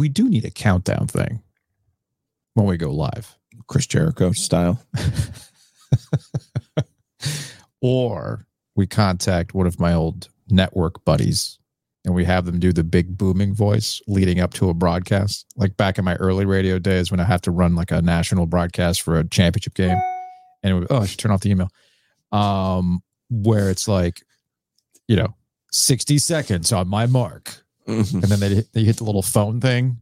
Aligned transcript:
we 0.00 0.08
do 0.08 0.30
need 0.30 0.46
a 0.46 0.50
countdown 0.50 1.06
thing 1.06 1.42
when 2.54 2.66
we 2.66 2.78
go 2.78 2.90
live. 2.90 3.36
Chris 3.66 3.86
Jericho 3.86 4.32
style. 4.32 4.82
or 7.82 8.46
we 8.74 8.86
contact 8.86 9.52
one 9.52 9.66
of 9.66 9.78
my 9.78 9.92
old 9.92 10.30
network 10.48 11.04
buddies 11.04 11.58
and 12.06 12.14
we 12.14 12.24
have 12.24 12.46
them 12.46 12.58
do 12.58 12.72
the 12.72 12.82
big 12.82 13.18
booming 13.18 13.54
voice 13.54 14.00
leading 14.08 14.40
up 14.40 14.54
to 14.54 14.70
a 14.70 14.74
broadcast. 14.74 15.44
Like 15.54 15.76
back 15.76 15.98
in 15.98 16.04
my 16.06 16.14
early 16.14 16.46
radio 16.46 16.78
days 16.78 17.10
when 17.10 17.20
I 17.20 17.24
have 17.24 17.42
to 17.42 17.50
run 17.50 17.74
like 17.74 17.90
a 17.90 18.00
national 18.00 18.46
broadcast 18.46 19.02
for 19.02 19.18
a 19.18 19.28
championship 19.28 19.74
game. 19.74 20.00
And 20.62 20.72
it 20.72 20.78
would, 20.78 20.86
oh, 20.88 21.02
I 21.02 21.06
should 21.06 21.18
turn 21.18 21.30
off 21.30 21.42
the 21.42 21.50
email. 21.50 21.68
Um, 22.32 23.02
where 23.28 23.68
it's 23.68 23.86
like, 23.86 24.22
you 25.08 25.16
know, 25.16 25.34
60 25.72 26.16
seconds 26.16 26.72
on 26.72 26.88
my 26.88 27.04
mark. 27.04 27.62
Mhm. 27.90 28.14
And 28.14 28.22
then 28.24 28.40
they, 28.40 28.62
they 28.72 28.84
hit 28.84 28.96
the 28.98 29.04
little 29.04 29.22
phone 29.22 29.60
thing. 29.60 30.00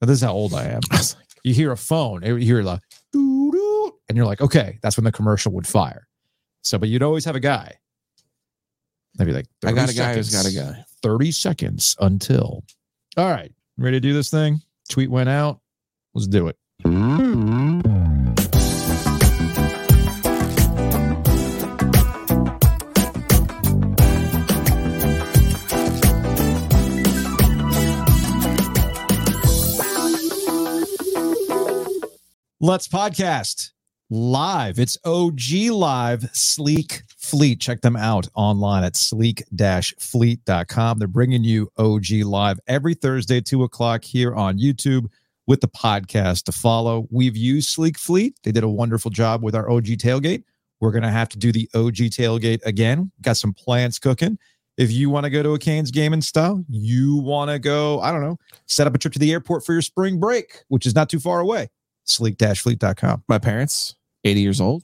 Now, 0.00 0.06
this 0.06 0.16
is 0.18 0.22
how 0.22 0.32
old 0.32 0.54
I 0.54 0.64
am. 0.64 0.80
I 0.90 0.96
like, 0.96 1.14
You 1.44 1.54
hear 1.54 1.72
a 1.72 1.76
phone, 1.76 2.22
you 2.22 2.36
hear 2.36 2.62
like, 2.62 2.80
doo-doo, 3.12 3.92
and 4.08 4.16
you're 4.16 4.26
like, 4.26 4.40
okay, 4.40 4.78
that's 4.82 4.96
when 4.96 5.04
the 5.04 5.12
commercial 5.12 5.52
would 5.52 5.66
fire. 5.66 6.06
So, 6.62 6.78
but 6.78 6.88
you'd 6.88 7.02
always 7.02 7.24
have 7.24 7.36
a 7.36 7.40
guy. 7.40 7.74
They'd 9.16 9.24
be 9.24 9.32
like, 9.32 9.46
I 9.64 9.72
got 9.72 9.90
a 9.90 9.94
guy 9.94 10.14
who's 10.14 10.30
got 10.32 10.46
a 10.46 10.54
guy. 10.54 10.84
30 11.02 11.32
seconds 11.32 11.96
until. 12.00 12.64
All 13.16 13.30
right. 13.30 13.52
Ready 13.78 13.96
to 13.96 14.00
do 14.00 14.12
this 14.12 14.30
thing? 14.30 14.60
Tweet 14.88 15.10
went 15.10 15.28
out. 15.28 15.60
Let's 16.14 16.26
do 16.26 16.48
it. 16.48 16.56
Let's 32.62 32.86
podcast 32.86 33.70
live. 34.10 34.78
It's 34.78 34.98
OG 35.06 35.70
Live 35.72 36.28
Sleek 36.34 37.04
Fleet. 37.16 37.58
Check 37.58 37.80
them 37.80 37.96
out 37.96 38.28
online 38.34 38.84
at 38.84 38.96
sleek 38.96 39.42
fleet.com. 39.98 40.98
They're 40.98 41.08
bringing 41.08 41.42
you 41.42 41.72
OG 41.78 42.10
Live 42.26 42.60
every 42.66 42.92
Thursday, 42.92 43.40
2 43.40 43.62
o'clock 43.62 44.04
here 44.04 44.34
on 44.34 44.58
YouTube 44.58 45.06
with 45.46 45.62
the 45.62 45.68
podcast 45.68 46.44
to 46.44 46.52
follow. 46.52 47.08
We've 47.10 47.34
used 47.34 47.70
Sleek 47.70 47.96
Fleet. 47.96 48.34
They 48.42 48.52
did 48.52 48.62
a 48.62 48.68
wonderful 48.68 49.10
job 49.10 49.42
with 49.42 49.54
our 49.54 49.70
OG 49.70 49.86
tailgate. 49.96 50.44
We're 50.80 50.92
going 50.92 51.04
to 51.04 51.08
have 51.08 51.30
to 51.30 51.38
do 51.38 51.52
the 51.52 51.66
OG 51.74 52.10
tailgate 52.10 52.60
again. 52.66 53.10
Got 53.22 53.38
some 53.38 53.54
plans 53.54 53.98
cooking. 53.98 54.38
If 54.76 54.92
you 54.92 55.08
want 55.08 55.24
to 55.24 55.30
go 55.30 55.42
to 55.42 55.54
a 55.54 55.58
Canes 55.58 55.90
game 55.90 56.12
in 56.12 56.20
style, 56.20 56.62
you 56.68 57.16
want 57.16 57.50
to 57.50 57.58
go, 57.58 58.00
I 58.00 58.12
don't 58.12 58.20
know, 58.20 58.36
set 58.66 58.86
up 58.86 58.94
a 58.94 58.98
trip 58.98 59.14
to 59.14 59.18
the 59.18 59.32
airport 59.32 59.64
for 59.64 59.72
your 59.72 59.80
spring 59.80 60.20
break, 60.20 60.62
which 60.68 60.84
is 60.84 60.94
not 60.94 61.08
too 61.08 61.20
far 61.20 61.40
away. 61.40 61.70
Sleek-fleet.com. 62.10 63.24
My 63.28 63.38
parents, 63.38 63.94
80 64.24 64.40
years 64.40 64.60
old, 64.60 64.82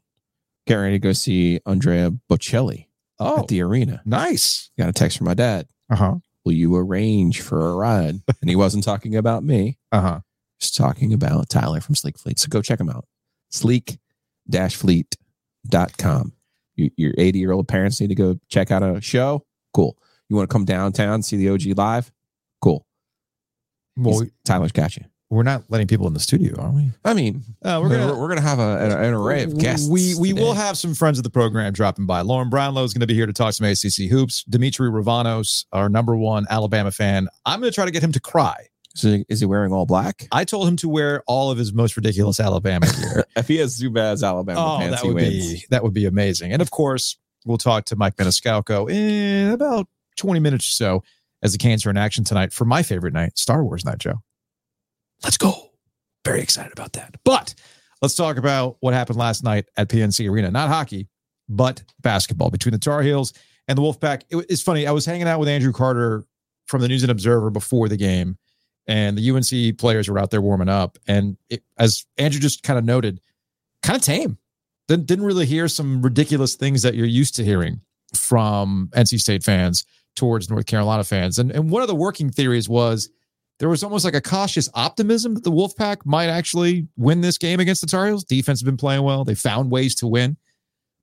getting 0.67 0.83
ready 0.83 0.95
to 0.97 1.01
go 1.01 1.13
see 1.13 1.61
Andrea 1.67 2.13
Bocelli 2.31 2.87
Oh, 3.19 3.41
at 3.41 3.49
the 3.49 3.63
arena. 3.63 4.03
nice. 4.05 4.71
Got 4.79 4.91
a 4.91 4.93
text 4.93 5.19
from 5.19 5.27
my 5.27 5.35
dad. 5.35 5.67
Uh-huh. 5.91 6.17
Will 6.45 6.53
you 6.53 6.77
arrange 6.77 7.41
for 7.41 7.69
a 7.71 7.75
ride? 7.75 8.21
And 8.41 8.51
he 8.51 8.57
wasn't 8.57 8.85
talking 8.85 9.17
about 9.17 9.43
me. 9.43 9.79
Uh-huh. 9.93 10.21
He's 10.59 10.71
talking 10.71 11.13
about 11.13 11.49
Tyler 11.49 11.81
from 11.81 11.95
Sleek 11.95 12.19
Fleet. 12.19 12.39
So 12.39 12.49
go 12.49 12.63
check 12.63 12.81
him 12.81 12.89
out. 12.91 13.07
Sleek-fleet.com. 13.51 16.33
You, 16.77 16.91
your 16.97 17.15
80 17.17 17.39
year 17.39 17.53
old 17.53 17.69
parents 17.69 18.01
need 18.01 18.09
to 18.09 18.15
go 18.15 18.39
check 18.49 18.71
out 18.71 18.83
a 18.83 19.01
show. 19.01 19.45
Cool. 19.73 19.97
You 20.29 20.37
want 20.37 20.49
to 20.49 20.53
come 20.53 20.65
downtown, 20.65 21.23
see 21.23 21.37
the 21.37 21.49
OG 21.51 21.77
live? 21.79 22.11
Cool. 22.61 22.87
Well, 23.97 24.27
Tyler's 24.45 24.73
got 24.73 24.97
you. 24.97 25.05
We're 25.29 25.43
not 25.43 25.65
letting 25.69 25.89
people 25.89 26.07
in 26.07 26.15
the 26.15 26.21
studio, 26.21 26.55
are 26.61 26.71
we? 26.71 26.91
I 27.05 27.13
mean, 27.13 27.43
Uh, 27.63 27.81
we're 27.83 27.89
gonna 27.89 28.17
we're 28.17 28.29
gonna 28.29 28.41
have 28.43 28.61
a, 28.61 28.79
an, 28.79 28.93
an 28.93 29.15
array 29.15 29.43
of 29.43 29.59
guests. 29.59 29.89
We 29.89 30.15
we 30.15 30.33
will 30.33 30.55
have 30.55 30.79
some 30.79 30.95
friends 30.95 31.19
of 31.19 31.25
the 31.25 31.31
program 31.31 31.73
dropping 31.73 32.07
by. 32.07 32.21
Lauren 32.21 32.49
Brownlow 32.49 32.85
is 32.85 32.95
going 32.95 33.01
to 33.01 33.09
be 33.09 33.15
here 33.15 33.27
to 33.27 33.33
talk 33.33 33.53
some 33.53 33.67
ACC 33.67 34.09
hoops. 34.09 34.45
Dimitri 34.45 34.89
Ravanos, 34.89 35.65
our 35.73 35.89
number 35.89 36.15
one 36.17 36.47
Alabama 36.49 36.93
fan. 36.93 37.29
I'm 37.45 37.61
going 37.61 37.73
to 37.73 37.75
try 37.75 37.87
to 37.87 37.91
get 37.91 38.05
him 38.05 38.13
to 38.13 38.21
cry. 38.21 38.69
So 38.95 39.19
is 39.29 39.41
he 39.41 39.47
wearing 39.47 39.73
all 39.73 39.85
black? 39.85 40.27
I 40.33 40.45
told 40.45 40.69
him 40.69 40.77
to 40.77 40.89
wear 40.89 41.23
all 41.27 41.51
of 41.51 41.59
his 41.59 41.73
most 41.73 41.97
ridiculous 41.97 42.41
Alabama 42.41 42.87
gear. 42.87 43.25
If 43.37 43.49
he 43.49 43.57
has 43.59 43.79
Zubaz 43.79 44.27
Alabama 44.27 44.77
oh, 44.77 44.79
pants, 44.79 44.97
that 44.97 45.03
he 45.03 45.09
would 45.09 45.23
wins. 45.23 45.53
be 45.53 45.67
that 45.71 45.83
would 45.83 45.93
be 45.93 46.07
amazing. 46.07 46.53
And 46.53 46.63
of 46.63 46.71
course, 46.71 47.19
we'll 47.45 47.59
talk 47.59 47.85
to 47.87 47.97
Mike 47.97 48.17
Maniscalco 48.17 48.91
in 48.91 49.51
about 49.53 49.89
20 50.17 50.41
minutes 50.41 50.67
or 50.69 50.73
so 50.73 51.03
as 51.43 51.53
the 51.53 51.59
Canes 51.59 51.85
are 51.85 51.91
in 51.91 51.97
action 51.99 52.25
tonight 52.25 52.53
for 52.53 52.65
my 52.65 52.83
favorite 52.83 53.13
night, 53.13 53.37
Star 53.39 53.63
Wars 53.63 53.85
night, 53.85 53.99
Joe. 53.99 54.23
Let's 55.23 55.37
go. 55.37 55.71
Very 56.25 56.41
excited 56.41 56.73
about 56.73 56.93
that. 56.95 57.15
But 57.25 57.55
let's 58.03 58.15
talk 58.15 58.37
about 58.37 58.77
what 58.81 58.95
happened 58.95 59.19
last 59.19 59.45
night 59.45 59.67
at 59.77 59.89
PNC 59.89 60.29
Arena. 60.31 60.51
Not 60.51 60.69
hockey, 60.69 61.09
but 61.49 61.83
basketball 62.01 62.51
between 62.51 62.73
the 62.73 62.79
Tar 62.79 63.03
Heels 63.03 63.33
and 63.69 63.79
the 63.79 63.83
Wolfpack. 63.83 64.23
It, 64.31 64.47
it's 64.49 64.63
funny. 64.63 64.87
I 64.87 64.93
was 64.93 65.07
hanging 65.07 65.29
out 65.29 65.41
with 65.41 65.49
Andrew 65.49 65.73
Carter 65.73 66.25
from 66.67 66.81
the 66.81 66.89
News 66.89 67.03
and 67.03 67.13
Observer 67.13 67.51
before 67.51 67.89
the 67.89 67.97
game, 67.97 68.37
and 68.87 69.17
the 69.17 69.31
UNC 69.31 69.79
players 69.79 70.09
were 70.09 70.19
out 70.19 70.31
there 70.31 70.41
warming 70.41 70.69
up. 70.69 70.99
And 71.07 71.37
it, 71.49 71.63
as 71.79 72.05
Andrew 72.19 72.41
just 72.41 72.63
kind 72.63 72.79
of 72.79 72.85
noted, 72.85 73.21
kind 73.83 73.97
of 73.97 74.03
tame. 74.03 74.39
Didn't, 74.89 75.07
didn't 75.07 75.25
really 75.25 75.47
hear 75.47 75.67
some 75.67 76.01
ridiculous 76.01 76.55
things 76.55 76.83
that 76.83 76.95
you're 76.95 77.07
used 77.07 77.35
to 77.37 77.45
hearing 77.45 77.81
from 78.15 78.89
NC 78.95 79.21
State 79.21 79.43
fans 79.43 79.85
towards 80.15 80.49
North 80.49 80.67
Carolina 80.67 81.05
fans. 81.05 81.39
And, 81.39 81.51
and 81.51 81.71
one 81.71 81.83
of 81.83 81.89
the 81.89 81.95
working 81.95 82.31
theories 82.31 82.69
was 82.69 83.11
there 83.59 83.69
was 83.69 83.83
almost 83.83 84.05
like 84.05 84.15
a 84.15 84.21
cautious 84.21 84.69
optimism 84.75 85.35
that 85.35 85.45
the 85.45 85.51
Wolfpack 85.51 86.05
might 86.05 86.29
actually 86.29 86.89
win 86.97 87.21
this 87.21 87.39
game 87.39 87.61
against 87.61 87.81
the 87.81 87.87
Tar 87.87 88.07
Heels. 88.07 88.25
Defense 88.25 88.61
has 88.61 88.65
been 88.65 88.77
playing 88.77 89.03
well. 89.03 89.25
They 89.25 89.35
found 89.35 89.71
ways 89.71 89.95
to 89.97 90.07
win. 90.07 90.37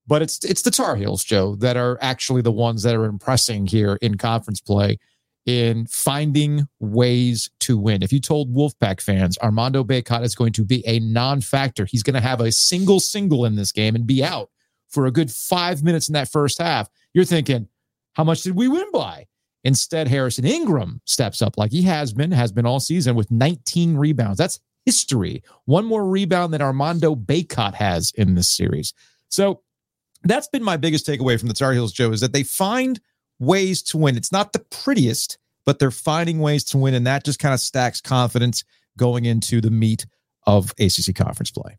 But 0.05 0.21
it's 0.21 0.43
it's 0.43 0.61
the 0.61 0.71
Tar 0.71 0.95
Heels, 0.95 1.23
Joe, 1.23 1.55
that 1.55 1.77
are 1.77 1.97
actually 2.01 2.41
the 2.41 2.51
ones 2.51 2.83
that 2.83 2.95
are 2.95 3.05
impressing 3.05 3.65
here 3.65 3.97
in 4.01 4.17
conference 4.17 4.59
play 4.59 4.99
in 5.45 5.85
finding 5.87 6.67
ways 6.79 7.49
to 7.59 7.77
win. 7.77 8.01
If 8.03 8.13
you 8.13 8.19
told 8.19 8.53
Wolfpack 8.53 9.01
fans 9.01 9.37
Armando 9.39 9.83
Bacot 9.83 10.23
is 10.23 10.35
going 10.35 10.53
to 10.53 10.63
be 10.63 10.85
a 10.87 10.99
non-factor, 10.99 11.85
he's 11.85 12.03
going 12.03 12.13
to 12.13 12.21
have 12.21 12.39
a 12.39 12.51
single 12.51 12.99
single 12.99 13.45
in 13.45 13.55
this 13.55 13.71
game 13.71 13.95
and 13.95 14.07
be 14.07 14.23
out 14.23 14.49
for 14.89 15.05
a 15.05 15.11
good 15.11 15.31
five 15.31 15.83
minutes 15.83 16.07
in 16.07 16.13
that 16.13 16.29
first 16.29 16.61
half, 16.61 16.89
you're 17.13 17.25
thinking, 17.25 17.67
how 18.13 18.23
much 18.23 18.43
did 18.43 18.55
we 18.55 18.67
win 18.67 18.89
by? 18.91 19.25
Instead, 19.63 20.07
Harrison 20.07 20.45
Ingram 20.45 21.01
steps 21.05 21.41
up 21.41 21.57
like 21.57 21.71
he 21.71 21.83
has 21.83 22.13
been, 22.13 22.31
has 22.31 22.51
been 22.51 22.65
all 22.65 22.79
season 22.79 23.15
with 23.15 23.31
19 23.31 23.95
rebounds. 23.95 24.37
That's 24.37 24.59
history. 24.85 25.43
One 25.65 25.85
more 25.85 26.05
rebound 26.05 26.53
than 26.53 26.61
Armando 26.61 27.15
Bacot 27.15 27.73
has 27.75 28.11
in 28.15 28.35
this 28.35 28.49
series. 28.49 28.93
So 29.29 29.61
that's 30.23 30.47
been 30.47 30.63
my 30.63 30.77
biggest 30.77 31.07
takeaway 31.07 31.39
from 31.39 31.47
the 31.47 31.53
Tar 31.53 31.73
Heels, 31.73 31.93
Joe, 31.93 32.11
is 32.11 32.21
that 32.21 32.33
they 32.33 32.43
find 32.43 32.99
ways 33.39 33.81
to 33.83 33.97
win. 33.97 34.17
It's 34.17 34.31
not 34.31 34.53
the 34.53 34.59
prettiest, 34.59 35.37
but 35.65 35.79
they're 35.79 35.91
finding 35.91 36.39
ways 36.39 36.63
to 36.65 36.77
win. 36.77 36.93
And 36.93 37.07
that 37.07 37.23
just 37.23 37.39
kind 37.39 37.53
of 37.53 37.59
stacks 37.59 38.01
confidence 38.01 38.63
going 38.97 39.25
into 39.25 39.61
the 39.61 39.71
meat 39.71 40.05
of 40.45 40.73
ACC 40.79 41.15
conference 41.15 41.51
play. 41.51 41.77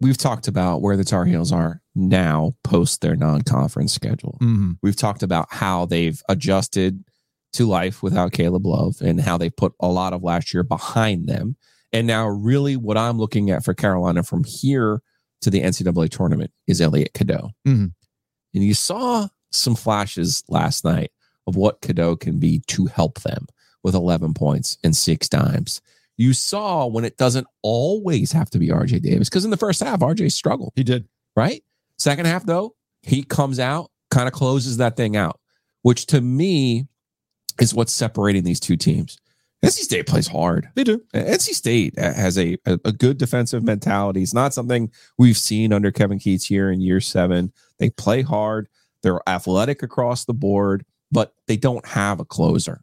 We've 0.00 0.18
talked 0.18 0.46
about 0.46 0.82
where 0.82 0.96
the 0.96 1.04
Tar 1.04 1.24
Heels 1.24 1.52
are 1.52 1.80
now 1.96 2.54
post 2.62 3.00
their 3.00 3.16
non-conference 3.16 3.92
schedule. 3.92 4.38
Mm-hmm. 4.40 4.72
We've 4.82 4.94
talked 4.96 5.22
about 5.22 5.46
how 5.50 5.86
they've 5.86 6.22
adjusted 6.28 7.02
to 7.54 7.66
life 7.66 8.02
without 8.02 8.32
Caleb 8.32 8.66
Love 8.66 8.96
and 9.00 9.20
how 9.20 9.38
they 9.38 9.48
put 9.50 9.72
a 9.80 9.88
lot 9.88 10.12
of 10.12 10.22
last 10.22 10.52
year 10.52 10.62
behind 10.62 11.26
them. 11.26 11.56
And 11.92 12.06
now, 12.06 12.26
really, 12.28 12.76
what 12.76 12.98
I'm 12.98 13.18
looking 13.18 13.50
at 13.50 13.64
for 13.64 13.72
Carolina 13.72 14.22
from 14.22 14.44
here 14.44 15.00
to 15.40 15.50
the 15.50 15.62
NCAA 15.62 16.10
tournament 16.10 16.50
is 16.66 16.80
Elliot 16.80 17.14
Cadeau. 17.14 17.50
Mhm. 17.66 17.92
And 18.54 18.64
you 18.64 18.74
saw 18.74 19.28
some 19.50 19.74
flashes 19.74 20.42
last 20.48 20.84
night 20.84 21.10
of 21.46 21.56
what 21.56 21.80
Cadeau 21.80 22.16
can 22.16 22.38
be 22.38 22.60
to 22.66 22.86
help 22.86 23.22
them 23.22 23.46
with 23.82 23.94
11 23.94 24.34
points 24.34 24.76
and 24.84 24.94
six 24.96 25.28
dimes. 25.28 25.80
You 26.18 26.32
saw 26.32 26.86
when 26.86 27.04
it 27.04 27.16
doesn't 27.16 27.46
always 27.62 28.32
have 28.32 28.50
to 28.50 28.58
be 28.58 28.68
RJ 28.68 29.00
Davis, 29.00 29.28
because 29.28 29.44
in 29.44 29.50
the 29.50 29.56
first 29.56 29.80
half, 29.82 30.00
RJ 30.00 30.32
struggled 30.32 30.72
He 30.74 30.82
did. 30.82 31.06
right? 31.36 31.62
Second 31.98 32.26
half, 32.26 32.44
though, 32.44 32.74
he 33.02 33.22
comes 33.22 33.58
out, 33.58 33.90
kind 34.10 34.26
of 34.26 34.34
closes 34.34 34.76
that 34.78 34.96
thing 34.96 35.16
out, 35.16 35.40
which 35.82 36.06
to 36.06 36.20
me 36.20 36.86
is 37.60 37.74
what's 37.74 37.92
separating 37.92 38.44
these 38.44 38.60
two 38.60 38.76
teams. 38.76 39.18
NC 39.64 39.70
State 39.70 40.06
plays 40.06 40.28
hard. 40.28 40.68
They 40.74 40.84
do. 40.84 41.02
NC 41.14 41.54
State 41.54 41.98
has 41.98 42.36
a, 42.38 42.58
a, 42.66 42.92
good 42.92 43.16
defensive 43.16 43.64
mentality. 43.64 44.22
It's 44.22 44.34
not 44.34 44.52
something 44.52 44.92
we've 45.18 45.36
seen 45.36 45.72
under 45.72 45.90
Kevin 45.90 46.18
Keatts 46.18 46.44
here 46.44 46.70
in 46.70 46.80
year 46.80 47.00
seven. 47.00 47.52
They 47.78 47.90
play 47.90 48.22
hard, 48.22 48.68
they're 49.02 49.26
athletic 49.26 49.82
across 49.82 50.24
the 50.24 50.34
board, 50.34 50.84
but 51.10 51.34
they 51.46 51.56
don't 51.56 51.86
have 51.86 52.20
a 52.20 52.24
closer. 52.24 52.82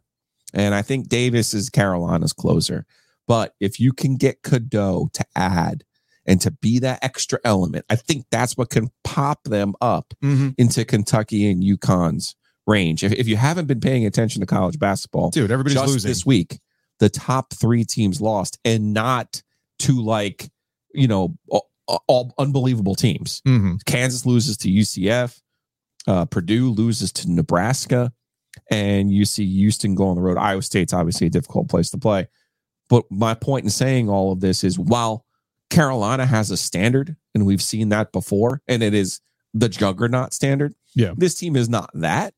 And 0.52 0.74
I 0.74 0.82
think 0.82 1.08
Davis 1.08 1.54
is 1.54 1.70
Carolina's 1.70 2.32
closer. 2.32 2.86
But 3.26 3.54
if 3.60 3.80
you 3.80 3.92
can 3.92 4.16
get 4.16 4.42
Cadeau 4.42 5.10
to 5.14 5.24
add 5.34 5.84
and 6.26 6.40
to 6.40 6.50
be 6.50 6.78
that 6.80 7.02
extra 7.02 7.38
element, 7.44 7.84
I 7.90 7.96
think 7.96 8.26
that's 8.30 8.56
what 8.56 8.70
can 8.70 8.90
pop 9.02 9.42
them 9.44 9.74
up 9.80 10.14
Mm-hmm. 10.22 10.50
into 10.58 10.84
Kentucky 10.84 11.50
and 11.50 11.62
UConn's 11.62 12.34
range. 12.66 13.04
If, 13.04 13.12
if 13.12 13.28
you 13.28 13.36
haven't 13.36 13.66
been 13.66 13.80
paying 13.80 14.06
attention 14.06 14.40
to 14.40 14.46
college 14.46 14.78
basketball, 14.78 15.30
Dude, 15.30 15.50
everybody's 15.50 15.78
losing. 15.86 16.08
this 16.08 16.24
week, 16.24 16.58
the 16.98 17.08
top 17.10 17.52
three 17.52 17.84
teams 17.84 18.20
lost 18.20 18.58
and 18.64 18.94
not 18.94 19.42
to 19.80 20.02
like, 20.02 20.48
you 20.94 21.06
know, 21.08 21.36
all, 21.50 21.68
all 22.06 22.32
unbelievable 22.38 22.94
teams. 22.94 23.42
Mm-hmm. 23.46 23.74
Kansas 23.84 24.24
loses 24.24 24.56
to 24.58 24.68
UCF, 24.70 25.40
uh, 26.06 26.24
Purdue 26.26 26.70
loses 26.70 27.12
to 27.12 27.30
Nebraska, 27.30 28.12
and 28.70 29.10
you 29.12 29.24
see 29.24 29.44
Houston 29.44 29.94
go 29.94 30.06
on 30.08 30.16
the 30.16 30.22
road. 30.22 30.38
Iowa 30.38 30.62
State's 30.62 30.92
obviously 30.94 31.26
a 31.26 31.30
difficult 31.30 31.68
place 31.68 31.90
to 31.90 31.98
play. 31.98 32.28
But 32.88 33.04
my 33.10 33.34
point 33.34 33.64
in 33.64 33.70
saying 33.70 34.08
all 34.08 34.30
of 34.32 34.40
this 34.40 34.62
is 34.64 34.78
while 34.78 35.24
Carolina 35.70 36.26
has 36.26 36.50
a 36.50 36.56
standard, 36.56 37.16
and 37.34 37.46
we've 37.46 37.62
seen 37.62 37.88
that 37.90 38.12
before, 38.12 38.62
and 38.68 38.82
it 38.82 38.94
is 38.94 39.20
the 39.52 39.68
juggernaut 39.68 40.32
standard. 40.32 40.74
Yeah. 40.94 41.12
This 41.16 41.34
team 41.34 41.56
is 41.56 41.68
not 41.68 41.90
that. 41.94 42.34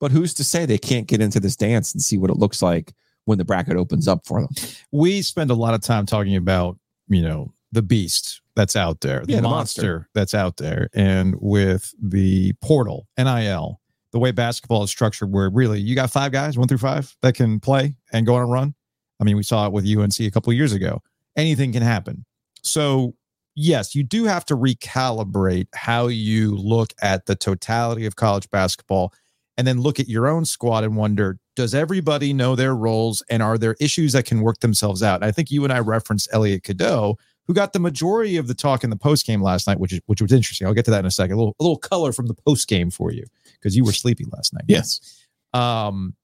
But 0.00 0.10
who's 0.10 0.34
to 0.34 0.44
say 0.44 0.66
they 0.66 0.76
can't 0.78 1.06
get 1.06 1.20
into 1.20 1.40
this 1.40 1.56
dance 1.56 1.92
and 1.94 2.02
see 2.02 2.18
what 2.18 2.30
it 2.30 2.36
looks 2.36 2.60
like 2.60 2.92
when 3.24 3.38
the 3.38 3.44
bracket 3.44 3.76
opens 3.76 4.06
up 4.08 4.26
for 4.26 4.40
them? 4.40 4.50
We 4.92 5.22
spend 5.22 5.50
a 5.50 5.54
lot 5.54 5.72
of 5.74 5.80
time 5.80 6.04
talking 6.04 6.36
about, 6.36 6.78
you 7.08 7.22
know, 7.22 7.52
the 7.72 7.80
beast 7.82 8.40
that's 8.54 8.76
out 8.76 9.00
there, 9.00 9.24
the, 9.24 9.32
Yeah, 9.32 9.36
the 9.40 9.48
monster, 9.48 9.82
monster. 9.82 10.08
that's 10.14 10.34
out 10.34 10.56
there. 10.58 10.88
And 10.94 11.36
with 11.40 11.94
the 12.02 12.52
portal, 12.60 13.06
NIL, 13.16 13.80
the 14.12 14.18
way 14.18 14.30
basketball 14.30 14.82
is 14.82 14.90
structured, 14.90 15.32
where 15.32 15.48
really 15.48 15.80
you 15.80 15.94
got 15.94 16.10
five 16.10 16.32
guys, 16.32 16.58
one 16.58 16.68
through 16.68 16.78
five, 16.78 17.16
that 17.22 17.34
can 17.34 17.58
play 17.58 17.94
and 18.12 18.26
go 18.26 18.34
on 18.34 18.42
a 18.42 18.46
run. 18.46 18.74
I 19.20 19.24
mean, 19.24 19.36
we 19.36 19.42
saw 19.42 19.66
it 19.66 19.72
with 19.72 19.86
UNC 19.86 20.20
a 20.20 20.30
couple 20.30 20.50
of 20.50 20.56
years 20.56 20.72
ago. 20.72 21.02
Anything 21.36 21.72
can 21.72 21.82
happen. 21.82 22.24
So, 22.64 23.14
yes, 23.54 23.94
you 23.94 24.02
do 24.02 24.24
have 24.24 24.44
to 24.46 24.56
recalibrate 24.56 25.68
how 25.74 26.08
you 26.08 26.56
look 26.56 26.92
at 27.02 27.26
the 27.26 27.36
totality 27.36 28.06
of 28.06 28.16
college 28.16 28.50
basketball 28.50 29.12
and 29.56 29.66
then 29.66 29.80
look 29.80 30.00
at 30.00 30.08
your 30.08 30.26
own 30.26 30.44
squad 30.44 30.84
and 30.84 30.96
wonder 30.96 31.38
does 31.56 31.74
everybody 31.74 32.32
know 32.32 32.56
their 32.56 32.74
roles 32.74 33.22
and 33.30 33.42
are 33.42 33.56
there 33.56 33.76
issues 33.80 34.12
that 34.12 34.24
can 34.24 34.40
work 34.40 34.58
themselves 34.60 35.02
out? 35.02 35.16
And 35.16 35.24
I 35.24 35.30
think 35.30 35.50
you 35.50 35.62
and 35.62 35.72
I 35.72 35.78
referenced 35.78 36.28
Elliot 36.32 36.64
Cadeau, 36.64 37.16
who 37.46 37.54
got 37.54 37.72
the 37.72 37.78
majority 37.78 38.36
of 38.36 38.48
the 38.48 38.54
talk 38.54 38.82
in 38.82 38.90
the 38.90 38.96
post 38.96 39.24
game 39.26 39.40
last 39.40 39.66
night, 39.66 39.78
which 39.78 39.92
is 39.92 40.00
which 40.06 40.20
was 40.20 40.32
interesting. 40.32 40.66
I'll 40.66 40.74
get 40.74 40.84
to 40.86 40.90
that 40.90 41.00
in 41.00 41.06
a 41.06 41.10
second. 41.10 41.34
A 41.34 41.38
little, 41.38 41.54
a 41.60 41.62
little 41.62 41.78
color 41.78 42.12
from 42.12 42.26
the 42.26 42.34
post 42.34 42.66
game 42.68 42.90
for 42.90 43.12
you 43.12 43.24
because 43.52 43.76
you 43.76 43.84
were 43.84 43.92
sleepy 43.92 44.24
last 44.32 44.52
night. 44.52 44.64
Yes. 44.66 45.24
Um, 45.52 46.16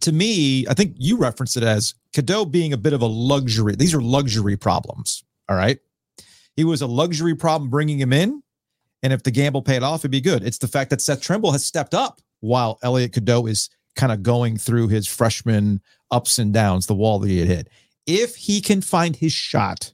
to 0.00 0.12
me, 0.12 0.66
I 0.68 0.74
think 0.74 0.94
you 0.96 1.18
referenced 1.18 1.56
it 1.56 1.62
as 1.62 1.94
Cadeau 2.14 2.46
being 2.46 2.72
a 2.72 2.78
bit 2.78 2.94
of 2.94 3.02
a 3.02 3.06
luxury. 3.06 3.76
These 3.76 3.94
are 3.94 4.00
luxury 4.00 4.56
problems. 4.56 5.22
All 5.48 5.56
right. 5.56 5.78
He 6.56 6.64
was 6.64 6.82
a 6.82 6.86
luxury 6.86 7.34
problem 7.34 7.70
bringing 7.70 7.98
him 7.98 8.12
in. 8.12 8.42
And 9.02 9.12
if 9.12 9.22
the 9.22 9.30
gamble 9.30 9.62
paid 9.62 9.82
off, 9.82 10.00
it'd 10.00 10.10
be 10.10 10.20
good. 10.20 10.44
It's 10.44 10.58
the 10.58 10.68
fact 10.68 10.90
that 10.90 11.00
Seth 11.00 11.20
Trimble 11.20 11.52
has 11.52 11.64
stepped 11.64 11.94
up 11.94 12.20
while 12.40 12.78
Elliot 12.82 13.12
Cadeau 13.12 13.46
is 13.46 13.68
kind 13.96 14.12
of 14.12 14.22
going 14.22 14.56
through 14.56 14.88
his 14.88 15.06
freshman 15.06 15.80
ups 16.10 16.38
and 16.38 16.52
downs, 16.52 16.86
the 16.86 16.94
wall 16.94 17.18
that 17.18 17.28
he 17.28 17.38
had 17.38 17.48
hit. 17.48 17.68
If 18.06 18.36
he 18.36 18.60
can 18.60 18.80
find 18.80 19.16
his 19.16 19.32
shot, 19.32 19.92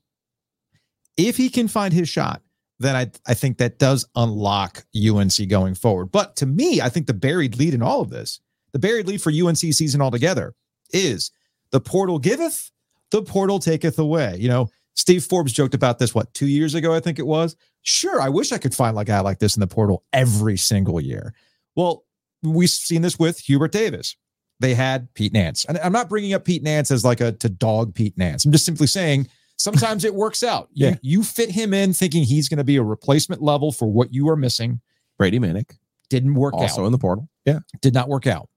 if 1.17 1.37
he 1.37 1.49
can 1.49 1.69
find 1.69 1.93
his 1.93 2.09
shot, 2.09 2.43
then 2.79 2.95
I, 2.95 3.11
I 3.27 3.35
think 3.35 3.59
that 3.59 3.79
does 3.79 4.07
unlock 4.15 4.85
UNC 4.95 5.49
going 5.49 5.75
forward. 5.75 6.07
But 6.07 6.37
to 6.37 6.47
me, 6.47 6.81
I 6.81 6.89
think 6.89 7.07
the 7.07 7.15
buried 7.15 7.57
lead 7.57 7.75
in 7.75 7.83
all 7.83 8.01
of 8.01 8.11
this, 8.11 8.41
the 8.73 8.79
buried 8.79 9.07
lead 9.07 9.21
for 9.21 9.33
UNC 9.33 9.59
season 9.59 10.01
altogether 10.01 10.55
is 10.93 11.31
the 11.71 11.81
portal 11.81 12.19
giveth, 12.19 12.71
the 13.11 13.23
portal 13.23 13.59
taketh 13.59 13.99
away. 13.99 14.37
You 14.39 14.49
know, 14.49 14.71
Steve 14.99 15.25
Forbes 15.25 15.53
joked 15.53 15.75
about 15.75 16.01
this, 16.01 16.13
what, 16.13 16.35
two 16.35 16.49
years 16.49 16.75
ago, 16.75 16.93
I 16.93 16.99
think 16.99 17.21
it 17.21 17.27
was. 17.27 17.55
Sure, 17.83 18.21
I 18.21 18.29
wish 18.29 18.51
I 18.51 18.59
could 18.59 18.75
find 18.75 18.97
like 18.97 19.07
a 19.07 19.13
guy 19.13 19.21
like 19.21 19.39
this 19.39 19.57
in 19.57 19.61
the 19.61 19.69
portal 19.69 20.03
every 20.13 20.57
single 20.57 21.01
year. 21.01 21.35
Well, 21.77 22.05
we've 22.43 22.69
seen 22.69 23.03
this 23.03 23.17
with 23.17 23.39
Hubert 23.39 23.71
Davis. 23.71 24.17
They 24.59 24.75
had 24.75 25.15
Pete 25.15 25.33
Nance. 25.33 25.65
And 25.67 25.79
I'm 25.79 25.93
not 25.93 26.09
bringing 26.09 26.33
up 26.35 26.45
Pete 26.45 26.65
Nance 26.65 26.91
as 26.91 27.05
like 27.05 27.21
a 27.21 27.31
to 27.31 27.49
dog 27.49 27.95
Pete 27.95 28.19
Nance. 28.19 28.45
I'm 28.45 28.51
just 28.51 28.67
simply 28.67 28.89
saying 28.89 29.29
sometimes 29.57 30.05
it 30.05 30.15
works 30.17 30.43
out. 30.43 30.69
Yeah. 30.75 30.91
You, 31.01 31.21
you 31.21 31.23
fit 31.23 31.53
him 31.53 31.73
in 31.73 31.93
thinking 31.93 32.25
he's 32.25 32.49
going 32.49 32.59
to 32.59 32.65
be 32.65 32.77
a 32.77 32.83
replacement 32.83 33.41
level 33.41 33.71
for 33.71 33.87
what 33.87 34.13
you 34.13 34.29
are 34.29 34.37
missing. 34.37 34.81
Brady 35.17 35.39
Manek, 35.39 35.77
Didn't 36.11 36.35
work 36.35 36.55
also 36.55 36.65
out 36.65 36.71
Also 36.71 36.87
in 36.87 36.93
the 36.93 36.99
portal. 36.99 37.29
Yeah. 37.45 37.61
did 37.81 37.95
not 37.95 38.09
work 38.09 38.27
out. 38.27 38.49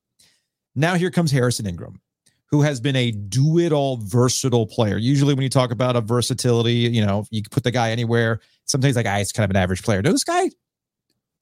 Now 0.75 0.95
here 0.95 1.11
comes 1.11 1.31
Harrison 1.31 1.67
Ingram, 1.67 2.00
who 2.51 2.61
has 2.61 2.81
been 2.81 2.97
a 2.97 3.11
do 3.11 3.57
it 3.57 3.71
all 3.71 3.97
versatile 3.97 4.67
player. 4.67 4.97
Usually, 4.97 5.33
when 5.33 5.43
you 5.43 5.49
talk 5.49 5.71
about 5.71 5.95
a 5.95 6.01
versatility, 6.01 6.73
you 6.73 7.03
know, 7.03 7.25
you 7.31 7.41
put 7.49 7.63
the 7.63 7.71
guy 7.71 7.91
anywhere. 7.91 8.41
Sometimes 8.65 8.95
like, 8.95 9.05
ah, 9.05 9.17
he's 9.17 9.31
kind 9.31 9.45
of 9.45 9.49
an 9.49 9.55
average 9.55 9.83
player. 9.83 10.01
No, 10.01 10.11
this 10.11 10.25
guy 10.25 10.49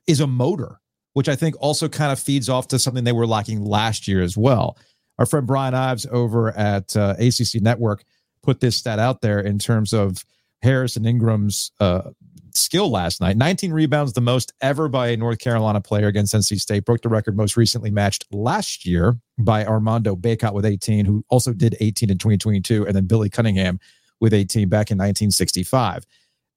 is 0.07 0.19
a 0.19 0.27
motor, 0.27 0.79
which 1.13 1.27
I 1.27 1.35
think 1.35 1.55
also 1.59 1.89
kind 1.89 2.11
of 2.11 2.19
feeds 2.19 2.47
off 2.47 2.67
to 2.69 2.79
something 2.79 3.03
they 3.03 3.11
were 3.11 3.27
lacking 3.27 3.65
last 3.65 4.07
year 4.07 4.21
as 4.21 4.37
well. 4.37 4.77
Our 5.17 5.25
friend 5.25 5.45
Brian 5.45 5.73
Ives 5.73 6.05
over 6.11 6.55
at 6.55 6.95
uh, 6.95 7.15
ACC 7.19 7.61
Network 7.61 8.03
put 8.41 8.61
this 8.61 8.77
stat 8.77 8.99
out 8.99 9.21
there 9.21 9.39
in 9.39 9.59
terms 9.59 9.93
of 9.93 10.23
Harrison 10.61 11.05
Ingram's 11.05 11.71
uh, 11.79 12.11
skill 12.55 12.89
last 12.89 13.21
night 13.21 13.37
19 13.37 13.71
rebounds, 13.71 14.13
the 14.13 14.21
most 14.21 14.53
ever 14.61 14.87
by 14.87 15.09
a 15.09 15.17
North 15.17 15.39
Carolina 15.39 15.81
player 15.81 16.07
against 16.07 16.33
NC 16.33 16.59
State. 16.59 16.85
Broke 16.85 17.01
the 17.01 17.09
record 17.09 17.37
most 17.37 17.57
recently 17.57 17.91
matched 17.91 18.25
last 18.31 18.85
year 18.85 19.17
by 19.37 19.65
Armando 19.65 20.15
Bacot 20.15 20.53
with 20.53 20.65
18, 20.65 21.05
who 21.05 21.23
also 21.29 21.53
did 21.53 21.75
18 21.79 22.09
in 22.09 22.17
2022, 22.17 22.85
and 22.85 22.95
then 22.95 23.05
Billy 23.05 23.29
Cunningham 23.29 23.79
with 24.19 24.33
18 24.33 24.69
back 24.69 24.91
in 24.91 24.97
1965. 24.97 26.05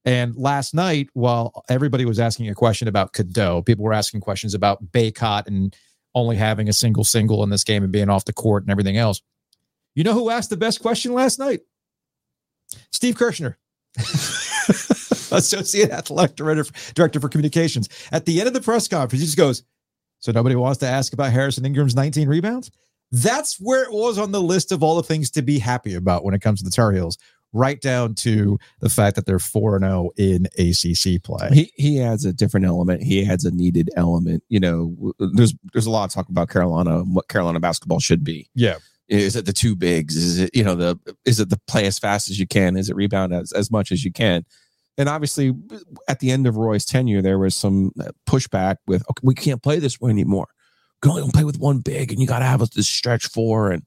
And 0.05 0.35
last 0.37 0.75
night, 0.75 1.09
while 1.13 1.65
everybody 1.69 2.05
was 2.05 2.19
asking 2.19 2.49
a 2.49 2.55
question 2.55 2.89
about 2.89 3.13
Cadeau, 3.13 3.63
people 3.63 3.85
were 3.85 3.93
asking 3.93 4.21
questions 4.21 4.55
about 4.55 4.85
Bacot 4.91 5.47
and 5.47 5.77
only 6.15 6.37
having 6.37 6.69
a 6.69 6.73
single 6.73 7.05
single 7.05 7.43
in 7.43 7.51
this 7.51 7.65
game 7.65 7.83
and 7.83 7.93
being 7.93 8.11
off 8.11 8.25
the 8.25 8.33
court 8.33 8.65
and 8.65 8.71
everything 8.71 8.97
else. 8.97 9.23
You 9.95 10.05
know 10.05 10.15
who 10.15 10.31
asked 10.31 10.51
the 10.51 10.57
best 10.57 10.81
question 10.81 11.13
last 11.13 11.39
night? 11.39 11.61
Steve 12.91 13.17
Kirschner. 13.17 13.59
Associate 15.37 15.91
Athletic 15.91 16.37
Director, 16.37 16.73
Director 16.95 17.21
for 17.21 17.29
Communications. 17.29 17.89
At 18.11 18.27
the 18.27 18.39
end 18.41 18.49
of 18.49 18.55
the 18.55 18.61
press 18.61 18.89
conference, 18.89 19.21
he 19.21 19.27
just 19.27 19.39
goes, 19.39 19.63
So 20.21 20.33
nobody 20.33 20.55
wants 20.55 20.79
to 20.81 20.87
ask 20.87 21.13
about 21.13 21.33
Harrison 21.33 21.65
Ingram's 21.65 21.95
19 21.95 22.29
rebounds? 22.29 22.71
That's 23.11 23.61
where 23.61 23.85
it 23.85 23.93
was 23.93 24.19
on 24.19 24.33
the 24.33 24.41
list 24.41 24.73
of 24.73 24.83
all 24.83 24.97
the 24.97 25.03
things 25.03 25.31
to 25.33 25.43
be 25.43 25.59
happy 25.59 25.95
about 25.95 26.25
when 26.25 26.35
it 26.35 26.41
comes 26.41 26.61
to 26.61 26.65
the 26.65 26.71
Tar 26.71 26.93
Heels, 26.93 27.19
right 27.53 27.81
down 27.81 28.15
to 28.15 28.59
the 28.81 28.89
fact 28.89 29.17
that 29.17 29.27
they're 29.27 29.39
4 29.39 29.79
0 29.79 30.11
in 30.17 30.47
ACC 30.59 31.23
play. 31.23 31.49
He 31.53 31.73
he 31.77 32.01
adds 32.01 32.25
a 32.25 32.33
different 32.33 32.67
element. 32.67 33.03
He 33.03 33.27
adds 33.27 33.45
a 33.45 33.51
needed 33.51 33.91
element. 33.97 34.43
You 34.49 34.61
know, 34.61 35.13
there's 35.19 35.55
there's 35.73 35.87
a 35.87 35.91
lot 35.91 36.05
of 36.05 36.11
talk 36.11 36.29
about 36.29 36.49
Carolina, 36.49 37.01
and 37.01 37.15
what 37.15 37.29
Carolina 37.29 37.61
basketball 37.61 38.01
should 38.01 38.25
be. 38.25 38.49
Yeah. 38.55 38.77
Is 39.09 39.37
it 39.37 39.45
the 39.45 39.53
two 39.53 39.77
bigs? 39.77 40.17
Is 40.17 40.39
it 40.39 40.51
you 40.55 40.65
know 40.65 40.75
the 40.75 40.99
is 41.27 41.39
it 41.39 41.51
the 41.51 41.61
play 41.67 41.85
as 41.87 41.99
fast 41.99 42.31
as 42.31 42.39
you 42.39 42.47
can? 42.47 42.77
Is 42.77 42.89
it 42.89 42.97
rebound 42.97 43.35
as 43.35 43.53
as 43.53 43.71
much 43.71 43.93
as 43.93 44.05
you 44.05 44.13
can? 44.13 44.45
And 44.99 45.09
obviously, 45.09 45.55
at 46.09 46.21
the 46.21 46.31
end 46.31 46.47
of 46.47 46.57
Roy's 46.57 46.85
tenure, 46.85 47.23
there 47.23 47.39
was 47.39 47.55
some 47.57 47.93
pushback 48.29 48.77
with 48.87 49.03
okay, 49.11 49.21
we 49.23 49.35
can't 49.35 49.63
play 49.63 49.79
this 49.79 50.01
way 50.01 50.11
anymore. 50.11 50.49
We 51.03 51.09
can 51.09 51.19
only 51.19 51.33
play 51.33 51.45
with 51.45 51.59
one 51.59 51.79
big, 51.79 52.13
and 52.13 52.21
you 52.21 52.27
got 52.27 52.41
to 52.41 52.45
have 52.45 52.61
this 52.71 52.89
stretch 52.89 53.27
four. 53.29 53.71
And 53.71 53.85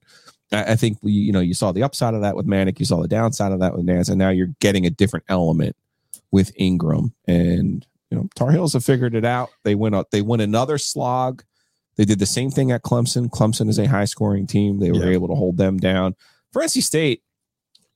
I, 0.52 0.74
I 0.74 0.76
think 0.76 0.98
we, 1.02 1.12
you 1.12 1.32
know, 1.32 1.40
you 1.42 1.54
saw 1.54 1.72
the 1.72 1.84
upside 1.84 2.14
of 2.16 2.22
that 2.22 2.36
with 2.36 2.48
Manek, 2.48 2.80
you 2.80 2.86
saw 2.86 3.02
the 3.02 3.08
downside 3.08 3.52
of 3.52 3.60
that 3.60 3.76
with 3.76 3.86
Nance, 3.86 4.10
and 4.10 4.18
now 4.18 4.30
you're 4.30 4.54
getting 4.60 4.86
a 4.86 4.90
different 4.90 5.26
element 5.30 5.76
with 6.32 6.52
Ingram. 6.58 7.14
And 7.28 7.86
you 8.10 8.18
know, 8.18 8.28
Tar 8.36 8.52
Heels 8.52 8.74
have 8.74 8.84
figured 8.84 9.16
it 9.16 9.26
out. 9.26 9.50
They 9.64 9.76
went 9.76 9.96
up, 9.96 10.10
they 10.12 10.22
won 10.22 10.40
another 10.40 10.78
slog. 10.78 11.44
They 11.98 12.06
did 12.06 12.20
the 12.20 12.26
same 12.26 12.52
thing 12.52 12.72
at 12.72 12.84
Clemson. 12.84 13.30
Clemson 13.30 13.70
is 13.70 13.80
a 13.80 13.86
high 13.88 14.04
scoring 14.06 14.48
team. 14.48 14.80
They 14.80 14.92
were 14.92 15.06
Yeah. 15.06 15.14
able 15.14 15.30
to 15.30 15.36
hold 15.36 15.58
them 15.58 15.78
down. 15.78 16.16
For 16.52 16.62
NC 16.62 16.82
State, 16.82 17.22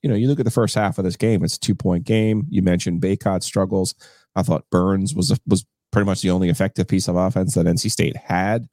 you 0.02 0.10
know, 0.10 0.16
you 0.16 0.28
look 0.28 0.40
at 0.40 0.46
the 0.46 0.52
first 0.52 0.76
half 0.76 0.98
of 0.98 1.04
this 1.04 1.16
game, 1.18 1.44
it's 1.44 1.56
a 1.56 1.60
two 1.60 1.76
point 1.76 2.04
game. 2.06 2.46
You 2.50 2.62
mentioned 2.62 3.02
Bacot 3.02 3.44
struggles. 3.44 3.96
I 4.36 4.44
thought 4.44 4.66
Burns 4.70 5.14
was 5.16 5.32
a, 5.32 5.38
was 5.48 5.66
pretty 5.92 6.06
much 6.06 6.22
the 6.22 6.30
only 6.30 6.50
effective 6.50 6.88
piece 6.88 7.08
of 7.08 7.16
offense 7.16 7.56
that 7.56 7.66
NC 7.66 7.92
State 7.92 8.16
had. 8.16 8.68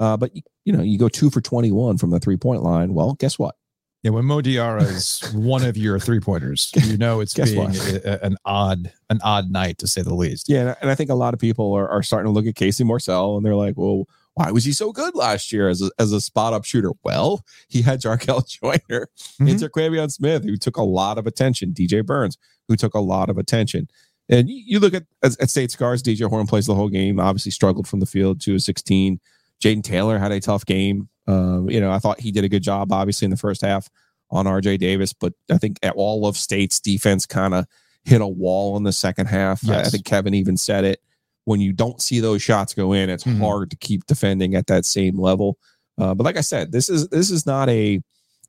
Uh, 0.00 0.16
but 0.16 0.34
you, 0.34 0.42
you 0.64 0.72
know, 0.72 0.82
you 0.82 0.98
go 0.98 1.08
two 1.08 1.30
for 1.30 1.40
21 1.40 1.98
from 1.98 2.10
the 2.10 2.18
three 2.18 2.36
point 2.36 2.62
line. 2.62 2.94
Well, 2.94 3.14
guess 3.14 3.38
what? 3.38 3.54
Yeah, 4.02 4.10
when 4.10 4.24
Mo 4.24 4.40
Diarra 4.40 4.82
is 4.82 5.20
one 5.34 5.64
of 5.64 5.76
your 5.76 6.00
three 6.00 6.18
pointers, 6.18 6.72
you 6.74 6.96
know 6.96 7.20
it's 7.20 7.34
Guess 7.34 7.50
being 7.52 7.68
what? 7.68 7.76
a- 7.76 8.24
an 8.24 8.36
odd 8.44 8.92
an 9.10 9.20
odd 9.22 9.48
night 9.52 9.78
to 9.78 9.86
say 9.86 10.02
the 10.02 10.12
least. 10.14 10.48
Yeah, 10.48 10.60
and 10.60 10.70
I- 10.70 10.76
and 10.80 10.90
I 10.90 10.96
think 10.96 11.10
a 11.10 11.14
lot 11.14 11.34
of 11.34 11.38
people 11.40 11.72
are, 11.74 11.88
are 11.88 12.02
starting 12.02 12.26
to 12.28 12.34
look 12.34 12.46
at 12.46 12.56
Casey 12.56 12.82
Morsell 12.82 13.36
and 13.36 13.46
they're 13.46 13.54
like, 13.54 13.74
well, 13.76 14.06
why 14.34 14.50
was 14.50 14.64
he 14.64 14.72
so 14.72 14.92
good 14.92 15.14
last 15.14 15.52
year 15.52 15.68
as 15.68 15.82
a, 15.82 15.90
as 15.98 16.12
a 16.12 16.20
spot 16.20 16.52
up 16.52 16.64
shooter? 16.64 16.92
Well, 17.04 17.44
he 17.68 17.82
had 17.82 18.00
Jarkel 18.00 18.46
Joiner, 18.62 19.08
Mhm. 19.40 19.48
Inter 19.50 19.68
Quavion 19.68 20.10
Smith, 20.10 20.44
who 20.44 20.56
took 20.56 20.76
a 20.76 20.82
lot 20.82 21.18
of 21.18 21.26
attention, 21.26 21.72
DJ 21.72 22.04
Burns, 22.04 22.38
who 22.68 22.76
took 22.76 22.94
a 22.94 23.00
lot 23.00 23.28
of 23.28 23.36
attention. 23.38 23.88
And 24.28 24.48
you, 24.48 24.80
look 24.80 24.94
at, 24.94 25.04
at, 25.22 25.38
at 25.40 25.50
State 25.50 25.70
Scars, 25.70 26.02
DJ 26.02 26.28
Horne 26.28 26.46
plays 26.46 26.66
the 26.66 26.74
whole 26.74 26.88
game, 26.88 27.20
obviously 27.20 27.50
struggled 27.52 27.86
from 27.86 28.00
the 28.00 28.06
field 28.06 28.40
to 28.42 28.54
a 28.54 28.60
16. 28.60 29.20
Jayden 29.62 29.82
Taylor 29.82 30.18
had 30.18 30.32
a 30.32 30.40
tough 30.40 30.64
game. 30.64 31.08
Um, 31.26 31.68
you 31.68 31.80
know, 31.80 31.90
I 31.92 31.98
thought 31.98 32.20
he 32.20 32.32
did 32.32 32.44
a 32.44 32.48
good 32.48 32.62
job, 32.62 32.92
obviously, 32.92 33.26
in 33.26 33.30
the 33.30 33.36
first 33.36 33.60
half 33.60 33.88
on 34.30 34.46
RJ 34.46 34.78
Davis, 34.78 35.12
but 35.12 35.34
I 35.50 35.58
think 35.58 35.78
at 35.82 35.92
all 35.94 36.26
of 36.26 36.36
State's 36.38 36.80
defense 36.80 37.26
kind 37.26 37.52
of 37.52 37.66
hit 38.04 38.20
a 38.22 38.26
wall 38.26 38.76
in 38.78 38.82
the 38.84 38.92
second 38.92 39.26
half. 39.26 39.68
I- 39.68 39.80
I, 39.80 39.84
think 39.84 40.04
Kevin 40.06 40.32
even 40.34 40.56
said 40.56 40.84
it. 40.84 41.00
When 41.44 41.60
you 41.60 41.72
don't 41.72 42.00
see 42.00 42.20
those 42.20 42.40
shots 42.42 42.72
go 42.74 42.92
in, 42.92 43.10
it's 43.10 43.24
Mhm. 43.24 43.38
hard 43.40 43.70
to 43.70 43.76
keep 43.76 44.06
defending 44.06 44.54
at 44.54 44.66
that 44.68 44.84
same 44.86 45.18
level. 45.20 45.58
Uh, 45.98 46.14
but 46.14 46.24
like 46.24 46.36
I 46.36 46.40
said, 46.42 46.70
this 46.72 46.88
is 46.88 47.08
this 47.08 47.30
is 47.30 47.46
not 47.46 47.68
a 47.68 48.00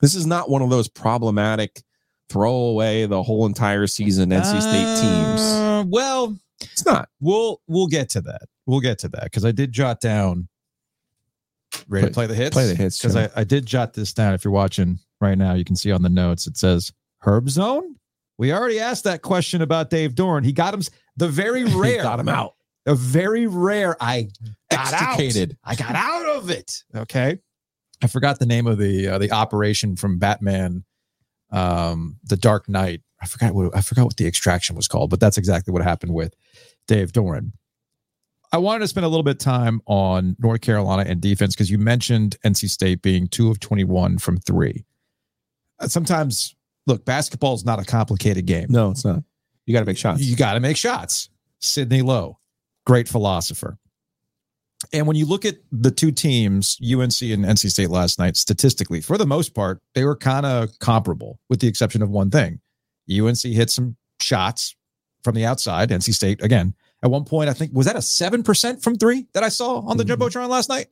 This 0.01 0.15
is 0.15 0.25
not 0.25 0.49
one 0.49 0.61
of 0.61 0.69
those 0.69 0.87
problematic 0.89 1.81
throw 2.29 2.53
away 2.53 3.05
the 3.05 3.23
whole 3.23 3.45
entire 3.45 3.87
season 3.87 4.29
NC 4.31 4.59
State 4.61 5.01
teams. 5.01 5.41
Uh, 5.41 5.83
well, 5.87 6.37
It's 6.61 6.85
not. 6.85 7.09
we'll 7.21 7.61
we'll 7.67 7.87
get 7.87 8.09
to 8.09 8.21
that. 8.21 8.43
We'll 8.65 8.79
get 8.81 8.99
to 8.99 9.07
that 9.09 9.23
because 9.25 9.45
I 9.45 9.51
did 9.51 9.71
jot 9.71 9.99
down. 10.01 10.47
Ready 11.87 12.07
to 12.07 12.13
play 12.13 12.27
the 12.27 12.35
hits? 12.35 12.53
Play 12.53 12.67
the 12.67 12.75
hits, 12.75 12.97
because 12.99 13.15
I, 13.15 13.29
I 13.35 13.43
did 13.43 13.65
jot 13.65 13.93
this 13.93 14.13
down. 14.13 14.33
If 14.35 14.45
you're 14.45 14.53
watching 14.53 14.99
right 15.19 15.37
now, 15.37 15.53
you 15.53 15.65
can 15.65 15.75
see 15.75 15.91
on 15.91 16.01
the 16.03 16.09
notes 16.09 16.45
it 16.47 16.55
says 16.57 16.91
Herb 17.19 17.49
Zone. 17.49 17.95
We 18.37 18.53
already 18.53 18.79
asked 18.79 19.03
that 19.05 19.21
question 19.21 19.61
about 19.61 19.89
Dave 19.89 20.13
Doeren. 20.15 20.45
He 20.45 20.51
got 20.53 20.73
him 20.73 20.81
the 21.17 21.27
very 21.29 21.65
He 21.69 21.75
rare, 21.79 22.03
got 22.03 22.19
him 22.19 22.29
out. 22.29 22.53
A 22.85 22.95
very 22.95 23.47
rare. 23.47 23.95
I 24.01 24.29
got 24.69 24.93
out. 24.93 25.19
I 25.63 25.75
got 25.75 25.95
out 25.95 26.37
of 26.37 26.49
it. 26.49 26.83
Okay. 26.95 27.39
I 28.03 28.07
forgot 28.07 28.39
the 28.39 28.45
name 28.45 28.67
of 28.67 28.77
the 28.77 29.07
uh, 29.07 29.17
the 29.17 29.31
operation 29.31 29.95
from 29.95 30.19
Batman, 30.19 30.83
um, 31.51 32.17
the 32.25 32.35
Dark 32.35 32.67
Knight. 32.67 33.01
I 33.21 33.25
forgot 33.25 33.53
what 33.53 33.75
I 33.75 33.81
forgot 33.81 34.05
what 34.05 34.17
the 34.17 34.27
extraction 34.27 34.75
was 34.75 34.89
called, 34.89 35.09
but 35.09 35.21
that's 35.21 35.37
exactly 35.37 35.71
what 35.71 35.81
happened 35.81 36.13
with 36.13 36.35
Dave 36.87 37.13
Doeren. 37.13 37.53
I 38.51 38.57
wanted 38.57 38.79
to 38.81 38.87
spend 38.89 39.05
a 39.05 39.09
little 39.09 39.23
bit 39.23 39.37
of 39.37 39.39
time 39.39 39.81
on 39.85 40.35
North 40.37 40.61
Carolina 40.61 41.09
and 41.09 41.21
defense 41.21 41.55
because 41.55 41.71
you 41.71 41.77
mentioned 41.77 42.35
NC 42.45 42.69
State 42.69 43.01
being 43.01 43.27
two 43.27 43.49
of 43.49 43.61
twenty 43.61 43.85
one 43.85 44.17
from 44.17 44.37
three. 44.37 44.83
Uh, 45.79 45.87
Sometimes, 45.87 46.55
look, 46.85 47.05
basketball 47.05 47.55
is 47.55 47.63
not 47.63 47.79
a 47.79 47.85
complicated 47.85 48.45
game. 48.45 48.67
No, 48.69 48.91
it's 48.91 49.05
not. 49.05 49.23
You 49.65 49.73
got 49.73 49.79
to 49.79 49.85
make 49.85 49.97
shots. 49.97 50.21
You 50.21 50.35
got 50.35 50.53
to 50.53 50.59
make 50.59 50.75
shots. 50.75 51.29
Sidney 51.59 52.01
Lowe, 52.01 52.37
great 52.85 53.07
philosopher. 53.07 53.77
And 54.91 55.07
when 55.07 55.15
you 55.15 55.25
look 55.25 55.45
at 55.45 55.55
the 55.71 55.91
two 55.91 56.11
teams, 56.11 56.77
UNC 56.81 57.21
and 57.21 57.45
NC 57.45 57.69
State 57.71 57.89
last 57.89 58.19
night, 58.19 58.35
statistically, 58.35 58.99
for 58.99 59.17
the 59.17 59.25
most 59.25 59.53
part, 59.55 59.81
they 59.95 60.03
were 60.03 60.15
kind 60.15 60.45
of 60.45 60.77
comparable, 60.79 61.39
with 61.49 61.61
the 61.61 61.67
exception 61.67 62.01
of 62.01 62.09
one 62.09 62.29
thing. 62.29 62.59
UNC 63.09 63.41
hit 63.43 63.69
some 63.69 63.95
shots 64.19 64.75
from 65.23 65.35
the 65.35 65.45
outside. 65.45 65.89
NC 65.89 66.13
State, 66.13 66.43
again, 66.43 66.73
at 67.01 67.09
one 67.09 67.23
point, 67.23 67.49
I 67.49 67.53
think, 67.53 67.71
was 67.73 67.85
that 67.85 67.95
a 67.95 67.99
7% 67.99 68.83
from 68.83 68.95
three 68.95 69.25
that 69.33 69.43
I 69.43 69.49
saw 69.49 69.79
on 69.79 69.97
the 69.97 70.03
Mhm. 70.03 70.17
Jumbotron 70.17 70.49
last 70.49 70.67
night? 70.69 70.87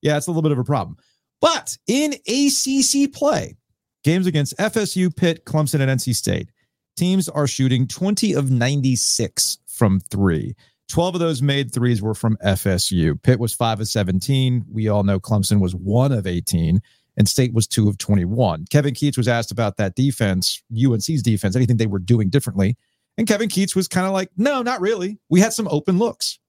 Yeah, 0.00 0.16
it's 0.16 0.26
a 0.26 0.30
little 0.30 0.42
bit 0.42 0.52
of 0.52 0.58
a 0.58 0.64
problem. 0.64 0.96
But 1.40 1.76
in 1.86 2.14
ACC 2.26 3.08
play, 3.08 3.56
games 4.04 4.26
against 4.26 4.54
FSU, 4.58 5.10
Pitt, 5.10 5.44
Clemson, 5.44 5.80
and 5.80 5.90
NC 5.90 6.12
State, 6.12 6.50
teams 6.96 7.28
are 7.28 7.46
shooting 7.48 7.86
20 7.88 8.32
of 8.32 8.50
96 8.50 9.58
from 9.66 9.98
three. 9.98 10.54
12 10.88 11.14
of 11.14 11.20
those 11.20 11.42
made 11.42 11.72
threes 11.72 12.02
were 12.02 12.14
from 12.14 12.36
FSU. 12.44 13.20
Pitt 13.22 13.40
was 13.40 13.54
5 13.54 13.80
of 13.80 13.88
17. 13.88 14.64
We 14.70 14.88
all 14.88 15.02
know 15.02 15.18
Clemson 15.18 15.60
was 15.60 15.74
1 15.74 16.12
of 16.12 16.26
18 16.26 16.80
and 17.16 17.28
State 17.28 17.54
was 17.54 17.66
2 17.66 17.88
of 17.88 17.98
21. 17.98 18.66
Kevin 18.70 18.94
Keatts 18.94 19.16
was 19.16 19.28
asked 19.28 19.50
about 19.50 19.76
that 19.76 19.94
defense, 19.94 20.62
UNC's 20.72 21.22
defense, 21.22 21.56
anything 21.56 21.76
they 21.76 21.86
were 21.86 21.98
doing 21.98 22.28
differently. 22.28 22.76
And 23.16 23.26
Kevin 23.26 23.48
Keatts 23.48 23.76
was 23.76 23.86
kind 23.86 24.06
of 24.06 24.12
like, 24.12 24.30
"No, 24.36 24.62
not 24.62 24.80
really. 24.80 25.18
We 25.28 25.40
had 25.40 25.52
some 25.52 25.68
open 25.68 25.98
looks. 25.98 26.40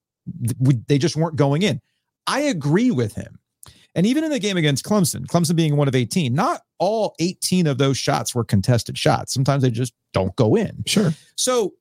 We, 0.58 0.74
they 0.88 0.98
just 0.98 1.14
weren't 1.14 1.36
going 1.36 1.62
in." 1.62 1.80
I 2.26 2.40
agree 2.40 2.90
with 2.90 3.14
him. 3.14 3.38
And 3.94 4.04
even 4.04 4.24
in 4.24 4.30
the 4.30 4.40
game 4.40 4.56
against 4.56 4.84
Clemson, 4.84 5.26
Clemson 5.26 5.56
being 5.56 5.76
one 5.76 5.88
of 5.88 5.94
18, 5.94 6.34
not 6.34 6.62
all 6.78 7.14
18 7.18 7.66
of 7.66 7.78
those 7.78 7.96
shots 7.96 8.34
were 8.34 8.44
contested 8.44 8.98
shots. 8.98 9.32
Sometimes 9.32 9.62
they 9.62 9.70
just 9.70 9.94
don't 10.12 10.34
go 10.36 10.56
in. 10.56 10.82
sure. 10.86 11.12
So 11.36 11.74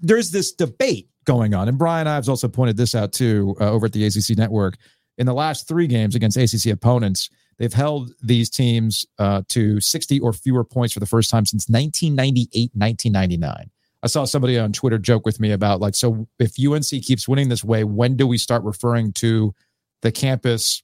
there's 0.00 0.30
this 0.30 0.52
debate 0.52 1.08
going 1.24 1.54
on. 1.54 1.68
And 1.68 1.78
Brian 1.78 2.06
Ives 2.06 2.28
also 2.28 2.48
pointed 2.48 2.76
this 2.76 2.94
out 2.94 3.12
too 3.12 3.56
uh, 3.60 3.70
over 3.70 3.86
at 3.86 3.92
the 3.92 4.04
ACC 4.04 4.36
network. 4.36 4.76
In 5.18 5.26
the 5.26 5.34
last 5.34 5.68
three 5.68 5.86
games 5.86 6.14
against 6.14 6.36
ACC 6.36 6.72
opponents, 6.72 7.28
they've 7.58 7.72
held 7.72 8.12
these 8.22 8.48
teams 8.48 9.04
uh, 9.18 9.42
to 9.48 9.80
60 9.80 10.20
or 10.20 10.32
fewer 10.32 10.64
points 10.64 10.94
for 10.94 11.00
the 11.00 11.06
first 11.06 11.30
time 11.30 11.44
since 11.44 11.68
1998, 11.68 12.70
1999. 12.74 13.70
I 14.02 14.06
saw 14.06 14.24
somebody 14.24 14.58
on 14.58 14.72
Twitter 14.72 14.98
joke 14.98 15.26
with 15.26 15.40
me 15.40 15.52
about 15.52 15.80
like, 15.80 15.94
so 15.94 16.26
if 16.38 16.54
UNC 16.58 17.02
keeps 17.02 17.28
winning 17.28 17.50
this 17.50 17.62
way, 17.62 17.84
when 17.84 18.16
do 18.16 18.26
we 18.26 18.38
start 18.38 18.62
referring 18.64 19.12
to 19.14 19.54
the 20.00 20.10
campus 20.10 20.82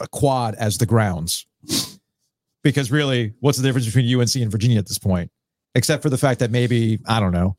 uh, 0.00 0.06
quad 0.10 0.56
as 0.56 0.78
the 0.78 0.86
grounds? 0.86 1.46
Because 2.64 2.90
really, 2.90 3.34
what's 3.40 3.58
the 3.58 3.64
difference 3.64 3.86
between 3.86 4.12
UNC 4.20 4.34
and 4.36 4.50
Virginia 4.50 4.78
at 4.78 4.88
this 4.88 4.98
point? 4.98 5.30
Except 5.76 6.02
for 6.02 6.10
the 6.10 6.18
fact 6.18 6.40
that 6.40 6.50
maybe, 6.50 6.98
I 7.06 7.20
don't 7.20 7.32
know, 7.32 7.56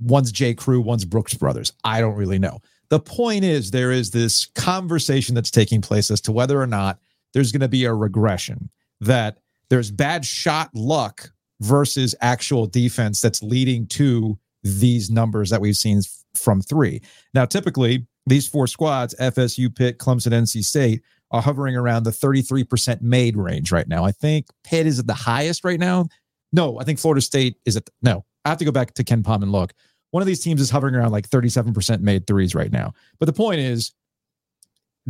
one's 0.00 0.32
J. 0.32 0.54
Crew, 0.54 0.80
one's 0.80 1.04
Brooks 1.04 1.34
Brothers. 1.34 1.72
I 1.84 2.00
don't 2.00 2.16
really 2.16 2.38
know. 2.38 2.60
The 2.88 3.00
point 3.00 3.44
is, 3.44 3.70
there 3.70 3.90
is 3.90 4.10
this 4.10 4.46
conversation 4.54 5.34
that's 5.34 5.50
taking 5.50 5.80
place 5.80 6.10
as 6.10 6.20
to 6.22 6.32
whether 6.32 6.60
or 6.60 6.66
not 6.66 6.98
there's 7.32 7.52
going 7.52 7.60
to 7.60 7.68
be 7.68 7.84
a 7.84 7.94
regression, 7.94 8.68
that 9.00 9.38
there's 9.70 9.90
bad 9.90 10.24
shot 10.24 10.70
luck 10.74 11.30
versus 11.60 12.14
actual 12.20 12.66
defense 12.66 13.20
that's 13.20 13.42
leading 13.42 13.86
to 13.86 14.38
these 14.62 15.10
numbers 15.10 15.50
that 15.50 15.60
we've 15.60 15.76
seen 15.76 16.02
from 16.34 16.60
three. 16.60 17.00
Now, 17.34 17.44
typically, 17.44 18.06
these 18.26 18.46
four 18.46 18.66
squads, 18.66 19.14
FSU, 19.20 19.74
Pitt, 19.74 19.98
Clemson, 19.98 20.32
NC 20.32 20.64
State, 20.64 21.02
are 21.30 21.40
hovering 21.40 21.76
around 21.76 22.02
the 22.02 22.10
33% 22.10 23.00
made 23.00 23.36
range 23.36 23.72
right 23.72 23.88
now. 23.88 24.04
I 24.04 24.12
think 24.12 24.46
Pitt 24.64 24.86
is 24.86 24.98
at 24.98 25.06
the 25.06 25.14
highest 25.14 25.64
right 25.64 25.80
now. 25.80 26.08
No, 26.52 26.78
I 26.78 26.84
think 26.84 26.98
Florida 26.98 27.20
State 27.20 27.56
is 27.64 27.76
at 27.76 27.88
no. 28.02 28.24
I 28.44 28.48
have 28.50 28.58
to 28.58 28.64
go 28.64 28.72
back 28.72 28.94
to 28.94 29.04
KenPom 29.04 29.42
and 29.42 29.52
look. 29.52 29.72
One 30.10 30.20
of 30.22 30.26
these 30.26 30.40
teams 30.40 30.60
is 30.60 30.68
hovering 30.70 30.94
around 30.94 31.12
like 31.12 31.28
37% 31.28 32.00
made 32.00 32.26
threes 32.26 32.54
right 32.54 32.70
now. 32.70 32.92
But 33.18 33.26
the 33.26 33.32
point 33.32 33.60
is, 33.60 33.92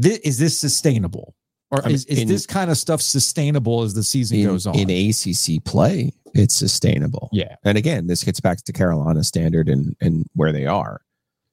thi- 0.00 0.20
is 0.22 0.38
this 0.38 0.58
sustainable? 0.58 1.34
Or 1.70 1.80
I 1.82 1.86
mean, 1.86 1.94
is, 1.94 2.04
is 2.06 2.18
in- 2.20 2.28
this 2.28 2.46
kind 2.46 2.70
of 2.70 2.76
stuff 2.76 3.00
sustainable 3.00 3.82
as 3.82 3.94
the 3.94 4.04
season 4.04 4.38
In, 4.38 4.46
goes 4.46 4.66
on? 4.66 4.76
in 4.78 4.90
ACC 4.90 5.64
play, 5.64 6.12
it's 6.34 6.54
sustainable. 6.54 7.28
yeah. 7.32 7.56
And 7.64 7.76
again, 7.78 8.06
this 8.06 8.22
gets 8.22 8.40
back 8.40 8.58
to 8.64 8.72
Carolina 8.72 9.24
standard 9.24 9.68
and 9.68 9.96
and 10.00 10.26
where 10.34 10.52
they 10.52 10.66
are. 10.66 11.00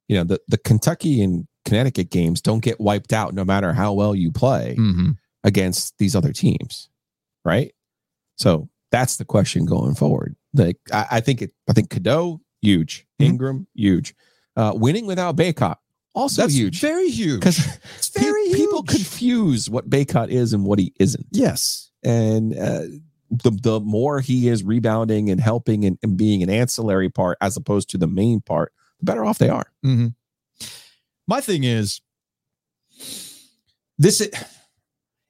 You 0.07 0.17
know, 0.17 0.23
the 0.25 0.39
the 0.47 0.57
Kentucky 0.57 1.21
and 1.23 1.47
Connecticut 1.65 2.09
games 2.09 2.41
don't 2.41 2.63
get 2.63 2.79
wiped 2.79 3.13
out 3.13 3.33
no 3.33 3.45
matter 3.45 3.73
how 3.73 3.93
well 3.93 4.13
you 4.15 4.31
play 4.31 4.75
Mhm. 4.77 5.17
against 5.43 5.97
these 5.99 6.15
other 6.15 6.33
teams, 6.33 6.89
right? 7.45 7.73
So 8.37 8.69
that's 8.91 9.17
the 9.17 9.25
question 9.25 9.65
going 9.65 9.95
forward. 9.95 10.35
Like 10.53 10.77
I, 10.91 11.05
I 11.11 11.19
think 11.21 11.41
it. 11.41 11.51
I 11.69 11.73
think 11.73 11.89
Cadeau 11.89 12.41
huge, 12.61 13.05
Mhm. 13.21 13.25
Ingram 13.25 13.67
huge, 13.75 14.15
uh, 14.55 14.73
winning 14.75 15.05
without 15.05 15.35
Bacot 15.35 15.75
also 16.15 16.41
That's 16.41 16.53
huge 16.55 16.81
Very 16.81 17.09
huge. 17.09 17.39
because 17.39 17.59
It's 17.97 18.09
very 18.09 18.51
people 18.53 18.83
confuse 18.83 19.69
what 19.69 19.89
Bacot 19.89 20.29
is 20.29 20.53
and 20.53 20.65
what 20.65 20.79
he 20.79 20.91
isn't 20.99 21.27
Yes. 21.31 21.91
and 22.03 22.57
uh, 22.57 22.81
the 23.31 23.51
the 23.51 23.79
more 23.79 24.19
he 24.21 24.47
is 24.49 24.63
rebounding 24.63 25.29
and 25.29 25.39
helping 25.39 25.85
and, 25.85 25.99
and 26.01 26.17
being 26.17 26.41
an 26.41 26.49
ancillary 26.49 27.09
part 27.09 27.37
as 27.41 27.55
opposed 27.55 27.89
to 27.91 27.97
the 27.99 28.07
main 28.07 28.41
part, 28.41 28.73
the 28.99 29.05
better 29.05 29.23
off 29.23 29.37
they 29.37 29.49
are. 29.49 29.71
Mm-hmm. 29.85 30.07
My 31.27 31.39
thing 31.39 31.63
is, 31.63 32.01
this 33.99 34.27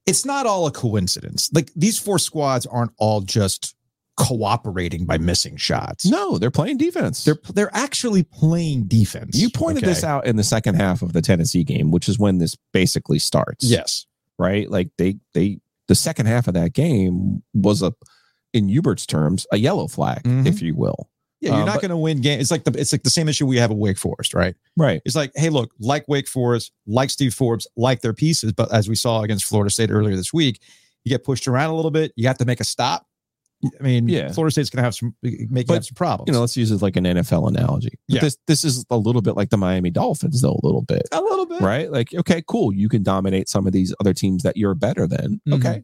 it's 0.09 0.25
not 0.25 0.45
all 0.45 0.67
a 0.67 0.71
coincidence. 0.71 1.49
Like 1.53 1.71
these 1.75 1.97
four 1.99 2.19
squads 2.19 2.65
aren't 2.65 2.91
all 2.97 3.21
just 3.21 3.75
cooperating 4.17 5.05
by 5.05 5.17
missing 5.17 5.55
shots. 5.55 6.05
No, 6.05 6.37
they're 6.37 6.51
playing 6.51 6.77
defense. 6.77 7.23
They're 7.23 7.37
they're 7.53 7.73
actually 7.73 8.23
playing 8.23 8.85
defense. 8.87 9.37
you 9.37 9.49
pointed 9.49 9.83
this 9.85 10.03
out 10.03 10.25
in 10.27 10.35
the 10.35 10.43
second 10.43 10.75
half 10.75 11.01
of 11.01 11.13
the 11.13 11.21
Tennessee 11.21 11.63
game, 11.63 11.89
which 11.91 12.09
is 12.09 12.19
when 12.19 12.37
this 12.37 12.55
basically 12.73 13.19
starts. 13.19 13.63
Yes. 13.65 14.05
right. 14.37 14.69
Like 14.69 14.89
they 14.97 15.17
they 15.33 15.59
the 15.87 15.95
second 15.95 16.25
half 16.27 16.47
of 16.47 16.53
that 16.53 16.73
game 16.73 17.41
was 17.53 17.81
a 17.81 17.93
in 18.53 18.67
Hubert's 18.67 19.05
terms 19.05 19.45
a 19.51 19.57
yellow 19.57 19.87
flag, 19.87 20.23
Mhm. 20.23 20.45
if 20.47 20.61
you 20.61 20.75
will. 20.75 21.09
Yeah, 21.41 21.51
you're 21.53 21.61
Uh, 21.61 21.65
not 21.65 21.81
going 21.81 21.89
to 21.89 21.97
win 21.97 22.19
game. 22.21 22.39
It's 22.39 22.51
like 22.51 22.63
the 22.65 22.71
it's 22.77 22.91
like 22.91 23.03
the 23.03 23.09
same 23.09 23.29
issue 23.29 23.45
we 23.47 23.57
have 23.57 23.71
at 23.71 23.77
Wake 23.77 23.97
Forest, 23.97 24.33
right? 24.33 24.55
Right. 24.75 25.01
It's 25.05 25.15
like, 25.15 25.31
hey, 25.35 25.49
look, 25.49 25.71
like 25.79 26.05
Wake 26.07 26.27
Forest, 26.27 26.71
like 26.85 27.09
Steve 27.09 27.33
Forbes, 27.33 27.65
like 27.77 28.01
their 28.01 28.13
pieces, 28.13 28.51
but 28.51 28.71
as 28.73 28.89
we 28.89 28.95
saw 28.95 29.21
against 29.21 29.45
Florida 29.45 29.69
State 29.69 29.89
earlier 29.89 30.15
this 30.15 30.33
week, 30.33 30.59
you 31.05 31.09
get 31.09 31.23
pushed 31.23 31.47
around 31.47 31.69
a 31.69 31.75
little 31.75 31.91
bit. 31.91 32.11
You 32.17 32.27
have 32.27 32.37
to 32.39 32.45
make 32.45 32.59
a 32.59 32.65
stop. 32.65 33.05
I 33.79 33.83
mean, 33.83 34.07
Yeah. 34.07 34.31
Florida 34.31 34.51
State's 34.51 34.69
going 34.69 34.77
to 34.77 34.83
have 34.83 34.95
some 34.95 35.15
make 35.21 35.67
But, 35.67 35.73
have 35.75 35.85
some 35.85 35.95
problems. 35.95 36.27
You 36.27 36.33
know, 36.33 36.39
let's 36.41 36.55
use 36.57 36.71
it 36.71 36.81
like 36.81 36.95
an 36.95 37.03
NFL 37.05 37.47
analogy. 37.49 37.91
But 38.07 38.15
Yeah. 38.15 38.21
This 38.21 38.37
this 38.47 38.63
is 38.65 38.85
a 38.89 38.97
little 38.97 39.21
bit 39.21 39.35
like 39.35 39.49
the 39.49 39.57
Miami 39.57 39.89
Dolphins, 39.91 40.41
though, 40.41 40.59
a 40.61 40.65
little 40.65 40.81
bit. 40.81 41.07
a 41.11 41.21
little 41.21 41.45
bit, 41.45 41.59
right? 41.61 41.89
Like, 41.91 42.13
okay, 42.13 42.41
cool. 42.47 42.73
You 42.73 42.87
can 42.89 43.03
dominate 43.03 43.47
some 43.49 43.65
of 43.67 43.73
these 43.73 43.93
other 43.99 44.13
teams 44.13 44.43
that 44.43 44.55
you're 44.57 44.75
better 44.75 45.07
than. 45.07 45.41
Mhm. 45.47 45.53
Okay. 45.55 45.83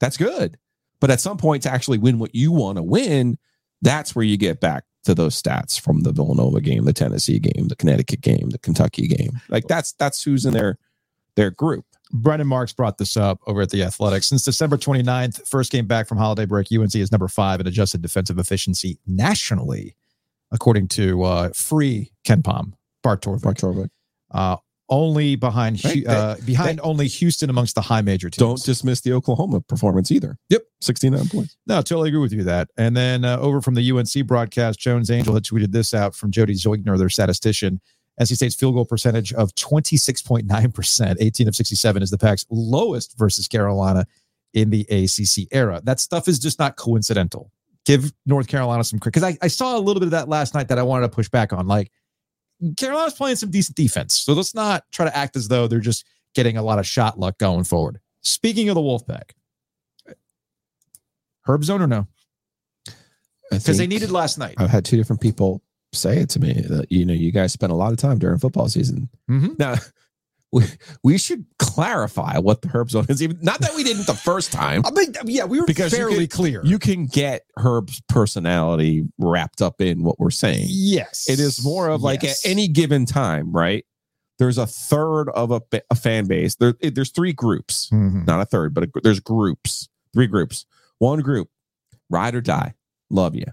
That's 0.00 0.16
good. 0.16 0.56
But 1.00 1.10
at 1.10 1.20
some 1.20 1.36
point, 1.36 1.62
to 1.64 1.70
actually 1.70 1.98
win 1.98 2.18
what 2.18 2.34
you 2.34 2.50
want 2.52 2.76
to 2.76 2.82
win, 2.82 3.38
that's 3.82 4.14
where 4.14 4.24
you 4.24 4.36
get 4.36 4.60
back 4.60 4.84
to 5.04 5.14
those 5.14 5.40
stats 5.40 5.80
from 5.80 6.00
the 6.00 6.12
Villanova 6.12 6.60
game, 6.60 6.84
the 6.84 6.92
Tennessee 6.92 7.38
game, 7.38 7.68
the 7.68 7.76
Connecticut 7.76 8.20
game, 8.20 8.50
the 8.50 8.58
Kentucky 8.58 9.06
game. 9.06 9.40
Like 9.48 9.66
that's 9.68 9.92
that's 9.92 10.22
who's 10.22 10.44
in 10.44 10.54
their 10.54 10.78
their 11.36 11.50
group. 11.50 11.84
Brendan 12.12 12.48
Marks 12.48 12.72
brought 12.72 12.98
this 12.98 13.16
up 13.16 13.38
over 13.46 13.62
at 13.62 13.70
the 13.70 13.82
Athletic. 13.82 14.22
Since 14.22 14.42
December 14.42 14.76
29th, 14.76 15.46
first 15.46 15.70
game 15.70 15.86
back 15.86 16.08
from 16.08 16.18
holiday 16.18 16.46
break, 16.46 16.68
UNC 16.72 16.94
is 16.94 17.12
number 17.12 17.28
five 17.28 17.60
in 17.60 17.66
adjusted 17.66 18.00
defensive 18.00 18.38
efficiency 18.38 18.98
nationally, 19.06 19.94
according 20.50 20.88
to 20.88 21.22
uh, 21.22 21.50
free 21.50 22.12
KenPom, 22.24 22.72
Bart 23.02 23.22
Torvik. 23.22 23.90
Uh, 24.30 24.56
only 24.88 25.36
behind 25.36 25.84
Right, 25.84 26.06
uh, 26.06 26.36
behind 26.44 26.80
only 26.82 27.08
Houston 27.08 27.50
amongst 27.50 27.74
the 27.74 27.80
high 27.80 28.02
major 28.02 28.30
teams. 28.30 28.38
Don't 28.38 28.62
dismiss 28.64 29.00
the 29.00 29.12
Oklahoma 29.12 29.60
performance 29.60 30.10
either. 30.10 30.38
Yep. 30.48 30.62
69 30.80 31.28
points. 31.28 31.56
No, 31.66 31.76
totally 31.76 32.08
agree 32.08 32.20
with 32.20 32.32
you 32.32 32.44
that. 32.44 32.68
And 32.76 32.96
then 32.96 33.24
uh, 33.24 33.38
over 33.38 33.60
from 33.60 33.74
the 33.74 33.90
UNC 33.90 34.26
broadcast, 34.26 34.78
Jones 34.78 35.10
Angell 35.10 35.34
had 35.34 35.44
tweeted 35.44 35.72
this 35.72 35.92
out 35.92 36.14
from 36.14 36.30
Jody 36.30 36.54
Zoigner, 36.54 36.96
their 36.98 37.08
statistician. 37.08 37.80
NC 38.20 38.34
State's 38.34 38.54
field 38.54 38.74
goal 38.74 38.84
percentage 38.84 39.32
of 39.32 39.54
26.9%, 39.54 41.16
18 41.20 41.48
of 41.48 41.54
67 41.54 42.02
is 42.02 42.10
the 42.10 42.18
Pac's 42.18 42.44
lowest 42.50 43.16
versus 43.16 43.46
Carolina 43.46 44.06
in 44.54 44.70
the 44.70 44.80
ACC 44.90 45.46
era. 45.52 45.80
That 45.84 46.00
stuff 46.00 46.28
is 46.28 46.38
just 46.38 46.58
not 46.58 46.76
coincidental. 46.76 47.52
Give 47.84 48.12
North 48.26 48.48
Carolina 48.48 48.84
some 48.84 48.98
credit. 48.98 49.20
Because 49.20 49.34
I, 49.34 49.38
I 49.44 49.48
saw 49.48 49.76
a 49.76 49.80
little 49.80 50.00
bit 50.00 50.06
of 50.06 50.10
that 50.12 50.28
last 50.28 50.54
night 50.54 50.68
that 50.68 50.78
I 50.78 50.82
wanted 50.82 51.02
to 51.02 51.14
push 51.14 51.28
back 51.28 51.52
on. 51.52 51.66
Like, 51.66 51.92
Carolina's 52.76 53.14
playing 53.14 53.36
some 53.36 53.50
decent 53.50 53.76
defense. 53.76 54.14
So 54.14 54.32
let's 54.32 54.54
not 54.54 54.84
try 54.92 55.06
to 55.06 55.16
act 55.16 55.36
as 55.36 55.48
though 55.48 55.68
they're 55.68 55.80
just 55.80 56.04
getting 56.34 56.56
a 56.56 56.62
lot 56.62 56.78
of 56.78 56.86
shot 56.86 57.18
luck 57.18 57.38
going 57.38 57.64
forward. 57.64 58.00
Speaking 58.20 58.68
of 58.68 58.74
the 58.74 58.80
Wolfpack, 58.80 59.30
Herb 61.44 61.64
zone 61.64 61.82
or 61.82 61.86
no? 61.86 62.06
Because 63.50 63.78
they 63.78 63.86
needed 63.86 64.10
last 64.10 64.38
night. 64.38 64.54
I've 64.58 64.70
had 64.70 64.84
two 64.84 64.96
different 64.96 65.22
people 65.22 65.62
say 65.94 66.18
it 66.18 66.28
to 66.30 66.40
me 66.40 66.52
that, 66.68 66.92
you 66.92 67.06
know, 67.06 67.14
you 67.14 67.32
guys 67.32 67.52
spent 67.52 67.72
a 67.72 67.76
lot 67.76 67.92
of 67.92 67.98
time 67.98 68.18
during 68.18 68.38
football 68.38 68.68
season. 68.68 69.08
Mm-hmm. 69.30 69.54
Now, 69.58 69.76
we, 70.52 70.64
we 71.04 71.18
should 71.18 71.44
clarify 71.58 72.38
what 72.38 72.62
the 72.62 72.68
herb 72.68 72.90
zone 72.90 73.06
is. 73.08 73.22
Even 73.22 73.38
not 73.42 73.60
that 73.60 73.74
we 73.74 73.82
didn't 73.84 74.06
the 74.06 74.14
first 74.14 74.50
time. 74.52 74.82
I 74.86 74.90
mean, 74.90 75.12
yeah, 75.26 75.44
we 75.44 75.60
were 75.60 75.66
Because 75.66 75.92
you 75.92 75.98
fairly 75.98 76.26
clear. 76.26 76.60
You 76.64 76.78
can 76.78 77.06
get 77.06 77.44
Herb's 77.56 78.00
personality 78.08 79.04
wrapped 79.18 79.60
up 79.60 79.80
in 79.80 80.02
what 80.04 80.18
we're 80.18 80.30
saying. 80.30 80.66
yes, 80.68 81.28
It 81.28 81.38
is 81.40 81.62
more 81.62 81.88
of 81.88 82.02
like 82.02 82.22
Yes. 82.22 82.44
at 82.44 82.50
any 82.50 82.66
given 82.68 83.04
time, 83.04 83.52
right? 83.52 83.84
There's 84.38 84.56
a 84.58 84.66
third 84.66 85.28
of 85.30 85.50
a, 85.50 85.60
a 85.90 85.94
fan 85.94 86.26
base. 86.26 86.54
There, 86.56 86.74
there's 86.80 87.10
three 87.10 87.32
groups, 87.32 87.90
Mhm. 87.92 88.26
not 88.26 88.40
a 88.40 88.44
third, 88.46 88.72
but 88.72 88.84
a, 88.84 88.90
there's 89.02 89.20
groups, 89.20 89.88
three 90.14 90.28
groups. 90.28 90.64
One 90.98 91.20
group, 91.20 91.48
ride 92.08 92.34
or 92.34 92.40
die, 92.40 92.74
love 93.10 93.34
you. 93.34 93.44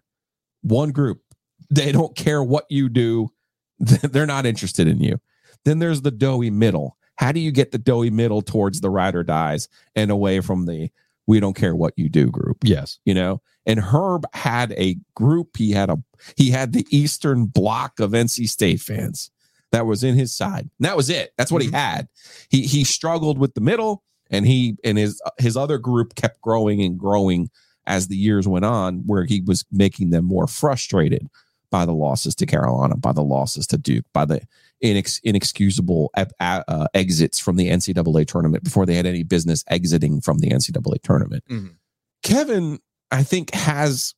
One 0.61 0.91
group, 0.91 1.21
they 1.69 1.91
don't 1.91 2.15
care 2.15 2.43
what 2.43 2.65
you 2.69 2.87
do, 2.89 3.29
they're 3.79 4.25
not 4.27 4.45
interested 4.45 4.87
in 4.87 5.01
you. 5.01 5.19
Then 5.65 5.79
there's 5.79 6.01
the 6.01 6.11
doughy 6.11 6.49
middle. 6.49 6.97
How 7.15 7.31
do 7.31 7.39
you 7.39 7.51
get 7.51 7.71
the 7.71 7.77
doughy 7.77 8.09
middle 8.09 8.41
towards 8.41 8.81
the 8.81 8.89
ride 8.89 9.15
or 9.15 9.23
dies 9.23 9.67
and 9.95 10.11
away 10.11 10.39
from 10.41 10.65
the 10.65 10.89
we 11.27 11.39
don't 11.39 11.55
care 11.55 11.75
what 11.75 11.93
you 11.97 12.07
do 12.07 12.29
group? 12.29 12.57
Yes, 12.63 12.99
you 13.03 13.13
know? 13.13 13.41
And 13.65 13.79
herb 13.79 14.25
had 14.33 14.73
a 14.73 14.97
group. 15.15 15.57
He 15.57 15.71
had 15.71 15.89
a 15.89 15.97
he 16.37 16.51
had 16.51 16.73
the 16.73 16.85
eastern 16.91 17.45
block 17.45 17.99
of 17.99 18.11
nc 18.11 18.47
state 18.47 18.79
fans. 18.79 19.31
That 19.71 19.87
was 19.87 20.03
in 20.03 20.15
his 20.15 20.33
side. 20.33 20.69
And 20.77 20.85
that 20.85 20.95
was 20.95 21.09
it. 21.09 21.33
That's 21.37 21.51
what 21.51 21.61
he 21.61 21.67
mm-hmm. 21.67 21.75
had. 21.75 22.07
He 22.49 22.61
he 22.61 22.83
struggled 22.83 23.39
with 23.39 23.55
the 23.55 23.61
middle 23.61 24.03
and 24.29 24.45
he 24.45 24.77
and 24.83 24.97
his 24.97 25.21
his 25.37 25.57
other 25.57 25.77
group 25.77 26.15
kept 26.15 26.41
growing 26.41 26.81
and 26.81 26.97
growing 26.97 27.49
as 27.87 28.07
the 28.07 28.17
years 28.17 28.47
went 28.47 28.65
on 28.65 29.03
where 29.05 29.25
he 29.25 29.41
was 29.41 29.65
making 29.71 30.09
them 30.09 30.25
more 30.25 30.47
frustrated 30.47 31.27
by 31.69 31.85
the 31.85 31.93
losses 31.93 32.35
to 32.35 32.45
carolina 32.45 32.95
by 32.95 33.11
the 33.11 33.23
losses 33.23 33.67
to 33.67 33.77
duke 33.77 34.05
by 34.13 34.25
the 34.25 34.41
inex, 34.83 35.19
inexcusable 35.23 36.09
ep- 36.17 36.33
uh, 36.39 36.87
exits 36.93 37.39
from 37.39 37.55
the 37.55 37.69
ncaa 37.69 38.25
tournament 38.27 38.63
before 38.63 38.85
they 38.85 38.95
had 38.95 39.05
any 39.05 39.23
business 39.23 39.63
exiting 39.67 40.21
from 40.21 40.39
the 40.39 40.49
ncaa 40.49 41.01
tournament 41.03 41.43
Mhm. 41.49 41.75
Kevin, 42.23 42.79
I 43.11 43.23
think, 43.23 43.53
has 43.53 44.15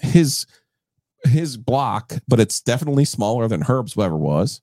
his 0.00 0.46
his 1.24 1.56
block, 1.56 2.14
but 2.26 2.40
it's 2.40 2.60
definitely 2.60 3.04
smaller 3.04 3.46
than 3.46 3.62
Herb's 3.62 3.96
ever 3.96 4.16
was. 4.16 4.60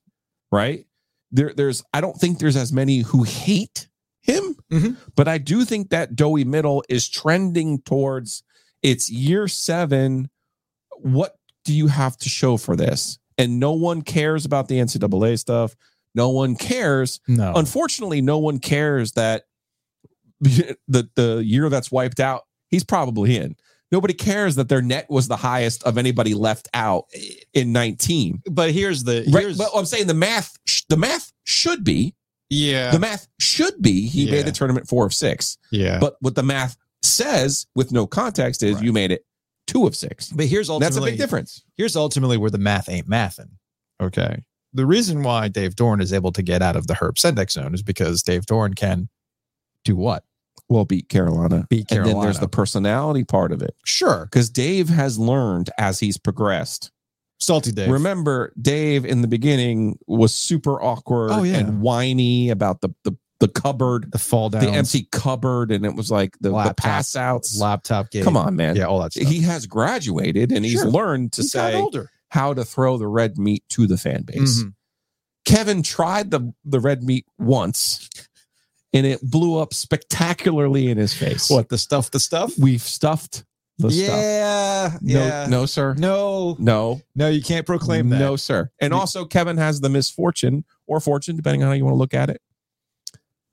Right 0.52 0.86
there, 1.30 1.54
there's 1.54 1.82
I 1.94 2.00
don't 2.00 2.16
think 2.18 2.38
there's 2.38 2.56
as 2.56 2.72
many 2.72 2.98
who 2.98 3.22
hate 3.22 3.88
him, 4.22 4.56
Mhm. 4.70 4.96
but 5.16 5.28
I 5.28 5.38
do 5.38 5.64
think 5.64 5.88
that 5.90 6.14
doughy 6.16 6.44
middle 6.44 6.84
is 6.88 7.08
trending 7.08 7.80
towards 7.82 8.42
it's 8.82 9.08
year 9.08 9.46
seven. 9.48 10.28
What 10.98 11.36
do 11.64 11.72
you 11.72 11.86
have 11.86 12.16
to 12.18 12.28
show 12.28 12.56
for 12.56 12.74
this? 12.76 13.18
And 13.40 13.58
no 13.58 13.72
one 13.72 14.02
cares 14.02 14.44
about 14.44 14.68
the 14.68 14.76
NCAA 14.78 15.38
stuff. 15.38 15.74
No 16.14 16.28
one 16.30 16.56
cares 16.56 17.20
no, 17.28 17.52
unfortunately, 17.54 18.20
no 18.20 18.38
one 18.38 18.58
cares 18.58 19.12
that 19.12 19.44
the 20.40 21.08
the 21.14 21.42
year 21.44 21.68
that's 21.68 21.90
wiped 21.92 22.20
out, 22.20 22.42
he's 22.68 22.84
probably 22.84 23.36
in. 23.36 23.56
Nobody 23.92 24.14
cares 24.14 24.54
that 24.56 24.68
their 24.68 24.82
net 24.82 25.06
was 25.10 25.26
the 25.28 25.36
highest 25.36 25.82
of 25.84 25.98
anybody 25.98 26.32
left 26.34 26.68
out 26.74 27.06
in 27.52 27.72
19. 27.72 28.42
but 28.50 28.70
here's 28.70 29.02
the 29.04 29.24
Right, 29.32 29.42
here's 29.44 29.58
but 29.58 29.70
I'm 29.74 29.84
saying 29.84 30.06
the 30.06 30.14
math, 30.14 30.56
sh- 30.64 30.82
the 30.88 30.96
math 30.96 31.32
should 31.44 31.82
be, 31.84 32.14
yeah 32.50 32.90
the 32.92 32.98
math 33.00 33.26
should 33.40 33.80
be 33.82 34.06
he 34.06 34.24
Yeah. 34.24 34.32
made 34.32 34.46
the 34.46 34.52
tournament 34.52 34.88
four 34.88 35.06
of 35.06 35.12
six. 35.14 35.58
yeah. 35.72 35.98
But 35.98 36.16
what 36.20 36.34
the 36.36 36.42
math 36.44 36.76
says 37.02 37.66
with 37.74 37.90
no 37.92 38.06
context 38.06 38.62
is 38.62 38.76
Right. 38.76 38.84
you 38.84 38.92
made 38.92 39.10
it 39.12 39.24
two 39.70 39.86
of 39.86 39.94
six. 39.96 40.28
but 40.30 40.46
here's 40.46 40.68
ultimately 40.68 40.86
That's 41.00 41.06
a 41.06 41.10
big 41.12 41.18
difference. 41.18 41.62
here's 41.76 41.96
ultimately 41.96 42.36
where 42.36 42.50
the 42.50 42.58
math 42.58 42.88
ain't 42.88 43.08
mathing. 43.08 43.50
Okay. 44.02 44.42
The 44.72 44.86
reason 44.86 45.22
why 45.22 45.48
Dave 45.48 45.74
Doeren 45.74 46.00
is 46.00 46.12
able 46.12 46.32
to 46.32 46.42
get 46.42 46.62
out 46.62 46.76
of 46.76 46.86
the 46.86 46.94
Herb 46.94 47.16
Sendek's 47.16 47.54
zone 47.54 47.74
is 47.74 47.82
because 47.82 48.22
Dave 48.22 48.46
Doeren 48.46 48.74
can 48.76 49.08
do 49.84 49.96
what? 49.96 50.24
Well, 50.68 50.84
beat 50.84 51.08
Carolina. 51.08 51.66
Beat 51.68 51.88
Carolina. 51.88 52.10
And 52.10 52.16
then 52.18 52.24
there's 52.24 52.38
the 52.38 52.46
personality 52.48 53.24
part 53.24 53.50
of 53.50 53.60
it. 53.62 53.74
Sure. 53.84 54.26
Because 54.30 54.48
Dave 54.48 54.88
has 54.88 55.18
learned 55.18 55.70
as 55.78 55.98
he's 55.98 56.16
progressed 56.18 56.92
Salty 57.40 57.72
Dave. 57.72 57.90
Remember, 57.90 58.52
Dave 58.60 59.04
in 59.04 59.22
the 59.22 59.26
beginning 59.28 59.98
was 60.06 60.34
super 60.34 60.80
awkward 60.80 61.30
Oh, 61.32 61.42
yeah. 61.42 61.56
and 61.56 61.80
whiny 61.80 62.50
about 62.50 62.80
the 62.82 62.90
the, 63.04 63.16
the 63.40 63.48
cupboard, 63.48 64.12
the 64.12 64.18
fall 64.18 64.50
down, 64.50 64.62
the 64.64 64.70
empty 64.70 65.08
cupboard, 65.10 65.72
and 65.72 65.84
it 65.84 65.94
was 65.96 66.10
like 66.10 66.36
the, 66.40 66.50
the 66.50 66.74
pass 66.74 67.16
outs. 67.16 67.58
laptop 67.58 68.10
game. 68.10 68.22
Come 68.24 68.36
on, 68.36 68.54
man. 68.54 68.76
Yeah, 68.76 68.84
all 68.84 69.00
that 69.00 69.12
stuff. 69.12 69.26
He 69.26 69.40
has 69.42 69.66
graduated 69.66 70.52
and 70.52 70.64
he's 70.64 70.80
Sure. 70.80 70.86
learned 70.90 71.32
to 71.32 71.42
He's 71.42 71.52
say 71.52 71.74
older. 71.74 72.10
how 72.28 72.52
to 72.54 72.64
throw 72.64 72.96
the 72.98 73.08
red 73.08 73.38
meat 73.38 73.64
to 73.70 73.86
the 73.86 73.96
fan 73.96 74.22
base. 74.22 74.62
Mhm. 74.62 74.74
Kevin 75.46 75.82
tried 75.82 76.30
the 76.30 76.52
the 76.64 76.80
red 76.80 77.02
meat 77.02 77.24
once 77.38 78.08
and 78.92 79.06
it 79.06 79.20
blew 79.22 79.58
up 79.58 79.72
spectacularly 79.72 80.88
in 80.88 80.98
his 80.98 81.14
face. 81.14 81.48
What 81.48 81.70
the 81.70 81.78
stuff? 81.78 82.10
The 82.10 82.20
stuff? 82.20 82.52
We've 82.58 82.82
stuffed 82.82 83.44
the 83.78 83.90
stuff. 83.90 84.08
yeah. 84.20 84.98
No, 85.00 85.18
yeah. 85.24 85.46
no, 85.48 85.64
sir. 85.64 85.94
No. 85.96 86.56
No. 86.58 87.00
No, 87.14 87.28
you 87.30 87.42
can't 87.42 87.64
proclaim 87.64 88.10
that. 88.10 88.18
No, 88.18 88.36
sir. 88.36 88.70
And 88.80 88.92
also, 88.92 89.24
Kevin 89.24 89.56
has 89.56 89.80
the 89.80 89.88
misfortune 89.88 90.64
or 90.86 91.00
fortune, 91.00 91.36
depending 91.36 91.62
on 91.62 91.68
how 91.68 91.72
you 91.74 91.84
want 91.84 91.94
to 91.94 91.98
look 91.98 92.12
at 92.12 92.28
it. 92.28 92.42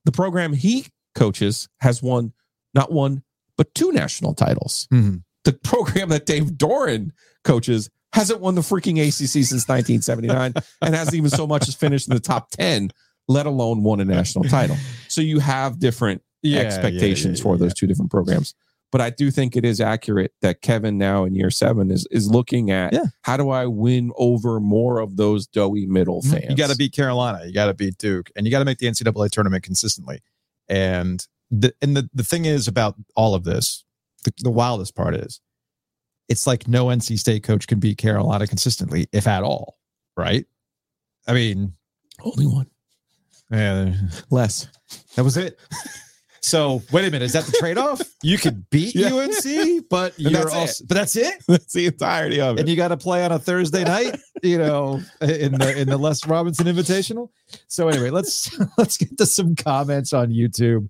The 0.08 0.12
program 0.14 0.54
he 0.54 0.86
coaches 1.16 1.68
has 1.82 2.02
won 2.02 2.32
not 2.74 2.94
one, 2.94 3.24
but 3.58 3.76
two 3.76 3.92
national 3.92 4.34
titles. 4.36 4.88
Mhm. 4.90 5.24
The 5.44 5.52
program 5.52 6.08
that 6.10 6.26
Dave 6.26 6.52
Doeren 6.52 7.12
coaches 7.44 7.90
hasn't 8.14 8.40
won 8.40 8.56
the 8.56 8.62
freaking 8.62 9.06
ACC 9.06 9.44
since 9.44 9.68
1979 9.68 10.54
and 10.82 10.96
hasn't 10.96 11.14
even 11.18 11.30
so 11.30 11.46
much 11.46 11.68
as 11.68 11.76
finished 11.76 12.08
in 12.08 12.14
the 12.14 12.22
top 12.22 12.52
10, 12.52 12.92
let 13.28 13.48
alone 13.48 13.84
won 13.84 14.00
a 14.00 14.06
national 14.06 14.46
title. 14.46 14.78
So 15.10 15.20
you 15.20 15.40
have 15.40 15.78
different 15.78 16.22
Yeah, 16.42 16.60
expectations 16.62 17.40
yeah, 17.40 17.44
yeah, 17.44 17.44
for 17.44 17.58
those 17.58 17.74
two 17.74 17.86
different 17.86 18.10
programs. 18.10 18.56
But 18.92 19.02
I 19.02 19.10
do 19.10 19.32
think 19.32 19.56
it 19.56 19.66
is 19.66 19.82
accurate 19.82 20.32
that 20.42 20.62
Kevin 20.62 20.98
now 20.98 21.26
in 21.26 21.36
year 21.36 21.50
seven 21.50 21.92
is 21.92 22.08
is 22.10 22.30
looking 22.30 22.72
at 22.72 22.94
Yeah. 22.94 23.06
how 23.24 23.36
do 23.36 23.50
I 23.50 23.66
win 23.66 24.12
over 24.18 24.60
more 24.60 25.00
of 25.00 25.18
those 25.18 25.46
doughy 25.46 25.86
middle 25.86 26.22
mm-hmm. 26.22 26.32
fans? 26.32 26.46
You 26.50 26.56
got 26.56 26.70
to 26.70 26.78
beat 26.78 26.94
Carolina. 26.94 27.46
You 27.46 27.54
got 27.54 27.66
to 27.66 27.74
beat 27.74 27.98
Duke, 27.98 28.32
and 28.36 28.46
you 28.46 28.52
got 28.52 28.60
to 28.60 28.66
make 28.66 28.78
the 28.78 28.88
NCAA 28.88 29.30
tournament 29.30 29.64
consistently. 29.64 30.22
And 30.70 31.26
the 31.52 31.74
and 31.82 31.98
the, 31.98 32.10
the 32.14 32.24
thing 32.24 32.46
is 32.46 32.68
about 32.68 32.96
all 33.16 33.36
of 33.36 33.44
this, 33.44 33.84
the, 34.24 34.32
the 34.40 34.52
wildest 34.52 34.96
part 34.96 35.16
is, 35.16 35.42
it's 36.30 36.48
like 36.48 36.68
no 36.68 36.88
NC 36.88 37.20
State 37.20 37.44
coach 37.44 37.68
can 37.68 37.80
beat 37.80 37.98
Carolina 37.98 38.48
consistently, 38.48 39.08
if 39.12 39.28
at 39.28 39.44
all. 39.44 39.78
Right? 40.16 40.46
I 41.28 41.34
mean, 41.34 41.74
only 42.24 42.48
one 42.48 42.68
yeah, 43.52 43.94
less. 44.30 44.68
that 45.16 45.24
was 45.24 45.38
it. 45.38 45.60
So 46.48 46.82
wait 46.92 47.06
a 47.08 47.12
minute, 47.12 47.26
is 47.26 47.34
that 47.34 47.44
the 47.46 47.52
trade 47.60 47.78
off? 47.78 48.02
You 48.24 48.38
could 48.38 48.70
beat 48.70 48.96
Yeah. 48.96 49.14
UNC, 49.14 49.88
but 49.90 50.18
And 50.18 50.32
you're 50.32 50.44
that's 50.46 50.54
it. 50.54 50.58
also 50.58 50.86
but 50.88 50.96
that's 50.96 51.16
it. 51.16 51.34
That's 51.48 51.74
the 51.74 51.88
entirety 51.88 52.40
of 52.40 52.56
it. 52.58 52.62
and 52.62 52.70
you 52.70 52.76
got 52.76 52.88
to 52.90 52.98
play 52.98 53.24
on 53.26 53.32
a 53.32 53.40
Thursday 53.40 53.84
night, 53.84 54.18
you 54.44 54.58
know, 54.58 55.02
in 55.22 55.54
the 55.54 55.74
in 55.78 55.90
the 55.90 55.98
Les 55.98 56.26
Robinson 56.26 56.66
Invitational. 56.68 57.30
So 57.68 57.90
anyway, 57.90 58.10
let's 58.12 58.50
let's 58.78 58.98
get 58.98 59.18
to 59.18 59.26
some 59.26 59.56
comments 59.56 60.14
on 60.14 60.30
YouTube 60.32 60.90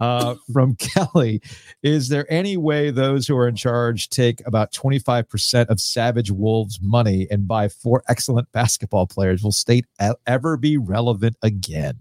uh, 0.00 0.34
from 0.52 0.74
Kelly. 0.76 1.40
Is 1.82 2.08
there 2.08 2.26
any 2.30 2.56
way 2.56 2.90
those 2.90 3.26
who 3.28 3.36
are 3.36 3.48
in 3.48 3.54
charge 3.56 4.08
take 4.08 4.44
about 4.46 4.72
twenty 4.72 4.98
five 4.98 5.28
percent 5.28 5.70
of 5.70 5.80
Savage 5.80 6.30
Wolves' 6.32 6.80
money 6.82 7.26
and 7.30 7.46
buy 7.46 7.68
four 7.68 8.02
excellent 8.08 8.50
basketball 8.52 9.06
players? 9.06 9.42
Will 9.44 9.52
state 9.52 9.86
ever 10.26 10.56
be 10.56 10.76
relevant 10.76 11.36
again? 11.42 11.98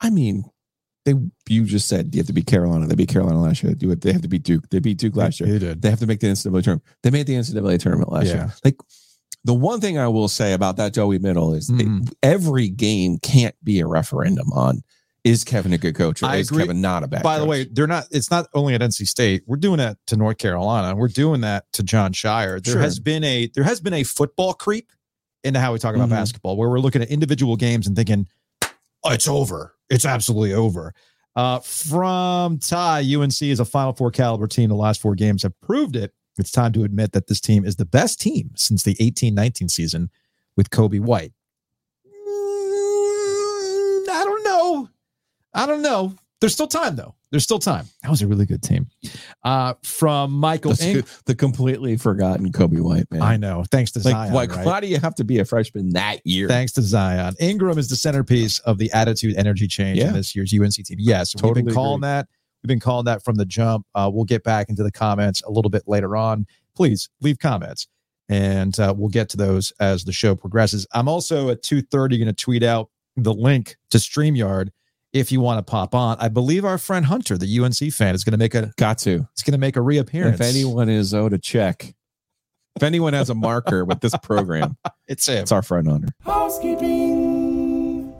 I 0.00 0.10
mean, 0.10 0.44
they 1.04 1.14
you 1.48 1.64
just 1.64 1.88
said 1.88 2.14
you 2.14 2.18
have 2.20 2.26
to 2.26 2.32
beat 2.32 2.46
Carolina. 2.46 2.86
They 2.86 2.94
beat 2.94 3.08
Carolina 3.08 3.40
last 3.40 3.62
year. 3.62 3.72
They 3.72 3.78
do 3.78 3.90
it. 3.90 4.00
They 4.00 4.12
have 4.12 4.22
to 4.22 4.28
beat 4.28 4.42
Duke. 4.42 4.68
They 4.70 4.78
beat 4.78 4.98
Duke 4.98 5.16
last 5.16 5.40
year. 5.40 5.48
They 5.50 5.58
did. 5.58 5.82
They 5.82 5.90
have 5.90 6.00
to 6.00 6.06
make 6.06 6.20
the 6.20 6.28
NCAA 6.28 6.62
tournament. 6.62 6.82
They 7.02 7.10
made 7.10 7.26
the 7.26 7.34
NCAA 7.34 7.78
tournament 7.78 8.10
last 8.12 8.26
Yeah. 8.26 8.34
year. 8.34 8.54
Like 8.64 8.76
The 9.46 9.52
one 9.52 9.78
thing 9.78 9.98
I 9.98 10.08
will 10.08 10.28
say 10.28 10.54
about 10.54 10.78
that 10.78 10.94
Joey 10.94 11.18
Middle 11.18 11.52
is 11.52 11.68
it- 11.68 11.74
Mhm. 11.76 12.10
every 12.22 12.70
game 12.70 13.18
can't 13.18 13.54
be 13.62 13.78
a 13.80 13.86
referendum 13.86 14.50
on 14.54 14.82
is 15.22 15.44
Kevin 15.44 15.74
a 15.74 15.78
good 15.78 15.94
coach 15.94 16.22
or 16.22 16.26
I 16.26 16.36
is 16.36 16.48
agree. 16.48 16.62
Kevin 16.62 16.80
not 16.80 17.02
a 17.04 17.08
bad 17.08 17.22
By 17.22 17.38
the 17.38 17.44
way, 17.44 17.64
they're 17.70 17.86
not. 17.86 18.06
It's 18.10 18.30
not 18.30 18.46
only 18.54 18.72
at 18.72 18.80
NC 18.80 19.04
State. 19.04 19.42
We're 19.46 19.58
doing 19.58 19.76
that 19.78 19.98
to 20.06 20.16
North 20.16 20.38
Carolina. 20.38 20.96
We're 20.96 21.08
doing 21.08 21.42
that 21.42 21.64
to 21.74 21.82
Jon 21.82 22.14
Scheyer. 22.14 22.62
There 22.64 22.72
Sure. 22.72 22.80
has 22.82 22.98
been 22.98 23.22
a 23.22 23.50
there 23.54 23.64
has 23.64 23.80
been 23.80 23.92
a 23.92 24.02
football 24.02 24.54
creep 24.54 24.90
into 25.42 25.60
how 25.60 25.74
we 25.74 25.78
talk 25.78 25.94
about 25.94 26.08
Mhm. 26.08 26.12
basketball, 26.12 26.56
where 26.56 26.70
we're 26.70 26.80
looking 26.80 27.02
at 27.02 27.08
individual 27.10 27.56
games 27.56 27.86
and 27.86 27.94
thinking, 27.94 28.26
"It's 29.06 29.28
over. 29.28 29.74
It's 29.90 30.04
absolutely 30.04 30.54
over." 30.54 30.94
Uh, 31.36 31.58
from 31.60 32.58
Ty, 32.58 33.00
UNC 33.00 33.42
is 33.42 33.60
a 33.60 33.64
Final 33.64 33.92
Four 33.92 34.10
caliber 34.10 34.46
team. 34.46 34.68
The 34.68 34.76
last 34.76 35.00
four 35.00 35.14
games 35.14 35.42
have 35.42 35.58
proved 35.60 35.96
it. 35.96 36.12
It's 36.38 36.50
time 36.50 36.72
to 36.72 36.84
admit 36.84 37.12
that 37.12 37.26
this 37.26 37.40
team 37.40 37.64
is 37.64 37.76
the 37.76 37.84
best 37.84 38.20
team 38.20 38.50
since 38.56 38.82
the 38.82 38.94
18-19 38.96 39.70
season 39.70 40.10
with 40.56 40.70
Coby 40.70 41.00
White. 41.00 41.32
Mm, 42.06 44.08
I 44.08 44.22
don't 44.24 44.44
know. 44.44 44.88
I 45.54 45.66
don't 45.66 45.82
know. 45.82 46.14
There's 46.40 46.52
still 46.52 46.66
time 46.66 46.96
though. 46.96 47.14
There's 47.34 47.42
still 47.42 47.58
time. 47.58 47.84
That 48.04 48.12
was 48.12 48.22
a 48.22 48.28
really 48.28 48.46
good 48.46 48.62
team. 48.62 48.86
Uh, 49.42 49.74
from 49.82 50.30
Michael 50.30 50.80
Ing- 50.80 51.04
the, 51.24 51.34
completely 51.34 51.96
forgotten 51.96 52.52
Coby 52.52 52.80
White 52.80 53.10
man. 53.10 53.22
I 53.22 53.36
know. 53.36 53.64
Thanks 53.72 53.90
to 53.90 53.98
like, 53.98 54.12
Zion. 54.12 54.32
like 54.32 54.54
right? 54.54 54.64
why 54.64 54.78
do 54.78 54.86
you 54.86 55.00
have 55.00 55.16
to 55.16 55.24
be 55.24 55.40
a 55.40 55.44
freshman 55.44 55.94
that 55.94 56.24
year? 56.24 56.46
Thanks 56.46 56.70
to 56.74 56.82
Zion. 56.82 57.34
Ingram 57.40 57.76
is 57.76 57.88
the 57.88 57.96
centerpiece 57.96 58.60
of 58.60 58.78
the 58.78 58.88
attitude 58.92 59.34
energy 59.36 59.66
change 59.66 59.98
Yeah. 59.98 60.10
in 60.10 60.12
this 60.12 60.36
year's 60.36 60.54
UNC 60.54 60.74
team. 60.84 60.98
Yes, 61.00 61.32
totally 61.32 61.54
we've 61.54 61.64
been 61.64 61.74
calling 61.74 61.98
agree. 61.98 62.06
that. 62.08 62.28
We've 62.62 62.68
been 62.68 62.78
calling 62.78 63.06
that 63.06 63.24
from 63.24 63.34
the 63.34 63.44
jump. 63.44 63.84
Uh, 63.96 64.08
we'll 64.14 64.22
get 64.26 64.44
back 64.44 64.68
into 64.68 64.84
the 64.84 64.92
comments 64.92 65.42
a 65.42 65.50
little 65.50 65.70
bit 65.72 65.82
later 65.88 66.16
on. 66.16 66.46
Please 66.76 67.08
leave 67.20 67.40
comments, 67.40 67.88
and 68.28 68.78
uh, 68.78 68.94
we'll 68.96 69.08
get 69.08 69.28
to 69.30 69.36
those 69.36 69.72
as 69.80 70.04
the 70.04 70.12
show 70.12 70.36
progresses. 70.36 70.86
I'm 70.92 71.08
also 71.08 71.50
at 71.50 71.64
2:30 71.64 71.90
going 72.16 72.26
to 72.26 72.32
tweet 72.32 72.62
out 72.62 72.90
the 73.16 73.34
link 73.34 73.74
to 73.90 73.98
Streamyard 73.98 74.68
if 75.14 75.32
you 75.32 75.40
want 75.40 75.64
to 75.64 75.70
pop 75.70 75.94
on. 75.94 76.18
I 76.18 76.28
believe 76.28 76.64
our 76.66 76.76
friend 76.76 77.06
Hunter, 77.06 77.38
the 77.38 77.60
UNC 77.60 77.92
fan, 77.94 78.14
is 78.14 78.24
going 78.24 78.32
to 78.32 78.38
make 78.38 78.54
a 78.54 78.72
Got 78.76 78.98
to. 78.98 79.26
is 79.34 79.42
going 79.42 79.52
to 79.52 79.58
make 79.58 79.76
a 79.76 79.80
reappearance. 79.80 80.40
If 80.40 80.46
anyone 80.46 80.90
is 80.90 81.14
owed 81.14 81.32
a 81.32 81.38
check, 81.38 81.94
if 82.76 82.82
anyone 82.82 83.12
has 83.14 83.30
a 83.30 83.34
marker 83.34 83.84
with 83.84 84.00
this 84.00 84.14
program, 84.18 84.76
it's 85.08 85.26
him. 85.28 85.38
it's 85.38 85.52
our 85.52 85.62
friend 85.62 85.88
Hunter. 85.88 86.08
Housekeeping. 86.24 88.12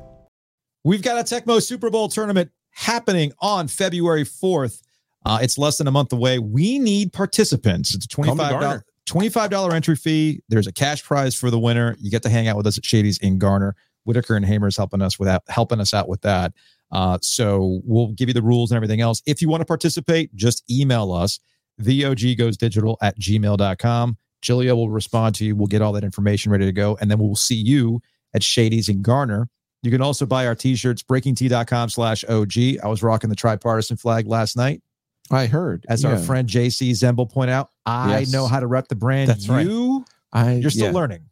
We've 0.85 1.03
got 1.03 1.19
a 1.19 1.25
Tecmo 1.35 1.61
Super 1.61 1.91
Bowl 1.91 2.09
tournament 2.09 2.51
happening 2.71 3.33
on 3.41 3.69
February 3.69 4.25
4th. 4.25 4.81
Uh, 5.27 5.39
it's 5.43 5.59
less 5.59 5.79
than 5.79 5.89
a 5.89 5.91
month 5.91 6.13
away. 6.13 6.39
We 6.39 6.79
need 6.79 7.13
participants. 7.13 7.95
It's 7.95 8.05
a 8.07 8.09
Come 8.09 8.25
to 8.27 8.31
$25, 8.45 8.61
Garner. 8.61 8.85
$25 9.07 9.73
entry 9.73 9.97
fee. 9.97 10.43
There's 10.49 10.67
a 10.67 10.73
cash 10.73 11.03
prize 11.03 11.35
for 11.35 11.51
the 11.51 11.59
winner. 11.59 11.97
You 11.99 12.11
get 12.11 12.23
to 12.23 12.29
hang 12.29 12.47
out 12.47 12.57
with 12.57 12.67
us 12.67 12.79
at 12.79 12.85
Shady's 12.85 13.19
in 13.19 13.39
Garner. 13.39 13.75
Whitaker 14.05 14.37
and 14.37 14.45
Hamer's 14.45 14.77
helping 14.77 15.03
us 15.03 15.19
with 15.19 15.27
that, 15.29 15.43
helping 15.49 15.81
us 15.81 15.95
out 15.95 16.09
with 16.09 16.21
that. 16.23 16.53
Uh, 16.95 17.19
so 17.21 17.81
we'll 17.85 18.13
give 18.13 18.29
you 18.29 18.33
the 18.35 18.41
rules 18.43 18.71
and 18.71 18.77
everything 18.77 19.01
else. 19.01 19.21
If 19.27 19.43
you 19.43 19.49
want 19.49 19.61
to 19.61 19.67
participate, 19.67 20.35
just 20.35 20.63
email 20.71 21.13
us. 21.13 21.41
VOG 21.83 22.39
goes 22.39 22.57
digital 22.57 22.97
at 23.03 23.19
gmail.com. 23.19 24.17
Julia 24.43 24.75
will 24.77 24.91
respond 24.91 25.35
to 25.37 25.45
you. 25.45 25.57
We'll 25.57 25.67
get 25.67 25.83
all 25.83 25.93
that 25.93 26.05
information 26.05 26.53
ready 26.53 26.67
to 26.67 26.73
go. 26.73 26.97
And 27.01 27.11
then 27.11 27.19
we'll 27.19 27.35
see 27.35 27.57
you 27.57 28.01
at 28.35 28.43
Shady's 28.43 28.89
and 28.89 29.03
Garner. 29.03 29.49
You 29.83 29.91
can 29.91 30.01
also 30.01 30.25
buy 30.25 30.47
our 30.47 30.55
t-shirts, 30.55 31.03
breakingt.com 31.03 31.89
slash 31.89 32.25
OG. 32.29 32.53
I 32.83 32.87
was 32.87 33.03
rocking 33.03 33.29
the 33.29 33.37
tripartisan 33.37 33.97
flag 33.97 34.27
last 34.27 34.57
night. 34.57 34.83
I 35.31 35.47
heard. 35.47 35.85
As 35.89 36.05
our 36.05 36.17
friend 36.19 36.49
JC 36.49 36.91
Zemble 36.91 37.31
point 37.31 37.51
out, 37.51 37.71
I 37.87 38.21
Yes. 38.21 38.33
know 38.33 38.47
how 38.47 38.61
to 38.61 38.67
rep 38.67 38.89
the 38.89 38.95
brand. 38.95 39.31
That's 39.31 39.49
right. 39.49 39.67
you, 39.67 40.05
I, 40.33 40.53
you're 40.55 40.71
still 40.71 40.87
yeah. 40.87 40.93
learning. 40.93 41.25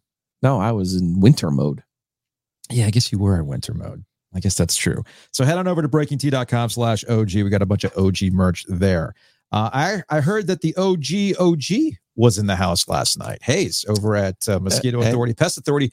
No, 0.43 0.59
I 0.59 0.73
was 0.73 0.95
in 0.97 1.21
winter 1.21 1.51
mode. 1.51 1.83
Yeah, 2.71 2.87
I 2.87 2.91
guess 2.91 3.13
you 3.13 3.19
were 3.19 3.39
in 3.39 3.47
winter 3.47 3.75
mode. 3.75 4.05
I 4.35 4.41
guess 4.41 4.55
that's 4.57 4.77
true. 4.77 5.03
So 5.31 5.45
head 5.45 5.59
on 5.59 5.67
over 5.69 5.83
to 5.83 5.89
breakingt.com 5.89 6.71
slash 6.71 7.05
OG. 7.09 7.35
We 7.35 7.49
got 7.51 7.63
a 7.63 7.67
bunch 7.67 7.85
of 7.85 7.97
OG 7.97 8.33
merch 8.33 8.65
there. 8.69 9.15
Uh, 9.51 9.69
I, 9.73 10.03
I 10.09 10.21
heard 10.21 10.47
that 10.47 10.63
the 10.63 10.75
OG 10.77 11.39
OG 11.39 11.95
was 12.17 12.39
in 12.39 12.47
the 12.47 12.57
house 12.57 12.89
last 12.89 13.19
night. 13.19 13.41
Hayes 13.43 13.85
over 13.89 14.17
at 14.17 14.49
uh, 14.49 14.59
Mosquito 14.61 15.01
Uh, 15.01 15.03
hey. 15.03 15.09
Authority, 15.11 15.35
Pest 15.35 15.59
Authority. 15.59 15.87
A 15.87 15.91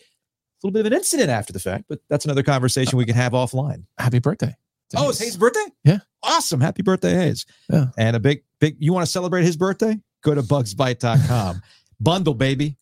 little 0.67 0.73
bit 0.73 0.82
of 0.82 0.86
an 0.88 0.93
incident 0.93 1.30
after 1.30 1.54
the 1.54 1.60
fact, 1.60 1.86
but 1.88 1.99
that's 2.10 2.25
another 2.25 2.43
conversation 2.43 2.97
we 2.97 3.06
can 3.06 3.15
have 3.15 3.32
offline. 3.34 3.84
Happy 3.97 4.19
birthday. 4.19 4.56
Oh, 4.95 5.10
it's 5.10 5.19
Hayes' 5.19 5.38
birthday? 5.38 5.65
Yeah. 5.84 5.99
Awesome. 6.23 6.60
Happy 6.60 6.82
birthday, 6.82 7.13
Hayes. 7.15 7.45
Yeah. 7.69 7.86
And 7.97 8.15
a 8.15 8.19
big, 8.19 8.43
big, 8.60 8.75
you 8.80 8.91
want 8.91 9.06
to 9.06 9.12
celebrate 9.12 9.43
his 9.43 9.56
birthday? 9.56 9.99
Go 10.23 10.34
to 10.36 10.41
bugsbite.com. 10.41 11.62
Bundle, 11.99 12.34
baby. 12.34 12.78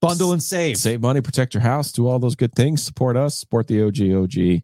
Bundle 0.00 0.32
and 0.32 0.42
save. 0.42 0.76
Save 0.76 1.00
money, 1.00 1.20
protect 1.20 1.54
your 1.54 1.62
house, 1.62 1.90
do 1.92 2.06
all 2.08 2.18
those 2.18 2.34
good 2.34 2.54
things. 2.54 2.82
Support 2.82 3.16
us, 3.16 3.38
support 3.38 3.66
the 3.68 3.82
OG 3.82 4.00
OG. 4.24 4.62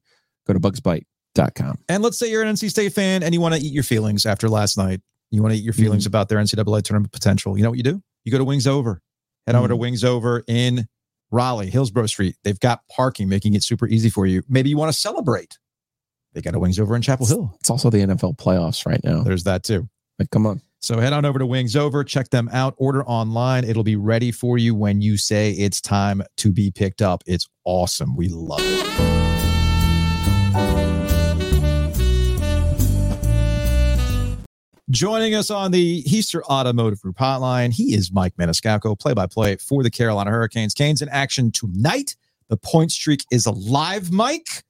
Go 0.51 0.59
to 0.59 0.61
bugsbite.com. 0.61 1.79
And 1.89 2.03
let's 2.03 2.19
say 2.19 2.29
you're 2.29 2.43
an 2.43 2.53
NC 2.53 2.71
State 2.71 2.93
fan 2.93 3.23
and 3.23 3.33
you 3.33 3.41
want 3.41 3.55
to 3.55 3.61
eat 3.61 3.73
your 3.73 3.85
feelings 3.85 4.27
after 4.27 4.49
last 4.49 4.77
night. 4.77 5.01
You 5.31 5.43
want 5.43 5.55
to 5.55 5.59
eat 5.59 5.63
your 5.63 5.75
feelings 5.75 6.03
mm-hmm. 6.03 6.09
about 6.09 6.29
their 6.29 6.39
NCAA 6.39 6.83
tournament 6.83 7.13
potential. 7.13 7.57
You 7.57 7.63
know 7.63 7.71
what 7.71 7.77
you 7.77 7.85
do? 7.85 8.03
You 8.25 8.33
go 8.33 8.39
to 8.39 8.45
Wings 8.45 8.67
Over. 8.67 9.01
Head 9.47 9.55
over 9.55 9.69
to 9.69 9.75
mm-hmm. 9.75 9.81
Wings 9.81 10.03
Over 10.03 10.43
in 10.49 10.89
Raleigh, 11.31 11.71
Hillsborough 11.71 12.07
Street. 12.07 12.35
They've 12.43 12.59
got 12.59 12.81
parking, 12.91 13.29
making 13.29 13.55
it 13.55 13.63
super 13.63 13.87
easy 13.87 14.11
for 14.11 14.27
you. 14.27 14.43
Maybe 14.49 14.71
you 14.71 14.77
want 14.77 14.93
to 14.93 14.99
celebrate. 14.99 15.57
They 16.33 16.41
got 16.41 16.57
a 16.57 16.59
Wings 16.59 16.81
Over 16.81 16.97
in 16.97 17.03
Chapel 17.03 17.27
Hill. 17.27 17.57
It's 17.61 17.71
also 17.71 17.91
the 17.91 17.99
NFL 17.99 18.37
playoffs 18.37 18.85
right 18.85 19.01
now. 19.05 19.23
There's 19.23 19.45
that 19.45 19.63
too. 19.63 19.89
Like, 20.19 20.31
come 20.31 20.47
on. 20.47 20.63
So 20.81 20.99
head 20.99 21.13
on 21.13 21.25
over 21.25 21.39
to 21.39 21.47
Wings 21.47 21.77
Over, 21.77 22.03
check 22.03 22.31
them 22.31 22.49
out, 22.53 22.75
order 22.77 23.05
online. 23.05 23.63
It'll 23.63 23.85
be 23.85 23.97
ready 23.97 24.33
for 24.33 24.59
you 24.59 24.75
when 24.75 25.01
you 25.01 25.17
say 25.17 25.53
it's 25.53 25.81
time 25.81 26.23
to 26.39 26.51
be 26.51 26.73
picked 26.73 27.03
up. 27.03 27.23
It's 27.27 27.49
awesome. 27.65 28.17
We 28.17 28.29
love 28.29 28.61
it. 28.63 29.20
Joining 34.91 35.37
us 35.37 35.53
on 35.53 35.71
the 35.71 36.03
Hiester 36.03 36.43
Automotive 36.43 37.01
Group 37.01 37.17
hotline, 37.17 37.73
he 37.73 37.95
is 37.95 38.11
Mike 38.13 38.37
Maniscalco, 38.37 38.99
play 38.99 39.15
by 39.15 39.27
play 39.27 39.55
for 39.57 39.85
the 39.85 39.91
Carolina 39.91 40.31
Hurricanes. 40.31 40.75
Canes 40.75 41.01
in 41.01 41.09
action 41.11 41.53
tonight. 41.53 42.17
The 42.49 42.57
point 42.57 42.91
streak 42.91 43.25
is 43.31 43.47
alive, 43.47 44.11
Mike. 44.11 44.65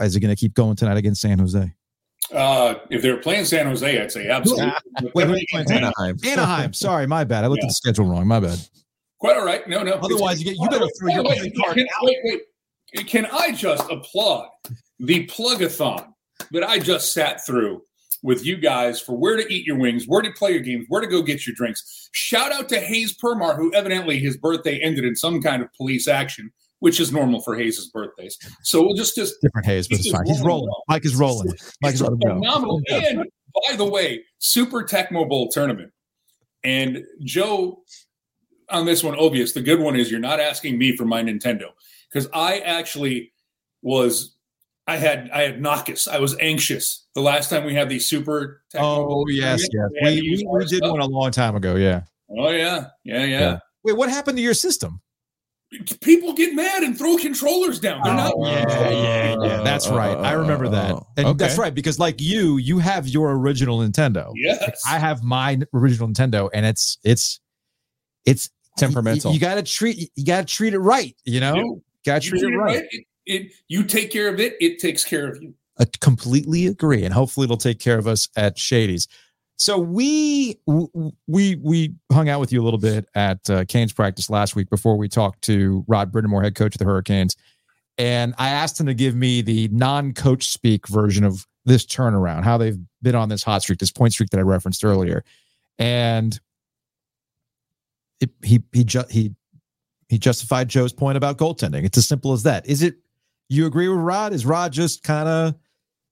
Is 0.00 0.16
it 0.16 0.20
going 0.20 0.34
to 0.34 0.38
keep 0.38 0.54
going 0.54 0.74
tonight 0.74 0.96
against 0.96 1.20
San 1.20 1.38
Jose? 1.38 1.72
Uh, 2.34 2.74
if 2.90 3.00
they're 3.00 3.18
playing 3.18 3.44
San 3.44 3.66
Jose, 3.66 4.02
I'd 4.02 4.10
say 4.10 4.28
absolutely. 4.28 4.72
Wait, 5.14 5.26
who 5.28 5.34
are 5.34 5.40
playing? 5.50 5.70
Anaheim. 5.70 6.18
Anaheim. 6.26 6.72
Sorry, 6.72 7.06
my 7.06 7.22
bad. 7.22 7.44
I 7.44 7.46
looked 7.46 7.62
at 7.62 7.68
the 7.68 7.74
schedule 7.74 8.06
wrong. 8.06 8.26
My 8.26 8.40
bad. 8.40 8.58
Quite 9.18 9.36
all 9.36 9.44
right. 9.46 9.66
No, 9.68 9.84
no. 9.84 9.92
Otherwise, 9.92 10.40
you 10.40 10.44
get 10.44 10.56
you 10.60 10.68
better 10.68 10.88
throw 10.98 11.12
your 11.12 11.22
wait, 11.22 11.38
money 11.38 11.52
wait, 11.54 11.64
card 11.64 11.78
out. 11.78 11.86
wait, 12.02 12.16
wait. 12.24 12.40
Can 13.06 13.26
I 13.26 13.52
just 13.52 13.90
applaud 13.90 14.48
the 14.98 15.26
plugathon 15.26 16.08
that 16.52 16.64
I 16.64 16.78
just 16.78 17.12
sat 17.12 17.44
through 17.44 17.82
with 18.22 18.44
you 18.44 18.56
guys 18.56 19.00
for 19.00 19.16
where 19.16 19.36
to 19.36 19.52
eat 19.52 19.66
your 19.66 19.78
wings, 19.78 20.04
where 20.06 20.22
to 20.22 20.32
play 20.32 20.52
your 20.52 20.60
games, 20.60 20.86
where 20.88 21.00
to 21.00 21.06
go 21.06 21.22
get 21.22 21.46
your 21.46 21.54
drinks? 21.54 22.08
Shout 22.12 22.52
out 22.52 22.68
to 22.70 22.80
Hayes 22.80 23.16
Permar, 23.16 23.56
who 23.56 23.72
evidently 23.74 24.18
his 24.18 24.36
birthday 24.36 24.78
ended 24.78 25.04
in 25.04 25.14
some 25.16 25.42
kind 25.42 25.62
of 25.62 25.72
police 25.74 26.08
action, 26.08 26.50
which 26.80 27.00
is 27.00 27.12
normal 27.12 27.40
for 27.40 27.56
Hayes' 27.56 27.90
birthdays. 27.92 28.38
So 28.62 28.82
we'll 28.82 28.94
just 28.94 29.14
just 29.14 29.34
Different 29.42 29.66
haze, 29.66 29.88
but 29.88 29.98
it's 29.98 30.10
fine. 30.10 30.26
He's 30.26 30.40
rolling. 30.40 30.68
rolling. 30.68 30.82
Mike 30.88 31.04
is 31.04 31.16
rolling. 31.16 31.52
Mike 31.82 31.94
is 31.94 32.02
go. 32.02 32.16
phenomenal. 32.16 32.80
And 32.90 33.26
by 33.68 33.76
the 33.76 33.84
way, 33.84 34.24
Super 34.38 34.82
Tecmo 34.82 35.28
Bowl 35.28 35.48
tournament. 35.48 35.92
And 36.64 37.04
Joe, 37.22 37.82
on 38.70 38.86
this 38.86 39.04
one, 39.04 39.16
obvious. 39.18 39.52
The 39.52 39.62
good 39.62 39.80
one 39.80 39.96
is 39.96 40.10
you're 40.10 40.20
not 40.20 40.40
asking 40.40 40.78
me 40.78 40.96
for 40.96 41.04
my 41.04 41.22
Nintendo 41.22 41.70
because 42.16 42.30
I 42.32 42.60
actually 42.60 43.32
was. 43.82 44.32
I 44.88 44.96
had 44.96 45.30
I 45.32 45.42
had 45.42 45.60
Nockus. 45.60 46.08
I 46.08 46.20
was 46.20 46.36
anxious 46.38 47.06
the 47.14 47.20
last 47.20 47.50
time 47.50 47.64
we 47.64 47.74
had 47.74 47.88
these 47.88 48.06
Super. 48.06 48.62
Tecmo 48.72 48.80
Oh 48.82 49.26
yes, 49.28 49.66
yes. 49.72 49.90
We, 50.02 50.22
we, 50.22 50.46
we 50.48 50.64
did 50.66 50.78
stuff. 50.78 50.92
one 50.92 51.00
a 51.00 51.06
long 51.06 51.30
time 51.32 51.56
ago. 51.56 51.74
Yeah. 51.74 52.02
Oh 52.30 52.50
yeah, 52.50 52.86
yeah, 53.04 53.24
yeah. 53.24 53.40
Yeah. 53.40 53.58
Wait, 53.84 53.96
what 53.96 54.08
happened 54.08 54.38
to 54.38 54.42
your 54.42 54.54
system? 54.54 55.00
People 56.00 56.32
get 56.32 56.54
mad 56.54 56.84
and 56.84 56.96
throw 56.96 57.16
controllers 57.16 57.80
down. 57.80 58.00
They're 58.04 58.14
not. 58.14 58.32
Oh, 58.36 58.46
yeah, 58.46 58.64
yeah, 58.68 58.78
oh, 58.78 59.02
yeah. 59.02 59.36
Oh, 59.36 59.60
oh, 59.60 59.64
that's 59.64 59.88
right. 59.88 60.16
I 60.16 60.32
remember 60.32 60.68
that. 60.68 60.94
And 61.16 61.26
Okay. 61.26 61.36
that's 61.36 61.58
right 61.58 61.74
because, 61.74 61.98
like 61.98 62.20
you, 62.20 62.56
you 62.58 62.78
have 62.78 63.08
your 63.08 63.32
original 63.32 63.80
Nintendo. 63.80 64.30
Yes. 64.36 64.80
I 64.86 65.00
have 65.00 65.24
my 65.24 65.58
original 65.74 66.08
Nintendo, 66.08 66.48
and 66.54 66.64
it's 66.64 66.98
it's 67.02 67.40
it's 68.24 68.48
Temperamental. 68.76 69.30
You, 69.30 69.34
you 69.34 69.40
gotta 69.40 69.62
treat 69.62 70.10
you 70.14 70.24
gotta 70.24 70.44
treat 70.44 70.74
it 70.74 70.78
right. 70.78 71.16
You 71.24 71.40
know, 71.40 71.82
You- 72.06 72.12
gotta 72.12 72.24
You 72.24 72.30
treat 72.30 72.40
treat 72.40 72.54
it 72.54 72.56
right. 72.56 72.76
right. 72.76 72.84
It, 72.90 73.04
it, 73.26 73.52
you 73.68 73.82
take 73.84 74.10
care 74.12 74.28
of 74.32 74.38
it. 74.40 74.54
It 74.60 74.78
takes 74.78 75.04
care 75.04 75.28
of 75.28 75.42
you. 75.42 75.54
I 75.78 75.84
completely 76.00 76.66
agree, 76.68 77.04
and 77.04 77.12
hopefully 77.12 77.44
it'll 77.44 77.56
take 77.56 77.80
care 77.80 77.98
of 77.98 78.06
us 78.06 78.28
at 78.36 78.58
Shady's. 78.58 79.08
So 79.58 79.78
we 79.78 80.58
we 81.26 81.56
we 81.56 81.94
hung 82.12 82.28
out 82.28 82.40
with 82.40 82.52
you 82.52 82.62
a 82.62 82.64
little 82.64 82.78
bit 82.78 83.06
at 83.14 83.48
uh, 83.50 83.64
Canes 83.66 83.92
practice 83.92 84.30
last 84.30 84.54
week 84.54 84.70
before 84.70 84.96
we 84.96 85.08
talked 85.08 85.42
to 85.42 85.84
Rod 85.88 86.12
Brind'Amour, 86.12 86.42
head 86.42 86.54
coach 86.54 86.74
of 86.74 86.78
the 86.78 86.84
Hurricanes, 86.84 87.36
and 87.98 88.34
I 88.38 88.50
asked 88.50 88.78
him 88.78 88.86
to 88.86 88.94
give 88.94 89.14
me 89.14 89.42
the 89.42 89.68
non-coach 89.68 90.48
speak 90.48 90.86
version 90.88 91.24
of 91.24 91.46
this 91.64 91.84
turnaround, 91.84 92.44
how 92.44 92.56
they've 92.58 92.78
been 93.02 93.14
on 93.14 93.28
this 93.28 93.42
hot 93.42 93.62
streak, 93.62 93.78
this 93.78 93.90
point 93.92 94.12
streak 94.12 94.30
that 94.30 94.38
I 94.38 94.42
referenced 94.42 94.84
earlier, 94.84 95.24
and 95.78 96.38
it, 98.20 98.30
he 98.44 98.62
he 98.72 98.84
ju- 98.84 99.04
he 99.10 99.34
he 100.08 100.18
justified 100.18 100.68
Joe's 100.68 100.92
point 100.92 101.16
about 101.16 101.38
goaltending. 101.38 101.84
It's 101.84 101.98
as 101.98 102.06
simple 102.06 102.32
as 102.32 102.42
that. 102.44 102.66
Is 102.66 102.82
it? 102.82 102.96
You 103.48 103.66
agree 103.66 103.88
with 103.88 103.98
Rod? 103.98 104.32
Is 104.32 104.44
Rod 104.44 104.72
just 104.72 105.02
kind 105.02 105.28
of 105.28 105.54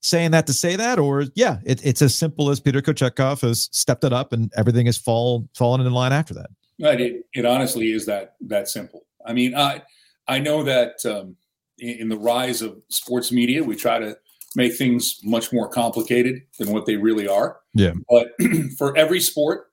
saying 0.02 0.32
that 0.32 0.46
to 0.46 0.52
say 0.52 0.76
that, 0.76 0.98
or 0.98 1.24
yeah, 1.34 1.58
it, 1.64 1.84
it's 1.84 2.02
as 2.02 2.14
simple 2.14 2.50
as 2.50 2.60
Peter 2.60 2.80
Kochetkov 2.80 3.40
has 3.40 3.68
stepped 3.72 4.04
it 4.04 4.12
up 4.12 4.32
and 4.32 4.52
everything 4.56 4.86
has 4.86 4.98
fall 4.98 5.48
fallen 5.54 5.80
in 5.80 5.92
line 5.92 6.12
after 6.12 6.34
that. 6.34 6.50
Right. 6.80 7.00
It, 7.00 7.26
it 7.32 7.44
honestly 7.44 7.92
is 7.92 8.06
that 8.06 8.34
that 8.42 8.68
simple. 8.68 9.04
I 9.26 9.32
mean, 9.32 9.54
I 9.54 9.82
I 10.28 10.38
know 10.38 10.62
that 10.64 11.04
um, 11.06 11.36
in, 11.78 12.00
in 12.00 12.08
the 12.08 12.18
rise 12.18 12.62
of 12.62 12.76
sports 12.88 13.32
media, 13.32 13.62
we 13.62 13.76
try 13.76 13.98
to 13.98 14.16
make 14.56 14.74
things 14.74 15.18
much 15.24 15.52
more 15.52 15.68
complicated 15.68 16.42
than 16.58 16.70
what 16.70 16.86
they 16.86 16.96
really 16.96 17.26
are. 17.26 17.58
Yeah. 17.74 17.92
But 18.08 18.28
for 18.78 18.96
every 18.96 19.20
sport, 19.20 19.66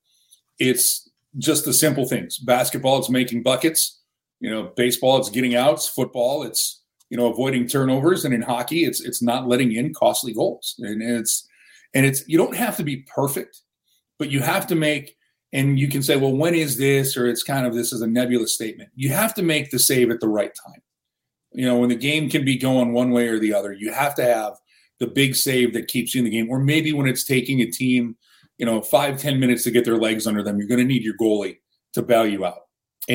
it's 0.59 1.09
just 1.37 1.65
the 1.65 1.73
simple 1.73 2.07
things. 2.07 2.37
Basketball, 2.37 2.99
it's 2.99 3.09
making 3.09 3.43
buckets. 3.43 4.00
You 4.41 4.49
know, 4.49 4.63
baseball, 4.75 5.17
it's 5.17 5.29
getting 5.29 5.55
outs. 5.55 5.87
Football, 5.87 6.43
it's 6.43 6.81
you 7.09 7.17
know 7.17 7.31
avoiding 7.31 7.67
turnovers. 7.67 8.25
And 8.25 8.33
in 8.33 8.41
hockey, 8.41 8.83
it's 8.83 8.99
it's 8.99 9.21
not 9.21 9.47
letting 9.47 9.71
in 9.71 9.93
costly 9.93 10.33
goals. 10.33 10.75
And 10.79 11.01
it's 11.01 11.47
and 11.93 12.05
it's 12.05 12.27
you 12.27 12.37
don't 12.37 12.55
have 12.55 12.75
to 12.77 12.83
be 12.83 13.05
perfect, 13.15 13.61
but 14.19 14.29
you 14.29 14.41
have 14.41 14.67
to 14.67 14.75
make. 14.75 15.15
And 15.53 15.77
you 15.77 15.89
can 15.89 16.01
say, 16.01 16.15
well, 16.15 16.31
when 16.31 16.55
is 16.55 16.77
this? 16.77 17.17
Or 17.17 17.27
it's 17.27 17.43
kind 17.43 17.67
of 17.67 17.75
this 17.75 17.91
is 17.91 18.01
a 18.01 18.07
nebulous 18.07 18.53
statement. 18.53 18.89
You 18.95 19.09
have 19.09 19.33
to 19.35 19.43
make 19.43 19.69
the 19.69 19.79
save 19.79 20.09
at 20.09 20.21
the 20.21 20.29
right 20.29 20.51
time. 20.65 20.81
You 21.51 21.65
know, 21.65 21.77
when 21.77 21.89
the 21.89 21.95
game 21.95 22.29
can 22.29 22.45
be 22.45 22.57
going 22.57 22.93
one 22.93 23.11
way 23.11 23.27
or 23.27 23.37
the 23.37 23.53
other, 23.53 23.73
you 23.73 23.91
have 23.91 24.15
to 24.15 24.23
have 24.23 24.53
the 24.99 25.07
big 25.07 25.35
save 25.35 25.73
that 25.73 25.89
keeps 25.89 26.15
you 26.15 26.19
in 26.19 26.25
the 26.25 26.31
game. 26.31 26.49
Or 26.49 26.59
maybe 26.59 26.93
when 26.93 27.07
it's 27.07 27.25
taking 27.25 27.59
a 27.59 27.69
team, 27.69 28.15
you 28.57 28.65
know, 28.65 28.81
five 28.81 29.19
ten 29.19 29.39
minutes 29.39 29.63
to 29.65 29.71
get 29.71 29.83
their 29.83 29.97
legs 29.97 30.25
under 30.25 30.41
them, 30.41 30.57
you're 30.57 30.67
going 30.67 30.79
to 30.79 30.85
need 30.85 31.03
your 31.03 31.17
goalie 31.17 31.57
to 31.93 32.01
bail 32.01 32.25
you 32.25 32.45
out. 32.45 32.61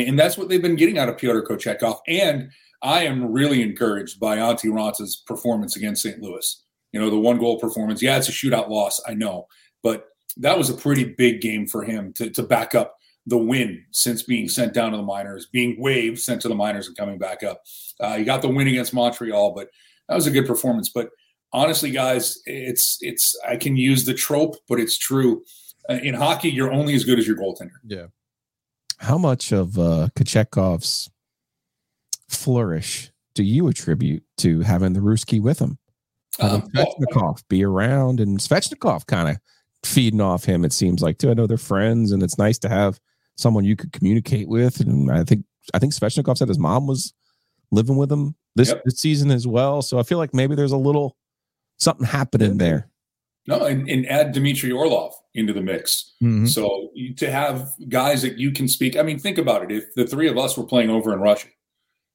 And, 0.05 0.19
that's 0.19 0.37
what 0.37 0.49
they've 0.49 0.63
been 0.63 0.77
getting 0.77 0.99
out 0.99 1.09
of 1.09 1.19
Pyotr 1.19 1.43
Kochetkov. 1.43 1.99
And 2.07 2.51
I 2.83 3.05
am 3.05 3.33
really 3.33 3.63
encouraged 3.63 4.21
by 4.21 4.37
Antti 4.37 4.71
Raanta's 4.71 5.17
performance 5.27 5.77
against 5.77 6.03
St. 6.03 6.21
Louis. 6.21 6.63
You 6.93 7.01
know, 7.01 7.11
the 7.11 7.19
one 7.19 7.39
goal 7.39 7.59
performance. 7.59 8.03
Yeah, 8.03 8.17
it's 8.17 8.29
a 8.29 8.33
shootout 8.33 8.69
loss, 8.69 9.01
I 9.07 9.15
know, 9.15 9.47
but 9.83 10.07
that 10.37 10.57
was 10.57 10.71
a 10.71 10.75
pretty 10.75 11.05
big 11.05 11.41
game 11.41 11.67
for 11.67 11.83
him 11.83 12.13
to, 12.15 12.31
to 12.31 12.43
back 12.43 12.75
up 12.75 12.97
the 13.27 13.39
win 13.39 13.85
since 13.91 14.23
being 14.23 14.49
sent 14.49 14.73
down 14.73 14.93
to 14.93 14.97
the 14.97 15.03
minors, 15.03 15.47
being 15.47 15.81
waived, 15.81 16.19
sent 16.21 16.41
to 16.43 16.49
the 16.49 16.55
minors, 16.55 16.87
and 16.87 16.97
coming 16.97 17.19
back 17.19 17.43
up. 17.43 17.63
Uh, 17.99 18.17
he 18.17 18.25
got 18.25 18.41
the 18.41 18.49
win 18.49 18.69
against 18.69 18.95
Montreal, 18.95 19.53
but 19.53 19.69
that 20.09 20.15
was 20.15 20.27
a 20.27 20.31
good 20.31 20.47
performance. 20.47 20.91
But 20.95 21.11
honestly, 21.53 21.91
guys, 21.91 22.41
it's 22.47 22.99
it's 23.01 23.37
I 23.47 23.57
can 23.57 23.77
use 23.77 24.05
the 24.05 24.15
trope, 24.15 24.57
but 24.69 24.79
it's 24.79 24.97
true. 24.97 25.43
Uh, 25.89 25.95
in 25.95 26.15
hockey, 26.15 26.51
you're 26.51 26.73
only 26.73 26.95
as 26.95 27.05
good 27.05 27.19
as 27.19 27.27
your 27.27 27.37
goaltender. 27.37 27.79
Yeah. 27.85 28.07
How 28.99 29.19
much 29.19 29.53
of 29.53 29.79
uh, 29.79 30.09
Kochetkov's 30.17 31.11
flourish 32.29 33.11
do 33.35 33.43
you 33.43 33.69
attribute 33.69 34.23
to 34.39 34.61
having 34.61 34.93
the 34.93 35.01
Ruski 35.01 35.41
with 35.41 35.59
him? 35.59 35.79
Um, 36.41 36.63
Svechnikov 36.63 37.43
be 37.49 37.65
around 37.65 38.21
and 38.21 38.39
Svechnikov 38.39 39.07
kind 39.07 39.29
of 39.31 39.37
feeding 39.85 40.21
off 40.21 40.45
him, 40.45 40.65
it 40.65 40.73
seems 40.73 41.01
like 41.03 41.19
too. 41.19 41.31
I 41.31 41.35
know 41.35 41.47
they're 41.47 41.57
friends 41.57 42.13
and 42.13 42.23
it's 42.23 42.39
nice 42.39 42.59
to 42.59 42.69
have 42.69 42.99
someone 43.37 43.65
you 43.65 43.77
could 43.77 43.93
communicate 43.93 44.49
with. 44.49 44.81
And 44.81 45.11
I 45.11 45.25
think 45.25 45.45
I 45.75 45.79
think 45.79 45.93
Svechnikov 45.95 46.37
said 46.39 46.49
his 46.49 46.59
mom 46.59 46.87
was 46.87 47.13
living 47.71 47.97
with 47.97 48.11
him 48.13 48.35
this, 48.55 48.69
Yep. 48.69 48.83
this 48.85 49.01
season 49.01 49.31
as 49.31 49.47
well. 49.47 49.83
So 49.83 49.99
I 49.99 50.03
feel 50.03 50.19
like 50.19 50.35
maybe 50.35 50.55
there's 50.55 50.73
a 50.73 50.77
little 50.77 51.17
something 51.79 52.07
happening 52.07 52.59
there. 52.59 52.89
no, 53.47 53.65
and, 53.65 53.89
and 53.89 54.07
add 54.09 54.33
Dmitry 54.33 54.73
Orlov 54.73 55.15
into 55.37 55.53
the 55.53 55.61
mix. 55.61 56.14
Mhm. 56.22 56.49
So 56.49 56.90
to 57.18 57.31
have 57.31 57.70
guys 57.88 58.22
that 58.22 58.38
you 58.38 58.51
can 58.51 58.68
speak. 58.68 58.96
I 58.96 59.03
mean, 59.03 59.18
think 59.18 59.38
about 59.38 59.62
it. 59.62 59.70
If 59.70 59.94
the 59.94 60.07
three 60.07 60.29
of 60.29 60.38
us 60.38 60.57
were 60.57 60.66
playing 60.66 60.90
over 60.90 61.12
in 61.12 61.20
Russia, 61.20 61.49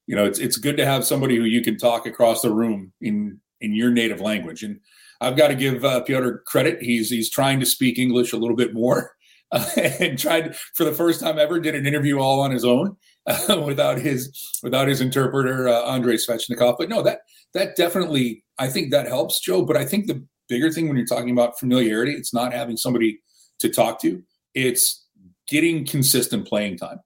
you 0.07 0.15
know, 0.15 0.25
it's 0.25 0.39
it's 0.39 0.57
good 0.57 0.77
to 0.77 0.85
have 0.85 1.05
somebody 1.05 1.37
who 1.37 1.43
you 1.43 1.61
can 1.61 1.77
talk 1.77 2.05
across 2.05 2.41
the 2.41 2.51
room 2.51 2.91
in 3.01 3.39
in 3.61 3.73
your 3.73 3.91
native 3.91 4.19
language. 4.19 4.63
And 4.63 4.79
I've 5.21 5.37
got 5.37 5.49
to 5.49 5.55
give 5.55 5.85
uh, 5.85 6.01
Piotr 6.01 6.37
credit. 6.45 6.81
He's 6.81 7.09
he's 7.09 7.29
trying 7.29 7.59
to 7.59 7.65
speak 7.65 7.99
English 7.99 8.33
a 8.33 8.37
little 8.37 8.55
bit 8.55 8.73
more, 8.73 9.11
uh, 9.51 9.65
and 9.77 10.17
tried 10.17 10.55
for 10.75 10.83
the 10.83 10.93
first 10.93 11.19
time 11.21 11.37
ever 11.37 11.59
did 11.59 11.75
an 11.75 11.85
interview 11.85 12.19
all 12.19 12.41
on 12.41 12.51
his 12.51 12.65
own 12.65 12.97
uh, 13.27 13.61
without 13.65 13.99
his 13.99 14.31
without 14.63 14.87
his 14.87 14.99
interpreter 14.99 15.69
uh, 15.69 15.83
Andrei 15.85 16.15
Svechnikov. 16.15 16.75
But 16.77 16.89
no, 16.89 17.01
that 17.03 17.21
that 17.53 17.75
definitely 17.75 18.43
I 18.57 18.67
think 18.67 18.91
that 18.91 19.07
helps 19.07 19.39
Joe. 19.39 19.63
But 19.63 19.77
I 19.77 19.85
think 19.85 20.07
the 20.07 20.25
bigger 20.51 20.69
thing 20.69 20.87
when 20.87 20.97
you're 20.97 21.05
talking 21.05 21.31
about 21.31 21.57
familiarity, 21.57 22.11
it's 22.11 22.33
not 22.33 22.51
having 22.51 22.75
somebody 22.75 23.21
to 23.59 23.69
talk 23.69 24.01
to. 24.01 24.21
It's 24.53 25.07
getting 25.47 25.85
consistent 25.85 26.45
playing 26.45 26.77
time 26.77 26.99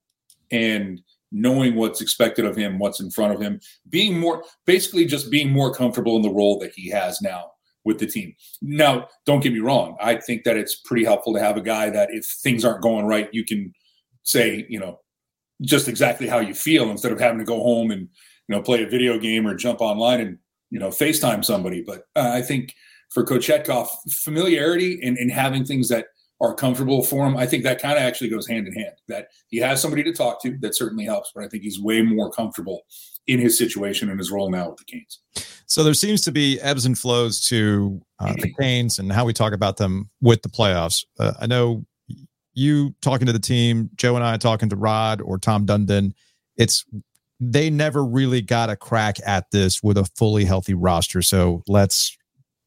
and 0.52 1.00
knowing 1.32 1.76
what's 1.76 2.02
expected 2.02 2.46
of 2.46 2.56
him, 2.56 2.80
what's 2.80 3.00
in 3.00 3.12
front 3.12 3.36
of 3.36 3.40
him, 3.40 3.60
being 3.88 4.20
more 4.20 4.44
basically 4.66 5.06
just 5.06 5.30
being 5.30 5.52
more 5.52 5.72
comfortable 5.72 6.16
in 6.16 6.24
the 6.24 6.30
role 6.30 6.58
that 6.60 6.74
he 6.76 6.90
has 6.90 7.22
now 7.22 7.52
with 7.84 8.00
the 8.00 8.08
team. 8.08 8.34
Now, 8.64 9.10
don't 9.28 9.44
get 9.44 9.54
me 9.54 9.60
wrong. 9.60 9.96
I 10.02 10.16
think 10.16 10.44
that 10.46 10.58
it's 10.58 10.76
pretty 10.76 11.06
helpful 11.06 11.34
to 11.36 11.40
have 11.40 11.56
a 11.56 11.62
guy 11.62 11.92
that 11.92 12.10
if 12.12 12.26
things 12.26 12.66
aren't 12.66 12.82
going 12.82 13.06
right, 13.06 13.30
you 13.32 13.46
can 13.46 13.72
say, 14.24 14.66
you 14.70 14.80
know, 14.80 15.00
just 15.62 15.88
exactly 15.88 16.28
how 16.28 16.40
you 16.40 16.56
feel 16.56 16.90
instead 16.90 17.12
of 17.12 17.20
having 17.20 17.40
to 17.40 17.46
go 17.46 17.62
home 17.62 17.92
and, 17.92 18.02
you 18.48 18.56
know, 18.56 18.62
play 18.62 18.82
a 18.82 18.90
video 18.90 19.20
game 19.20 19.46
or 19.46 19.54
jump 19.56 19.82
online 19.82 20.20
and, 20.20 20.40
you 20.72 20.80
know, 20.80 20.90
FaceTime 20.90 21.46
somebody. 21.46 21.84
But 21.86 22.06
uh, 22.16 22.32
I 22.34 22.42
think 22.42 22.74
for 23.10 23.24
Kochetkov, 23.24 23.88
familiarity 24.12 25.00
and, 25.02 25.18
and 25.18 25.32
having 25.32 25.66
things 25.66 25.90
that 25.90 26.08
are 26.42 26.54
comfortable 26.54 27.02
for 27.02 27.26
him, 27.26 27.38
I 27.38 27.46
think 27.46 27.64
that 27.64 27.82
kind 27.82 27.98
of 27.98 28.04
actually 28.04 28.30
goes 28.30 28.48
hand 28.48 28.68
in 28.68 28.74
hand. 28.74 28.96
That 29.08 29.28
he 29.48 29.58
has 29.58 29.82
somebody 29.82 30.04
to 30.04 30.14
talk 30.14 30.42
to, 30.44 30.58
that 30.60 30.76
certainly 30.76 31.06
helps. 31.06 31.32
But 31.34 31.44
I 31.44 31.48
think 31.48 31.64
he's 31.64 31.80
way 31.80 32.02
more 32.02 32.30
comfortable 32.30 32.82
in 33.28 33.40
his 33.40 33.58
situation 33.58 34.10
and 34.10 34.20
his 34.20 34.32
role 34.32 34.50
now 34.50 34.70
with 34.70 34.78
the 34.78 34.86
Canes. 34.86 35.20
So 35.66 35.84
there 35.84 35.94
seems 35.94 36.22
to 36.22 36.32
be 36.32 36.60
ebbs 36.62 36.86
and 36.86 36.98
flows 36.98 37.42
to 37.48 38.02
uh, 38.20 38.34
the 38.38 38.54
Canes 38.60 39.00
and 39.00 39.12
how 39.12 39.26
we 39.26 39.34
talk 39.34 39.54
about 39.54 39.78
them 39.78 40.10
with 40.22 40.42
the 40.42 40.50
playoffs. 40.50 41.06
Uh, 41.20 41.34
I 41.40 41.48
know 41.48 41.86
you 42.54 42.94
talking 43.02 43.28
to 43.28 43.34
the 43.34 43.40
team, 43.40 43.90
Joe 43.96 44.16
and 44.16 44.24
I 44.24 44.38
talking 44.38 44.70
to 44.70 44.76
Rod 44.76 45.22
or 45.22 45.38
Tom 45.38 45.66
Dundon. 45.66 46.14
It's 46.58 46.86
they 47.40 47.70
never 47.70 48.04
really 48.04 48.42
got 48.42 48.70
a 48.70 48.76
crack 48.76 49.18
at 49.26 49.52
this 49.52 49.84
with 49.84 49.98
a 49.98 50.06
fully 50.16 50.46
healthy 50.46 50.74
roster. 50.74 51.22
So 51.22 51.64
let's 51.68 52.18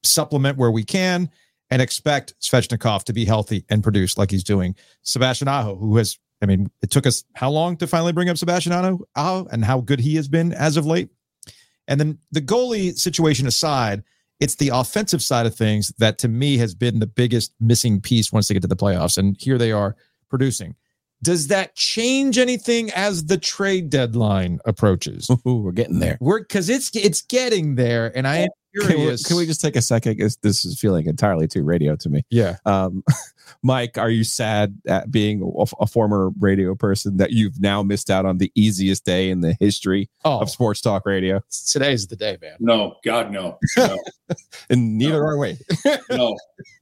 supplement 0.03 0.59
where 0.59 0.71
we 0.71 0.85
can 0.85 1.31
and 1.71 1.83
expect 1.83 2.35
Svechnikov 2.41 3.05
to 3.05 3.13
be 3.13 3.25
healthy 3.25 3.65
and 3.69 3.83
produce 3.83 4.17
like 4.17 4.31
he's 4.31 4.45
doing. 4.45 4.75
Sebastian 5.03 5.49
Aho, 5.49 5.77
who 5.77 5.97
has, 5.97 6.19
I 6.43 6.47
mean, 6.47 6.71
it 6.83 6.91
took 6.91 7.07
us 7.07 7.25
how 7.35 7.51
long 7.51 7.77
to 7.79 7.87
finally 7.87 8.13
bring 8.13 8.29
up 8.29 8.39
Sebastian 8.39 8.73
Aho, 8.73 9.49
and 9.51 9.65
how 9.65 9.81
good 9.81 10.01
he 10.01 10.17
has 10.17 10.29
been 10.29 10.53
as 10.53 10.77
of 10.77 10.87
late. 10.87 11.11
And 11.87 12.01
then 12.01 12.19
the 12.31 12.41
goalie 12.41 12.97
situation 12.97 13.47
aside, 13.47 14.03
it's 14.41 14.55
the 14.57 14.71
offensive 14.73 15.23
side 15.23 15.47
of 15.47 15.55
things 15.55 15.89
that 15.99 16.19
to 16.19 16.29
me 16.29 16.59
has 16.59 16.75
been 16.75 17.01
the 17.01 17.07
biggest 17.07 17.53
missing 17.61 18.01
piece 18.01 18.33
once 18.33 18.49
they 18.49 18.55
get 18.55 18.63
to 18.63 18.69
the 18.69 18.77
playoffs. 18.77 19.19
And 19.19 19.37
here 19.41 19.59
they 19.59 19.73
are 19.73 19.97
producing. 20.31 20.77
Does 21.23 21.49
that 21.49 21.75
change 21.75 22.39
anything 22.39 22.91
as 22.93 23.25
the 23.25 23.39
trade 23.39 23.91
deadline 23.91 24.61
approaches? 24.65 25.29
Ooh, 25.47 25.57
we're 25.57 25.73
getting 25.73 25.99
there. 25.99 26.17
We're 26.21 26.41
because 26.41 26.69
it's 26.69 26.95
it's 26.95 27.23
getting 27.23 27.75
there, 27.75 28.17
and 28.17 28.27
I 28.29 28.37
am 28.37 28.49
Can 28.81 28.99
we, 29.07 29.17
can 29.17 29.37
we 29.37 29.47
just 29.47 29.61
take 29.61 29.77
a 29.77 29.83
second? 29.83 30.19
This 30.43 30.65
is 30.65 30.79
feeling 30.79 31.07
entirely 31.07 31.49
too 31.49 31.63
radio 31.65 31.97
to 31.97 32.09
me. 32.09 32.23
Yeah. 32.31 32.57
Um, 32.67 33.03
Mike, 33.63 33.97
are 33.97 34.11
you 34.11 34.25
sad 34.25 34.79
at 34.87 35.11
being 35.11 35.43
a, 35.43 35.65
a 35.83 35.87
former 35.87 36.31
radio 36.39 36.75
person 36.75 37.17
that 37.17 37.31
you've 37.33 37.61
now 37.61 37.83
missed 37.83 38.11
out 38.11 38.27
on 38.27 38.39
the 38.39 38.53
easiest 38.55 39.05
day 39.07 39.31
in 39.31 39.41
the 39.41 39.57
history 39.59 40.11
Oh, 40.25 40.41
of 40.41 40.51
sports 40.51 40.81
talk 40.83 41.07
radio? 41.07 41.41
today's 41.67 42.07
the 42.07 42.15
day, 42.17 42.37
man. 42.43 42.57
No, 42.61 42.97
God, 43.05 43.33
no, 43.33 43.59
no, 43.77 43.99
And 44.71 44.99
neither 44.99 45.21
No. 45.23 45.27
are 45.27 45.39
we. 45.39 45.59
no, 46.11 46.37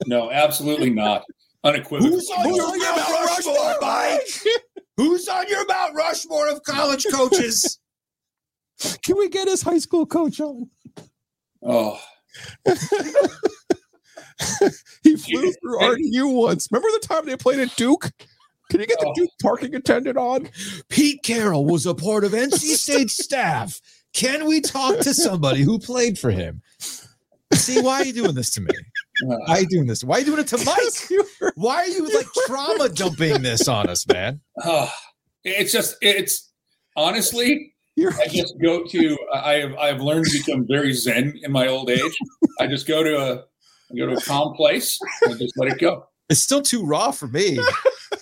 no, 0.07 0.31
absolutely 0.33 0.90
not. 0.90 1.25
Unequivocally. 1.64 2.11
no. 2.44 2.77
Mount 2.77 3.27
Rushmore, 3.27 3.77
Mike? 3.81 4.20
Who's 4.96 5.29
on 5.29 5.49
your 5.49 5.64
Mount 5.66 5.94
Rushmore 5.94 6.49
of 6.49 6.62
college 6.64 7.07
coaches? 7.12 7.79
Can 9.03 9.16
we 9.16 9.29
get 9.29 9.49
his 9.49 9.62
high 9.62 9.79
school 9.79 10.05
coach 10.05 10.40
on? 10.40 10.68
Oh, 11.62 12.01
He 15.03 15.16
flew 15.16 15.53
through 15.53 15.79
RDU 15.79 16.35
once. 16.35 16.69
Remember 16.71 16.88
the 16.92 17.07
time 17.07 17.25
they 17.25 17.37
played 17.37 17.59
at 17.61 17.75
Duke? 17.77 18.11
Can 18.71 18.81
you 18.81 18.87
get 18.87 18.99
the 19.01 19.07
Oh. 19.09 19.12
Duke 19.14 19.31
parking 19.40 19.75
attendant 19.75 20.19
on? 20.19 20.51
Pete 20.90 21.23
Carroll 21.23 21.64
was 21.64 21.87
a 21.87 21.95
part 21.95 22.25
of 22.25 22.33
NC 22.33 22.59
State 22.77 23.11
staff. 23.11 23.81
Can 24.12 24.45
we 24.47 24.61
talk 24.61 24.99
to 25.01 25.14
somebody 25.14 25.62
who 25.62 25.79
played 25.79 26.19
for 26.19 26.31
him? 26.31 26.61
See, 27.55 27.81
why 27.81 28.01
are 28.01 28.05
you 28.05 28.12
doing 28.12 28.35
this 28.35 28.51
to 28.53 28.61
me? 28.61 28.69
Uh-huh. 28.71 29.38
Why 29.47 29.55
are 29.55 29.61
you 29.61 29.69
doing 29.69 29.87
this? 29.87 30.03
Why 30.05 30.16
are 30.16 30.21
you 30.21 30.27
doing 30.27 30.40
it 30.40 30.49
to 30.49 30.59
Mike? 30.64 31.53
Why 31.55 31.77
are 31.77 31.87
you 31.88 32.07
like 32.14 32.27
trauma 32.47 32.88
dumping 32.88 33.40
this 33.42 33.69
on 33.69 33.88
us, 33.88 34.07
man? 34.09 34.40
oh, 34.64 34.92
it's 35.45 35.73
just 35.73 35.97
it's 36.03 36.51
honestly. 36.97 37.73
You're, 37.96 38.12
I 38.12 38.26
just 38.28 38.54
go 38.62 38.85
to. 38.85 39.18
I 39.32 39.54
have 39.54 39.74
I 39.76 39.87
have 39.88 40.00
learned 40.02 40.26
to 40.26 40.38
become 40.44 40.66
very 40.68 40.92
zen 40.92 41.38
in 41.42 41.50
my 41.50 41.66
old 41.66 41.88
age. 41.90 42.16
I 42.61 42.66
just 42.66 42.87
go 42.87 43.02
to 43.02 43.16
a 43.18 43.35
I 43.90 43.96
go 43.96 44.06
to 44.06 44.12
a 44.16 44.20
calm 44.20 44.54
place 44.54 44.98
and 45.22 45.38
just 45.38 45.54
let 45.56 45.72
it 45.72 45.78
go. 45.78 46.06
It's 46.28 46.40
still 46.42 46.61
too 46.61 46.85
raw 46.85 47.11
for 47.11 47.28
me. 47.28 47.56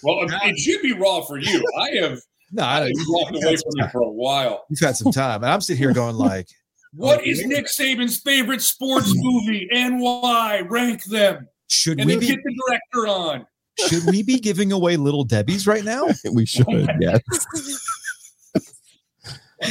Well, 0.02 0.18
it 0.28 0.58
should 0.58 0.82
be 0.82 0.92
raw 0.92 1.22
for 1.22 1.38
you. 1.38 1.64
I 1.80 1.90
have 2.02 2.18
No, 2.52 2.62
I 2.64 2.80
don't. 2.80 2.92
Walked 3.08 3.36
away 3.42 3.56
from 3.56 3.72
me 3.74 3.84
for 3.90 4.02
a 4.02 4.10
while. 4.10 4.64
You've 4.70 4.78
had 4.80 4.96
some 4.96 5.10
time, 5.10 5.42
and 5.42 5.50
I'm 5.50 5.60
sitting 5.60 5.78
here 5.82 5.92
going 5.92 6.14
like, 6.16 6.46
What 6.94 7.26
is 7.26 7.44
Nick 7.46 7.66
Saban's 7.66 8.20
favorite 8.20 8.62
sports 8.62 9.10
movie 9.14 9.68
and 9.72 10.00
why? 10.00 10.60
Rank 10.60 11.02
them. 11.04 11.48
should 11.68 11.98
And 11.98 12.06
we 12.06 12.16
be 12.18 12.26
get 12.28 12.38
the 12.44 12.54
director 12.68 13.08
on. 13.08 13.46
should 13.88 14.04
we 14.06 14.22
be 14.22 14.38
giving 14.38 14.70
away 14.70 14.96
little 14.96 15.24
Debbie's 15.24 15.66
right 15.66 15.82
now? 15.84 16.06
we 16.32 16.44
should. 16.46 16.66
yes. 17.00 17.20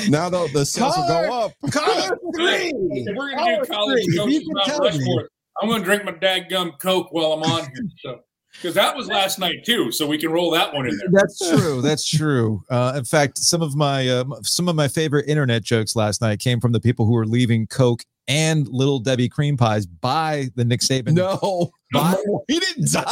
Now 0.09 0.29
the, 0.29 0.49
the 0.53 0.65
sales 0.65 0.95
will 0.97 1.07
go 1.07 1.33
up. 1.33 1.51
Color 1.71 2.17
Hey, 2.37 2.71
If 2.75 3.15
we're 3.17 3.35
gonna 3.35 3.63
do 3.63 3.71
college 3.71 4.03
three. 4.05 4.17
coaches 4.17 4.33
You 4.33 4.39
can 4.41 4.53
Mount 4.53 4.65
tell 4.67 4.79
me. 4.81 4.87
Rushmore, 4.89 5.29
I'm 5.61 5.69
gonna 5.69 5.83
drink 5.83 6.03
my 6.05 6.11
dadgum 6.13 6.79
Coke 6.79 7.11
while 7.11 7.33
I'm 7.33 7.43
on 7.43 7.61
here. 7.61 7.83
So 8.03 8.19
because 8.53 8.75
that 8.75 8.95
was 8.95 9.07
last 9.07 9.39
night 9.39 9.65
too, 9.65 9.91
so 9.91 10.05
we 10.05 10.17
can 10.17 10.31
roll 10.31 10.51
that 10.51 10.73
one 10.73 10.87
in 10.87 10.95
there. 10.97 11.07
That's 11.11 11.39
true. 11.49 11.81
That's 11.81 12.07
true. 12.07 12.61
Uh, 12.69 12.93
in 12.97 13.03
fact, 13.05 13.39
some 13.39 13.61
of 13.63 13.75
my 13.75 14.07
um, 14.09 14.35
some 14.43 14.67
of 14.69 14.75
my 14.75 14.87
favorite 14.87 15.27
internet 15.27 15.63
jokes 15.63 15.95
last 15.95 16.21
night 16.21 16.39
came 16.39 16.59
from 16.59 16.71
the 16.71 16.79
people 16.79 17.05
who 17.05 17.13
were 17.13 17.25
leaving 17.25 17.65
Coke 17.67 18.03
and 18.27 18.67
Little 18.69 18.99
Debbie 18.99 19.27
cream 19.27 19.57
pies 19.57 19.85
by 19.85 20.49
the 20.55 20.63
Nick 20.63 20.79
Saban. 20.81 21.13
No, 21.13 21.71
By- 21.91 22.15
he 22.47 22.59
didn't 22.59 22.91
die. 22.91 23.11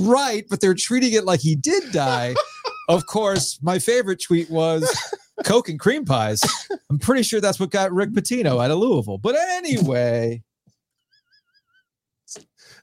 right, 0.00 0.44
but 0.50 0.60
they're 0.60 0.74
treating 0.74 1.12
it 1.12 1.24
like 1.24 1.40
he 1.40 1.54
did 1.54 1.92
die. 1.92 2.34
of 2.90 3.06
course, 3.06 3.58
my 3.62 3.78
favorite 3.78 4.22
tweet 4.22 4.50
was 4.50 4.84
Coke 5.44 5.68
and 5.68 5.78
cream 5.78 6.04
pies. 6.04 6.42
I'm 6.90 6.98
pretty 6.98 7.22
sure 7.22 7.40
that's 7.40 7.60
what 7.60 7.70
got 7.70 7.92
Rick 7.92 8.10
Pitino 8.10 8.62
out 8.62 8.70
of 8.70 8.78
Louisville. 8.78 9.18
But 9.18 9.36
anyway, 9.36 10.42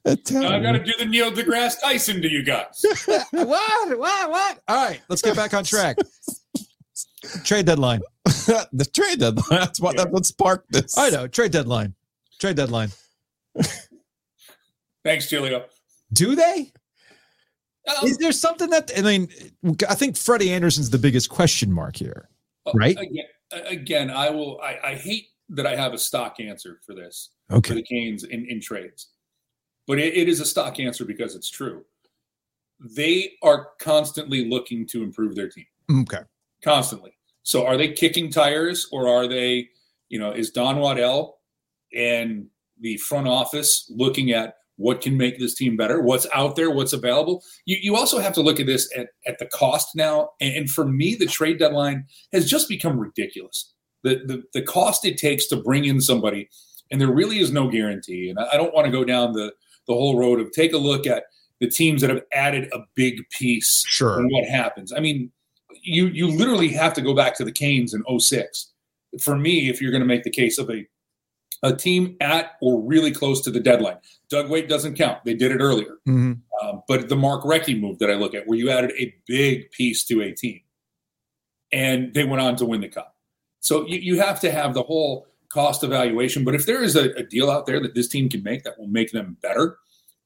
Now 0.06 0.56
I 0.56 0.60
got 0.60 0.72
to 0.74 0.84
do 0.84 0.94
the 0.98 1.06
Neil 1.06 1.32
deGrasse 1.32 1.82
Tyson 1.82 2.22
to 2.22 2.30
you 2.30 2.44
guys. 2.44 2.84
what? 3.32 4.00
What? 4.00 4.30
What? 4.30 4.60
All 4.68 4.88
right, 4.88 5.02
let's 5.10 5.22
get 5.22 5.36
back 5.36 5.54
on 5.54 5.64
track. 5.64 5.98
Trade 7.44 7.66
deadline. 7.66 8.02
the 8.26 8.88
trade 8.94 9.20
deadline. 9.20 9.46
That's 9.50 9.82
what 9.82 9.98
that's 9.98 10.12
what 10.12 10.26
sparked 10.26 10.72
this. 10.72 10.98
I 10.98 11.10
know. 11.10 11.28
Trade 11.28 11.52
deadline. 11.52 11.94
Trade 12.40 12.56
deadline. 12.56 12.90
Thanks, 15.04 15.30
Julio. 15.30 15.66
Do 16.14 16.36
they? 16.36 16.72
Um, 17.88 18.08
Is 18.08 18.18
there 18.18 18.32
something 18.32 18.70
that 18.70 18.92
I 18.98 19.02
mean? 19.02 19.30
I 19.88 19.96
think 19.96 20.18
Freddie 20.18 20.52
Andersen's 20.52 20.90
the 20.90 20.98
biggest 20.98 21.30
question 21.30 21.72
mark 21.72 21.96
here. 21.96 22.30
right? 22.74 22.98
Again, 23.00 23.26
again, 23.66 24.12
I 24.12 24.30
will. 24.30 24.60
I, 24.62 24.78
I 24.84 24.96
hate 24.96 25.28
that 25.50 25.66
I 25.66 25.76
have 25.76 25.94
a 25.94 25.98
stock 25.98 26.40
answer 26.40 26.80
for 26.86 26.94
this 26.94 27.30
okay. 27.52 27.70
for 27.70 27.76
the 27.76 27.84
Canes 27.84 28.24
in, 28.26 28.46
in 28.50 28.60
trades, 28.60 29.10
but 29.88 30.00
it, 30.00 30.16
it 30.16 30.28
is 30.28 30.42
a 30.42 30.46
stock 30.46 30.80
answer 30.80 31.06
because 31.06 31.36
it's 31.36 31.50
true. 31.50 31.86
They 32.80 33.34
are 33.42 33.70
constantly 33.80 34.50
looking 34.50 34.86
to 34.88 35.02
improve 35.04 35.36
their 35.36 35.50
team, 35.50 35.66
Okay. 35.90 36.20
constantly. 36.64 37.18
So, 37.44 37.66
are 37.66 37.78
they 37.78 37.94
kicking 37.94 38.30
tires, 38.30 38.90
or 38.92 39.08
are 39.08 39.28
they, 39.28 39.70
you 40.10 40.20
know, 40.20 40.32
is 40.32 40.52
Don 40.52 40.78
Waddell 40.78 41.40
and 41.96 42.48
the 42.80 42.98
front 42.98 43.28
office 43.28 43.90
looking 43.96 44.32
at 44.32 44.58
what 44.78 45.02
can 45.02 45.18
make 45.18 45.40
this 45.40 45.56
team 45.56 45.76
better, 45.76 46.02
what's 46.02 46.28
out 46.34 46.56
there, 46.56 46.72
what's 46.72 46.94
available? 46.94 47.44
You, 47.66 47.78
you 47.82 47.96
also 47.96 48.20
have 48.20 48.34
to 48.34 48.42
look 48.42 48.60
at 48.60 48.68
this 48.68 48.90
at, 48.96 49.08
at 49.26 49.40
the 49.40 49.48
cost 49.48 49.96
now. 49.96 50.30
And, 50.40 50.56
and 50.56 50.70
for 50.70 50.86
me, 50.88 51.16
the 51.16 51.26
trade 51.26 51.60
deadline 51.60 52.06
has 52.32 52.50
just 52.50 52.70
become 52.70 53.00
ridiculous. 53.00 53.74
The, 54.04 54.22
the 54.26 54.44
the 54.54 54.62
cost 54.62 55.04
it 55.06 55.18
takes 55.18 55.48
to 55.48 55.58
bring 55.58 55.86
in 55.86 56.00
somebody, 56.00 56.48
and 56.92 57.02
there 57.02 57.12
really 57.12 57.40
is 57.40 57.52
no 57.52 57.68
guarantee. 57.70 58.30
And 58.30 58.40
I, 58.40 58.50
I 58.54 58.58
don't 58.58 58.74
want 58.74 58.86
to 58.86 58.92
go 58.92 59.04
down 59.04 59.34
the 59.34 59.52
the 59.88 59.94
whole 59.94 60.18
road 60.18 60.40
of 60.40 60.52
take 60.52 60.74
a 60.74 60.78
look 60.78 61.08
at 61.08 61.24
the 61.60 61.68
teams 61.70 62.02
that 62.02 62.10
have 62.12 62.22
added 62.32 62.70
a 62.74 62.80
big 62.96 63.28
piece 63.32 63.84
Sure. 63.88 64.20
and 64.20 64.30
what 64.32 64.46
happens. 64.46 64.94
I 64.94 65.00
mean, 65.00 65.32
you 65.82 66.08
you 66.08 66.28
literally 66.28 66.70
have 66.70 66.94
to 66.94 67.02
go 67.02 67.16
back 67.16 67.36
to 67.38 67.44
the 67.44 67.52
Canes 67.52 67.94
in 67.94 68.04
06. 68.20 68.72
For 69.22 69.36
me, 69.38 69.70
if 69.70 69.82
you're 69.82 69.92
going 69.92 70.02
to 70.02 70.08
make 70.08 70.24
the 70.24 70.30
case 70.30 70.60
of 70.60 70.70
a 70.70 70.86
a 71.64 71.76
team 71.76 72.16
at 72.22 72.52
or 72.62 72.82
really 72.82 73.12
close 73.12 73.42
to 73.42 73.52
the 73.52 73.60
deadline, 73.60 73.98
Doug 74.30 74.50
Weight 74.50 74.70
doesn't 74.70 74.96
count. 74.96 75.24
They 75.26 75.34
did 75.34 75.52
it 75.52 75.60
earlier. 75.60 75.98
Mhm. 76.08 76.42
Um, 76.62 76.84
but 76.88 77.10
the 77.10 77.16
Mark 77.16 77.44
Recchi 77.44 77.80
move 77.80 78.00
that 78.00 78.10
I 78.10 78.16
look 78.16 78.34
at, 78.36 78.48
where 78.48 78.58
you 78.58 78.70
added 78.70 78.92
a 78.98 79.14
big 79.26 79.72
piece 79.72 80.04
to 80.06 80.22
a 80.22 80.32
team, 80.32 80.62
and 81.72 82.14
they 82.14 82.24
went 82.24 82.42
on 82.42 82.56
to 82.58 82.66
win 82.66 82.82
the 82.82 82.88
cup. 82.88 83.16
So 83.60 83.86
you, 83.88 84.00
you 84.00 84.20
have 84.20 84.40
to 84.42 84.52
have 84.52 84.74
the 84.74 84.84
whole 84.84 85.28
cost 85.50 85.84
evaluation. 85.84 86.44
But 86.44 86.56
if 86.56 86.66
there 86.66 86.84
is 86.84 86.96
a, 86.96 87.12
a 87.16 87.24
deal 87.24 87.50
out 87.50 87.66
there 87.66 87.80
that 87.82 87.96
this 87.96 88.08
team 88.08 88.30
can 88.30 88.44
make 88.44 88.64
that 88.64 88.78
will 88.78 88.88
make 88.88 89.12
them 89.12 89.38
better, 89.42 89.78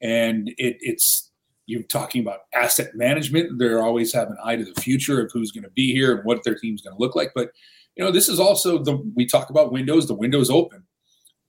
and 0.02 0.50
it, 0.58 0.78
it's 0.80 1.32
you're 1.68 1.84
talking 1.84 2.22
about 2.22 2.40
asset 2.54 2.96
management, 2.96 3.58
they're 3.58 3.82
always 3.82 4.14
have 4.14 4.30
an 4.30 4.38
eye 4.44 4.56
to 4.58 4.66
the 4.66 4.82
future 4.82 5.22
of 5.22 5.32
who's 5.32 5.52
going 5.52 5.64
to 5.64 5.70
be 5.70 5.94
here 5.94 6.16
and 6.16 6.26
what 6.26 6.44
their 6.44 6.56
team's 6.56 6.82
going 6.82 6.96
to 6.96 7.00
look 7.00 7.16
like. 7.16 7.32
But 7.34 7.52
you 7.96 8.04
know, 8.04 8.12
this 8.12 8.30
is 8.30 8.40
also 8.40 8.78
the 8.78 8.98
we 9.16 9.26
talk 9.26 9.50
about 9.50 9.72
windows. 9.72 10.08
The 10.08 10.14
window's 10.14 10.50
open. 10.50 10.84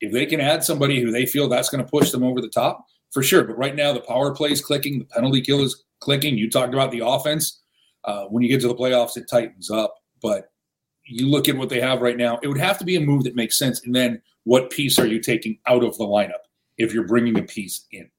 If 0.03 0.13
they 0.13 0.27
can 0.27 0.41
add 0.41 0.65
somebody 0.65 1.01
who 1.01 1.11
they 1.13 1.25
feel 1.27 1.49
that's 1.49 1.71
going 1.71 1.83
to 1.83 1.89
push 1.91 2.11
them 2.11 2.25
over 2.25 2.41
the 2.41 2.49
top, 2.49 2.87
for 3.13 3.23
sure. 3.23 3.45
But 3.45 3.57
right 3.57 3.75
now, 3.75 3.93
the 3.93 4.01
power 4.01 4.35
play 4.35 4.51
is 4.51 4.61
clicking, 4.61 4.99
the 4.99 5.05
penalty 5.05 5.41
kill 5.41 5.63
is 5.63 5.85
clicking. 6.01 6.37
You 6.37 6.51
talked 6.51 6.75
about 6.75 6.91
the 6.91 7.07
offense. 7.07 7.61
Uh, 8.05 8.25
when 8.25 8.43
you 8.43 8.49
get 8.49 8.61
to 8.63 8.69
the 8.69 8.75
playoffs, 8.75 9.17
it 9.17 9.31
tightens 9.31 9.71
up. 9.71 9.95
But 10.21 10.51
you 11.07 11.29
look 11.29 11.49
at 11.49 11.57
what 11.57 11.69
they 11.69 11.81
have 11.81 12.03
right 12.03 12.17
now, 12.17 12.39
it 12.43 12.49
would 12.49 12.59
have 12.59 12.79
to 12.79 12.85
be 12.85 12.97
a 12.97 13.01
move 13.01 13.25
that 13.25 13.37
makes 13.37 13.57
sense. 13.59 13.85
And 13.85 13.95
then 13.95 14.21
what 14.45 14.71
piece 14.71 14.99
are 14.99 15.07
you 15.07 15.21
taking 15.21 15.59
out 15.67 15.85
of 15.85 15.97
the 15.99 16.05
lineup 16.05 16.43
if 16.79 16.93
you're 16.93 17.07
bringing 17.07 17.39
a 17.39 17.43
piece 17.45 17.87
in? 17.93 18.11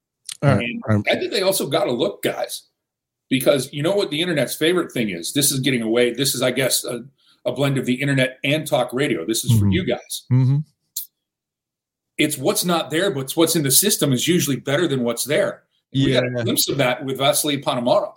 Right. 0.42 0.66
And 0.88 1.06
I 1.10 1.16
think 1.16 1.32
they 1.32 1.42
also 1.42 1.66
got 1.66 1.84
to 1.84 1.92
look, 1.92 2.22
guys, 2.22 2.62
because 3.28 3.70
you 3.72 3.82
know 3.82 3.94
what 3.94 4.10
the 4.10 4.20
internet's 4.22 4.54
favorite 4.54 4.92
thing 4.92 5.10
is? 5.10 5.32
This 5.34 5.50
is 5.52 5.60
getting 5.60 5.82
away. 5.82 6.12
This 6.12 6.34
is, 6.34 6.40
I 6.40 6.50
guess, 6.50 6.84
a, 6.84 7.04
a 7.44 7.52
blend 7.52 7.76
of 7.76 7.84
the 7.84 7.94
internet 7.94 8.38
and 8.42 8.66
talk 8.66 8.90
radio. 8.92 9.26
This 9.26 9.44
is 9.44 9.58
for 9.58 9.66
Mhm. 9.66 9.72
you 9.72 9.84
guys 9.84 10.24
Mhm. 10.32 10.64
It's 12.18 12.38
what's 12.38 12.64
not 12.64 12.90
there, 12.90 13.10
but 13.10 13.20
it's 13.20 13.36
what's 13.36 13.56
in 13.56 13.62
the 13.62 13.70
system 13.70 14.12
is 14.12 14.28
usually 14.28 14.56
better 14.56 14.86
than 14.86 15.02
what's 15.02 15.24
there. 15.24 15.64
We 15.92 16.12
got 16.12 16.24
Yeah. 16.24 16.40
a 16.40 16.44
glimpse 16.44 16.68
of 16.68 16.76
that 16.78 17.04
with 17.04 17.18
Vasily 17.18 17.60
Ponomarev. 17.60 18.14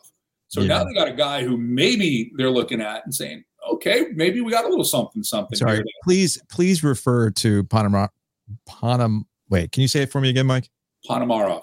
So 0.49 0.61
Yeah. 0.61 0.67
now 0.67 0.83
they 0.83 0.93
got 0.93 1.07
a 1.07 1.13
guy 1.13 1.43
who 1.43 1.57
maybe 1.57 2.31
they're 2.35 2.49
looking 2.51 2.79
at 2.81 3.03
and 3.05 3.13
saying, 3.13 3.43
okay, 3.71 4.07
maybe 4.13 4.41
we 4.41 4.51
got 4.51 4.65
a 4.65 4.69
little 4.69 4.83
something, 4.85 5.23
something. 5.23 5.57
Sorry. 5.57 5.83
Please, 6.03 6.39
please 6.49 6.83
refer 6.83 7.29
to. 7.31 7.63
Panam. 7.65 9.25
Wait, 9.49 9.71
can 9.71 9.81
you 9.81 9.87
say 9.87 10.01
it 10.03 10.11
for 10.11 10.21
me 10.21 10.29
again, 10.29 10.45
Mike? 10.45 10.69
Ponomarev. 11.07 11.61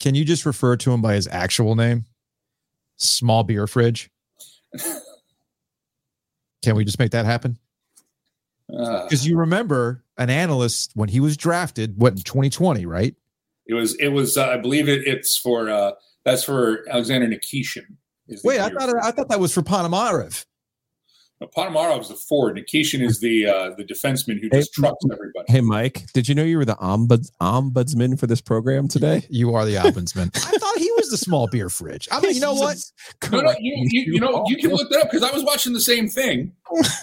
Can 0.00 0.14
you 0.14 0.24
just 0.24 0.44
refer 0.46 0.76
to 0.76 0.92
him 0.92 1.00
by 1.02 1.14
his 1.14 1.26
actual 1.28 1.74
name? 1.74 2.04
Small 2.96 3.42
beer 3.44 3.66
fridge. 3.66 4.10
Can 6.62 6.76
we 6.76 6.84
just 6.84 6.98
make 6.98 7.10
that 7.12 7.26
happen? 7.26 7.58
Uh, 8.72 9.02
Because 9.04 9.26
you 9.26 9.36
remember 9.36 10.03
an 10.18 10.30
analyst 10.30 10.92
when 10.94 11.08
he 11.08 11.20
was 11.20 11.36
drafted, 11.36 11.98
what 11.98 12.12
in 12.12 12.18
2020, 12.18 12.86
right? 12.86 13.14
it 13.66 13.74
was, 13.74 13.94
it 13.96 14.08
was, 14.08 14.36
uh, 14.36 14.48
I 14.48 14.56
believe 14.58 14.88
it, 14.88 15.06
it's 15.06 15.36
for, 15.38 15.70
uh, 15.70 15.92
that's 16.24 16.44
for 16.44 16.84
Alexander 16.88 17.26
Nikishin. 17.26 17.84
is 18.28 18.42
Wait, 18.44 18.60
I 18.60 18.68
year. 18.68 18.78
thought 18.78 18.94
I 19.02 19.10
thought 19.10 19.28
that 19.30 19.40
was 19.40 19.52
for 19.54 19.62
Ponomarev. 19.62 20.44
No, 21.40 21.48
Ponomarev 21.56 22.02
is 22.02 22.08
the 22.08 22.14
forward. 22.14 22.56
Nikishin 22.58 23.00
is 23.00 23.20
the, 23.20 23.46
uh, 23.46 23.70
the 23.76 23.84
defenseman 23.84 24.40
who 24.40 24.48
just 24.50 24.76
Hey, 24.76 24.82
trucks 24.82 25.04
everybody. 25.10 25.46
hey, 25.48 25.60
Mike, 25.62 26.04
did 26.12 26.28
you 26.28 26.34
know 26.34 26.44
you 26.44 26.58
were 26.58 26.64
the 26.64 26.76
ombuds, 26.76 27.30
ombudsman 27.40 28.18
for 28.20 28.26
this 28.26 28.40
program 28.40 28.86
today? 28.86 29.26
You 29.30 29.54
are 29.54 29.64
the 29.64 29.74
ombudsman. 29.76 30.30
I 30.54 30.58
thought 30.58 30.78
he 30.78 30.90
was 30.92 31.08
the 31.10 31.16
small 31.16 31.48
beer 31.48 31.68
fridge. 31.70 32.06
I 32.12 32.20
mean, 32.20 32.34
you 32.34 32.40
know 32.40 32.54
what? 32.54 32.76
No, 33.32 33.40
no, 33.40 33.54
you, 33.58 33.86
you, 33.90 34.12
you 34.14 34.20
know, 34.20 34.44
you 34.46 34.56
can 34.58 34.70
look 34.70 34.90
that 34.90 35.00
up 35.00 35.10
because 35.10 35.28
I 35.28 35.32
was 35.34 35.42
watching 35.42 35.72
the 35.72 35.80
same 35.80 36.08
thing, 36.08 36.52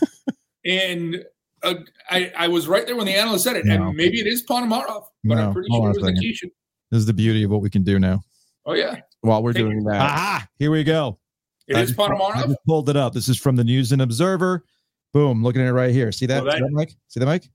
and 0.65 1.25
uh, 1.63 1.75
I, 2.09 2.31
I 2.37 2.47
was 2.47 2.67
right 2.67 2.85
there 2.85 2.95
when 2.95 3.05
the 3.05 3.15
analyst 3.15 3.43
said 3.43 3.55
it, 3.55 3.65
No. 3.65 3.87
and 3.87 3.95
maybe 3.95 4.19
it 4.19 4.27
is 4.27 4.43
Ponomarov, 4.45 5.05
but 5.23 5.35
No, 5.35 5.47
I'm 5.47 5.53
pretty 5.53 5.69
hold 5.71 5.83
sure 5.83 5.89
on 5.89 5.95
it 5.95 5.97
a 5.97 6.11
was. 6.13 6.19
Nikishin. 6.19 6.51
This 6.91 6.99
is 6.99 7.05
the 7.05 7.13
beauty 7.13 7.43
of 7.43 7.51
what 7.51 7.61
we 7.61 7.69
can 7.69 7.83
do 7.83 7.99
now. 7.99 8.21
Oh 8.65 8.73
yeah, 8.73 8.97
While 9.21 9.41
we're 9.43 9.53
Hey, 9.53 9.59
doing 9.59 9.83
that, 9.85 10.01
Aha! 10.01 10.47
Here 10.59 10.71
we 10.71 10.83
go. 10.83 11.19
it 11.67 11.75
I 11.77 11.81
is 11.81 11.89
just- 11.89 11.99
I 11.99 12.07
Ponomarov. 12.09 12.45
just 12.47 12.57
pulled 12.67 12.89
it 12.89 12.95
up. 12.97 13.13
This 13.13 13.29
is 13.29 13.37
from 13.39 13.55
the 13.55 13.63
News 13.63 13.91
and 13.91 14.01
Observer. 14.01 14.65
Boom, 15.13 15.43
looking 15.43 15.61
at 15.61 15.67
it 15.67 15.73
right 15.73 15.91
here. 15.91 16.11
See 16.11 16.25
that? 16.27 16.43
Well, 16.43 16.53
See 16.53 16.59
that- 16.59 16.65
that, 16.65 16.71
Mike? 16.71 16.95
See 17.07 17.19
that, 17.19 17.25
Mike? 17.25 17.49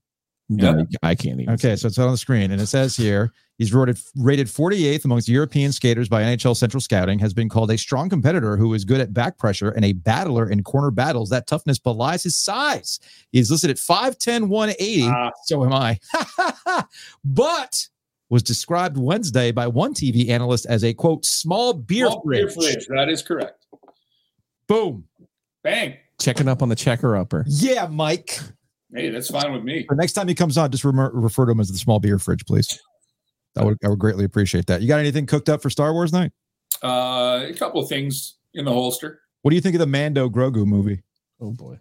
No, 0.49 0.85
I 1.03 1.15
can't 1.15 1.41
even. 1.41 1.53
Okay, 1.55 1.75
so 1.75 1.87
it's 1.87 1.97
on 1.97 2.11
the 2.11 2.17
screen, 2.17 2.51
and 2.51 2.61
it 2.61 2.67
says 2.67 2.95
here 2.95 3.33
he's 3.57 3.73
rated 3.73 3.99
rated 4.15 4.47
48th 4.47 5.03
amongst 5.05 5.27
European 5.27 5.71
skaters 5.71 6.07
by 6.07 6.21
NHL 6.21 6.55
Central 6.55 6.79
Scouting. 6.79 7.19
Has 7.19 7.33
been 7.33 7.49
called 7.49 7.69
a 7.71 7.77
strong 7.77 8.07
competitor 8.09 8.55
who 8.55 8.73
is 8.73 8.85
good 8.85 9.01
at 9.01 9.13
back 9.13 9.37
pressure 9.37 9.71
and 9.71 9.83
a 9.83 9.93
battler 9.93 10.49
in 10.49 10.63
corner 10.63 10.91
battles. 10.91 11.29
That 11.29 11.47
toughness 11.47 11.79
belies 11.79 12.23
his 12.23 12.35
size. 12.35 12.99
He's 13.31 13.51
listed 13.51 13.69
at 13.69 13.77
5'10", 13.77 14.47
180. 14.47 15.03
Ah. 15.03 15.31
so 15.45 15.65
am 15.65 15.73
I. 15.73 15.99
but 17.25 17.87
was 18.29 18.43
described 18.43 18.97
Wednesday 18.97 19.51
by 19.51 19.67
one 19.67 19.93
TV 19.93 20.29
analyst 20.29 20.65
as 20.65 20.83
a 20.83 20.93
quote 20.93 21.25
small 21.25 21.73
beer 21.73 22.07
Small 22.07 22.23
beer 22.29 22.49
fridge. 22.49 22.73
fridge. 22.75 22.87
That 22.89 23.09
is 23.09 23.21
correct. 23.21 23.65
Boom. 24.67 25.05
Bang. 25.63 25.95
Checking 26.19 26.47
up 26.47 26.61
on 26.61 26.69
the 26.69 26.75
checker 26.75 27.15
upper. 27.15 27.45
Yeah, 27.47 27.87
Mike. 27.87 28.39
Hey, 28.93 29.09
that's 29.09 29.29
fine 29.29 29.51
with 29.51 29.63
me. 29.63 29.85
The 29.89 29.95
next 29.95 30.13
time 30.13 30.27
he 30.27 30.35
comes 30.35 30.57
on, 30.57 30.71
just 30.71 30.83
remer- 30.83 31.11
refer 31.13 31.45
to 31.45 31.51
him 31.51 31.59
as 31.59 31.69
the 31.69 31.77
small 31.77 31.99
beer 31.99 32.19
fridge, 32.19 32.45
please. 32.45 32.79
I 33.57 33.63
would, 33.65 33.77
I 33.83 33.89
would 33.89 33.99
greatly 33.99 34.23
appreciate 34.23 34.67
that. 34.67 34.81
You 34.81 34.87
got 34.87 34.99
anything 34.99 35.25
cooked 35.25 35.49
up 35.49 35.61
for 35.61 35.69
Star 35.69 35.91
Wars 35.93 36.13
night? 36.13 36.31
Uh, 36.83 37.45
a 37.49 37.53
couple 37.53 37.81
of 37.81 37.89
things 37.89 38.35
in 38.53 38.65
the 38.65 38.71
holster. 38.71 39.19
What 39.41 39.49
do 39.49 39.55
you 39.55 39.61
think 39.61 39.75
of 39.75 39.79
the 39.79 39.87
Mando 39.87 40.29
Grogu 40.29 40.65
movie? 40.65 41.01
Oh 41.41 41.51
boy. 41.51 41.79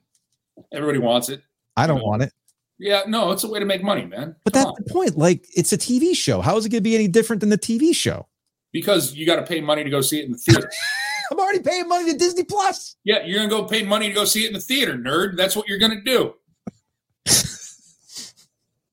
Everybody 0.72 0.98
wants 0.98 1.28
it. 1.28 1.42
I 1.76 1.86
don't 1.86 1.98
No. 1.98 2.04
want 2.04 2.22
it. 2.22 2.32
Yeah, 2.78 3.02
no, 3.06 3.30
it's 3.30 3.44
a 3.44 3.48
way 3.48 3.58
to 3.58 3.64
make 3.64 3.82
money, 3.82 4.04
man. 4.04 4.36
But 4.44 4.52
Come 4.52 4.62
that's 4.64 4.66
on. 4.70 4.74
the 4.84 4.92
point. 4.92 5.16
Like, 5.16 5.46
it's 5.54 5.72
a 5.72 5.78
TV 5.78 6.14
show. 6.14 6.40
How 6.42 6.56
is 6.58 6.66
it 6.66 6.68
going 6.70 6.80
to 6.80 6.82
be 6.82 6.94
any 6.94 7.08
different 7.08 7.40
than 7.40 7.48
the 7.50 7.58
TV 7.58 7.94
show? 7.94 8.26
because 8.72 9.14
you 9.14 9.24
got 9.24 9.36
to 9.36 9.42
pay 9.42 9.58
money 9.62 9.82
to 9.82 9.88
go 9.88 10.02
see 10.02 10.18
it 10.20 10.26
in 10.26 10.32
the 10.32 10.36
theater. 10.38 10.70
I'm 11.32 11.38
already 11.38 11.60
paying 11.60 11.88
money 11.88 12.12
to 12.12 12.18
Disney 12.18 12.44
Plus. 12.44 12.96
yeah, 13.04 13.24
you're 13.24 13.38
gonna 13.38 13.48
go 13.48 13.64
pay 13.64 13.82
money 13.82 14.08
to 14.08 14.14
go 14.14 14.24
see 14.26 14.44
it 14.44 14.48
in 14.48 14.52
the 14.52 14.60
theater, 14.60 14.92
nerd. 14.94 15.36
That's 15.36 15.56
what 15.56 15.66
you're 15.66 15.78
gonna 15.78 16.02
do. 16.04 16.34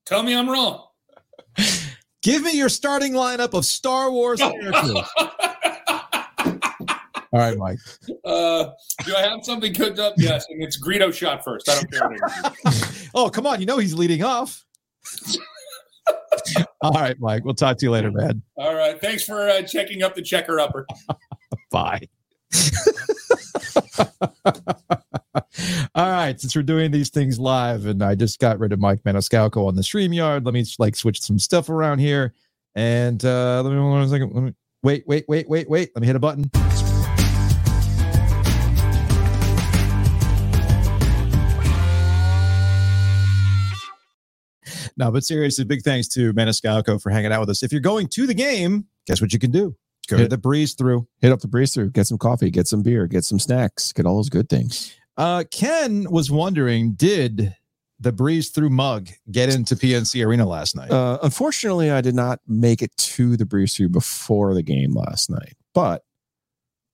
Tell 0.06 0.22
me 0.22 0.34
I'm 0.34 0.48
wrong. 0.48 0.86
Give 2.22 2.42
me 2.42 2.52
your 2.56 2.68
starting 2.68 3.12
lineup 3.12 3.54
of 3.54 3.64
Star 3.64 4.10
Wars 4.10 4.38
characters. 4.40 4.96
All 7.32 7.40
right, 7.40 7.56
Mike. 7.58 7.78
Uh, 8.24 8.70
do 9.04 9.14
I 9.16 9.22
have 9.22 9.44
something 9.44 9.74
cooked 9.74 9.98
up? 9.98 10.14
Yes, 10.16 10.46
and 10.50 10.62
it's 10.62 10.80
Greedo 10.80 11.12
shot 11.12 11.42
first. 11.42 11.68
I 11.68 11.74
don't 11.74 11.90
care. 11.90 12.08
What 12.08 12.20
it 12.74 12.74
is. 12.74 13.00
Oh, 13.16 13.30
come 13.30 13.46
on. 13.46 13.60
You 13.60 13.66
know 13.66 13.78
he's 13.78 13.94
leading 13.94 14.24
off. 14.24 14.64
All 16.82 16.90
right, 16.92 17.16
Mike. 17.20 17.44
We'll 17.44 17.54
talk 17.54 17.76
to 17.78 17.86
you 17.86 17.92
later, 17.92 18.10
man. 18.10 18.42
All 18.56 18.74
right. 18.74 19.00
Thanks 19.00 19.22
for 19.24 19.48
uh, 19.48 19.62
checking 19.62 20.02
up 20.02 20.16
the 20.16 20.22
checker 20.22 20.58
upper. 20.58 20.84
Bye. 21.70 22.08
All 25.94 26.10
right, 26.10 26.40
since 26.40 26.56
we're 26.56 26.62
doing 26.62 26.90
these 26.90 27.10
things 27.10 27.38
live, 27.38 27.86
and 27.86 28.02
I 28.02 28.14
just 28.14 28.40
got 28.40 28.58
rid 28.58 28.72
of 28.72 28.80
Mike 28.80 29.02
Maniscalco 29.04 29.66
on 29.68 29.76
the 29.76 29.82
StreamYard, 29.82 30.44
let 30.44 30.54
me 30.54 30.64
like 30.78 30.96
switch 30.96 31.20
some 31.20 31.38
stuff 31.38 31.68
around 31.68 31.98
here. 32.00 32.34
And 32.74 33.24
uh 33.24 33.62
let 33.62 33.72
me 33.72 33.78
one 33.78 34.08
second. 34.08 34.32
Let 34.34 34.42
me 34.42 34.52
wait, 34.82 35.04
wait, 35.06 35.24
wait, 35.28 35.48
wait, 35.48 35.68
wait. 35.70 35.90
Let 35.94 36.00
me 36.00 36.06
hit 36.06 36.16
a 36.16 36.20
button. 36.20 36.50
No, 44.96 45.10
but 45.10 45.24
seriously, 45.24 45.64
big 45.64 45.82
thanks 45.82 46.08
to 46.08 46.32
Maniscalco 46.34 47.02
for 47.02 47.10
hanging 47.10 47.32
out 47.32 47.40
with 47.40 47.50
us. 47.50 47.62
If 47.62 47.72
you're 47.72 47.80
going 47.80 48.08
to 48.08 48.26
the 48.26 48.34
game, 48.34 48.86
guess 49.06 49.20
what 49.20 49.32
you 49.32 49.38
can 49.38 49.50
do? 49.50 49.74
Go 50.06 50.16
to 50.16 50.22
Hit- 50.22 50.30
the 50.30 50.38
breeze 50.38 50.74
through. 50.74 51.06
Hit 51.20 51.32
up 51.32 51.40
the 51.40 51.48
breeze 51.48 51.72
through, 51.74 51.90
get 51.90 52.06
some 52.06 52.18
coffee, 52.18 52.50
get 52.50 52.66
some 52.66 52.82
beer, 52.82 53.06
get 53.06 53.24
some 53.24 53.38
snacks, 53.38 53.92
get 53.92 54.06
all 54.06 54.16
those 54.16 54.28
good 54.28 54.48
things. 54.48 54.94
Uh, 55.16 55.44
Ken 55.50 56.06
was 56.10 56.30
wondering, 56.30 56.92
did 56.92 57.54
the 58.00 58.12
breeze 58.12 58.50
through 58.50 58.70
mug 58.70 59.08
get 59.30 59.54
into 59.54 59.76
PNC 59.76 60.26
Arena 60.26 60.44
last 60.46 60.74
night? 60.76 60.90
Uh, 60.90 61.18
unfortunately, 61.22 61.90
I 61.90 62.00
did 62.00 62.14
not 62.14 62.40
make 62.48 62.82
it 62.82 62.94
to 62.96 63.36
the 63.36 63.46
breeze 63.46 63.74
through 63.76 63.90
before 63.90 64.52
the 64.54 64.62
game 64.62 64.92
last 64.94 65.30
night, 65.30 65.54
but 65.72 66.02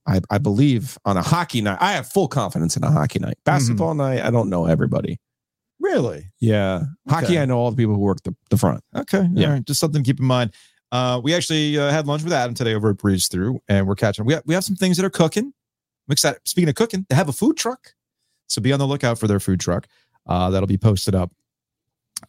I, 0.06 0.20
I 0.30 0.38
believe 0.38 0.98
on 1.04 1.16
a 1.16 1.22
hockey 1.22 1.60
night, 1.62 1.78
I 1.80 1.92
have 1.92 2.06
full 2.08 2.28
confidence 2.28 2.76
in 2.76 2.84
a 2.84 2.90
hockey 2.90 3.18
night. 3.18 3.38
Basketball 3.44 3.94
night, 3.94 4.20
I 4.22 4.30
don't 4.30 4.48
know 4.50 4.66
everybody. 4.66 5.18
really? 5.78 6.26
Yeah, 6.40 6.82
hockey, 7.08 7.38
I 7.38 7.44
know 7.46 7.58
all 7.58 7.70
the 7.70 7.76
people 7.76 7.94
who 7.94 8.00
work 8.00 8.22
the, 8.24 8.34
the 8.50 8.56
front. 8.58 8.82
Okay. 8.94 9.26
Yeah. 9.32 9.52
Right. 9.54 9.64
Just 9.64 9.80
something 9.80 10.02
to 10.02 10.06
keep 10.08 10.20
in 10.20 10.26
mind. 10.26 10.52
Uh, 10.92 11.20
we 11.22 11.34
actually 11.34 11.78
uh, 11.78 11.90
had 11.90 12.06
lunch 12.06 12.22
with 12.22 12.32
Adam 12.32 12.54
today 12.54 12.74
over 12.74 12.90
at 12.90 12.96
Breeze 12.96 13.28
Through, 13.28 13.60
and 13.68 13.86
we're 13.86 13.94
catching. 13.94 14.24
We 14.24 14.34
have, 14.34 14.42
we 14.46 14.54
have 14.54 14.64
some 14.64 14.76
things 14.76 14.96
that 14.96 15.06
are 15.06 15.10
cooking. 15.10 15.44
I'm 15.44 16.12
excited. 16.12 16.40
Speaking 16.44 16.68
of 16.68 16.74
cooking, 16.74 17.06
they 17.08 17.14
have 17.14 17.28
a 17.28 17.32
food 17.32 17.56
truck, 17.56 17.94
so 18.48 18.60
be 18.60 18.72
on 18.72 18.78
the 18.78 18.86
lookout 18.86 19.18
for 19.18 19.28
their 19.28 19.40
food 19.40 19.60
truck. 19.60 19.86
Uh, 20.26 20.50
that'll 20.50 20.66
be 20.66 20.76
posted 20.76 21.14
up 21.14 21.30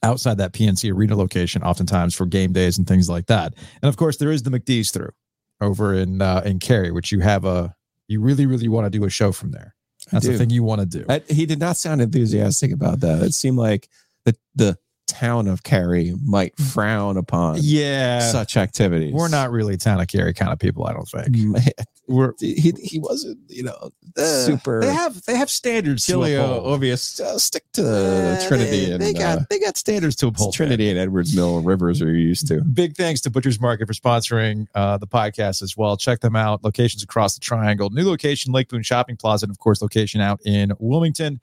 outside 0.03 0.37
that 0.37 0.53
PNC 0.53 0.93
Arena 0.93 1.15
location, 1.15 1.63
oftentimes 1.63 2.15
for 2.15 2.25
game 2.25 2.53
days 2.53 2.77
and 2.77 2.87
things 2.87 3.09
like 3.09 3.25
that. 3.27 3.53
And 3.81 3.89
of 3.89 3.97
course, 3.97 4.17
there 4.17 4.31
is 4.31 4.43
the 4.43 4.51
McDee's 4.51 4.91
Through 4.91 5.11
over 5.59 5.93
in 5.93 6.21
uh, 6.21 6.41
in 6.45 6.59
Cary, 6.59 6.91
which 6.91 7.11
you 7.11 7.19
have 7.21 7.45
a 7.45 7.75
you 8.07 8.21
really 8.21 8.45
really 8.45 8.67
want 8.67 8.85
to 8.85 8.89
do 8.89 9.05
a 9.05 9.09
show 9.09 9.31
from 9.31 9.51
there. 9.51 9.75
That's 10.11 10.25
the 10.27 10.37
thing 10.37 10.49
you 10.49 10.63
want 10.63 10.81
to 10.81 10.87
do. 10.87 11.05
I, 11.07 11.21
he 11.29 11.45
did 11.45 11.59
not 11.59 11.77
sound 11.77 12.01
enthusiastic 12.01 12.71
about 12.71 12.99
that. 13.01 13.21
It 13.21 13.33
seemed 13.33 13.57
like 13.57 13.87
the 14.25 14.35
the 14.55 14.77
town 15.11 15.47
of 15.47 15.63
Cary 15.63 16.13
might 16.23 16.57
frown 16.57 17.17
upon 17.17 17.57
yeah, 17.61 18.19
such 18.31 18.57
activities. 18.57 19.13
we're 19.13 19.27
not 19.29 19.51
really 19.51 19.77
town 19.77 19.99
of 19.99 20.07
Cary 20.07 20.33
kind 20.33 20.51
of 20.51 20.59
people. 20.59 20.85
I 20.87 20.93
don't 20.93 21.07
think 21.07 21.29
Man, 21.37 21.61
we're 22.07 22.33
he 22.39 22.73
he 22.81 22.99
wasn't 22.99 23.37
you 23.47 23.63
know 23.63 23.91
Uh, 24.17 24.45
super. 24.45 24.81
They 24.81 24.93
have 24.93 25.21
they 25.25 25.35
have 25.35 25.49
standards 25.49 26.09
uphold. 26.09 26.67
obvious. 26.73 27.19
Uh, 27.19 27.37
stick 27.39 27.63
to 27.73 27.83
Uh, 27.87 28.47
Trinity 28.47 28.85
They, 28.85 28.91
and 28.91 29.01
they 29.01 29.13
got 29.13 29.37
uh, 29.39 29.45
they 29.49 29.59
got 29.59 29.77
standards 29.77 30.15
to 30.17 30.27
uphold. 30.27 30.53
Trinity 30.53 30.89
and 30.89 30.97
Edwards 30.99 31.35
Mill 31.35 31.61
Rivers 31.61 32.01
are 32.01 32.13
used 32.13 32.47
to. 32.47 32.61
Big 32.61 32.95
thanks 32.95 33.21
to 33.21 33.29
Butcher's 33.29 33.59
Market 33.59 33.87
for 33.87 33.93
sponsoring 33.93 34.67
uh, 34.75 34.97
the 34.97 35.07
podcast 35.07 35.61
as 35.61 35.75
well. 35.77 35.97
Check 35.97 36.21
them 36.21 36.35
out. 36.35 36.63
Locations 36.63 37.03
across 37.03 37.33
the 37.35 37.39
triangle. 37.41 37.89
New 37.89 38.07
location, 38.07 38.51
Lake 38.53 38.69
Boone 38.69 38.83
Shopping 38.83 39.17
Plaza, 39.17 39.45
and 39.45 39.51
of 39.51 39.59
course, 39.59 39.81
location 39.81 40.21
out 40.21 40.39
in 40.45 40.71
Wilmington. 40.79 41.39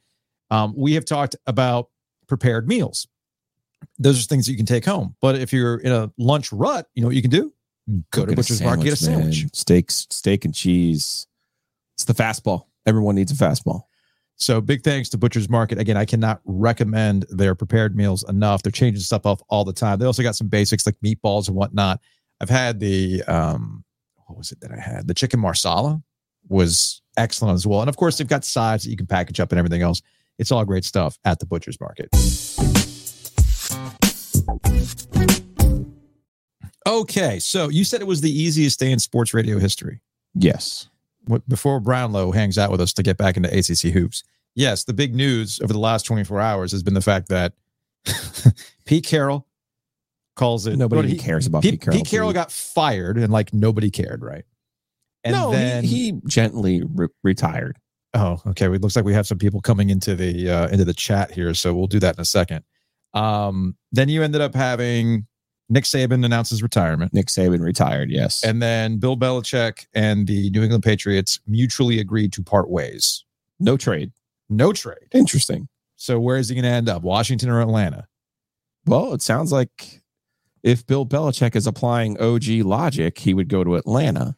Um, 0.51 0.73
we 0.77 0.95
have 0.95 1.05
talked 1.05 1.37
about 1.47 1.91
prepared 2.27 2.66
meals. 2.69 3.07
Those 3.99 4.20
are 4.20 4.26
things 4.26 4.47
that 4.47 4.53
you 4.53 4.57
can 4.57 4.66
take 4.66 4.85
home. 4.85 5.14
But 5.20 5.37
if 5.37 5.53
you're 5.53 5.79
in 5.79 5.93
a 5.93 6.11
lunch 6.18 6.53
rut, 6.53 6.87
you 6.95 7.03
know 7.03 7.09
what 7.09 7.16
you 7.16 7.22
can 7.22 7.31
do? 7.31 7.53
Go 8.11 8.26
to 8.26 8.35
Butcher's 8.35 8.62
Market, 8.62 8.85
get 8.85 9.01
a 9.01 9.11
man. 9.11 9.20
sandwich. 9.20 9.47
Steaks, 9.55 10.07
steak 10.11 10.45
and 10.45 10.55
cheese. 10.55 11.26
It's 11.97 12.05
the 12.05 12.12
fastball. 12.12 12.66
Everyone 12.87 13.14
needs 13.14 13.33
a 13.33 13.35
fastball. 13.35 13.83
So 14.37 14.61
big 14.61 14.85
thanks 14.85 15.09
to 15.11 15.18
Butcher's 15.18 15.49
Market. 15.49 15.79
Again, 15.79 15.97
I 15.97 16.05
cannot 16.05 16.41
recommend 16.45 17.26
their 17.29 17.55
prepared 17.55 17.97
meals 17.97 18.24
enough. 18.29 18.62
They're 18.62 18.70
changing 18.70 19.01
stuff 19.03 19.26
up 19.26 19.41
all 19.49 19.64
the 19.64 19.72
time. 19.72 19.99
They 19.99 20.07
also 20.07 20.22
got 20.22 20.37
some 20.37 20.49
basics 20.49 20.87
like 20.87 20.95
meatballs 21.05 21.49
and 21.49 21.57
whatnot. 21.57 22.01
I've 22.41 22.51
had 22.51 22.79
the 22.79 23.22
um 23.24 23.85
what 24.26 24.39
was 24.39 24.53
it 24.53 24.61
that 24.61 24.70
I 24.70 24.79
had? 24.79 25.09
The 25.09 25.14
chicken 25.14 25.41
marsala 25.41 26.03
was 26.49 27.03
excellent 27.16 27.55
as 27.55 27.66
well. 27.66 27.81
And 27.81 27.89
of 27.89 27.97
course, 27.97 28.18
they've 28.18 28.29
got 28.29 28.45
sides 28.45 28.85
that 28.85 28.91
you 28.91 28.97
can 28.97 29.07
package 29.07 29.41
up 29.41 29.51
and 29.51 29.59
everything 29.59 29.83
else. 29.83 30.03
It's 30.39 30.53
all 30.53 30.64
great 30.64 30.85
stuff 30.85 31.18
at 31.24 31.41
the 31.41 31.47
Butcher's 31.47 31.81
Market. 31.81 32.09
Okay, 36.87 37.39
so 37.39 37.69
you 37.69 37.85
said 37.85 38.01
it 38.01 38.07
was 38.07 38.21
the 38.23 38.31
easiest 38.31 38.81
day 38.81 38.91
in 38.91 38.99
sports 38.99 39.35
radio 39.35 39.59
history 39.59 40.01
Yes. 40.35 40.89
what- 41.27 41.47
before 41.49 41.81
Brownlow 41.81 42.33
hangs 42.33 42.57
out 42.57 42.71
with 42.71 42.81
us 42.81 42.93
to 42.95 43.03
get 43.03 43.17
back 43.19 43.37
into 43.37 43.49
ACC 43.51 43.91
hoops. 43.93 44.25
Yes, 44.55 44.85
the 44.85 44.95
big 44.95 45.15
news 45.15 45.61
over 45.61 45.73
the 45.73 45.79
last 45.79 46.05
24 46.07 46.41
hours 46.41 46.73
has 46.73 46.83
been 46.83 46.95
the 46.95 47.03
fact 47.03 47.29
that 47.29 47.53
Pete 48.87 49.05
Carroll 49.05 49.47
calls 50.35 50.67
it. 50.67 50.77
Nobody 50.77 51.09
even 51.13 51.21
cares 51.21 51.47
about 51.47 51.63
Pete, 51.63 51.73
Pete 51.75 51.81
Carroll. 51.83 51.99
Pete 51.99 52.07
Carroll 52.09 52.33
got 52.33 52.51
fired 52.51 53.19
and 53.19 53.31
like 53.33 53.53
nobody 53.53 53.91
cared, 53.91 54.23
right? 54.23 54.45
And 55.25 55.35
no, 55.35 55.51
then 55.51 55.85
he, 55.85 56.13
he 56.13 56.21
gently 56.27 56.83
re- 56.95 57.09
retired. 57.23 57.77
oh, 58.15 58.41
okay. 58.47 58.67
It 58.67 58.81
looks 58.81 58.97
like 58.97 59.05
we 59.05 59.13
have 59.15 59.27
some 59.27 59.39
people 59.39 59.61
coming 59.61 59.91
into 59.91 60.15
the 60.17 60.49
uh, 60.51 60.69
into 60.69 60.85
the 60.87 60.95
chat 60.95 61.33
here, 61.33 61.53
so 61.55 61.75
we'll 61.75 61.87
do 61.89 61.99
that 62.01 62.17
in 62.17 62.21
a 62.21 62.25
second. 62.25 62.65
Um, 63.15 63.77
then 63.93 64.09
you 64.09 64.23
ended 64.23 64.41
up 64.41 64.55
having 64.55 65.27
Nick 65.69 65.85
Saban 65.85 66.25
announce 66.25 66.51
his 66.51 66.63
retirement. 66.63 67.13
Nick 67.13 67.27
Saban 67.27 67.61
retired. 67.61 68.11
Yes. 68.11 68.43
And 68.45 68.63
then 68.63 68.99
Bill 68.99 69.17
Belichick 69.17 69.87
and 69.95 70.27
the 70.27 70.51
New 70.51 70.63
England 70.63 70.83
Patriots 70.83 71.41
mutually 71.47 72.01
agreed 72.01 72.33
to 72.35 72.43
part 72.43 72.71
ways. 72.71 73.25
no 73.61 73.77
trade. 73.77 74.13
No 74.49 74.73
trade. 74.73 75.09
Interesting. 75.13 75.69
So 75.97 76.19
where 76.19 76.39
is 76.39 76.49
he 76.49 76.55
going 76.55 76.63
to 76.63 76.71
end 76.71 76.89
up? 76.89 77.03
Washington 77.03 77.51
or 77.51 77.61
Atlanta? 77.61 78.07
Well, 78.87 79.13
it 79.13 79.21
sounds 79.21 79.53
like 79.53 80.01
if 80.63 80.87
Bill 80.87 81.05
Belichick 81.05 81.55
is 81.55 81.67
applying 81.67 82.19
OG 82.19 82.65
logic, 82.65 83.19
he 83.19 83.35
would 83.35 83.49
go 83.49 83.63
to 83.63 83.75
Atlanta 83.75 84.37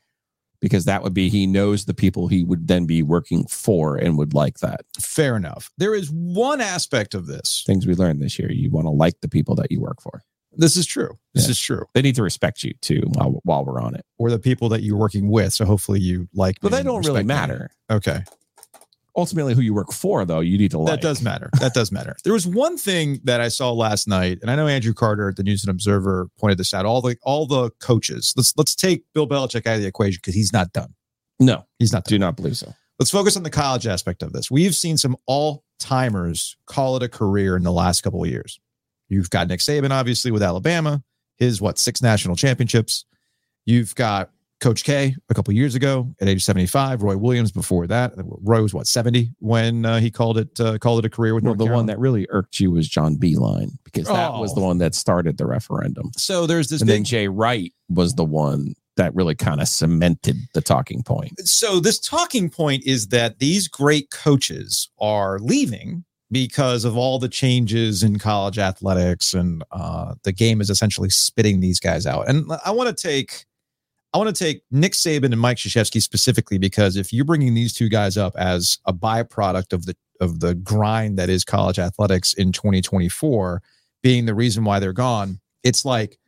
because 0.60 0.84
that 0.84 1.02
would 1.02 1.14
be 1.14 1.28
he 1.28 1.46
knows 1.46 1.84
the 1.84 1.94
people 1.94 2.28
he 2.28 2.44
would 2.44 2.66
then 2.68 2.86
be 2.86 3.02
working 3.02 3.46
for 3.46 3.96
and 3.96 4.16
would 4.18 4.34
like 4.34 4.58
that. 4.58 4.82
Fair 5.00 5.36
enough. 5.36 5.70
There 5.78 5.94
is 5.94 6.10
one 6.10 6.60
aspect 6.60 7.14
of 7.14 7.26
this. 7.26 7.64
Things 7.66 7.86
we 7.86 7.94
learned 7.94 8.20
this 8.22 8.38
year. 8.38 8.50
You 8.52 8.70
want 8.70 8.86
to 8.86 8.90
like 8.90 9.20
the 9.20 9.28
people 9.28 9.54
that 9.56 9.70
you 9.70 9.80
work 9.80 10.00
for. 10.00 10.22
This 10.52 10.76
is 10.76 10.84
true. 10.84 11.16
This 11.32 11.44
Yeah. 11.44 11.50
is 11.52 11.60
true. 11.60 11.84
They 11.94 12.02
need 12.02 12.16
to 12.16 12.22
respect 12.24 12.64
you 12.64 12.74
too 12.82 13.02
while, 13.14 13.40
while 13.44 13.64
we're 13.64 13.80
on 13.80 13.94
it. 13.94 14.04
Or 14.18 14.30
the 14.30 14.38
people 14.40 14.68
that 14.70 14.82
you're 14.82 14.96
working 14.96 15.30
with. 15.30 15.52
So 15.52 15.64
hopefully 15.64 16.00
you 16.00 16.28
like. 16.34 16.56
But 16.60 16.72
they 16.72 16.82
don't 16.82 17.06
really 17.06 17.22
matter. 17.22 17.70
Okay. 17.88 18.24
Ultimately, 19.16 19.54
who 19.54 19.60
you 19.60 19.74
work 19.74 19.92
for, 19.92 20.24
though, 20.24 20.40
you 20.40 20.56
need 20.58 20.70
to 20.72 20.78
like. 20.78 20.94
That 20.94 21.02
does 21.02 21.22
matter. 21.22 21.50
That 21.60 21.74
does 21.74 21.90
matter. 21.90 22.16
There 22.24 22.32
was 22.32 22.46
one 22.46 22.76
thing 22.76 23.20
that 23.24 23.40
I 23.40 23.48
saw 23.48 23.72
last 23.72 24.06
night, 24.08 24.38
and 24.42 24.50
I 24.50 24.56
know 24.56 24.66
Andrew 24.68 24.94
Carter 24.94 25.28
at 25.28 25.36
the 25.36 25.42
News 25.42 25.62
and 25.62 25.70
Observer 25.70 26.28
pointed 26.38 26.58
this 26.58 26.72
out. 26.74 26.86
All 26.86 27.00
the 27.02 27.16
all 27.22 27.46
the 27.46 27.70
coaches. 27.80 28.32
Let's 28.36 28.56
let's 28.56 28.74
take 28.74 29.04
Bill 29.14 29.28
Belichick 29.28 29.66
out 29.66 29.76
of 29.76 29.82
the 29.82 29.88
equation 29.88 30.18
because 30.22 30.34
he's 30.34 30.52
not 30.52 30.72
done. 30.72 30.94
No, 31.38 31.64
He's 31.78 31.92
not 31.92 32.04
done. 32.04 32.10
do 32.10 32.18
not 32.18 32.36
believe 32.36 32.56
so. 32.56 32.74
Let's 32.98 33.10
focus 33.10 33.36
on 33.36 33.42
the 33.42 33.50
college 33.50 33.86
aspect 33.86 34.22
of 34.22 34.32
this. 34.34 34.50
We've 34.50 34.74
seen 34.74 34.98
some 34.98 35.16
all 35.26 35.64
timers 35.78 36.56
call 36.66 36.96
it 36.96 37.02
a 37.02 37.08
career 37.08 37.56
in 37.56 37.62
the 37.62 37.72
last 37.72 38.02
couple 38.02 38.22
of 38.22 38.28
years. 38.28 38.60
You've 39.08 39.30
got 39.30 39.48
Nick 39.48 39.60
Saban, 39.60 39.90
obviously, 39.90 40.30
with 40.30 40.42
Alabama, 40.42 41.02
his 41.38 41.60
what, 41.62 41.78
six 41.78 42.02
national 42.02 42.36
championships. 42.36 43.06
You've 43.64 43.94
got 43.94 44.30
Coach 44.60 44.84
K 44.84 45.14
a 45.28 45.34
couple 45.34 45.52
years 45.54 45.74
ago 45.74 46.14
at 46.20 46.28
age 46.28 46.44
75, 46.44 47.02
Roy 47.02 47.16
Williams 47.16 47.50
before 47.52 47.86
that. 47.86 48.12
Roy 48.16 48.62
was 48.62 48.74
what, 48.74 48.86
70 48.86 49.32
when 49.38 49.84
uh, 49.86 49.98
he 50.00 50.10
called 50.10 50.38
it 50.38 50.60
uh, 50.60 50.78
called 50.78 50.98
it 51.04 51.06
a 51.06 51.10
career 51.10 51.34
with 51.34 51.44
Well, 51.44 51.54
North 51.54 51.66
the 51.68 51.74
one 51.74 51.86
that 51.86 51.98
really 51.98 52.26
irked 52.30 52.60
you 52.60 52.70
was 52.70 52.88
John 52.88 53.16
Beilein 53.16 53.70
because 53.84 54.06
that 54.06 54.34
was 54.34 54.52
Oh. 54.52 54.56
the 54.56 54.60
one 54.60 54.78
that 54.78 54.94
started 54.94 55.38
the 55.38 55.46
referendum. 55.46 56.10
So 56.16 56.46
there's 56.46 56.68
this 56.68 56.80
and 56.82 56.88
big 56.88 56.96
then 56.96 57.04
Jay 57.04 57.28
Wright 57.28 57.72
was 57.88 58.14
the 58.14 58.24
one 58.24 58.74
that 58.96 59.14
really 59.14 59.34
kind 59.34 59.62
of 59.62 59.68
cemented 59.68 60.36
the 60.52 60.60
talking 60.60 61.02
point. 61.02 61.32
so 61.48 61.80
this 61.80 61.98
talking 61.98 62.50
point 62.50 62.84
is 62.84 63.08
that 63.08 63.38
these 63.38 63.66
great 63.66 64.10
coaches 64.10 64.90
are 65.00 65.38
leaving 65.38 66.04
because 66.32 66.84
of 66.84 66.96
all 66.96 67.18
the 67.18 67.28
changes 67.28 68.02
in 68.02 68.18
college 68.18 68.58
athletics 68.58 69.32
and 69.32 69.64
uh, 69.72 70.14
the 70.24 70.32
game 70.32 70.60
is 70.60 70.70
essentially 70.70 71.08
spitting 71.10 71.60
these 71.60 71.80
guys 71.80 72.06
out 72.06 72.28
and 72.28 72.50
i 72.64 72.70
want 72.70 72.94
to 72.94 73.02
take 73.08 73.46
i 74.12 74.18
want 74.18 74.34
to 74.34 74.44
take 74.44 74.62
nick 74.70 74.92
saban 74.92 75.26
and 75.26 75.40
mike 75.40 75.56
Krzyzewski 75.56 76.00
specifically 76.02 76.58
because 76.58 76.96
if 76.96 77.12
you're 77.12 77.24
bringing 77.24 77.54
these 77.54 77.72
two 77.72 77.88
guys 77.88 78.16
up 78.16 78.34
as 78.36 78.78
a 78.86 78.92
byproduct 78.92 79.72
of 79.72 79.86
the 79.86 79.96
of 80.20 80.40
the 80.40 80.54
grind 80.54 81.18
that 81.18 81.30
is 81.30 81.44
college 81.44 81.78
athletics 81.78 82.34
in 82.34 82.52
2024 82.52 83.62
being 84.02 84.26
the 84.26 84.34
reason 84.34 84.64
why 84.64 84.78
they're 84.78 84.92
gone 84.92 85.40
it's 85.62 85.84
like 85.84 86.18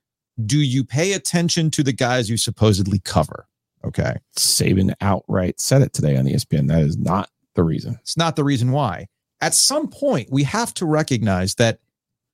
do 0.46 0.58
you 0.58 0.84
pay 0.84 1.12
attention 1.12 1.70
to 1.70 1.82
the 1.82 1.92
guys 1.92 2.30
you 2.30 2.36
supposedly 2.36 3.00
cover 3.00 3.46
okay 3.84 4.16
Saban 4.36 4.94
outright 5.00 5.60
said 5.60 5.82
it 5.82 5.92
today 5.92 6.16
on 6.16 6.24
ESPN. 6.24 6.68
That 6.68 6.82
is 6.82 6.96
not 6.96 7.28
the 7.54 7.62
reason. 7.62 7.98
It's 8.00 8.16
not 8.16 8.36
the 8.36 8.44
reason 8.44 8.72
why. 8.72 9.06
At 9.40 9.54
some 9.54 9.88
point, 9.88 10.28
we 10.30 10.44
have 10.44 10.72
to 10.74 10.86
recognize 10.86 11.56
that 11.56 11.80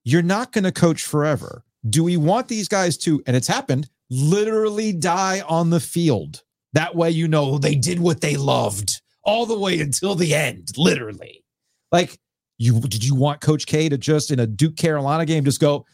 you're 0.05 0.23
not 0.23 0.53
going 0.53 0.65
to 0.65 0.73
coach 0.73 1.03
forever. 1.03 1.65
Do 1.89 2.05
we 2.05 2.17
want 2.17 2.49
these 2.49 2.69
guys 2.69 2.97
to, 2.99 3.23
and 3.27 3.37
it's 3.37 3.47
happened, 3.47 3.89
literally 4.11 4.93
die 4.93 5.43
on 5.49 5.71
the 5.71 5.81
field? 5.81 6.43
That 6.75 6.95
way, 6.95 7.11
you 7.11 7.29
know, 7.29 7.59
they 7.59 7.75
did 7.75 8.01
what 8.01 8.21
they 8.21 8.37
loved 8.37 9.01
all 9.23 9.47
the 9.47 9.59
way 9.59 9.81
until 9.81 10.15
the 10.15 10.35
end, 10.35 10.69
literally. 10.77 11.45
Like, 11.91 12.19
you 12.59 12.81
did 12.81 13.05
you 13.05 13.15
want 13.15 13.41
Coach 13.41 13.67
K 13.67 13.89
to 13.89 13.97
just 13.97 14.31
in 14.31 14.41
a 14.41 14.47
Duke 14.47 14.77
Carolina 14.77 15.25
game 15.25 15.45
just 15.45 15.61
go, 15.61 15.87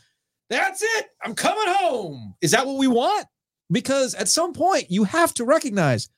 that's 0.50 0.82
it, 0.82 1.06
I'm 1.22 1.34
coming 1.34 1.74
home? 1.78 2.34
Is 2.40 2.50
that 2.52 2.66
what 2.66 2.78
we 2.78 2.88
want? 2.88 3.26
Because 3.70 4.14
at 4.14 4.28
some 4.28 4.52
point, 4.52 4.90
you 4.90 5.04
have 5.04 5.32
to 5.34 5.44
recognize 5.44 6.08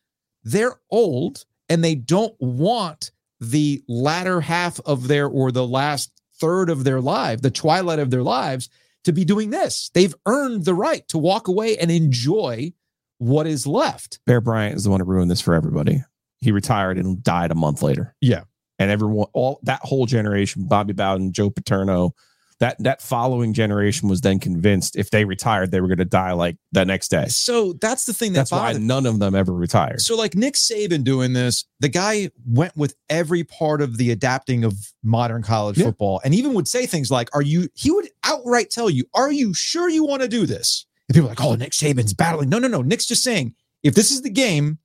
they're 0.43 0.81
old 0.91 1.45
and 1.69 1.83
they 1.83 1.95
don't 1.95 2.35
want 2.41 3.11
the 3.41 3.83
latter 3.89 4.41
half 4.41 4.81
of 4.81 5.09
their 5.09 5.27
or 5.27 5.53
the 5.53 5.67
last 5.67 6.11
third 6.41 6.71
of 6.71 6.85
their 6.85 7.01
life, 7.01 7.41
the 7.43 7.51
twilight 7.51 7.99
of 7.99 8.11
their 8.11 8.23
lives, 8.23 8.69
to 9.07 9.13
be 9.13 9.25
doing 9.25 9.51
this. 9.51 9.91
They've 9.95 10.15
earned 10.27 10.65
the 10.65 10.75
right 10.75 11.07
to 11.09 11.19
walk 11.19 11.49
away 11.49 11.79
and 11.79 11.91
enjoy 11.91 12.73
what 13.19 13.47
is 13.47 13.67
left. 13.67 14.21
Bear 14.27 14.41
Bryant 14.41 14.77
is 14.77 14.85
the 14.85 14.91
one 14.91 15.01
who 15.01 15.07
ruined 15.07 15.31
this 15.31 15.41
for 15.41 15.55
everybody. 15.55 16.03
He 16.39 16.53
retired 16.53 16.99
and 16.99 17.23
died 17.23 17.51
a 17.51 17.55
month 17.55 17.83
later. 17.83 18.15
Yeah. 18.21 18.43
And 18.79 18.91
everyone, 18.91 19.29
all 19.33 19.59
that 19.63 19.81
whole 19.83 20.05
generation, 20.07 20.67
Bobby 20.69 20.93
Bowden, 20.93 21.33
Joe 21.33 21.49
Paterno, 21.49 22.15
that 22.59 22.77
that 22.83 23.03
following 23.03 23.53
generation 23.53 24.09
was 24.09 24.23
then 24.23 24.39
convinced 24.39 24.97
if 24.97 25.11
they 25.11 25.25
retired, 25.25 25.71
they 25.71 25.81
were 25.81 25.89
going 25.89 25.99
to 25.99 26.05
die 26.07 26.33
like 26.33 26.57
the 26.73 26.85
next 26.85 27.09
day. 27.09 27.27
So 27.27 27.75
that's 27.75 28.07
the 28.07 28.15
thing 28.15 28.33
that 28.33 28.49
That's 28.49 28.53
why 28.53 28.73
none 28.75 29.05
of 29.05 29.19
them 29.19 29.35
ever 29.35 29.53
retired. 29.53 30.01
So, 30.01 30.17
like 30.17 30.35
Nick 30.35 30.55
Saban 30.55 31.05
doing 31.05 31.35
this, 31.35 31.67
the 31.81 31.89
guy 31.89 32.31
went 32.47 32.77
with 32.77 32.95
every 33.11 33.45
part 33.45 33.83
of 33.83 33.99
the 33.99 34.11
adapting 34.11 34.65
of 34.65 34.75
modern 35.03 35.43
college 35.43 35.77
Yeah. 35.79 35.85
football 35.87 36.21
and 36.25 36.35
even 36.35 36.55
would 36.55 36.67
say 36.69 36.87
things 36.87 37.11
like, 37.11 37.29
Are 37.35 37.43
you, 37.43 37.69
he 37.75 37.91
would 37.91 38.09
outright 38.25 38.71
tell 38.71 38.89
you, 38.89 39.05
Are 39.15 39.31
you 39.31 39.53
sure 39.53 39.89
you 39.89 40.05
want 40.05 40.23
to 40.23 40.29
do 40.29 40.47
this? 40.47 40.87
And 41.09 41.15
people 41.15 41.29
are 41.29 41.33
like, 41.33 41.45
Oh, 41.45 41.55
Nick 41.57 41.73
Saban's 41.73 42.15
battling. 42.15 42.49
No, 42.49 42.59
no, 42.59 42.69
no. 42.69 42.81
Nick's 42.83 43.07
just 43.07 43.23
saying, 43.23 43.55
If 43.83 43.95
this 43.95 44.11
is 44.11 44.23
the 44.23 44.31
game, 44.31 44.79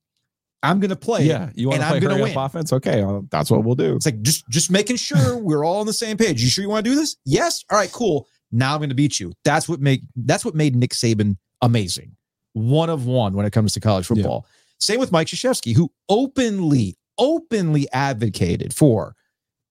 I'm 0.62 0.78
going 0.80 0.90
to 0.90 0.96
play. 0.96 1.24
yeah, 1.24 1.50
you 1.54 1.68
want 1.68 1.80
to 1.80 1.88
play 1.88 1.96
I'm 1.98 2.02
hurry 2.04 2.22
win. 2.22 2.36
up 2.36 2.46
offense? 2.50 2.72
Okay, 2.72 3.02
uh, 3.02 3.20
that's 3.30 3.50
what 3.50 3.64
we'll 3.64 3.74
do. 3.74 3.96
It's 3.96 4.06
like 4.06 4.22
just 4.22 4.48
just 4.48 4.70
making 4.70 4.96
sure 4.96 5.36
we're 5.38 5.64
all 5.64 5.80
on 5.80 5.86
the 5.86 5.92
same 5.92 6.16
page. 6.16 6.42
You 6.42 6.48
sure 6.48 6.62
you 6.62 6.68
want 6.70 6.84
to 6.84 6.90
do 6.90 6.96
this? 6.96 7.16
Yes. 7.24 7.64
All 7.70 7.78
right, 7.78 7.90
cool. 7.92 8.28
Now 8.52 8.74
I'm 8.74 8.78
going 8.80 8.90
to 8.90 8.94
beat 8.94 9.18
you. 9.18 9.32
That's 9.44 9.68
what 9.68 9.80
make 9.80 10.02
that's 10.14 10.44
what 10.44 10.54
made 10.54 10.76
Nick 10.76 10.90
Saban 10.90 11.36
amazing. 11.62 12.16
One 12.52 12.90
of 12.90 13.06
one 13.06 13.32
when 13.34 13.46
it 13.46 13.52
comes 13.52 13.72
to 13.74 13.80
college 13.80 14.04
Yeah. 14.10 14.16
football. 14.16 14.46
Same 14.78 15.00
with 15.00 15.10
Mike 15.12 15.28
Krzyzewski, 15.28 15.74
who 15.74 15.90
openly, 16.08 16.96
openly 17.18 17.88
advocated 17.92 18.74
for 18.74 19.14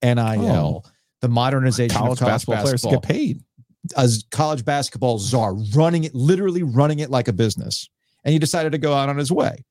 NIL, 0.02 0.84
the 1.20 1.28
modernization 1.28 1.96
Oh. 1.96 2.00
College 2.00 2.12
of 2.12 2.18
college 2.18 2.32
basketball, 2.32 2.64
basketball, 2.64 2.90
players 3.00 3.06
get 3.06 3.16
paid. 3.16 3.44
as 3.96 4.24
college 4.30 4.64
basketball 4.64 5.18
czar, 5.18 5.54
running 5.74 6.04
it, 6.04 6.14
literally 6.14 6.62
running 6.62 6.98
it 7.00 7.10
like 7.10 7.28
a 7.28 7.32
business. 7.32 7.88
And 8.24 8.32
he 8.32 8.38
decided 8.38 8.72
to 8.72 8.78
go 8.78 8.94
out 8.94 9.08
on 9.08 9.16
his 9.18 9.30
way. 9.32 9.64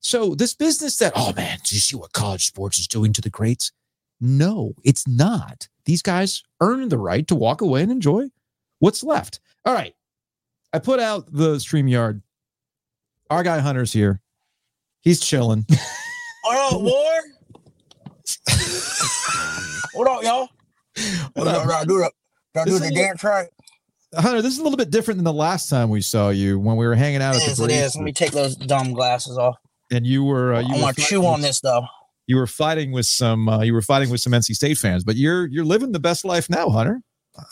So 0.00 0.34
this 0.34 0.54
business 0.54 0.96
that, 0.98 1.12
oh 1.16 1.32
man, 1.34 1.58
do 1.64 1.74
you 1.74 1.80
see 1.80 1.96
what 1.96 2.12
college 2.12 2.44
sports 2.46 2.78
is 2.78 2.86
doing 2.86 3.12
to 3.14 3.20
the 3.20 3.30
greats? 3.30 3.72
No, 4.20 4.74
it's 4.84 5.06
not. 5.06 5.68
These 5.84 6.02
guys 6.02 6.42
earned 6.60 6.90
the 6.90 6.98
right 6.98 7.26
to 7.28 7.34
walk 7.34 7.60
away 7.60 7.82
and 7.82 7.92
enjoy 7.92 8.28
what's 8.78 9.02
left. 9.02 9.40
All 9.64 9.74
right. 9.74 9.94
I 10.72 10.78
put 10.78 11.00
out 11.00 11.32
the 11.32 11.56
StreamYard. 11.56 12.22
Our 13.30 13.42
guy 13.42 13.58
Hunter's 13.58 13.92
here. 13.92 14.20
He's 15.00 15.20
chilling. 15.20 15.66
What 16.44 16.72
up, 16.74 16.80
boy? 16.82 17.18
what 19.94 20.08
up, 20.08 20.22
y'all? 20.22 20.48
What 21.34 21.48
up? 21.48 21.66
I 21.68 21.84
do 21.84 21.98
the, 21.98 22.10
This 22.64 22.64
do 22.64 22.78
the 22.78 22.94
dance 22.94 23.22
right? 23.24 23.48
Hunter, 24.14 24.42
this 24.42 24.52
is 24.54 24.58
a 24.58 24.62
little 24.62 24.76
bit 24.76 24.90
different 24.90 25.18
than 25.18 25.24
the 25.24 25.32
last 25.32 25.68
time 25.68 25.90
we 25.90 26.00
saw 26.00 26.30
you 26.30 26.58
when 26.58 26.76
we 26.76 26.86
were 26.86 26.94
hanging 26.94 27.20
out 27.22 27.36
at 27.36 27.42
It 27.42 27.44
the 27.46 27.52
is, 27.52 27.60
it 27.60 27.64
Breeze. 27.66 27.96
Let 27.96 28.04
me 28.04 28.12
take 28.12 28.32
those 28.32 28.56
dumb 28.56 28.92
glasses 28.94 29.36
off. 29.36 29.56
And 29.90 30.06
you 30.06 30.24
were 30.24 30.54
uh, 30.54 30.60
you 30.60 30.74
I 30.76 30.80
want 30.82 30.96
to 30.96 31.02
chew 31.02 31.24
on 31.26 31.34
with- 31.34 31.42
this 31.42 31.60
though. 31.60 31.86
you 32.26 32.36
were 32.36 32.46
fighting 32.46 32.92
with 32.92 33.06
some 33.06 33.48
uh, 33.48 33.60
you 33.62 33.72
were 33.72 33.82
fighting 33.82 34.10
with 34.10 34.20
some 34.20 34.32
NC 34.32 34.54
State 34.54 34.78
fans, 34.78 35.04
but 35.04 35.16
you're 35.16 35.46
you're 35.46 35.64
living 35.64 35.92
the 35.92 36.00
best 36.00 36.24
life 36.24 36.48
now, 36.50 36.68
Hunter. 36.68 37.00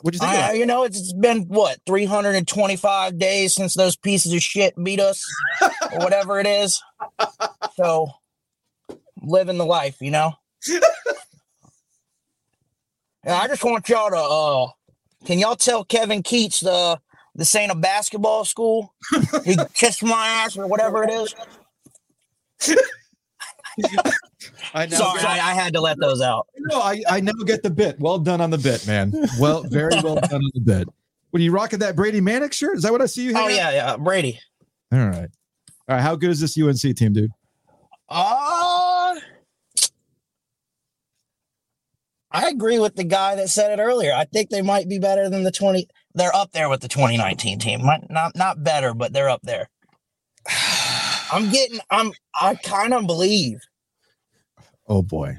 What'd 0.02 0.20
you 0.20 0.26
think? 0.26 0.40
I, 0.42 0.52
you 0.54 0.66
know, 0.66 0.82
it's, 0.82 0.98
it's 0.98 1.12
been 1.12 1.42
what 1.42 1.78
325 1.86 3.18
days 3.20 3.54
since 3.54 3.74
those 3.74 3.94
pieces 3.96 4.32
of 4.32 4.42
shit 4.42 4.74
beat 4.82 4.98
us, 4.98 5.24
or 5.92 5.98
whatever 6.00 6.40
it 6.40 6.46
is. 6.46 6.82
So, 7.76 8.08
living 9.22 9.58
the 9.58 9.66
life, 9.66 9.96
you 10.00 10.10
know. 10.10 10.32
And 13.24 13.34
I 13.34 13.46
just 13.48 13.62
want 13.64 13.88
y'all 13.88 14.10
to. 14.10 14.16
uh 14.16 15.26
Can 15.26 15.38
y'all 15.38 15.56
tell 15.56 15.84
Kevin 15.84 16.22
Keatts 16.22 16.60
the 16.62 16.98
this 17.34 17.54
ain't 17.54 17.70
a 17.72 17.74
basketball 17.74 18.44
school? 18.44 18.94
He 19.44 19.56
kissed 19.74 20.02
my 20.02 20.26
ass 20.26 20.56
or 20.56 20.66
whatever 20.66 21.02
it 21.04 21.10
is. 21.10 21.34
I 24.74 24.86
know. 24.86 24.96
Sorry, 24.96 25.20
I, 25.20 25.50
I 25.50 25.54
had 25.54 25.72
to 25.74 25.80
let 25.80 25.98
those 25.98 26.20
out. 26.20 26.46
No, 26.58 26.80
I, 26.80 27.02
I 27.08 27.20
now 27.20 27.32
get 27.44 27.62
the 27.62 27.70
bit. 27.70 27.98
Well 28.00 28.18
done 28.18 28.40
on 28.40 28.50
the 28.50 28.58
bit, 28.58 28.86
man. 28.86 29.12
Well, 29.38 29.62
very 29.64 29.94
well 30.02 30.16
done 30.16 30.42
on 30.42 30.50
the 30.54 30.60
bit. 30.60 30.88
What 31.30 31.40
are 31.40 31.42
you 31.42 31.52
rocking 31.52 31.80
that 31.80 31.96
Brady 31.96 32.20
Manek 32.20 32.52
shirt? 32.52 32.76
Is 32.76 32.82
that 32.84 32.92
what 32.92 33.02
I 33.02 33.06
see 33.06 33.24
you? 33.24 33.32
Oh 33.36 33.48
yeah, 33.48 33.70
yeah, 33.70 33.96
Brady. 33.96 34.40
All 34.92 34.98
right. 34.98 35.28
All 35.88 35.96
right. 35.96 36.00
How 36.00 36.16
good 36.16 36.30
is 36.30 36.40
this 36.40 36.58
UNC 36.58 36.96
team, 36.96 37.12
dude? 37.12 37.30
Uh, 38.08 39.14
I 42.30 42.48
agree 42.48 42.78
with 42.78 42.96
the 42.96 43.04
guy 43.04 43.34
that 43.34 43.48
said 43.50 43.76
it 43.78 43.82
earlier. 43.82 44.12
I 44.12 44.24
think 44.24 44.50
they 44.50 44.62
might 44.62 44.88
be 44.88 44.98
better 44.98 45.28
than 45.28 45.42
the 45.42 45.50
20. 45.50 45.88
They're 46.14 46.34
up 46.34 46.52
there 46.52 46.68
with 46.68 46.80
the 46.80 46.88
2019 46.88 47.58
team. 47.58 47.84
Might 47.84 48.08
not 48.10 48.36
not 48.36 48.62
better, 48.62 48.94
but 48.94 49.12
they're 49.12 49.28
up 49.28 49.42
there. 49.42 49.68
I'm 51.32 51.50
getting. 51.50 51.80
I'm. 51.90 52.12
I 52.40 52.54
kind 52.56 52.94
of 52.94 53.06
believe. 53.06 53.60
Oh 54.88 55.02
boy. 55.02 55.38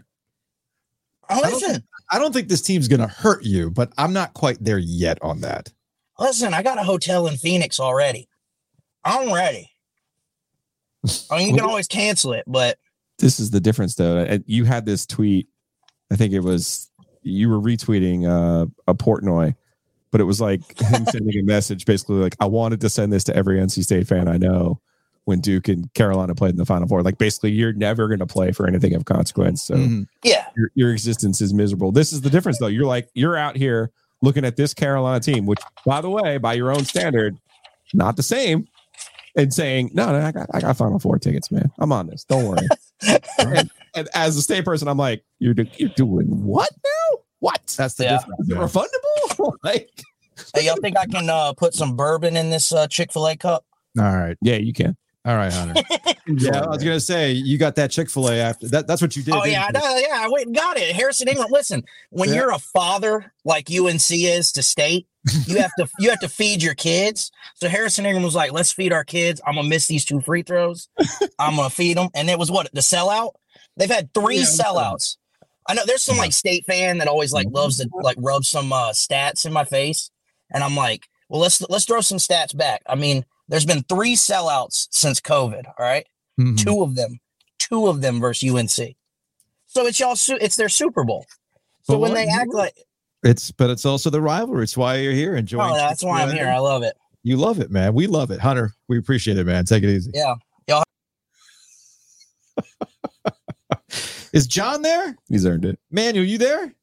Oh, 1.30 1.42
don't 1.42 1.54
listen, 1.54 1.84
I 2.12 2.20
don't 2.20 2.32
think 2.34 2.48
this 2.48 2.62
team's 2.62 2.88
gonna 2.88 3.08
hurt 3.08 3.44
you, 3.44 3.70
but 3.70 3.92
I'm 3.98 4.14
not 4.14 4.34
quite 4.34 4.58
there 4.64 4.78
yet 4.78 5.18
on 5.22 5.42
that. 5.42 5.72
listen. 6.20 6.54
I 6.54 6.64
got 6.64 6.78
a 6.78 6.84
hotel 6.84 7.28
in 7.28 7.38
Phoenix 7.38 7.80
already. 7.80 8.28
I'm 9.04 9.34
ready. 9.34 9.70
I 11.32 11.38
mean, 11.38 11.50
you 11.50 11.56
can 11.56 11.66
always 11.70 11.88
cancel 11.88 12.34
it, 12.34 12.44
but 12.48 12.78
This 13.20 13.40
is 13.40 13.52
the 13.52 13.60
difference, 13.60 13.96
though. 13.96 14.40
You 14.46 14.66
had 14.66 14.86
this 14.86 15.06
tweet. 15.06 15.48
I 16.12 16.16
think 16.16 16.34
it 16.34 16.42
was 16.42 16.90
you 17.24 17.50
were 17.50 17.60
retweeting 17.60 18.26
uh, 18.26 18.68
a 18.88 18.94
Portnoy, 18.94 19.56
but 20.12 20.22
it 20.22 20.26
was 20.26 20.40
like 20.40 20.80
him 20.80 21.06
sending 21.12 21.40
a 21.40 21.44
message, 21.44 21.86
basically 21.86 22.18
like, 22.18 22.36
"I 22.40 22.46
wanted 22.46 22.82
to 22.82 22.90
send 22.90 23.12
this 23.12 23.24
to 23.26 23.36
every 23.36 23.60
NC 23.60 23.84
State 23.84 24.08
fan 24.08 24.28
I 24.28 24.38
know." 24.38 24.80
When 25.28 25.42
Duke 25.42 25.68
and 25.68 25.94
Carolina 25.94 26.34
played 26.36 26.52
in 26.52 26.56
the 26.56 26.66
Final 26.66 26.88
Four, 26.88 27.04
like 27.04 27.18
basically, 27.18 27.52
you're 27.52 27.74
never 27.74 28.08
going 28.08 28.20
to 28.20 28.26
play 28.26 28.54
for 28.54 28.66
anything 28.66 28.94
of 28.96 29.04
consequence. 29.04 29.62
So 29.62 29.76
Mhm. 29.76 30.08
yeah, 30.24 30.48
your, 30.56 30.72
your 30.74 30.92
existence 30.94 31.42
is 31.42 31.54
miserable. 31.54 31.92
This 31.92 32.14
is 32.14 32.22
the 32.22 32.30
difference, 32.30 32.60
though. 32.60 32.68
You're 32.68 32.86
like 32.86 33.10
you're 33.14 33.36
out 33.36 33.58
here 33.58 33.92
looking 34.22 34.46
at 34.46 34.56
this 34.56 34.74
Carolina 34.74 35.20
team, 35.20 35.46
which, 35.46 35.60
by 35.86 36.00
the 36.00 36.10
way, 36.10 36.38
by 36.38 36.54
your 36.54 36.72
own 36.72 36.86
standard, 36.86 37.38
not 37.94 38.16
the 38.16 38.24
same, 38.24 38.70
and 39.36 39.54
saying, 39.54 39.92
"No, 39.94 40.08
no, 40.14 40.26
I 40.26 40.32
got, 40.32 40.48
I 40.54 40.62
got 40.62 40.78
Final 40.78 40.98
Four 40.98 41.20
tickets, 41.20 41.52
man. 41.52 41.70
I'm 41.78 41.92
on 41.92 42.08
this. 42.08 42.24
Don't 42.24 42.46
worry." 42.48 42.66
and, 43.40 43.70
and 43.96 44.08
as 44.16 44.38
a 44.38 44.42
state 44.42 44.64
person, 44.64 44.88
I'm 44.88 44.98
like, 44.98 45.26
"You're 45.40 45.54
do- 45.56 45.68
you're 45.78 45.90
doing 45.90 46.28
what 46.46 46.72
now? 46.86 47.20
What? 47.40 47.76
That's 47.78 47.96
the 47.96 48.06
Yeah. 48.06 48.18
difference. 48.20 48.48
Yeah. 48.48 48.56
refundable? 48.60 49.54
like, 49.64 49.90
hey, 50.56 50.66
y'all 50.68 50.78
think 50.78 50.98
I 50.98 51.06
can 51.06 51.30
uh, 51.30 51.52
put 51.52 51.74
some 51.74 51.98
bourbon 51.98 52.38
in 52.38 52.50
this 52.50 52.72
uh, 52.72 52.88
Chick 52.88 53.12
Fil 53.12 53.28
A 53.28 53.36
cup? 53.36 53.66
All 54.00 54.16
right. 54.16 54.38
yeah, 54.42 54.56
you 54.56 54.72
can. 54.74 54.96
All 55.28 55.36
right, 55.36 55.52
Hunter. 55.52 55.74
yeah, 56.28 56.62
I 56.62 56.68
was 56.68 56.82
gonna 56.84 57.00
say 57.02 57.32
you 57.34 57.58
got 57.58 57.76
that 57.76 57.92
Chick 57.92 58.10
Fil 58.10 58.30
A 58.30 58.36
after 58.40 58.68
that. 58.70 58.88
That's 58.88 59.02
what 59.02 59.16
you 59.18 59.24
did. 59.24 59.34
Oh 59.34 59.44
yeah, 59.44 59.64
I 59.64 59.68
you? 59.68 59.74
know, 59.74 59.98
yeah, 60.08 60.22
I 60.26 60.30
went 60.30 60.46
and 60.48 60.56
got 60.56 60.78
it. 60.78 60.96
Harrison 60.96 61.28
Ingram. 61.28 61.48
Listen, 61.52 61.84
when 62.12 62.30
Yeah. 62.30 62.36
you're 62.36 62.52
a 62.52 62.60
father 62.60 63.34
like 63.44 63.70
UNC 63.70 64.10
is 64.12 64.54
to 64.54 64.64
state, 64.64 65.06
you 65.46 65.58
have 65.58 65.72
to 65.80 65.88
you 66.00 66.10
have 66.12 66.20
to 66.22 66.30
feed 66.30 66.64
your 66.64 66.76
kids. 66.76 67.30
So 67.56 67.68
Harrison 67.68 68.06
Ingram 68.06 68.24
was 68.24 68.36
like, 68.36 68.54
"Let's 68.54 68.72
feed 68.72 68.94
our 68.94 69.04
kids. 69.04 69.42
I'm 69.46 69.56
gonna 69.56 69.68
miss 69.68 69.88
these 69.88 70.06
two 70.06 70.22
free 70.22 70.44
throws. 70.44 70.88
I'm 71.38 71.58
gonna 71.58 71.70
feed 71.70 71.98
them." 71.98 72.08
And 72.16 72.30
it 72.30 72.40
was 72.40 72.50
what 72.50 72.70
the 72.72 72.80
sellout. 72.82 73.32
They've 73.76 73.90
had 73.92 74.14
three 74.14 74.38
Yeah. 74.38 74.46
sellouts. 74.46 75.18
I 75.68 75.74
know 75.74 75.84
there's 75.86 76.04
some 76.04 76.16
like 76.18 76.32
state 76.32 76.66
fan 76.66 77.00
that 77.00 77.10
always 77.10 77.34
like 77.34 77.48
loves 77.52 77.78
to 77.80 77.90
like 78.02 78.16
rub 78.20 78.46
some 78.46 78.72
uh, 78.72 78.92
stats 78.92 79.46
in 79.46 79.52
my 79.52 79.66
face, 79.66 80.10
and 80.54 80.64
I'm 80.64 80.78
like, 80.78 81.08
well, 81.28 81.42
let's 81.42 81.62
let's 81.70 81.84
throw 81.84 82.00
some 82.00 82.18
stats 82.20 82.56
back. 82.56 82.82
I 82.88 82.96
mean, 82.96 83.26
there's 83.48 83.66
been 83.66 83.84
three 83.84 84.16
sellouts 84.16 84.88
since 84.91 85.20
COVID. 85.22 85.66
All 85.68 85.74
right 85.86 86.06
Mhm. 86.39 86.58
two 86.64 86.84
of 86.84 86.95
them, 86.95 87.20
two 87.60 87.88
of 87.88 88.02
them 88.02 88.20
versus 88.20 88.43
UNC. 88.50 88.95
So 89.66 89.86
it's 89.88 90.00
y'all. 90.00 90.16
Su- 90.16 90.38
it's 90.39 90.56
their 90.56 90.70
Super 90.70 91.04
Bowl. 91.04 91.26
So 91.84 91.93
But 91.93 92.00
when 92.00 92.14
they 92.14 92.28
act 92.28 92.54
like, 92.54 92.74
It's 93.24 93.52
but 93.52 93.70
it's 93.72 93.86
also 93.86 94.10
the 94.10 94.22
rivalry. 94.22 94.64
It's 94.64 94.78
why 94.78 94.98
you're 94.98 95.14
here 95.14 95.36
enjoying. 95.36 95.72
oh, 95.72 95.76
that's 95.76 96.04
why 96.04 96.22
I'm 96.22 96.32
here. 96.32 96.48
I 96.48 96.60
love 96.60 96.84
it. 96.84 96.95
You 97.24 97.36
love 97.38 97.60
it, 97.60 97.72
man. 97.72 97.93
We 97.93 98.06
love 98.08 98.30
it, 98.32 98.39
Hunter. 98.39 98.74
We 98.88 98.98
appreciate 99.00 99.38
it, 99.38 99.45
man. 99.45 99.66
Take 99.66 99.84
it 99.84 99.89
easy. 99.89 100.12
Yeah. 100.14 100.36
Is 104.34 104.45
John 104.48 104.82
there? 104.82 105.16
He's 105.30 105.45
earned 105.45 105.66
it. 105.66 105.80
Manuel, 105.89 106.26
you 106.26 106.38
there? 106.38 106.74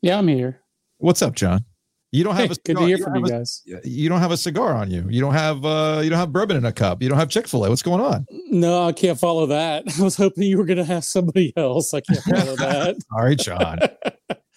Yeah, 0.00 0.18
I'm 0.18 0.28
here. 0.28 0.60
What's 0.98 1.22
up, 1.22 1.34
John? 1.34 1.64
You 2.12 2.24
don't 2.24 2.36
have 2.36 2.44
a 2.50 2.54
good 2.54 2.64
to 2.64 2.72
cigar- 2.72 2.86
hear 2.86 2.98
from 2.98 3.14
don't 3.14 3.24
you 3.26 3.30
guys. 3.30 3.62
a- 3.84 3.88
you 3.88 4.08
don't 4.08 4.20
have 4.20 4.30
a 4.30 4.36
cigar 4.36 4.74
on 4.74 4.90
you. 4.90 5.04
You 5.08 5.20
don't 5.20 5.32
have 5.34 5.64
uh 5.64 6.00
you 6.04 6.10
don't 6.10 6.18
have 6.18 6.30
bourbon 6.32 6.56
in 6.58 6.64
a 6.64 6.72
cup. 6.72 7.02
You 7.02 7.08
don't 7.08 7.18
have 7.18 7.28
Chick-fil-A. 7.30 7.68
What's 7.70 7.82
going 7.82 8.00
on? 8.00 8.26
No, 8.50 8.86
I 8.86 8.92
can't 8.92 9.18
follow 9.18 9.46
that. 9.46 9.84
I 9.98 10.02
was 10.02 10.16
hoping 10.16 10.44
you 10.44 10.58
were 10.58 10.64
going 10.66 10.76
to 10.78 10.84
have 10.84 11.04
somebody 11.04 11.52
else. 11.56 11.92
I 11.94 12.00
can't 12.02 12.20
follow 12.22 12.56
that. 12.56 12.96
All 13.12 13.24
right, 13.24 13.38
John. 13.38 13.78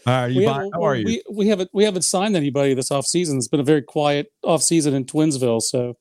All 0.08 0.14
right, 0.14 0.28
you 0.28 0.42
we, 0.42 0.46
buy- 0.46 0.54
haven't, 0.54 0.74
how 0.74 0.84
are 0.84 0.96
you? 0.96 1.06
we, 1.06 1.24
we 1.32 1.48
haven't 1.48 1.70
we 1.74 1.84
haven't 1.84 2.04
signed 2.04 2.36
anybody 2.36 2.74
this 2.76 2.92
off 2.92 3.06
season. 3.08 3.38
It's 3.38 3.48
been 3.48 3.60
a 3.60 3.64
very 3.64 3.82
quiet 3.82 4.32
off 4.44 4.62
season 4.62 4.94
in 4.94 5.06
Twinsville, 5.06 5.62
so 5.62 5.98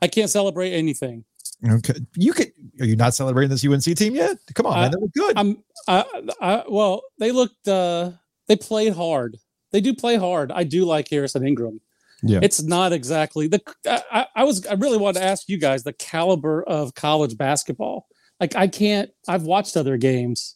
I 0.00 0.08
can't 0.08 0.30
celebrate 0.30 0.72
anything. 0.72 1.24
okay. 1.68 1.94
You 2.16 2.32
could 2.32 2.52
are 2.80 2.86
you 2.86 2.96
not 2.96 3.14
celebrating 3.14 3.50
this 3.50 3.64
UNC 3.66 3.82
team 3.98 4.14
yet? 4.14 4.36
Come 4.54 4.66
on, 4.66 4.72
Uh, 4.78 4.80
man. 4.82 4.90
They 4.92 4.96
look 5.00 5.12
good. 5.12 5.36
I'm 5.36 5.62
I, 5.88 6.04
I 6.40 6.64
well, 6.68 7.02
they 7.18 7.32
looked 7.32 7.66
uh 7.68 8.12
they 8.48 8.56
played 8.56 8.94
hard. 8.94 9.36
They 9.74 9.80
do 9.80 9.92
play 9.92 10.14
hard. 10.14 10.52
I 10.52 10.62
do 10.62 10.84
like 10.84 11.08
Harrison 11.10 11.44
Ingram. 11.44 11.80
Yeah. 12.22 12.38
It's 12.42 12.62
not 12.62 12.92
exactly 12.92 13.48
the 13.48 13.60
I, 13.84 14.24
I- 14.36 14.44
was 14.44 14.64
I 14.68 14.74
really 14.74 14.98
wanted 14.98 15.18
to 15.18 15.24
ask 15.26 15.48
you 15.48 15.58
guys 15.58 15.82
the 15.82 15.92
caliber 15.92 16.62
of 16.62 16.94
college 16.94 17.36
basketball. 17.36 18.06
Like 18.38 18.54
I 18.54 18.68
can't 18.68 19.10
I've 19.26 19.42
watched 19.42 19.76
other 19.76 19.96
games. 19.96 20.54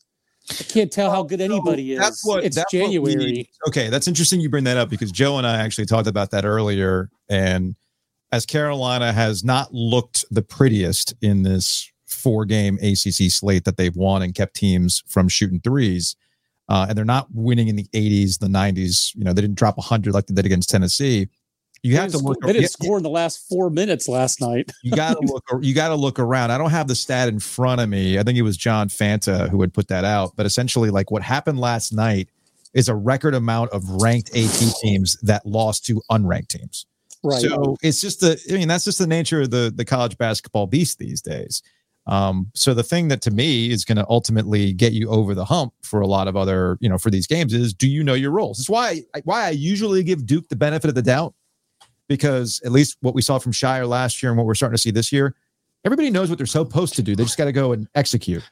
I 0.53 0.63
can't 0.63 0.93
tell 0.93 1.11
how 1.11 1.25
good 1.25 1.41
anybody 1.41 1.95
is. 1.95 1.99
That's 1.99 2.25
what- 2.25 2.45
it's 2.45 2.55
that's 2.55 2.73
what 2.73 2.81
we- 2.81 2.89
January. 3.13 3.51
okay, 3.67 3.91
that's 3.91 4.07
interesting 4.07 4.41
you 4.41 4.49
bring 4.49 4.63
that 4.65 4.77
up 4.77 4.89
because 4.89 5.11
Joe 5.11 5.37
and 5.37 5.47
I 5.47 5.57
actually 5.63 5.87
talked 5.87 6.07
about 6.07 6.31
that 6.31 6.45
earlier. 6.45 7.11
And 7.29 7.75
as 8.31 8.47
Carolina 8.47 9.13
has 9.13 9.43
not 9.43 9.75
looked 9.75 10.25
the 10.31 10.43
prettiest 10.43 11.13
in 11.23 11.43
this 11.43 11.91
four 12.07 12.45
game 12.45 12.79
ACC 12.81 13.31
slate 13.33 13.65
that 13.65 13.77
they've 13.77 13.97
won 13.97 14.23
and 14.23 14.33
kept 14.33 14.55
teams 14.55 15.03
from 15.09 15.29
shooting 15.29 15.59
threes, 15.61 16.15
uh, 16.69 16.87
and 16.89 16.97
they're 16.99 17.05
not 17.05 17.29
winning 17.33 17.69
in 17.69 17.77
the 17.77 17.87
80s, 17.95 18.39
the 18.39 18.47
90s, 18.47 19.15
you 19.15 19.25
know, 19.25 19.33
they 19.33 19.41
didn't 19.43 19.57
drop 19.57 19.77
100 19.79 20.13
like 20.15 20.27
they 20.27 20.35
did 20.35 20.47
against 20.47 20.69
Tennessee. 20.71 21.29
You 21.83 21.93
They 21.93 21.97
have 22.01 22.07
to 22.11 22.17
didn't 22.19 22.27
look. 22.27 22.37
score- 22.39 22.47
They 22.49 22.53
didn't 22.55 22.63
you- 22.63 22.69
score 22.69 22.97
in 22.97 23.03
the 23.05 23.09
last 23.11 23.49
four 23.49 23.71
minutes 23.71 24.09
last 24.09 24.41
night. 24.41 24.71
you 24.83 24.91
got 24.93 25.15
to 25.15 25.21
look 25.27 25.45
you 25.63 25.75
got 25.75 25.89
to 25.89 25.95
look 25.95 26.19
around 26.19 26.51
i 26.51 26.59
don't 26.59 26.71
have 26.71 26.89
the 26.89 26.95
stat 26.95 27.29
in 27.29 27.39
front 27.39 27.81
of 27.81 27.89
me 27.89 28.19
i 28.19 28.23
think 28.25 28.37
it 28.37 28.43
was 28.43 28.57
john 28.57 28.89
fanta 28.89 29.49
who 29.49 29.61
had 29.61 29.73
put 29.73 29.87
that 29.89 30.05
out 30.05 30.33
but 30.37 30.45
essentially 30.45 30.91
like 30.91 31.11
what 31.13 31.23
happened 31.23 31.59
last 31.61 31.93
night 31.93 32.29
is 32.75 32.89
a 32.89 32.95
record 32.95 33.35
amount 33.35 33.71
of 33.71 33.89
ranked 34.03 34.29
ap 34.37 34.51
teams 34.83 35.17
that 35.23 35.47
lost 35.47 35.87
to 35.87 36.03
unranked 36.11 36.49
teams 36.49 36.85
Right. 37.23 37.41
so 37.41 37.77
it's 37.83 38.01
just 38.01 38.21
the 38.21 38.39
i 38.51 38.55
mean 38.55 38.67
that's 38.69 38.85
just 38.85 38.99
the 38.99 39.07
nature 39.07 39.43
of 39.43 39.51
the 39.51 39.73
the 39.75 39.85
college 39.85 40.19
basketball 40.19 40.67
beast 40.67 40.99
these 40.99 41.21
days 41.23 41.63
um, 42.09 42.51
so 42.55 42.75
the 42.75 42.83
thing 42.83 43.09
that 43.09 43.23
to 43.23 43.31
me 43.31 43.71
is 43.71 43.85
going 43.85 43.97
to 43.97 44.07
ultimately 44.09 44.73
get 44.73 44.93
you 44.93 45.09
over 45.09 45.35
the 45.35 45.45
hump 45.45 45.73
for 45.83 46.01
a 46.01 46.07
lot 46.07 46.27
of 46.27 46.37
other 46.37 46.77
you 46.81 46.89
know 46.89 46.99
for 46.99 47.11
these 47.11 47.27
games 47.27 47.53
is 47.55 47.73
do 47.73 47.89
you 47.89 48.03
know 48.03 48.15
your 48.15 48.31
roles 48.31 48.59
it's 48.59 48.69
why 48.69 49.03
why 49.25 49.45
i 49.45 49.51
usually 49.51 50.03
give 50.03 50.27
duke 50.27 50.49
the 50.49 50.57
benefit 50.57 50.89
of 50.89 50.95
the 50.95 51.03
doubt 51.03 51.35
because 52.09 52.61
at 52.65 52.73
least 52.73 52.97
what 53.01 53.15
we 53.15 53.23
saw 53.23 53.39
from 53.39 53.53
Scheyer 53.53 53.87
last 53.87 54.23
year 54.23 54.33
and 54.33 54.39
what 54.39 54.47
we're 54.47 54.55
starting 54.55 54.75
to 54.75 54.81
see 54.81 54.91
this 54.91 55.13
year, 55.13 55.35
everybody 55.85 56.11
knows 56.11 56.29
what 56.31 56.39
they're 56.39 56.47
supposed 56.47 56.97
to 56.97 57.03
do. 57.03 57.15
They 57.15 57.23
just 57.23 57.39
got 57.39 57.45
to 57.45 57.53
go 57.53 57.73
and 57.73 57.87
execute. 57.95 58.43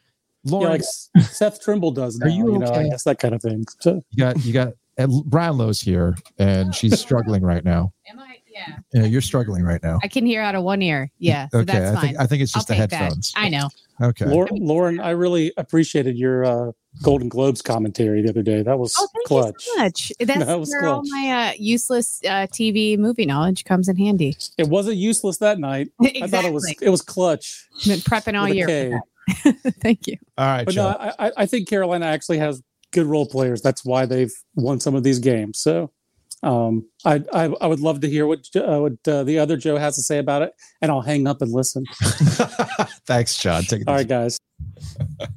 yeah, 0.44 0.58
like 0.58 0.82
Seth 1.22 1.60
Trimble 1.60 1.90
does 1.90 2.18
now. 2.18 2.26
Are 2.26 2.28
you 2.28 2.52
You, 2.52 2.58
know, 2.58 2.66
I 2.66 2.80
okay? 2.80 2.90
guess 2.90 3.04
that 3.04 3.18
kind 3.18 3.34
of 3.34 3.42
thing. 3.42 3.64
So, 3.80 4.02
you 4.10 4.18
got 4.18 4.44
you 4.44 4.52
got 4.52 4.74
and 4.98 5.10
Brownlow's 5.24 5.80
here 5.80 6.16
and 6.38 6.74
she's 6.74 7.00
struggling 7.00 7.42
right 7.42 7.64
now. 7.64 7.92
Am 8.08 8.20
I? 8.20 8.38
Yeah. 8.56 8.76
Yeah, 8.94 9.04
you're 9.04 9.20
struggling 9.20 9.62
right 9.64 9.82
now. 9.82 9.98
I 10.02 10.08
can 10.08 10.24
hear 10.24 10.40
out 10.40 10.54
of 10.54 10.62
one 10.62 10.80
ear. 10.80 11.10
Yeah. 11.18 11.48
So 11.52 11.58
Okay, 11.58 11.72
that's 11.78 11.96
I 11.96 12.00
think 12.00 12.18
I 12.20 12.26
think 12.26 12.42
it's 12.42 12.56
I'll 12.56 12.60
just 12.60 12.68
the 12.68 12.74
take 12.74 12.90
that. 12.90 12.96
headphones. 13.02 13.32
I 13.36 13.48
know. 13.50 13.68
Okay. 14.00 14.24
Lauren, 14.26 14.56
Lauren, 14.56 15.00
I 15.00 15.10
really 15.10 15.52
appreciated 15.56 16.16
your 16.18 16.44
uh, 16.44 16.72
Golden 17.02 17.28
Globes 17.28 17.60
commentary 17.62 18.22
the 18.22 18.30
other 18.30 18.42
day. 18.42 18.62
That 18.62 18.78
was 18.78 18.94
Oh, 18.98 19.06
thank 19.14 19.26
clutch. 19.26 19.66
you 19.66 19.72
so 19.76 19.82
much. 19.82 20.12
That's 20.20 20.44
That 20.46 20.58
was 20.60 20.70
where 20.70 20.86
all 20.88 21.02
my 21.04 21.48
uh, 21.48 21.52
useless 21.58 22.20
uh, 22.24 22.46
TV 22.50 22.98
movie 22.98 23.26
knowledge 23.26 23.64
comes 23.64 23.88
in 23.88 23.96
handy. 23.96 24.36
It 24.58 24.68
wasn't 24.68 24.96
useless 24.96 25.38
that 25.38 25.58
night. 25.58 25.88
exactly. 26.00 26.22
I 26.22 26.26
thought 26.28 26.44
it 26.46 26.52
was 26.52 26.74
it 26.80 26.88
was 26.90 27.02
clutch. 27.02 27.66
Been 27.86 27.98
prepping 28.00 28.38
all 28.38 28.44
with 28.44 28.52
a 28.52 28.56
year. 28.56 28.66
For 28.66 29.52
that. 29.52 29.74
Thank 29.82 30.06
you. 30.06 30.16
All 30.38 30.46
right, 30.46 30.64
But 30.64 30.74
Joe. 30.74 30.90
no, 30.90 30.96
I, 30.98 31.26
I- 31.28 31.32
I 31.38 31.46
think 31.46 31.68
Carolina 31.68 32.06
actually 32.06 32.38
has 32.38 32.62
good 32.92 33.06
role 33.06 33.26
players. 33.26 33.60
That's 33.62 33.84
why 33.84 34.06
they've 34.06 34.32
won 34.54 34.78
some 34.80 34.94
of 34.94 35.02
these 35.02 35.18
games. 35.18 35.58
So 35.58 35.90
um, 36.42 36.86
I, 37.04 37.22
I 37.32 37.44
I 37.60 37.66
would 37.66 37.80
love 37.80 38.00
to 38.00 38.08
hear 38.08 38.26
what 38.26 38.46
uh, 38.54 38.78
what 38.78 38.92
uh, 39.08 39.24
the 39.24 39.38
other 39.38 39.56
Joe 39.56 39.76
has 39.78 39.96
to 39.96 40.02
say 40.02 40.18
about 40.18 40.42
it, 40.42 40.52
and 40.82 40.90
I'll 40.90 41.00
hang 41.02 41.26
up 41.26 41.40
and 41.42 41.50
listen. 41.52 41.84
Thanks, 43.06 43.36
John. 43.38 43.62
Take 43.64 43.82
it 43.82 43.88
All 43.88 43.94
easy. 43.94 44.00
right, 44.04 44.08
guys. 44.08 44.38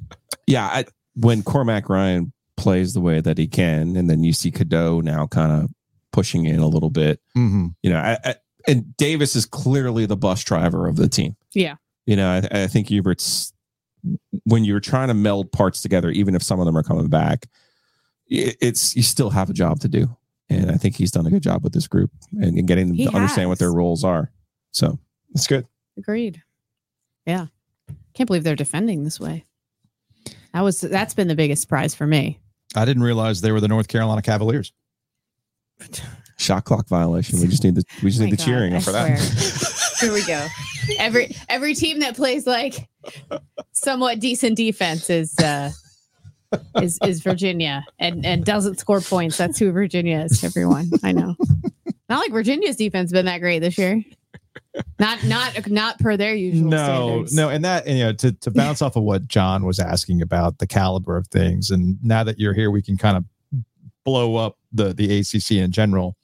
Yeah, 0.46 0.66
I, 0.66 0.84
when 1.14 1.44
Cormac 1.44 1.88
Ryan 1.88 2.32
plays 2.56 2.92
the 2.92 3.00
way 3.00 3.20
that 3.20 3.38
he 3.38 3.46
can, 3.46 3.94
and 3.96 4.10
then 4.10 4.24
you 4.24 4.32
see 4.32 4.50
Cadeau 4.50 5.00
now 5.00 5.28
kind 5.28 5.52
of 5.52 5.70
pushing 6.12 6.44
in 6.44 6.58
a 6.58 6.66
little 6.66 6.90
bit, 6.90 7.20
Mhm. 7.36 7.74
you 7.84 7.90
know, 7.90 7.98
I, 8.00 8.18
I, 8.24 8.34
and 8.66 8.96
Davis 8.96 9.36
is 9.36 9.46
clearly 9.46 10.06
the 10.06 10.16
bus 10.16 10.42
driver 10.42 10.88
of 10.88 10.96
the 10.96 11.08
team. 11.08 11.36
Yeah. 11.54 11.76
You 12.04 12.16
know, 12.16 12.28
I, 12.50 12.62
I 12.62 12.66
think 12.66 12.88
Hubert's 12.88 13.52
when 14.42 14.64
you're 14.64 14.80
trying 14.80 15.06
to 15.08 15.14
meld 15.14 15.52
parts 15.52 15.82
together, 15.82 16.10
even 16.10 16.34
if 16.34 16.42
some 16.42 16.58
of 16.58 16.66
them 16.66 16.76
are 16.76 16.82
coming 16.82 17.06
back, 17.08 17.46
it, 18.26 18.56
it's 18.60 18.96
you 18.96 19.04
still 19.04 19.30
have 19.30 19.50
a 19.50 19.52
job 19.54 19.78
to 19.80 19.88
do, 19.88 20.16
and 20.50 20.70
I 20.70 20.76
think 20.76 20.96
he's 20.96 21.10
done 21.10 21.26
a 21.26 21.30
good 21.30 21.42
job 21.42 21.62
with 21.62 21.72
this 21.72 21.86
group 21.86 22.10
and, 22.32 22.58
and 22.58 22.66
getting 22.66 22.88
them 22.88 22.96
He 22.96 23.06
to 23.06 23.14
understand 23.14 23.48
what 23.48 23.58
their 23.58 23.72
roles 23.72 24.04
are. 24.04 24.30
So 24.72 24.98
That's 25.32 25.46
good. 25.46 25.66
Agreed. 25.96 26.42
Yeah. 27.24 27.46
Can't 28.14 28.26
believe 28.26 28.44
they're 28.44 28.56
defending 28.56 29.04
this 29.04 29.20
way. 29.20 29.44
That 30.52 30.62
was 30.62 30.80
that's 30.80 31.14
been 31.14 31.28
the 31.28 31.36
biggest 31.36 31.62
surprise 31.62 31.94
for 31.94 32.06
me. 32.06 32.40
I 32.74 32.84
didn't 32.84 33.02
realize 33.02 33.40
they 33.40 33.52
were 33.52 33.60
the 33.60 33.68
North 33.68 33.88
Carolina 33.88 34.22
Cavaliers. 34.22 34.72
shot 36.38 36.64
clock 36.64 36.88
violation. 36.88 37.40
We 37.40 37.48
just 37.48 37.62
need 37.62 37.76
the 37.76 37.84
we 38.02 38.10
just 38.10 38.20
My 38.20 38.24
need 38.26 38.32
the 38.32 38.36
God, 38.38 38.44
cheering 38.44 38.74
I 38.74 38.80
for 38.80 38.92
that. 38.92 39.18
Here 40.00 40.12
we 40.12 40.24
go. 40.24 40.46
Every 40.98 41.36
every 41.48 41.74
team 41.74 42.00
that 42.00 42.16
plays 42.16 42.46
like 42.46 42.88
somewhat 43.72 44.18
decent 44.18 44.56
defense 44.56 45.10
is 45.10 45.38
uh 45.38 45.70
is 46.80 46.98
is 47.04 47.20
Virginia 47.22 47.84
and 47.98 48.24
and 48.26 48.44
doesn't 48.44 48.78
score 48.78 49.00
points. 49.00 49.36
That's 49.36 49.58
who 49.58 49.70
Virginia 49.72 50.20
is. 50.20 50.42
Everyone, 50.44 50.90
I 51.02 51.12
know. 51.12 51.36
Not 52.08 52.20
like 52.20 52.32
Virginia's 52.32 52.76
defense 52.76 53.12
been 53.12 53.26
that 53.26 53.38
great 53.40 53.60
this 53.60 53.78
year. 53.78 54.02
Not 54.98 55.22
not 55.24 55.68
not 55.70 55.98
per 55.98 56.16
their 56.16 56.34
usual 56.34 56.70
No, 56.70 56.76
standards. 56.84 57.34
no, 57.34 57.48
and 57.48 57.64
that 57.64 57.86
and, 57.86 57.98
you 57.98 58.04
know 58.04 58.12
to 58.14 58.32
to 58.32 58.50
bounce 58.50 58.82
off 58.82 58.96
of 58.96 59.02
what 59.04 59.28
John 59.28 59.64
was 59.64 59.78
asking 59.78 60.22
about 60.22 60.58
the 60.58 60.66
caliber 60.66 61.16
of 61.16 61.26
things, 61.28 61.70
and 61.70 61.98
now 62.02 62.24
that 62.24 62.38
you're 62.38 62.54
here, 62.54 62.70
we 62.70 62.82
can 62.82 62.96
kind 62.96 63.16
of 63.16 63.24
blow 64.04 64.36
up 64.36 64.58
the 64.72 64.92
the 64.92 65.18
ACC 65.20 65.52
in 65.62 65.70
general. 65.72 66.16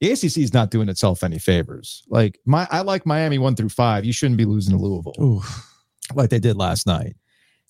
The 0.00 0.10
ACC 0.12 0.38
is 0.38 0.54
not 0.54 0.70
doing 0.70 0.88
itself 0.88 1.22
any 1.22 1.38
favors. 1.38 2.02
Like 2.08 2.38
my, 2.46 2.66
I 2.70 2.80
like 2.80 3.04
Miami 3.04 3.36
one 3.36 3.54
through 3.54 3.68
five. 3.68 4.06
You 4.06 4.14
shouldn't 4.14 4.38
be 4.38 4.46
losing 4.46 4.74
to 4.78 4.82
Louisville 4.82 5.44
like 6.14 6.30
they 6.30 6.38
did 6.38 6.56
last 6.56 6.86
night. 6.86 7.16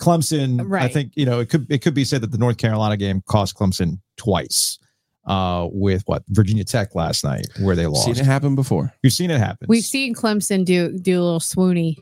Clemson, 0.01 0.69
I 0.83 0.89
think 0.89 1.13
you 1.15 1.27
know 1.27 1.39
it 1.41 1.49
could 1.49 1.67
it 1.71 1.79
could 1.83 1.95
be 1.95 2.05
said 2.05 2.21
that 2.23 2.33
the 2.33 2.39
North 2.39 2.57
Carolina 2.57 2.97
game 2.97 3.23
cost 3.27 3.57
Clemson 3.57 4.01
twice. 4.17 4.79
Uh, 5.27 5.69
with 5.71 6.03
what 6.07 6.23
Virginia 6.31 6.65
Tech 6.65 6.95
last 6.95 7.23
night, 7.25 7.47
where 7.61 7.77
they 7.77 7.87
lost. 7.87 8.07
Seen 8.07 8.17
it 8.17 8.25
happen 8.25 8.55
before. 8.55 8.91
You've 9.03 9.13
seen 9.13 9.31
it 9.31 9.39
happen. 9.39 9.67
We've 9.69 9.85
seen 9.85 10.15
Clemson 10.15 10.65
do 10.65 10.99
do 10.99 11.21
a 11.21 11.23
little 11.23 11.41
swoony 11.41 11.97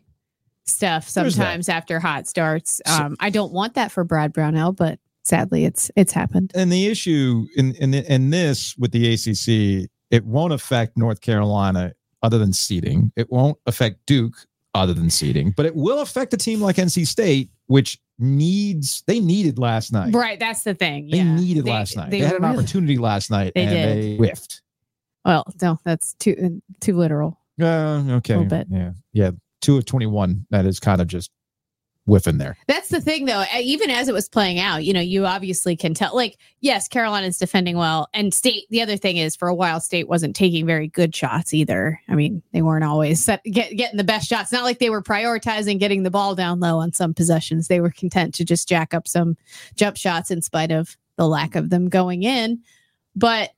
stuff 0.67 1.09
sometimes 1.09 1.69
after 1.69 1.99
hot 1.99 2.27
starts. 2.29 2.81
So- 2.87 2.93
Um, 2.93 3.17
I 3.21 3.31
don't 3.31 3.53
want 3.53 3.75
that 3.75 3.91
for 3.91 4.05
Brad 4.05 4.33
Brownell, 4.33 4.73
but 4.73 4.99
sadly, 5.25 5.65
it's 5.65 5.91
it's 5.97 6.13
happened. 6.13 6.53
and 6.55 6.71
the 6.73 6.87
issue 6.87 7.45
in 7.57 7.75
in 7.75 7.93
in 7.93 8.31
this 8.31 8.77
with 8.79 8.93
the 8.93 9.13
ACC, 9.13 9.89
it 10.11 10.25
won't 10.25 10.53
affect 10.53 10.97
North 10.97 11.21
Carolina 11.21 11.93
other 12.23 12.39
than 12.39 12.53
seeding. 12.53 13.13
It 13.17 13.31
won't 13.33 13.59
affect 13.67 14.07
Duke 14.07 14.37
other 14.75 14.95
than 14.95 15.11
seeding, 15.11 15.53
but 15.57 15.67
it 15.67 15.75
will 15.75 16.01
affect 16.01 16.33
a 16.35 16.37
team 16.37 16.61
like 16.61 16.77
NC 16.77 17.05
State, 17.07 17.51
which 17.69 17.99
needs 18.19 19.05
they 19.07 19.21
needed 19.21 19.59
last 19.59 19.93
night. 19.93 20.13
Right. 20.15 20.39
That's 20.41 20.65
the 20.65 20.75
thing. 20.75 21.09
They 21.11 21.19
yeah. 21.19 21.37
needed 21.37 21.65
They- 21.65 21.71
last 21.71 21.97
night. 21.97 22.11
They, 22.11 22.21
They, 22.21 22.27
had 22.27 22.37
an 22.37 22.43
really- 22.43 22.57
opportunity 22.57 22.99
last 22.99 23.31
night 23.31 23.53
They 23.55 23.63
and 23.63 23.71
did. 23.71 24.03
they 24.03 24.17
whiffed. 24.17 24.63
Well, 25.25 25.45
no, 25.63 25.79
that's 25.85 26.15
too 26.15 26.61
too 26.81 26.97
literal. 26.97 27.39
Uh, 27.61 28.03
okay. 28.19 28.35
A 28.35 28.39
Little 28.41 28.45
bit. 28.59 28.67
Yeah. 28.71 28.93
Yeah. 29.13 29.31
Two 29.61 29.77
of 29.79 29.85
21. 29.85 30.47
That 30.51 30.65
is 30.67 30.81
kind 30.81 31.01
of 31.01 31.07
just 31.09 31.31
whiffing 32.09 32.39
there. 32.39 32.57
That's 32.67 32.89
the 32.89 33.01
thing, 33.01 33.27
though. 33.27 33.45
Even 33.57 33.91
as 33.91 34.09
it 34.09 34.15
was 34.15 34.29
playing 34.29 34.59
out, 34.59 34.85
you 34.85 34.93
know, 34.93 35.01
you 35.01 35.27
obviously 35.27 35.77
can 35.77 35.95
tell. 35.95 36.15
Like, 36.15 36.39
yes, 36.61 36.89
Carolina's 36.89 37.39
defending 37.39 37.77
well, 37.77 38.09
and 38.15 38.33
State. 38.33 38.65
The 38.71 38.83
other 38.83 38.97
thing 38.97 39.19
is, 39.19 39.37
for 39.37 39.49
a 39.49 39.55
while, 39.55 39.81
State 39.81 40.09
wasn't 40.09 40.35
taking 40.35 40.67
very 40.67 40.89
good 40.89 41.15
shots 41.15 41.55
either. 41.55 42.01
I 42.09 42.15
mean, 42.15 42.43
they 42.53 42.63
weren't 42.63 42.85
always 42.85 43.23
set, 43.23 43.45
get, 43.45 43.77
getting 43.77 43.99
the 43.99 44.05
best 44.05 44.29
shots. 44.29 44.51
Not 44.51 44.65
like 44.65 44.79
they 44.79 44.91
were 44.91 45.03
prioritizing 45.03 45.79
getting 45.79 46.03
the 46.03 46.11
ball 46.11 46.35
down 46.35 46.61
low 46.61 46.79
on 46.79 46.93
some 46.93 47.15
possessions. 47.15 47.69
They 47.69 47.81
were 47.81 47.91
content 47.91 48.35
to 48.35 48.45
just 48.45 48.69
jack 48.69 48.95
up 48.95 49.07
some 49.07 49.37
jump 49.77 49.97
shots 49.97 50.31
in 50.31 50.43
spite 50.43 50.73
of 50.73 50.97
the 51.17 51.29
lack 51.29 51.55
of 51.55 51.71
them 51.71 51.89
going 51.89 52.23
in. 52.23 52.63
But 53.15 53.51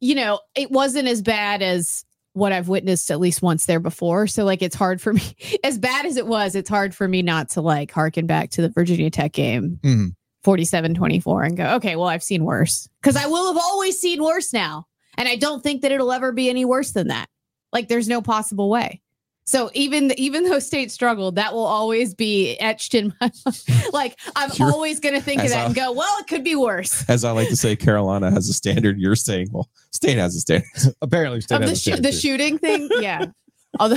you 0.00 0.14
know, 0.14 0.40
it 0.54 0.70
wasn't 0.70 1.08
as 1.08 1.22
bad 1.22 1.62
as 1.62 2.04
what 2.36 2.52
I've 2.52 2.68
witnessed 2.68 3.10
at 3.10 3.18
least 3.18 3.40
once 3.40 3.64
there 3.64 3.80
before. 3.80 4.26
So 4.26 4.44
like 4.44 4.60
it's 4.60 4.76
hard 4.76 5.00
for 5.00 5.12
me 5.14 5.22
as 5.64 5.78
bad 5.78 6.04
as 6.04 6.16
it 6.16 6.26
was, 6.26 6.54
it's 6.54 6.68
hard 6.68 6.94
for 6.94 7.08
me 7.08 7.22
not 7.22 7.48
to 7.50 7.62
like 7.62 7.90
harken 7.90 8.26
back 8.26 8.50
to 8.50 8.62
the 8.62 8.68
Virginia 8.68 9.10
Tech 9.10 9.32
game 9.32 9.80
Mhm. 9.82 10.14
47-24 10.44 11.46
and 11.46 11.56
go, 11.56 11.74
okay, 11.76 11.96
well, 11.96 12.06
I've 12.08 12.22
seen 12.22 12.44
worse. 12.44 12.88
Because 13.02 13.16
I 13.16 13.26
will 13.26 13.48
have 13.52 13.56
always 13.62 13.98
seen 13.98 14.22
worse 14.22 14.52
now. 14.52 14.84
And 15.18 15.28
I 15.28 15.36
don't 15.36 15.62
think 15.62 15.82
that 15.82 15.92
it'll 15.92 16.12
ever 16.12 16.30
be 16.30 16.48
any 16.50 16.64
worse 16.64 16.92
than 16.92 17.08
that. 17.08 17.26
Like 17.72 17.88
there's 17.88 18.06
no 18.08 18.20
possible 18.22 18.68
way. 18.70 19.00
So 19.48 19.70
even 19.74 20.12
even 20.18 20.42
though 20.44 20.58
state 20.58 20.90
struggled, 20.90 21.36
that 21.36 21.52
will 21.54 21.64
always 21.66 22.14
be 22.14 22.56
etched 22.56 22.94
in 22.94 23.14
my 23.20 23.30
like 23.92 24.18
I'm 24.34 24.50
You're- 24.54 24.72
always 24.72 24.98
gonna 24.98 25.20
think 25.20 25.42
of 25.44 25.50
that 25.50 25.62
a- 25.62 25.66
and 25.66 25.74
go, 25.74 25.92
well, 25.92 26.12
it 26.18 26.26
could 26.26 26.42
be 26.42 26.56
worse. 26.56 27.08
As 27.08 27.22
I 27.24 27.30
like 27.30 27.48
to 27.48 27.56
say, 27.56 27.76
Carolina 27.76 28.30
has 28.30 28.48
a 28.48 28.52
standard. 28.52 28.98
You're 28.98 29.14
saying, 29.14 29.48
well, 29.52 29.68
State 29.92 30.18
has 30.18 30.34
a 30.34 30.40
standard. 30.40 30.66
Apparently, 31.00 31.40
State 31.40 31.56
of 31.56 31.60
the 31.62 31.68
has 31.68 31.78
a 31.78 31.80
shoo- 31.80 31.90
standard, 31.92 32.12
the 32.12 32.16
shooting 32.16 32.58
thing. 32.58 32.88
Yeah. 32.98 33.26
Although 33.80 33.96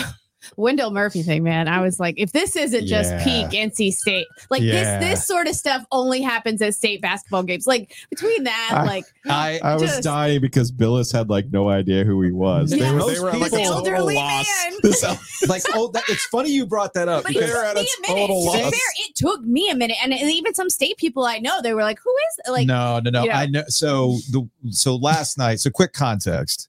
Wendell 0.58 0.92
Murphy 0.92 1.24
thing, 1.24 1.44
man, 1.44 1.68
I 1.68 1.82
was 1.82 2.00
like, 2.00 2.16
if 2.18 2.32
this 2.32 2.56
isn't 2.56 2.86
just 2.88 3.12
Yeah. 3.12 3.24
peak 3.24 3.48
NC 3.54 3.92
State, 3.94 4.28
like 4.50 4.62
Yeah. 4.62 5.00
this, 5.00 5.10
this 5.20 5.28
sort 5.28 5.48
of 5.48 5.56
stuff 5.56 5.86
only 5.92 6.22
happens 6.22 6.62
at 6.62 6.74
state 6.76 7.02
basketball 7.02 7.44
games. 7.44 7.68
Like 7.68 7.92
between 8.10 8.44
that, 8.46 8.70
I- 8.74 8.84
like 8.86 9.06
I 9.28 9.60
I 9.64 9.76
was 9.76 10.00
dying 10.00 10.42
because 10.42 10.72
Billis 10.72 11.12
had 11.12 11.30
like 11.30 11.52
no 11.52 11.70
idea 11.70 12.04
who 12.04 12.22
he 12.22 12.32
was. 12.32 12.74
Yeah. 12.74 12.86
They 12.86 12.94
were, 12.94 13.12
they 13.14 13.20
were 13.20 13.30
at 13.32 13.40
like 13.40 13.52
people- 13.52 13.58
a 13.58 13.64
total 13.76 13.78
Elderly 13.96 14.16
loss. 14.16 14.48
man. 14.66 14.74
This- 14.84 15.50
like 15.50 15.64
oh 15.74 15.90
that, 15.92 16.04
it's 16.10 16.26
funny 16.28 16.52
you 16.52 16.66
brought 16.66 16.94
that 16.94 17.08
up 17.10 17.24
but 17.24 17.32
it 17.32 17.36
because 17.36 17.52
They're 17.52 17.74
took 17.74 17.78
at 17.78 17.82
me 17.82 17.82
a 17.82 17.84
a 17.84 18.14
minute. 18.16 18.28
total 18.28 18.44
To 18.44 18.50
loss. 18.50 18.60
fair, 18.72 18.94
it 19.08 19.16
took 19.16 19.42
me 19.44 19.70
a 19.70 19.76
minute, 19.76 19.98
and, 20.02 20.14
and 20.14 20.32
even 20.32 20.54
some 20.54 20.70
state 20.70 20.98
people 20.98 21.26
I 21.26 21.40
know, 21.40 21.62
they 21.62 21.74
were 21.74 21.82
like, 21.84 22.00
"Who 22.04 22.10
is 22.46 22.52
like?" 22.52 22.66
no 22.68 23.00
no 23.04 23.10
no 23.10 23.24
you 23.24 23.30
know. 23.30 23.36
I 23.36 23.46
know 23.48 23.64
so 23.68 24.18
the 24.32 24.48
so 24.70 24.96
last 24.96 25.38
night 25.38 25.60
so 25.60 25.70
quick 25.70 25.92
context 25.94 26.69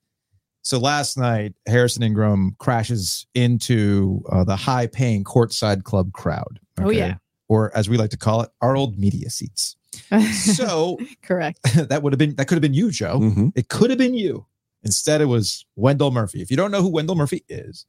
so 0.71 0.79
last 0.79 1.19
night 1.19 1.55
Harrison 1.67 2.03
Ingram 2.03 2.55
crashes 2.59 3.27
into 3.35 4.23
uh, 4.31 4.45
the 4.45 4.57
high 4.57 4.87
paying 4.87 5.25
courtside 5.25 5.83
club 5.85 6.13
crowd 6.13 6.61
Oh, 6.81 6.91
yeah. 6.91 7.17
or 7.49 7.77
as 7.77 7.89
we 7.89 7.97
like 7.99 8.11
to 8.11 8.17
call 8.17 8.43
it 8.43 8.51
our 8.61 8.77
old 8.77 8.99
media 8.99 9.29
seats 9.31 9.77
so 10.33 10.99
Correct. 11.23 11.59
that 11.89 12.03
would 12.03 12.13
have 12.13 12.19
been 12.19 12.35
that 12.37 12.47
could 12.47 12.55
have 12.57 12.63
been 12.63 12.75
you 12.75 12.91
Joe 12.91 13.19
Mhm. 13.19 13.53
It 13.55 13.69
could 13.69 13.91
have 13.91 13.99
been 13.99 14.15
you. 14.15 14.47
Instead, 14.83 15.21
it 15.21 15.27
was 15.27 15.67
Wendell 15.77 16.11
Murphy. 16.11 16.41
If 16.41 16.51
you 16.51 16.57
don't 16.57 16.71
know 16.71 16.81
who 16.81 16.89
Wendell 16.89 17.15
Murphy 17.17 17.45
is, 17.51 17.85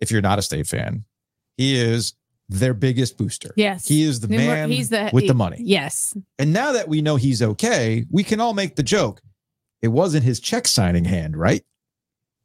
if 0.00 0.10
you're 0.10 0.22
not 0.22 0.38
a 0.38 0.42
state 0.42 0.66
fan, 0.66 1.04
he 1.58 1.74
is 1.76 2.14
their 2.48 2.72
biggest 2.72 3.18
booster. 3.18 3.52
Yes. 3.56 3.86
He 3.86 4.02
is 4.02 4.20
the 4.20 4.28
Number- 4.28 4.46
man 4.46 4.70
he's 4.70 4.88
the 4.88 5.10
with 5.12 5.26
the 5.26 5.34
money. 5.34 5.58
Yes. 5.60 6.16
And 6.38 6.52
now 6.52 6.72
that 6.72 6.88
we 6.88 7.02
know 7.02 7.16
he's 7.16 7.42
okay, 7.42 8.06
we 8.10 8.24
can 8.24 8.40
all 8.40 8.54
make 8.54 8.76
the 8.76 8.82
joke. 8.82 9.20
It 9.82 9.88
wasn't 9.88 10.24
his 10.24 10.40
check 10.40 10.66
signing 10.66 11.04
hand, 11.04 11.36
right? 11.36 11.64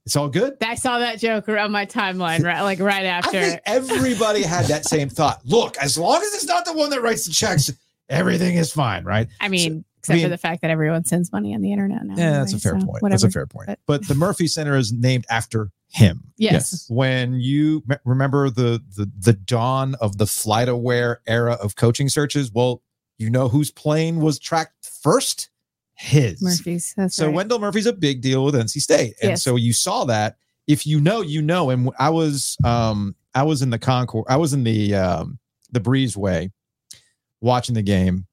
It's 0.06 0.16
all 0.16 0.30
good. 0.30 0.58
I 0.64 0.76
saw 0.76 1.00
that 1.00 1.20
joke 1.20 1.48
on 1.48 1.72
my 1.72 1.86
timeline, 1.86 2.44
right? 2.44 2.62
Like 2.62 2.80
right 2.80 3.04
I 3.04 3.08
after. 3.08 3.32
think 3.32 3.62
everybody 3.66 4.42
had 4.42 4.66
that 4.66 4.86
same 4.86 5.10
thought. 5.10 5.42
Look, 5.46 5.78
as 5.78 5.98
long 5.98 6.22
as 6.22 6.34
it's 6.34 6.46
not 6.46 6.66
the 6.66 6.74
one 6.74 6.90
that 6.90 7.02
writes 7.02 7.26
the 7.26 7.32
checks, 7.32 7.72
everything 8.10 8.56
is 8.56 8.74
fine, 8.74 9.04
right? 9.06 9.28
I 9.40 9.48
mean, 9.48 9.86
I 9.86 10.00
except 10.00 10.16
mean- 10.16 10.26
for 10.26 10.30
the 10.30 10.38
fact 10.40 10.64
that 10.64 10.72
everyone 10.72 11.06
sends 11.06 11.32
money 11.32 11.54
on 11.54 11.62
the 11.62 11.72
internet 11.72 12.04
now. 12.04 12.16
Yeah, 12.18 12.32
that's 12.40 12.54
a 12.54 12.60
fair 12.60 12.80
so 12.80 12.86
point. 12.88 13.04
Whatever. 13.04 13.22
That's 13.22 13.24
a 13.24 13.30
fair 13.32 13.46
point. 13.46 13.68
But- 13.68 13.80
But 13.86 14.08
the 14.08 14.16
Murphy 14.16 14.48
Center 14.48 14.76
is 14.76 14.92
named 14.92 15.26
after 15.30 15.70
him. 15.90 16.24
Yes. 16.38 16.88
when 16.90 17.36
you 17.36 17.84
me- 17.86 17.98
remember 18.06 18.50
the, 18.50 18.82
the 18.96 19.12
the 19.20 19.34
dawn 19.34 19.94
of 20.02 20.18
the 20.18 20.26
flight 20.26 20.68
aware 20.70 21.22
era 21.28 21.54
of 21.62 21.76
coaching 21.76 22.08
searches 22.10 22.50
well 22.52 22.82
you 23.20 23.30
know 23.30 23.50
whose 23.50 23.70
plane 23.72 24.22
was 24.22 24.40
tracked 24.40 24.90
first 25.04 25.50
his 25.96 26.42
Murphy's. 26.42 26.94
That's 26.98 27.16
so 27.16 27.28
right. 27.28 27.36
wendell 27.36 27.60
murphy's 27.60 27.86
a 27.86 27.94
big 27.94 28.22
deal 28.22 28.44
with 28.44 28.56
nc 28.56 28.70
state 28.82 29.14
and 29.22 29.32
Yes. 29.32 29.44
so 29.44 29.56
you 29.56 29.72
saw 29.74 30.06
that 30.06 30.38
if 30.68 30.88
you 30.88 31.00
know 31.00 31.22
you 31.22 31.42
know 31.42 31.70
and 31.70 31.92
i 32.00 32.10
was 32.10 32.58
um 32.64 33.16
i 33.36 33.44
was 33.44 33.62
in 33.62 33.70
the 33.70 33.78
concourse 33.80 34.26
i 34.30 34.36
was 34.38 34.54
in 34.54 34.64
the 34.64 34.96
um 34.96 35.38
the 35.72 35.80
breezeway 35.80 36.52
watching 37.42 37.76
the 37.76 37.82
game 37.82 38.26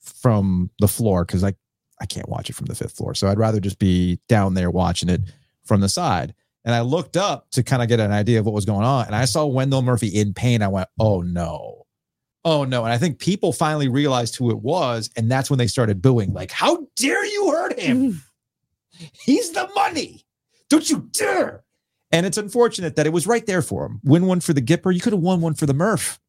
from 0.00 0.70
the 0.78 0.88
floor 0.88 1.24
because 1.24 1.42
i 1.42 1.52
i 2.00 2.06
can't 2.06 2.28
watch 2.28 2.48
it 2.48 2.54
from 2.54 2.66
the 2.66 2.74
fifth 2.74 2.92
floor 2.96 3.14
so 3.14 3.26
i'd 3.28 3.38
rather 3.38 3.60
just 3.60 3.78
be 3.78 4.20
down 4.28 4.54
there 4.54 4.70
watching 4.70 5.08
it 5.08 5.20
from 5.64 5.80
the 5.80 5.88
side 5.88 6.32
and 6.64 6.74
I 6.74 6.80
looked 6.80 7.16
up 7.16 7.48
to 7.52 7.62
kind 7.62 7.80
of 7.80 7.88
get 7.88 8.00
an 8.00 8.10
idea 8.10 8.40
of 8.40 8.44
what 8.44 8.52
was 8.52 8.64
going 8.64 8.84
on. 8.84 9.06
And 9.06 9.14
I 9.14 9.24
saw 9.24 9.46
Wendell 9.46 9.82
Murphy 9.82 10.08
in 10.08 10.34
pain. 10.34 10.62
I 10.62 10.66
went, 10.68 10.88
oh 10.98 11.20
no. 11.20 11.85
Oh 12.46 12.62
no. 12.64 12.84
And 12.84 12.92
I 12.92 12.96
think 12.96 13.18
people 13.18 13.52
finally 13.52 13.88
realized 13.88 14.36
who 14.36 14.50
it 14.50 14.60
was. 14.60 15.10
And 15.16 15.28
that's 15.28 15.50
when 15.50 15.58
they 15.58 15.66
started 15.66 16.00
booing, 16.00 16.32
like, 16.32 16.52
how 16.52 16.86
dare 16.94 17.26
you 17.26 17.50
hurt 17.50 17.78
him? 17.78 18.12
Mm-hmm. 18.12 19.04
He's 19.24 19.50
the 19.50 19.68
money. 19.74 20.24
Don't 20.70 20.88
you 20.88 21.08
dare. 21.10 21.64
And 22.12 22.24
it's 22.24 22.38
unfortunate 22.38 22.94
that 22.96 23.04
it 23.04 23.12
was 23.12 23.26
right 23.26 23.44
there 23.46 23.62
for 23.62 23.84
him. 23.84 24.00
Win 24.04 24.26
one 24.26 24.40
for 24.40 24.52
the 24.52 24.62
Gipper. 24.62 24.94
You 24.94 25.00
could 25.00 25.12
have 25.12 25.20
won 25.20 25.40
one 25.40 25.54
for 25.54 25.66
the 25.66 25.74
Murph. 25.74 26.20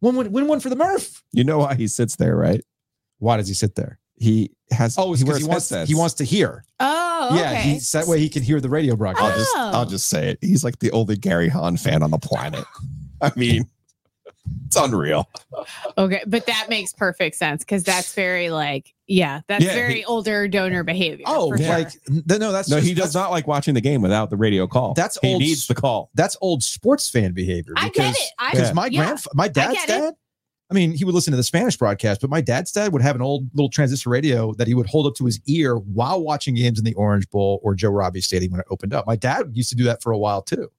Win 0.00 0.14
one, 0.14 0.30
win 0.30 0.46
one 0.46 0.60
for 0.60 0.68
the 0.68 0.76
Murph. 0.76 1.24
You 1.32 1.42
know 1.42 1.58
why 1.58 1.74
he 1.74 1.88
sits 1.88 2.14
there, 2.14 2.36
right? 2.36 2.64
Why 3.18 3.36
does 3.36 3.48
he 3.48 3.54
sit 3.54 3.74
there? 3.74 3.98
He 4.14 4.52
has. 4.70 4.96
Oh, 4.96 5.12
he 5.12 5.24
because 5.24 5.26
wears 5.26 5.38
he 5.40 5.48
wants, 5.48 5.70
headsets. 5.70 5.88
he 5.88 5.96
wants 5.96 6.14
to 6.14 6.24
hear. 6.24 6.64
oh, 6.78 7.30
okay. 7.32 7.40
Yeah, 7.40 7.54
he's 7.56 7.90
that 7.92 8.06
way 8.06 8.20
he 8.20 8.28
can 8.28 8.44
hear 8.44 8.60
the 8.60 8.68
radio 8.68 8.92
I'll 8.92 8.96
broadcast. 8.96 9.38
just. 9.38 9.56
Oh. 9.56 9.70
I'll 9.74 9.86
just 9.86 10.06
say 10.06 10.28
it. 10.30 10.38
He's 10.40 10.62
like 10.62 10.78
the 10.78 10.92
only 10.92 11.16
Gary 11.16 11.48
Hahn 11.48 11.76
fan 11.76 12.04
on 12.04 12.12
the 12.12 12.18
planet. 12.18 12.64
I 13.20 13.32
mean, 13.34 13.64
it's 14.66 14.76
unreal. 14.76 15.28
Okay, 15.96 16.22
but 16.26 16.46
that 16.46 16.66
makes 16.68 16.92
perfect 16.92 17.36
sense 17.36 17.64
because 17.64 17.82
that's 17.84 18.14
very 18.14 18.50
like, 18.50 18.94
yeah, 19.06 19.40
that's 19.48 19.64
Yeah, 19.64 19.74
very 19.74 19.98
he- 20.00 20.04
older 20.04 20.46
donor 20.48 20.84
behavior. 20.84 21.24
Oh, 21.26 21.50
for 21.50 21.58
sure. 21.58 21.68
like 21.68 21.90
no, 22.08 22.36
no, 22.36 22.52
that's 22.52 22.68
No, 22.68 22.76
just- 22.76 22.86
he 22.88 22.94
does 22.94 23.14
not 23.14 23.30
like 23.30 23.46
watching 23.46 23.74
the 23.74 23.80
game 23.80 24.02
without 24.02 24.30
the 24.30 24.36
radio 24.36 24.66
call. 24.66 24.94
That's 24.94 25.18
he 25.22 25.32
old 25.32 25.40
needs 25.40 25.66
the 25.66 25.74
call. 25.74 26.10
that's 26.14 26.36
old 26.40 26.62
sports 26.62 27.08
fan 27.08 27.32
behavior. 27.32 27.72
I 27.76 27.84
get 27.88 27.94
because- 27.94 28.16
it. 28.16 28.30
Because 28.52 28.68
Yeah. 28.68 28.72
my 28.74 28.86
yeah. 28.86 29.10
grandf- 29.12 29.26
my 29.34 29.48
dad's 29.48 29.74
get 29.74 29.84
it. 29.84 30.00
dad, 30.02 30.14
I 30.70 30.74
mean, 30.74 30.92
he 30.92 31.02
would 31.06 31.14
listen 31.14 31.30
to 31.30 31.36
the 31.38 31.42
Spanish 31.42 31.78
broadcast, 31.78 32.20
but 32.20 32.28
my 32.28 32.42
dad's 32.42 32.70
dad 32.72 32.92
would 32.92 33.00
have 33.00 33.16
an 33.16 33.22
old 33.22 33.48
little 33.54 33.70
transistor 33.70 34.10
radio 34.10 34.52
that 34.54 34.66
he 34.66 34.74
would 34.74 34.86
hold 34.86 35.06
up 35.06 35.14
to 35.14 35.24
his 35.24 35.40
ear 35.46 35.76
while 35.76 36.22
watching 36.22 36.54
games 36.54 36.78
in 36.78 36.84
the 36.84 36.92
Orange 36.92 37.26
Bowl 37.30 37.58
or 37.62 37.74
Joe 37.74 37.88
Robbie 37.88 38.20
Stadium 38.20 38.52
when 38.52 38.60
it 38.60 38.66
opened 38.70 38.92
up. 38.92 39.06
My 39.06 39.16
dad 39.16 39.50
used 39.54 39.70
to 39.70 39.76
do 39.76 39.84
that 39.84 40.02
for 40.02 40.12
a 40.12 40.18
while 40.18 40.42
too. 40.42 40.70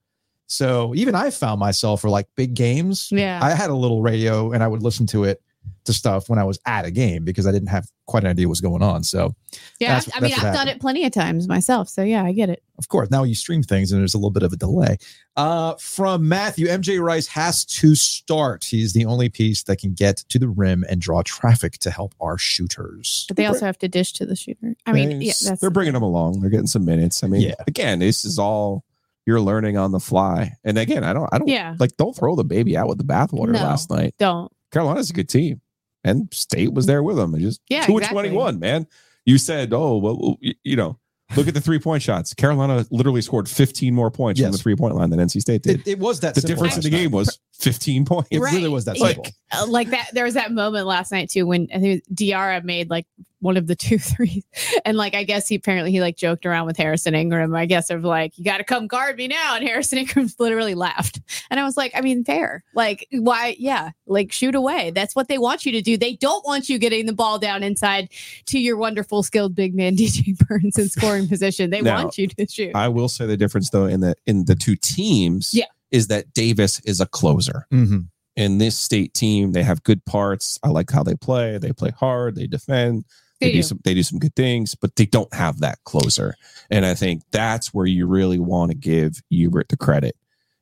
So 0.52 0.93
even 0.95 1.14
I 1.16 1.30
found 1.30 1.60
myself 1.60 2.02
for 2.02 2.10
like 2.10 2.28
big 2.36 2.56
games. 2.56 3.10
Yeah. 3.12 3.39
I 3.41 3.52
had 3.52 3.70
a 3.70 3.76
little 3.76 4.02
radio 4.02 4.52
and 4.52 4.64
I 4.64 4.68
would 4.68 4.82
listen 4.82 5.06
to 5.08 5.24
it 5.26 5.41
to 5.86 5.93
stuff 5.93 6.28
when 6.30 6.39
I 6.39 6.43
was 6.43 6.58
at 6.66 6.86
a 6.86 6.91
game 6.91 7.24
because 7.24 7.45
I 7.45 7.52
didn't 7.52 7.68
have 7.70 7.88
quite 8.08 8.24
an 8.24 8.30
idea 8.32 8.47
what 8.47 8.52
was 8.52 8.62
going 8.62 8.82
on. 8.82 9.04
So 9.04 9.36
yeah. 9.80 10.00
that's- 10.00 10.10
I 10.16 10.20
mean, 10.22 10.32
that's 10.32 10.43
I've 10.43 10.54
what 10.54 10.58
done 10.58 10.68
it 10.68 10.80
plenty 10.82 11.06
of 11.06 11.12
times 11.12 11.47
myself. 11.47 11.88
So 11.88 12.02
yeah, 12.02 12.24
I 12.24 12.32
get 12.32 12.50
it. 12.50 12.64
of 12.80 12.88
course 12.88 13.12
now 13.12 13.24
you 13.24 13.36
stream 13.36 13.62
things 13.62 13.91
and 13.91 14.02
there's 14.02 14.16
a 14.16 14.18
little 14.18 14.32
bit 14.32 14.41
of 14.41 14.52
a 14.54 14.56
delay 14.56 14.97
uh 15.36 15.76
from 15.76 16.28
matthew 16.30 16.66
mj 16.68 17.00
rice 17.02 17.28
has 17.28 17.66
to 17.66 17.93
start 17.93 18.64
he's 18.64 18.93
the 18.93 19.04
only 19.06 19.28
piece 19.30 19.64
that 19.64 19.78
can 19.80 19.93
get 19.93 20.18
to 20.30 20.39
the 20.39 20.47
rim 20.47 20.86
and 20.89 21.02
draw 21.02 21.22
traffic 21.24 21.74
to 21.74 21.91
help 21.91 22.16
our 22.22 22.38
shooters 22.38 23.26
But 23.28 23.36
they 23.38 23.45
also 23.45 23.66
have 23.66 23.78
to 23.80 23.88
dish 23.89 24.14
to 24.14 24.26
the 24.26 24.36
shooter. 24.36 24.76
I 24.86 24.93
mean, 24.93 25.22
yeah, 25.22 25.34
that's 25.45 25.60
they're 25.62 25.70
bringing 25.70 25.93
them 25.93 26.04
along. 26.04 26.39
They're 26.39 26.50
getting 26.50 26.68
some 26.68 26.86
minutes. 26.86 27.24
I 27.24 27.28
mean, 27.28 27.41
Yeah. 27.41 27.56
again, 27.68 28.00
this 28.00 28.24
is 28.26 28.39
all 28.39 28.84
you're 29.26 29.41
learning 29.41 29.78
on 29.78 29.91
the 29.91 29.99
fly. 29.99 30.53
And 30.63 30.78
again, 30.78 31.03
I 31.03 31.13
don't, 31.13 31.30
I 31.32 31.38
don't 31.38 31.47
yeah. 31.47 31.76
like. 31.80 31.95
Don't 31.97 32.15
throw 32.15 32.36
the 32.36 32.43
baby 32.43 32.76
out 32.78 32.88
with 32.88 32.97
the 32.97 33.03
bathwater. 33.03 33.51
No. 33.51 33.63
Last 33.63 33.89
night, 33.89 34.15
Don't. 34.20 34.51
Carolina's 34.72 35.09
a 35.09 35.13
good 35.13 35.30
team, 35.30 35.61
and 36.03 36.32
State 36.34 36.74
was 36.74 36.86
there 36.86 37.03
with 37.03 37.17
them. 37.17 37.34
And 37.34 37.43
just 37.43 37.61
Yeah, 37.70 37.86
two 37.86 37.97
exactly. 37.97 38.22
twenty 38.22 38.36
one, 38.36 38.59
man. 38.59 38.88
You 39.26 39.38
said, 39.38 39.74
oh 39.74 39.97
well, 39.97 40.38
you 40.63 40.76
know, 40.76 40.99
look 41.36 41.47
at 41.47 41.53
the 41.53 41.61
three 41.61 41.80
point 41.80 42.01
shots. 42.03 42.34
Carolina 42.34 42.86
literally 42.91 43.21
scored 43.21 43.47
fifteen 43.49 43.93
more 43.93 44.11
points 44.11 44.41
from 44.41 44.51
the 44.51 44.57
three 44.57 44.75
point 44.75 44.95
line 44.95 45.09
than 45.09 45.19
NC 45.19 45.41
State 45.41 45.63
did. 45.63 45.82
it, 45.82 45.88
it 45.88 45.99
was 45.99 46.19
that 46.21 46.36
the 46.36 46.41
simple 46.41 46.55
difference 46.55 46.75
in 46.77 46.82
the 46.84 46.89
game 46.97 47.11
was 47.11 47.39
fifteen 47.53 48.05
points. 48.05 48.30
it 48.32 48.39
Right. 48.39 48.53
really 48.53 48.69
was 48.69 48.86
that 48.86 48.97
simple 48.97 49.25
uh, 49.51 49.65
like 49.67 49.89
that 49.89 50.09
there 50.13 50.25
was 50.25 50.36
that 50.36 50.51
moment 50.51 50.86
last 50.86 51.11
night 51.11 51.30
too 51.30 51.45
when 51.45 51.67
I 51.73 51.80
think 51.80 52.03
Diarra 52.13 52.63
made 52.63 52.89
like 52.89 53.05
one 53.41 53.55
of 53.55 53.67
the 53.67 53.75
two 53.75 53.97
threes. 53.99 54.43
And 54.86 54.97
like 54.97 55.15
I 55.15 55.23
guess 55.23 55.47
he 55.47 55.55
apparently 55.55 55.91
he 55.91 56.01
like 56.01 56.17
joked 56.17 56.45
around 56.45 56.65
with 56.65 56.75
Harrison 56.77 57.15
Ingram, 57.15 57.55
I 57.55 57.65
guess 57.65 57.89
of 57.89 58.03
like, 58.03 58.38
you 58.38 58.43
gotta 58.43 58.65
come 58.65 58.86
guard 58.88 59.15
me 59.17 59.27
now. 59.30 59.55
And 59.55 59.65
Harrison 59.65 59.97
Ingram 59.99 60.27
literally 60.39 60.75
laughed. 60.75 61.21
And 61.49 61.57
I 61.59 61.63
was 61.63 61.77
like, 61.77 61.91
I 61.95 62.01
mean, 62.01 62.23
fair. 62.25 62.63
Like, 62.75 63.07
why 63.11 63.55
yeah, 63.57 63.91
like 64.07 64.32
shoot 64.34 64.55
away. 64.55 64.91
That's 64.91 65.15
what 65.15 65.30
they 65.30 65.38
want 65.38 65.65
you 65.65 65.71
to 65.73 65.82
do. 65.82 65.95
They 65.97 66.15
don't 66.15 66.45
want 66.45 66.67
you 66.69 66.77
getting 66.77 67.05
the 67.05 67.13
ball 67.13 67.39
down 67.39 67.63
inside 67.63 68.09
to 68.47 68.59
your 68.59 68.75
wonderful 68.77 69.23
skilled 69.23 69.55
big 69.55 69.73
man 69.73 69.95
DJ 69.97 70.38
Burns 70.47 70.77
and 70.77 70.91
scoring 70.91 71.18
position. 71.28 71.70
They 71.70 71.82
Now, 71.82 72.03
want 72.03 72.17
you 72.17 72.28
to 72.28 72.47
shoot. 72.47 72.76
I 72.76 72.88
will 72.88 73.09
say 73.09 73.26
the 73.26 73.38
difference 73.38 73.70
though 73.72 73.86
in 73.86 73.99
the 74.01 74.15
in 74.26 74.45
the 74.45 74.55
two 74.55 74.76
teams 74.76 75.51
Yeah. 75.53 75.65
is 75.91 76.07
that 76.07 76.34
Davis 76.34 76.80
is 76.86 76.99
a 77.01 77.05
closer. 77.05 77.65
Mm-hmm. 77.74 77.99
In 78.36 78.57
this 78.57 78.78
state 78.78 79.13
team, 79.13 79.51
they 79.51 79.63
have 79.63 79.84
good 79.84 80.05
parts. 80.05 80.57
I 80.63 80.70
like 80.70 80.89
how 80.91 81.03
they 81.03 81.15
play. 81.15 81.57
They 81.57 81.74
play 81.74 81.91
hard. 81.91 82.36
They 82.36 82.47
defend. 82.47 83.03
They, 83.41 83.47
They 83.47 83.51
do 83.53 83.57
do. 83.59 83.63
some. 83.63 83.80
They 83.84 83.93
do 83.93 84.03
some 84.03 84.20
good 84.20 84.36
things, 84.36 84.76
but 84.76 84.95
they 84.95 85.05
don't 85.05 85.34
have 85.34 85.59
that 85.59 85.80
closer. 85.86 86.36
And 86.70 86.86
I 86.86 86.93
think 86.95 87.24
that's 87.32 87.74
where 87.74 87.86
you 87.86 88.05
really 88.05 88.39
want 88.39 88.72
to 88.72 88.78
give 88.78 89.22
Hubert 89.30 89.70
the 89.70 89.78
credit. 89.78 90.15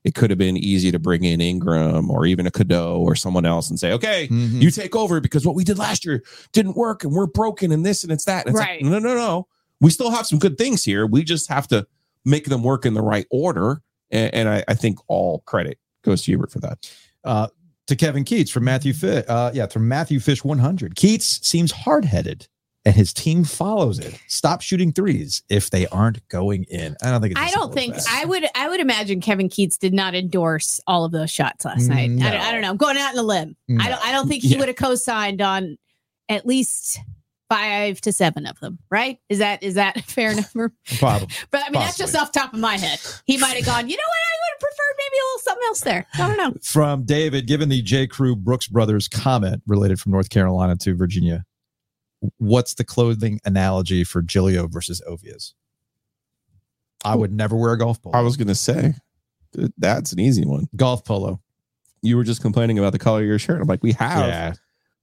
It 0.03 0.15
could 0.15 0.29
have 0.29 0.39
been 0.39 0.55
easy 0.55 0.91
to 0.91 0.99
bring 0.99 1.23
in 1.25 1.41
Ingram 1.41 2.09
or 2.09 2.25
even 2.25 2.47
a 2.47 2.51
Cadeau 2.51 2.97
or 2.99 3.13
someone 3.15 3.45
else 3.45 3.69
and 3.69 3.77
say, 3.79 3.91
"Okay, 3.91 4.27
Mhm. 4.29 4.61
you 4.61 4.71
take 4.71 4.95
over 4.95 5.19
because 5.19 5.45
what 5.45 5.53
we 5.55 5.63
did 5.65 5.77
last 5.77 6.05
year 6.05 6.23
didn't 6.53 6.77
work 6.77 7.03
and 7.03 7.11
we're 7.13 7.25
broken 7.27 7.71
and 7.73 7.85
this 7.85 8.03
and 8.03 8.11
it's 8.13 8.23
that. 8.25 8.45
And 8.45 8.55
it's 8.55 8.59
Right. 8.59 8.81
like, 8.81 8.89
no, 8.91 8.99
no, 8.99 9.15
no. 9.15 9.47
We 9.81 9.89
still 9.91 10.09
have 10.11 10.25
some 10.27 10.39
good 10.39 10.57
things 10.57 10.83
here. 10.83 11.05
We 11.05 11.23
just 11.23 11.49
have 11.49 11.67
to 11.69 11.85
make 12.25 12.45
them 12.45 12.63
work 12.63 12.85
in 12.85 12.93
the 12.93 13.01
right 13.01 13.25
order. 13.31 13.81
And, 14.11 14.33
and 14.33 14.49
I, 14.49 14.63
I 14.67 14.73
think 14.73 14.99
all 15.07 15.39
credit 15.45 15.77
goes 16.03 16.23
to 16.23 16.31
Hubert 16.31 16.51
for 16.51 16.59
that. 16.59 16.91
uh, 17.23 17.47
to 17.87 17.95
Kevin 17.95 18.25
Keatts 18.25 18.49
from 18.49 18.65
Matthew 18.65 18.91
Fish. 18.93 19.23
Uh, 19.29 19.49
yeah, 19.53 19.65
from 19.67 19.87
Matthew 19.87 20.19
Fish 20.19 20.43
100. 20.43 20.95
Keatts 20.95 21.43
seems 21.45 21.71
hard 21.71 22.03
headed 22.03 22.45
and 22.83 22.93
his 22.95 23.13
team 23.13 23.43
follows 23.45 23.97
it. 23.99 24.19
Stop 24.27 24.61
shooting 24.61 24.91
threes 24.91 25.41
if 25.49 25.69
they 25.69 25.87
aren't 25.87 26.25
going 26.27 26.63
in. 26.65 26.97
I 27.01 27.11
don't 27.11 27.21
think 27.21 27.31
it's 27.33 27.41
I 27.41 27.49
don't 27.51 27.73
think. 27.73 27.95
I 28.09 28.25
would. 28.25 28.45
I 28.55 28.67
would 28.69 28.79
imagine 28.81 29.19
Kevin 29.21 29.47
Keatts 29.49 29.77
did 29.77 29.93
not 29.93 30.15
endorse 30.15 30.79
all 30.87 31.05
of 31.05 31.11
those 31.13 31.29
shots 31.31 31.63
last 31.65 31.87
night. 31.87 32.09
I, 32.11 32.29
don't, 32.31 32.41
I 32.41 32.51
don't 32.51 32.61
know. 32.61 32.69
I'm 32.69 32.77
going 32.77 32.97
out 32.97 33.13
on 33.13 33.19
a 33.19 33.23
limb. 33.23 33.55
I 33.79 33.87
don't. 33.89 34.05
I 34.05 34.11
don't 34.11 34.27
think 34.27 34.43
he 34.43 34.49
Yeah. 34.49 34.59
would 34.59 34.67
have 34.69 34.77
co-signed 34.77 35.41
on 35.41 35.77
at 36.29 36.45
least 36.45 36.99
five 37.49 38.01
to 38.01 38.11
seven 38.11 38.45
of 38.45 38.59
them. 38.59 38.79
Right? 38.89 39.19
Is 39.29 39.39
that 39.39 39.63
is 39.63 39.75
that 39.75 39.97
a 39.97 40.01
fair 40.03 40.33
number? 40.35 40.73
Probably. 40.99 41.27
But 41.51 41.61
I 41.65 41.69
mean, 41.69 41.81
that's 41.81 41.97
just 41.97 42.15
off 42.15 42.31
the 42.31 42.39
top 42.39 42.53
of 42.53 42.59
my 42.59 42.77
head. 42.77 42.99
He 43.25 43.37
might 43.37 43.55
have 43.57 43.65
gone. 43.65 43.89
You 43.89 43.95
know 43.95 44.03
what? 44.07 44.17
I 44.17 44.35
would 44.39 44.53
have 44.53 44.59
preferred 44.59 44.95
maybe 44.97 45.17
a 45.17 45.25
little 45.25 45.39
something 45.39 45.65
else 45.67 45.81
there. 45.81 46.05
I 46.15 46.27
don't 46.27 46.37
know. 46.37 46.59
From 46.63 47.03
David, 47.05 47.47
given 47.47 47.69
the 47.69 47.81
J. 47.81 48.07
Crew 48.07 48.35
Brooks 48.35 48.67
brothers 48.67 49.07
comment 49.07 49.61
related 49.67 49.99
from 49.99 50.11
North 50.11 50.29
Carolina 50.29 50.75
to 50.77 50.95
Virginia, 50.95 51.45
what's 52.37 52.73
the 52.73 52.83
clothing 52.83 53.39
analogy 53.45 54.03
for 54.03 54.21
Giglio 54.21 54.67
versus 54.67 55.01
Ovies? 55.07 55.53
I 57.05 57.15
would 57.15 57.31
never 57.31 57.55
wear 57.55 57.73
a 57.73 57.77
golf 57.77 58.01
polo. 58.01 58.15
I 58.17 58.21
was 58.21 58.37
going 58.37 58.47
to 58.47 58.55
say 58.55 58.93
that's 59.77 60.11
an 60.11 60.19
easy 60.19 60.45
one. 60.45 60.67
golf 60.75 61.05
polo. 61.05 61.39
You 62.01 62.17
were 62.17 62.23
just 62.23 62.41
complaining 62.41 62.77
about 62.79 62.91
the 62.93 62.99
color 62.99 63.21
of 63.21 63.25
your 63.27 63.39
shirt. 63.39 63.61
I'm 63.61 63.67
like, 63.67 63.83
we 63.83 63.93
have 63.93 64.27
Yeah. 64.27 64.53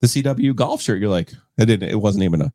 The 0.04 0.22
CW 0.22 0.54
golf 0.54 0.82
shirt. 0.82 1.00
You're 1.00 1.10
like, 1.10 1.32
it 1.58 1.66
didn't. 1.66 1.88
It 1.88 2.00
wasn't 2.00 2.24
even 2.24 2.42
a 2.42 2.52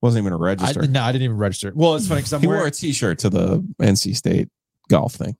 wasn't 0.00 0.24
even 0.24 0.32
a 0.32 0.36
register. 0.36 0.86
no, 0.86 1.02
I 1.02 1.12
didn't 1.12 1.24
even 1.24 1.38
register. 1.38 1.72
Well, 1.74 1.94
it's 1.94 2.08
funny 2.08 2.20
because 2.20 2.32
I'm 2.32 2.40
he 2.40 2.46
wearing 2.46 2.62
wore 2.62 2.68
a 2.68 2.72
T-shirt 2.72 3.20
to 3.20 3.30
the 3.30 3.60
NC 3.80 4.16
State 4.16 4.48
golf 4.88 5.14
thing. 5.14 5.36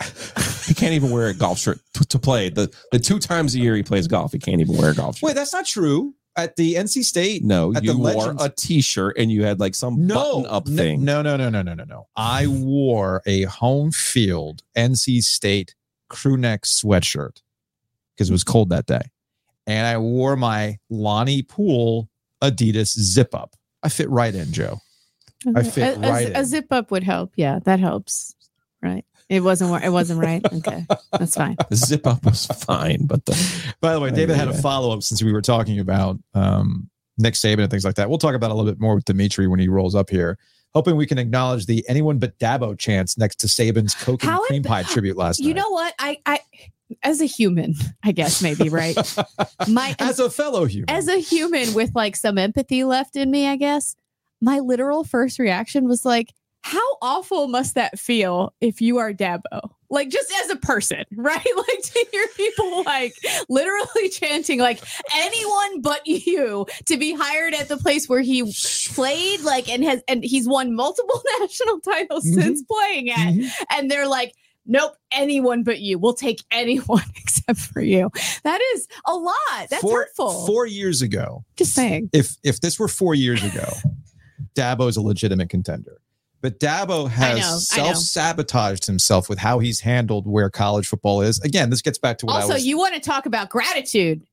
he 0.66 0.74
can't 0.74 0.92
even 0.94 1.10
wear 1.10 1.28
a 1.28 1.34
golf 1.34 1.58
shirt 1.58 1.78
to, 1.94 2.04
to 2.06 2.18
play. 2.18 2.48
The 2.48 2.74
the 2.90 2.98
two 2.98 3.18
times 3.18 3.54
a 3.54 3.58
year 3.58 3.76
he 3.76 3.82
plays 3.82 4.08
golf, 4.08 4.32
he 4.32 4.38
can't 4.38 4.60
even 4.60 4.76
wear 4.76 4.90
a 4.90 4.94
golf 4.94 5.18
shirt. 5.18 5.28
Wait, 5.28 5.34
that's 5.34 5.52
not 5.52 5.66
true. 5.66 6.14
At 6.34 6.56
the 6.56 6.76
NC 6.76 7.04
State, 7.04 7.44
no, 7.44 7.74
you 7.82 7.96
wore 7.96 8.12
Legends- 8.12 8.42
a 8.42 8.48
T-shirt 8.48 9.18
and 9.18 9.30
you 9.30 9.44
had 9.44 9.60
like 9.60 9.74
some 9.74 10.06
no 10.06 10.14
button 10.14 10.46
up 10.46 10.66
no, 10.66 10.76
thing. 10.76 11.04
No, 11.04 11.20
no, 11.20 11.36
no, 11.36 11.50
no, 11.50 11.60
no, 11.60 11.74
no, 11.74 11.84
no. 11.84 12.08
I 12.16 12.46
wore 12.46 13.20
a 13.26 13.42
home 13.42 13.92
field 13.92 14.62
NC 14.74 15.22
State 15.22 15.74
crew 16.08 16.38
neck 16.38 16.62
sweatshirt 16.62 17.42
because 18.16 18.30
it 18.30 18.32
was 18.32 18.44
cold 18.44 18.70
that 18.70 18.86
day, 18.86 19.02
and 19.66 19.86
I 19.86 19.98
wore 19.98 20.36
my 20.36 20.78
Lonnie 20.90 21.42
Poole 21.42 22.08
Adidas 22.42 22.98
zip 22.98 23.34
up. 23.34 23.54
I 23.82 23.88
fit 23.88 24.08
right 24.10 24.34
in, 24.34 24.52
Joe. 24.52 24.78
I 25.56 25.62
fit 25.62 25.96
a, 25.96 26.00
right 26.00 26.28
a, 26.28 26.40
a 26.40 26.44
zip 26.44 26.66
up 26.70 26.90
would 26.90 27.02
help. 27.02 27.32
Yeah, 27.36 27.58
that 27.64 27.80
helps. 27.80 28.34
Right. 28.80 29.04
It 29.28 29.42
wasn't. 29.42 29.82
It 29.82 29.90
wasn't 29.90 30.20
right. 30.20 30.42
Okay, 30.52 30.86
that's 31.12 31.34
fine. 31.34 31.56
The 31.70 31.76
zip 31.76 32.06
up 32.06 32.24
was 32.24 32.46
fine, 32.46 33.06
but 33.06 33.24
the 33.24 33.74
By 33.80 33.94
the 33.94 34.00
way, 34.00 34.10
David 34.10 34.36
had 34.36 34.48
a 34.48 34.54
follow 34.54 34.92
up 34.92 35.02
since 35.02 35.22
we 35.22 35.32
were 35.32 35.40
talking 35.40 35.78
about 35.80 36.18
um, 36.34 36.90
Nick 37.16 37.34
Saban 37.34 37.60
and 37.60 37.70
things 37.70 37.84
like 37.84 37.94
that. 37.94 38.08
We'll 38.08 38.18
talk 38.18 38.34
about 38.34 38.50
it 38.50 38.52
a 38.52 38.54
little 38.56 38.70
bit 38.70 38.80
more 38.80 38.94
with 38.94 39.04
Dimitri 39.04 39.46
when 39.46 39.58
he 39.58 39.68
rolls 39.68 39.94
up 39.94 40.10
here. 40.10 40.38
Hoping 40.74 40.96
we 40.96 41.06
can 41.06 41.18
acknowledge 41.18 41.66
the 41.66 41.84
anyone 41.88 42.18
but 42.18 42.38
Dabo 42.38 42.78
chance 42.78 43.18
next 43.18 43.36
to 43.36 43.46
Saban's 43.46 43.94
Coke 43.94 44.22
and 44.22 44.30
How 44.30 44.44
cream 44.46 44.58
imp- 44.58 44.66
pie 44.66 44.82
tribute 44.82 45.16
last 45.16 45.38
You 45.38 45.44
night. 45.44 45.48
You 45.48 45.54
know 45.54 45.70
what? 45.70 45.94
I, 45.98 46.18
I, 46.26 46.40
as 47.02 47.20
a 47.20 47.26
human, 47.26 47.74
I 48.02 48.12
guess 48.12 48.42
maybe 48.42 48.68
right. 48.68 48.96
My 49.68 49.94
as 49.98 50.18
a 50.18 50.30
fellow 50.30 50.64
human. 50.66 50.90
as 50.90 51.08
a 51.08 51.18
human 51.18 51.74
with 51.74 51.90
like 51.94 52.16
some 52.16 52.38
empathy 52.38 52.84
left 52.84 53.16
in 53.16 53.30
me, 53.30 53.46
I 53.46 53.56
guess 53.56 53.96
my 54.40 54.58
literal 54.58 55.04
first 55.04 55.38
reaction 55.38 55.86
was 55.88 56.04
like, 56.04 56.32
how 56.64 56.96
awful 57.02 57.48
must 57.48 57.74
that 57.74 57.98
feel 57.98 58.54
if 58.60 58.80
you 58.80 58.98
are 58.98 59.12
Dabo? 59.12 59.70
Like 59.90 60.08
just 60.10 60.32
as 60.44 60.50
a 60.50 60.56
person, 60.56 61.04
right? 61.16 61.36
Like 61.56 61.82
to 61.82 62.06
hear 62.12 62.26
people 62.36 62.82
like 62.84 63.14
literally 63.48 64.08
chanting 64.10 64.58
like 64.60 64.80
anyone 65.14 65.80
but 65.82 66.06
you 66.06 66.66
to 66.86 66.96
be 66.96 67.12
hired 67.14 67.52
at 67.54 67.68
the 67.68 67.76
place 67.76 68.08
where 68.08 68.20
he 68.20 68.42
played 68.94 69.40
like 69.42 69.68
and 69.68 69.84
has 69.84 70.02
and 70.08 70.24
he's 70.24 70.48
won 70.48 70.74
multiple 70.74 71.20
national 71.40 71.80
titles 71.80 72.24
Mhm. 72.24 72.34
since 72.42 72.62
playing 72.62 73.10
at 73.10 73.18
Mhm. 73.34 73.50
and 73.70 73.90
they're 73.90 74.08
like 74.08 74.32
nope 74.66 74.92
anyone 75.12 75.62
but 75.62 75.80
you. 75.80 75.98
We'll 75.98 76.14
take 76.14 76.42
anyone 76.50 77.04
except 77.16 77.60
for 77.60 77.80
you. 77.80 78.10
That 78.44 78.60
is 78.74 78.88
a 79.06 79.14
lot. 79.14 79.34
That's 79.70 79.82
four, 79.82 80.00
hurtful 80.00 80.46
Four 80.46 80.66
years 80.66 81.02
ago, 81.02 81.44
just 81.56 81.74
saying. 81.74 82.10
If 82.12 82.36
if 82.42 82.60
this 82.60 82.78
were 82.78 82.88
four 82.88 83.14
years 83.14 83.42
ago, 83.42 83.68
Dabo 84.54 84.88
is 84.88 84.96
a 84.96 85.02
legitimate 85.02 85.50
contender. 85.50 85.98
But 86.40 86.58
Dabo 86.58 87.08
has 87.08 87.68
self 87.68 87.96
sabotaged 87.96 88.86
himself 88.86 89.28
with 89.28 89.38
how 89.38 89.60
he's 89.60 89.80
handled 89.80 90.26
where 90.26 90.50
college 90.50 90.88
football 90.88 91.22
is. 91.22 91.38
Again, 91.40 91.70
this 91.70 91.82
gets 91.82 91.98
back 91.98 92.18
to 92.18 92.26
what 92.26 92.34
I 92.34 92.40
also 92.42 92.54
was. 92.54 92.66
you 92.66 92.76
want 92.76 92.94
to 92.94 93.00
talk 93.00 93.26
about 93.26 93.48
gratitude 93.48 94.26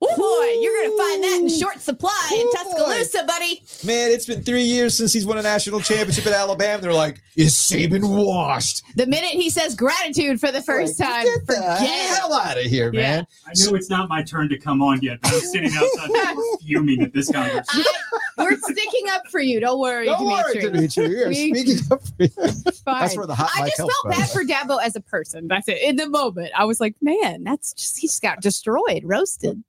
oh 0.00 0.16
boy 0.16 0.60
you're 0.62 0.74
gonna 0.84 0.96
find 1.02 1.24
that 1.24 1.38
in 1.40 1.48
short 1.48 1.80
supply 1.80 2.30
in 2.32 2.50
tuscaloosa 2.52 3.24
buddy 3.26 3.62
Man, 3.84 4.10
it's 4.10 4.26
been 4.26 4.42
three 4.42 4.62
years 4.62 4.96
since 4.96 5.12
he's 5.12 5.24
won 5.26 5.38
a 5.38 5.42
national 5.42 5.80
championship 5.80 6.26
at 6.26 6.32
Alabama. 6.32 6.82
They're 6.82 6.92
like, 6.92 7.22
is 7.36 7.54
Saban 7.54 8.02
washed? 8.26 8.82
the 8.96 9.06
minute 9.06 9.30
he 9.30 9.50
says 9.50 9.74
gratitude 9.76 10.40
for 10.40 10.50
the 10.50 10.60
first 10.60 10.98
Like, 10.98 11.08
time 11.08 11.24
Get 11.24 11.46
the 11.46 11.52
forget 11.54 12.16
hell 12.18 12.32
out 12.34 12.56
of 12.58 12.64
here, 12.64 12.90
Yeah. 12.92 13.00
man. 13.18 13.26
I 13.46 13.52
know 13.64 13.76
it's 13.76 13.88
not 13.88 14.08
my 14.08 14.22
turn 14.24 14.48
to 14.48 14.58
come 14.58 14.82
on 14.82 15.00
yet, 15.00 15.20
but 15.22 15.32
I'm 15.34 15.40
sitting 15.40 15.70
outside 15.76 16.10
fuming 16.66 17.02
at 17.02 17.12
this 17.12 17.30
conversation. 17.30 17.64
I- 18.38 18.44
we're 18.44 18.56
sticking 18.58 19.08
up 19.10 19.22
for 19.30 19.40
you 19.40 19.58
don't 19.60 19.78
worry 19.80 20.06
Don't 20.06 20.24
worry, 20.26 20.54
Dimitri. 20.60 20.70
Dimitri. 20.70 21.08
We 21.08 21.22
are 21.24 21.28
We- 21.28 21.54
speaking 21.54 21.92
up 21.92 22.02
for 22.02 22.12
you. 22.18 22.28
Fine. 22.84 23.00
That's 23.00 23.16
where 23.16 23.26
the 23.26 23.34
hot 23.34 23.50
I 23.54 23.62
mic 23.62 23.70
just 23.76 23.78
helps, 23.78 23.94
felt 23.94 24.04
by 24.04 24.10
the 24.10 24.16
bad 24.20 24.30
for 24.30 24.44
Dabo 24.76 24.82
as 24.84 24.96
a 24.96 25.00
person. 25.00 25.46
That's 25.48 25.68
it. 25.68 25.80
In 25.82 25.96
the 25.96 26.08
moment, 26.08 26.50
I 26.56 26.64
was 26.64 26.80
like, 26.80 26.94
man, 27.00 27.44
that's 27.44 27.72
just 27.74 27.98
he 27.98 28.06
just 28.08 28.22
got 28.22 28.40
destroyed, 28.40 29.02
roasted 29.04 29.62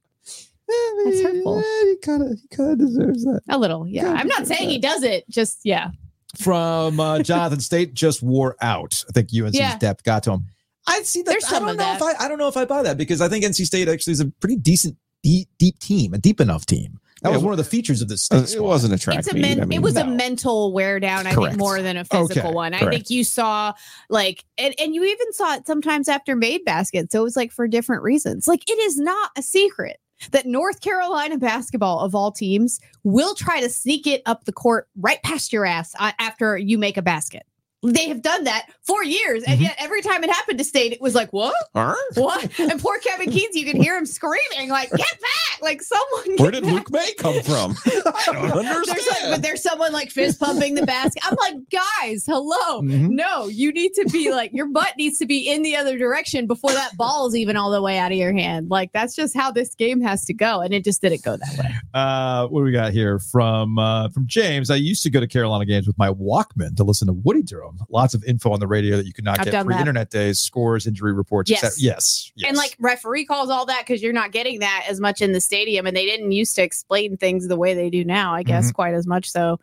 That's 1.04 1.22
hurtful. 1.22 1.60
He 1.82 1.96
kind 2.02 2.22
of 2.22 2.38
he 2.38 2.48
kind 2.56 2.72
of 2.72 2.78
deserves 2.78 3.24
that. 3.24 3.40
a 3.48 3.58
little. 3.58 3.86
Yeah, 3.86 4.12
I'm 4.12 4.28
not 4.28 4.46
saying 4.46 4.68
he 4.68 4.78
does 4.78 5.02
it. 5.02 5.28
Just 5.28 5.60
yeah, 5.64 5.90
From 6.38 7.00
uh, 7.00 7.18
Jonathan 7.22 7.60
State 7.60 7.94
just 7.94 8.22
wore 8.22 8.56
out. 8.60 9.04
I 9.08 9.12
think 9.12 9.28
UNC's 9.34 9.58
Yeah. 9.58 9.76
depth 9.78 10.04
got 10.04 10.22
to 10.24 10.32
him. 10.32 10.46
I 10.86 11.02
see 11.02 11.22
that. 11.22 11.30
There's 11.30 11.44
I 11.44 11.58
don't 11.58 11.66
know 11.68 11.74
that. 11.74 11.96
if 11.96 12.02
I, 12.02 12.24
I 12.24 12.28
don't 12.28 12.38
know 12.38 12.48
if 12.48 12.56
I 12.56 12.64
buy 12.64 12.82
that 12.82 12.96
because 12.98 13.20
I 13.20 13.28
think 13.28 13.44
NC 13.44 13.64
State 13.66 13.88
actually 13.88 14.12
is 14.14 14.20
a 14.20 14.26
pretty 14.40 14.56
decent, 14.56 14.96
deep, 15.22 15.48
deep 15.58 15.78
team, 15.78 16.14
a 16.14 16.18
deep 16.18 16.40
enough 16.40 16.66
team. 16.66 16.98
That 17.22 17.28
Yeah, 17.28 17.34
was 17.36 17.44
one 17.44 17.52
of 17.52 17.58
the 17.58 17.64
features 17.64 18.00
of 18.00 18.08
this 18.08 18.26
Uh, 18.32 18.46
it 18.50 18.62
wasn't 18.62 18.94
a 18.94 18.98
track 18.98 19.18
it's 19.18 19.28
a 19.28 19.34
men- 19.36 19.60
I 19.60 19.66
mean, 19.66 19.78
it 19.78 19.82
was 19.82 19.96
a 19.96 20.06
mental 20.06 20.72
wear 20.72 20.98
down. 20.98 21.26
I 21.26 21.34
Correct. 21.34 21.50
think 21.52 21.58
more 21.60 21.82
than 21.82 21.98
a 21.98 22.04
physical 22.06 22.46
Okay, 22.48 22.50
one. 22.54 22.72
I 22.72 22.78
correct. 22.78 22.94
think 22.94 23.10
you 23.10 23.24
saw 23.24 23.74
like, 24.08 24.42
and, 24.56 24.74
and 24.80 24.94
you 24.94 25.04
even 25.04 25.30
saw 25.34 25.54
it 25.56 25.66
sometimes 25.66 26.08
after 26.08 26.34
made 26.34 26.64
baskets. 26.64 27.12
So 27.12 27.20
it 27.20 27.24
was 27.24 27.36
like 27.36 27.52
for 27.52 27.68
different 27.68 28.02
reasons. 28.02 28.48
Like 28.48 28.68
it 28.70 28.78
is 28.78 28.96
not 28.98 29.30
a 29.36 29.42
secret 29.42 29.98
that 30.32 30.46
North 30.46 30.80
Carolina 30.80 31.38
basketball 31.38 32.00
of 32.00 32.14
all 32.14 32.32
teams 32.32 32.80
will 33.04 33.34
try 33.34 33.60
to 33.60 33.68
sneak 33.68 34.06
it 34.06 34.22
up 34.26 34.44
the 34.44 34.52
court 34.52 34.88
right 34.96 35.22
past 35.22 35.52
your 35.52 35.64
ass 35.64 35.94
uh, 35.98 36.12
after 36.18 36.56
you 36.56 36.78
make 36.78 36.96
a 36.96 37.02
basket. 37.02 37.44
They 37.82 38.08
have 38.08 38.20
done 38.20 38.44
that 38.44 38.66
for 38.82 39.02
years, 39.02 39.42
and 39.44 39.58
Mhm. 39.58 39.62
yet 39.64 39.76
every 39.78 40.02
time 40.02 40.22
it 40.22 40.28
happened 40.30 40.58
to 40.58 40.64
state, 40.64 40.92
it 40.92 41.00
was 41.00 41.14
like, 41.14 41.32
"What? 41.32 41.54
Huh? 41.74 41.94
What?" 42.14 42.58
And 42.58 42.78
poor 42.80 42.98
Kevin 42.98 43.30
Keatts, 43.30 43.54
you 43.54 43.64
can 43.64 43.80
hear 43.80 43.96
him 43.96 44.04
screaming, 44.04 44.68
"Like, 44.68 44.90
get 44.90 44.98
back! 45.00 45.62
Like 45.62 45.82
someone. 45.82 46.36
Where 46.38 46.50
did 46.50 46.64
back. 46.64 46.72
Luke 46.72 46.90
Maye 46.90 47.14
come 47.18 47.42
from? 47.42 47.74
I 47.86 48.50
don't 48.52 48.64
There's 48.64 48.88
like, 48.88 49.30
but 49.30 49.42
there's 49.42 49.62
someone 49.62 49.92
like 49.92 50.10
fist 50.10 50.38
pumping 50.40 50.74
the 50.74 50.84
basket. 50.86 51.22
I'm 51.26 51.36
like, 51.38 51.54
guys, 51.70 52.24
hello. 52.26 52.82
Mhm. 52.82 53.10
No, 53.10 53.46
you 53.48 53.72
need 53.72 53.94
to 53.94 54.06
be 54.12 54.30
like 54.30 54.52
your 54.52 54.66
butt 54.66 54.94
needs 54.98 55.18
to 55.18 55.26
be 55.26 55.48
in 55.50 55.62
the 55.62 55.76
other 55.76 55.96
direction 55.98 56.46
before 56.46 56.72
that 56.72 56.96
ball 56.96 57.26
is 57.28 57.36
even 57.36 57.56
all 57.56 57.70
the 57.70 57.80
way 57.82 57.98
out 57.98 58.10
of 58.12 58.18
your 58.18 58.32
hand. 58.32 58.68
Like 58.70 58.92
that's 58.92 59.14
just 59.14 59.34
how 59.36 59.50
this 59.50 59.74
game 59.74 60.00
has 60.02 60.24
to 60.26 60.34
go, 60.34 60.60
and 60.60 60.72
it 60.74 60.84
just 60.84 61.00
didn't 61.00 61.22
go 61.22 61.36
that 61.36 61.58
way. 61.58 61.74
Uh, 61.94 62.46
what 62.48 62.60
do 62.60 62.64
we 62.64 62.72
got 62.72 62.92
here 62.92 63.18
from 63.18 63.78
uh, 63.78 64.08
from 64.10 64.26
James? 64.26 64.70
I 64.70 64.76
used 64.76 65.02
to 65.04 65.10
go 65.10 65.20
to 65.20 65.26
Carolina 65.26 65.64
games 65.66 65.86
with 65.86 65.96
my 65.98 66.10
Walkman 66.10 66.76
to 66.76 66.84
listen 66.84 67.06
to 67.06 67.12
Woody 67.12 67.42
Durham. 67.42 67.69
Lots 67.88 68.14
of 68.14 68.24
info 68.24 68.52
on 68.52 68.60
the 68.60 68.66
radio 68.66 68.96
that 68.96 69.06
you 69.06 69.12
could 69.12 69.24
not 69.24 69.40
I've 69.40 69.50
get 69.50 69.64
pre 69.64 69.76
internet 69.76 70.10
days, 70.10 70.38
scores, 70.38 70.86
injury 70.86 71.12
reports. 71.12 71.50
Yes. 71.50 71.64
etc. 71.64 71.82
yes, 71.82 72.32
yes. 72.36 72.48
And 72.48 72.56
like 72.56 72.76
referee 72.78 73.24
calls 73.24 73.50
all 73.50 73.66
that 73.66 73.86
because 73.86 74.02
you're 74.02 74.12
not 74.12 74.32
getting 74.32 74.60
that 74.60 74.86
as 74.88 75.00
much 75.00 75.20
in 75.20 75.32
the 75.32 75.40
stadium, 75.40 75.86
and 75.86 75.96
they 75.96 76.06
didn't 76.06 76.32
used 76.32 76.56
to 76.56 76.62
explain 76.62 77.16
things 77.16 77.48
the 77.48 77.56
way 77.56 77.74
they 77.74 77.90
do 77.90 78.04
now. 78.04 78.34
I 78.34 78.42
guess 78.42 78.66
mm-hmm. 78.66 78.74
quite 78.74 78.94
as 78.94 79.06
much. 79.06 79.30
So, 79.30 79.60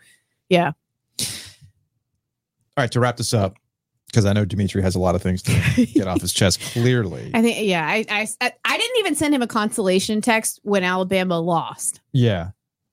yeah. 0.49 0.71
all 1.19 1.25
right, 2.77 2.91
to 2.91 2.99
wrap 2.99 3.17
this 3.17 3.33
up, 3.33 3.55
because 4.07 4.25
I 4.25 4.33
know 4.33 4.45
Dimitri 4.45 4.81
has 4.81 4.95
a 4.95 4.99
lot 4.99 5.15
of 5.15 5.21
things 5.21 5.41
to 5.43 5.85
get 5.85 6.07
off 6.07 6.21
his 6.21 6.33
chest. 6.33 6.59
Clearly, 6.73 7.31
I 7.33 7.41
think 7.41 7.65
yeah. 7.67 7.85
I, 7.87 8.05
I 8.09 8.51
I 8.65 8.77
didn't 8.77 8.97
even 8.99 9.15
send 9.15 9.33
him 9.33 9.41
a 9.41 9.47
consolation 9.47 10.21
text 10.21 10.59
when 10.63 10.83
Alabama 10.83 11.39
lost. 11.39 12.01
yeah. 12.11 12.51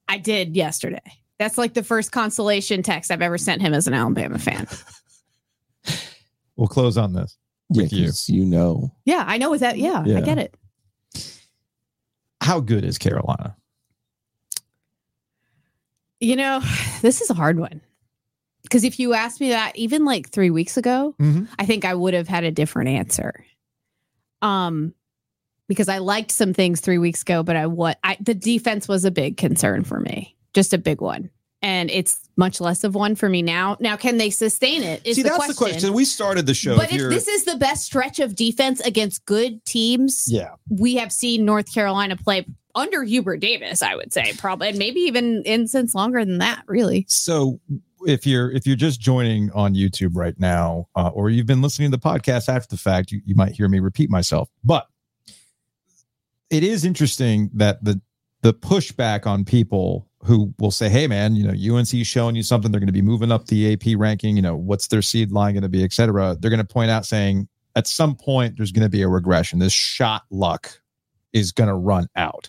I 0.09 0.19
did 0.19 0.55
yesterday. 0.55 1.01
That's 1.39 1.59
like 1.59 1.75
the 1.75 1.83
first 1.83 2.13
consolation 2.13 2.83
text 2.83 3.11
I've 3.11 3.23
ever 3.23 3.39
sent 3.39 3.61
him 3.63 3.75
as 3.75 3.87
an 3.87 3.95
Alabama 3.95 4.39
fan. 4.39 4.67
We'll 6.57 6.69
close 6.69 6.97
on 6.97 7.13
this. 7.13 7.37
Yeah, 7.71 7.83
with 7.85 7.93
you. 7.93 8.07
'cause 8.07 8.29
you 8.29 8.45
know. 8.45 8.93
Yeah, 9.05 9.25
I 9.27 9.39
know 9.39 9.51
with 9.51 9.61
that. 9.61 9.79
Yeah, 9.79 10.05
Yeah. 10.05 10.19
I 10.19 10.21
get 10.21 10.39
it. 10.39 10.55
How 12.41 12.61
good 12.61 12.85
is 12.85 12.99
Carolina? 12.99 13.57
You 16.21 16.37
know, 16.37 16.61
this 17.03 17.21
is 17.21 17.31
a 17.31 17.35
hard 17.35 17.59
one. 17.59 17.81
Because 18.63 18.85
if 18.85 18.99
you 18.99 19.13
asked 19.13 19.41
me 19.41 19.51
that 19.51 19.77
even 19.77 20.05
like 20.05 20.31
three 20.31 20.51
weeks 20.51 20.77
ago, 20.77 21.15
Mhm. 21.21 21.49
I 21.59 21.67
think 21.67 21.85
I 21.85 21.95
would 21.95 22.15
have 22.15 22.29
had 22.29 22.45
a 22.45 22.51
different 22.51 22.89
answer. 22.91 23.45
Um, 24.41 24.95
because 25.69 25.89
I 25.89 25.99
liked 25.99 26.31
some 26.31 26.53
things 26.55 26.81
three 26.81 26.99
weeks 26.99 27.23
ago, 27.23 27.43
but 27.43 27.57
I 27.57 27.67
what 27.67 27.99
I 28.05 28.17
the 28.21 28.35
defense 28.35 28.87
was 28.89 29.05
a 29.05 29.11
big 29.11 29.37
concern 29.37 29.85
for 29.85 30.01
me, 30.01 30.37
just 30.55 30.73
a 30.75 30.79
big 30.79 31.01
one, 31.01 31.31
and 31.65 31.91
it's 31.91 32.21
much 32.37 32.61
less 32.61 32.85
of 32.85 32.95
one 32.95 33.15
for 33.15 33.27
me 33.27 33.41
now. 33.41 33.77
Now, 33.81 33.97
can 33.97 34.19
they 34.19 34.29
sustain 34.29 34.83
it? 34.83 35.01
Is 35.07 35.17
See, 35.17 35.23
the 35.23 35.31
that's 35.31 35.39
question. 35.39 35.55
the 35.55 35.71
question. 35.73 35.93
We 35.95 36.05
started 36.05 36.45
the 36.45 36.53
show. 36.53 36.77
But 36.77 36.87
if 36.87 36.91
here. 36.91 37.09
this 37.09 37.27
is 37.27 37.45
the 37.45 37.57
best 37.57 37.85
stretch 37.85 38.21
of 38.21 38.37
defense 38.37 38.81
against 38.81 39.25
good 39.25 39.65
teams, 39.65 40.27
yeah, 40.29 40.51
we 40.69 40.97
have 40.97 41.11
seen 41.11 41.47
North 41.47 41.73
Carolina 41.73 42.17
play 42.17 42.45
under 42.75 43.03
Hubert 43.03 43.39
Davis, 43.39 43.83
I 43.83 43.97
would 43.97 44.13
say, 44.13 44.35
probably, 44.37 44.69
and 44.69 44.79
maybe 44.79 45.01
even 45.01 45.43
in 45.45 45.67
since 45.67 45.95
longer 45.95 46.23
than 46.23 46.39
that, 46.39 46.65
really. 46.67 47.07
So 47.09 47.61
if 48.07 48.27
you're 48.27 48.51
if 48.53 48.67
you're 48.67 48.77
just 48.77 49.01
joining 49.01 49.51
on 49.53 49.75
YouTube 49.75 50.17
right 50.17 50.39
now, 50.39 50.89
uh, 50.95 51.09
or 51.15 51.31
you've 51.31 51.47
been 51.47 51.63
listening 51.63 51.91
to 51.91 51.97
the 51.97 52.03
podcast 52.03 52.51
after 52.51 52.69
the 52.69 52.77
fact, 52.77 53.11
you, 53.11 53.23
you 53.25 53.35
might 53.35 53.53
hear 53.53 53.69
me 53.69 53.81
repeat 53.81 54.11
myself. 54.11 54.51
But 54.63 54.87
it 56.51 56.63
is 56.63 56.85
interesting 56.85 57.49
that 57.55 57.83
the 57.83 58.03
the 58.43 58.53
pushback 58.53 59.27
on 59.27 59.47
people 59.47 60.07
who 60.25 60.53
will 60.59 60.71
say, 60.71 60.89
"Hey, 60.89 61.07
man, 61.07 61.37
you 61.37 61.45
know, 61.45 61.77
UNC 61.77 61.93
is 61.95 62.07
showing 62.07 62.35
you 62.35 62.43
something. 62.43 62.71
They're 62.71 62.81
going 62.81 62.87
to 62.87 62.93
be 62.93 63.03
moving 63.03 63.31
up 63.31 63.47
the 63.47 63.73
AP 63.73 63.99
ranking. 63.99 64.37
You 64.37 64.43
know, 64.43 64.57
what's 64.57 64.89
their 64.89 65.03
seed 65.03 65.33
line 65.33 65.55
going 65.55 65.63
to 65.63 65.69
be, 65.69 65.85
et 65.85 65.93
cetera." 65.93 66.37
They're 66.39 66.51
going 66.51 66.65
to 66.65 66.73
point 66.73 66.91
out 66.91 67.07
saying, 67.07 67.49
at 67.77 67.87
some 67.87 68.15
point, 68.15 68.57
there's 68.57 68.73
going 68.73 68.85
to 68.85 68.89
be 68.89 69.03
a 69.03 69.09
regression. 69.09 69.59
This 69.59 69.73
shot 69.73 70.23
luck 70.31 70.81
is 71.33 71.53
going 71.53 71.69
to 71.69 71.75
run 71.75 72.07
out. 72.17 72.49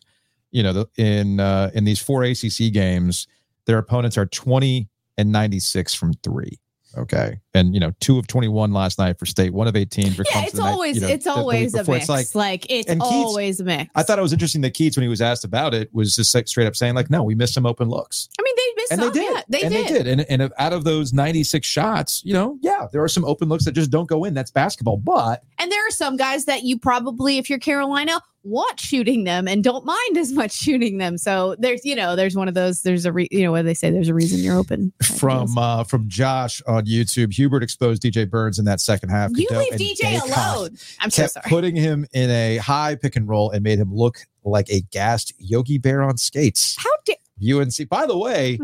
You 0.52 0.64
know, 0.64 0.74
the, 0.74 0.88
in 0.98 1.40
uh, 1.40 1.72
in 1.74 1.84
these 1.84 2.00
four 2.00 2.24
ACC 2.24 2.72
games, 2.72 3.28
their 3.66 3.78
opponents 3.78 4.18
are 4.18 4.26
20 4.26 4.88
and 5.18 5.32
96 5.32 5.94
from 5.94 6.14
three. 6.14 6.60
Okay. 6.98 7.40
And, 7.54 7.74
you 7.74 7.80
know, 7.80 7.92
two 8.00 8.18
of 8.20 8.28
21 8.28 8.72
last 8.74 8.98
night 9.00 9.18
for 9.20 9.26
state, 9.26 9.54
one 9.54 9.68
of 9.68 9.76
18 9.76 10.14
for 10.14 10.24
Yeah, 10.32 10.44
it's 10.44 10.54
the 10.54 10.62
night- 10.62 10.72
always 10.72 10.96
you 10.96 11.02
know, 11.02 11.08
it's 11.10 11.28
always 11.28 11.74
a 11.74 11.84
mix. 11.84 11.90
It's 12.04 12.10
Like, 12.10 12.36
like, 12.36 12.66
it's 12.70 12.90
Keatts- 12.90 13.02
always 13.02 13.60
a 13.60 13.64
mix. 13.64 13.90
I 13.96 14.04
thought 14.04 14.20
it 14.20 14.22
was 14.22 14.34
interesting 14.34 14.62
that 14.62 14.74
Keatts, 14.74 14.96
when 14.98 15.04
he 15.04 15.10
was 15.10 15.22
asked 15.22 15.44
about 15.44 15.74
it, 15.74 15.90
was 15.94 16.16
just 16.16 16.34
like 16.36 16.48
straight 16.48 16.68
up 16.68 16.76
saying, 16.76 16.96
like, 16.96 17.10
no, 17.10 17.24
we 17.24 17.36
missed 17.36 17.54
some 17.54 17.66
open 17.66 17.90
looks. 17.90 18.30
I 18.40 18.44
mean, 18.44 18.56
they 18.56 18.74
missed 18.82 18.92
And 18.92 19.02
some. 19.02 19.14
they 19.14 19.20
did. 19.20 19.34
Yeah, 19.34 19.42
they 19.50 19.62
and 19.64 19.74
did. 19.74 19.88
they 19.88 19.94
did. 20.04 20.08
And, 20.30 20.42
and 20.42 20.54
out 20.58 20.74
of 20.74 20.84
those 20.84 21.14
96 21.14 21.66
shots, 21.68 22.22
you 22.26 22.34
know, 22.34 22.58
yeah, 22.62 22.88
there 22.92 23.04
are 23.04 23.08
some 23.10 23.26
open 23.26 23.50
looks 23.50 23.66
that 23.66 23.74
just 23.74 23.92
don't 23.92 24.08
go 24.08 24.24
in. 24.24 24.34
That's 24.34 24.52
basketball. 24.52 24.98
But 24.98 25.44
And 25.60 25.72
there 25.72 25.86
are 25.88 25.92
some 25.92 26.18
guys 26.18 26.46
that 26.46 26.64
you 26.64 26.78
probably, 26.80 27.38
if 27.38 27.50
you're 27.50 27.60
Carolina, 27.60 28.22
want 28.46 28.80
shooting 28.80 29.24
them 29.24 29.48
and 29.48 29.64
don't 29.64 29.86
mind 29.86 30.18
as 30.18 30.32
much 30.32 30.52
shooting 30.52 30.98
them. 30.98 31.18
So 31.18 31.56
there's, 31.60 31.84
you 31.84 31.96
know, 31.96 32.16
there's 32.16 32.36
one 32.36 32.48
of 32.48 32.54
those. 32.54 32.82
There's 32.82 33.06
a, 33.06 33.12
re, 33.12 33.28
you 33.32 33.44
know, 33.44 33.52
what 33.52 33.66
they 33.66 33.74
say. 33.74 33.92
There's 33.92 34.10
a 34.10 34.14
reason 34.14 34.40
you're 34.40 34.58
open. 34.58 34.94
from 35.18 35.58
uh, 35.58 35.84
from 35.84 36.08
Josh 36.08 36.62
on 36.68 36.86
YouTube, 36.86 37.34
Hubert 37.34 37.64
exposed 37.64 38.04
DJ 38.04 38.30
Burns 38.30 38.60
in 38.60 38.66
that 38.66 38.80
second 38.80 39.10
half. 39.10 39.32
you 39.36 39.48
leave 39.52 39.74
DJ 39.74 40.22
alone. 40.22 40.78
I'm 41.00 41.10
so 41.10 41.28
sorry. 41.28 41.46
putting 41.50 41.76
him 41.76 42.06
in 42.14 42.30
a 42.30 42.58
high 42.58 42.96
pick 42.96 43.16
and 43.16 43.28
roll 43.28 43.52
and 43.52 43.64
made 43.64 43.80
him 43.80 43.94
look 43.94 44.20
like 44.44 44.70
a 44.70 44.82
gassed 44.92 45.34
Yogi 45.40 45.78
Bear 45.78 46.04
on 46.04 46.18
skates. 46.18 46.76
How 46.78 46.92
dare 47.06 47.16
UNC. 47.42 47.90
By 47.90 48.06
the 48.06 48.18
way, 48.18 48.60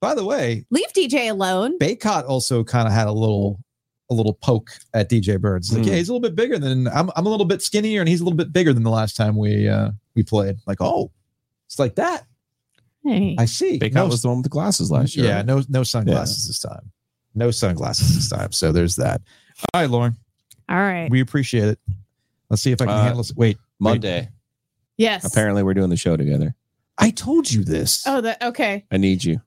by 0.00 0.14
the 0.14 0.24
way, 0.24 0.64
leave 0.70 0.92
DJ 0.96 1.30
alone? 1.30 1.78
Bacot 1.78 2.26
also 2.28 2.64
kind 2.64 2.88
of 2.88 2.94
had 2.94 3.06
a 3.06 3.12
little 3.12 3.60
a 4.10 4.14
little 4.14 4.34
poke 4.34 4.70
at 4.94 5.10
DJ 5.10 5.40
Burns. 5.40 5.72
Like, 5.72 5.82
Hmm. 5.82 5.88
yeah, 5.90 5.96
he's 5.96 6.08
a 6.08 6.12
little 6.12 6.26
bit 6.28 6.36
bigger 6.36 6.58
than 6.58 6.86
I'm. 6.88 7.10
I'm 7.16 7.26
a 7.26 7.28
little 7.28 7.46
bit 7.46 7.62
skinnier, 7.62 8.00
and 8.00 8.08
he's 8.08 8.20
a 8.20 8.24
little 8.24 8.36
bit 8.36 8.52
bigger 8.52 8.72
than 8.72 8.82
the 8.84 8.90
last 8.90 9.16
time 9.16 9.36
we 9.36 9.68
uh 9.68 9.90
we 10.14 10.22
played. 10.22 10.56
Like, 10.66 10.78
oh, 10.80 11.10
it's 11.66 11.78
like 11.78 11.96
that. 11.96 12.24
Hey. 13.04 13.36
I 13.38 13.44
see. 13.44 13.78
Bacot 13.78 13.92
No- 13.94 14.06
was 14.08 14.22
the 14.22 14.28
one 14.28 14.38
with 14.38 14.44
the 14.44 14.50
glasses 14.50 14.90
last 14.90 15.16
year. 15.16 15.26
yeah, 15.26 15.42
no 15.42 15.62
no 15.68 15.82
sunglasses 15.82 16.46
this 16.46 16.58
time. 16.60 16.90
No 17.34 17.50
sunglasses 17.50 18.14
this 18.16 18.28
time. 18.30 18.52
So 18.52 18.72
there's 18.72 18.96
that. 18.96 19.20
All 19.74 19.80
right, 19.82 19.90
Lauren, 19.90 20.16
All 20.68 20.76
right. 20.76 21.10
we 21.10 21.20
appreciate 21.20 21.68
it. 21.68 21.78
Let's 22.50 22.62
see 22.62 22.72
if 22.72 22.80
I 22.80 22.86
can 22.86 22.94
Uh, 22.94 23.02
handle 23.02 23.18
this. 23.18 23.34
Wait, 23.34 23.58
Monday. 23.78 24.28
yes. 24.96 25.24
Apparently, 25.24 25.62
we're 25.62 25.74
doing 25.74 25.90
the 25.90 25.96
show 25.96 26.16
together. 26.16 26.54
I 26.98 27.10
told 27.10 27.50
you 27.50 27.62
this. 27.64 28.04
Oh, 28.06 28.20
that 28.22 28.42
okay. 28.42 28.84
I 28.90 28.96
need 28.96 29.22
you. 29.24 29.40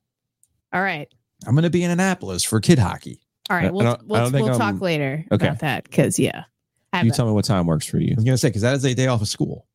All 0.73 0.81
right. 0.81 1.07
I'm 1.47 1.55
going 1.55 1.63
to 1.63 1.69
be 1.69 1.83
in 1.83 1.89
Annapolis 1.91 2.43
for 2.43 2.59
kid 2.59 2.77
hockey. 2.79 3.21
All 3.49 3.57
I 3.57 3.63
right. 3.63 3.73
We'll 3.73 3.83
don't- 3.83 4.07
we'll, 4.07 4.29
don't 4.29 4.33
we'll 4.41 4.49
I'm- 4.49 4.59
talk 4.73 4.81
later 4.81 5.25
Okay. 5.31 5.47
about 5.47 5.59
that 5.59 5.83
because 5.85 6.19
yeah, 6.19 6.43
I 6.93 7.01
You 7.01 7.07
have 7.07 7.15
tell 7.15 7.25
me 7.25 7.31
what 7.33 7.45
time 7.45 7.65
works 7.65 7.85
for 7.85 7.97
you. 7.99 8.11
I 8.11 8.15
was 8.15 8.23
going 8.23 8.33
to 8.33 8.37
say 8.37 8.49
because 8.49 8.61
that 8.63 8.75
is 8.75 8.85
a 8.85 8.93
day 8.93 9.07
off 9.07 9.21
of 9.21 9.27
school. 9.27 9.65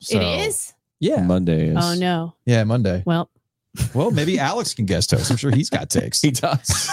So, 0.00 0.18
it 0.20 0.46
is. 0.48 0.72
Yeah. 1.00 1.22
Monday 1.22 1.68
is. 1.68 1.76
Oh 1.80 1.94
no. 1.94 2.34
Yeah, 2.44 2.64
Monday. 2.64 3.02
Well, 3.06 3.30
Well, 3.94 4.10
maybe 4.10 4.38
Alex 4.50 4.74
can 4.74 4.86
guest 4.86 5.10
host. 5.10 5.30
I'm 5.30 5.36
sure 5.36 5.50
he's 5.50 5.70
got 5.70 5.90
takes. 5.90 6.20
He 6.22 6.30
does. 6.30 6.90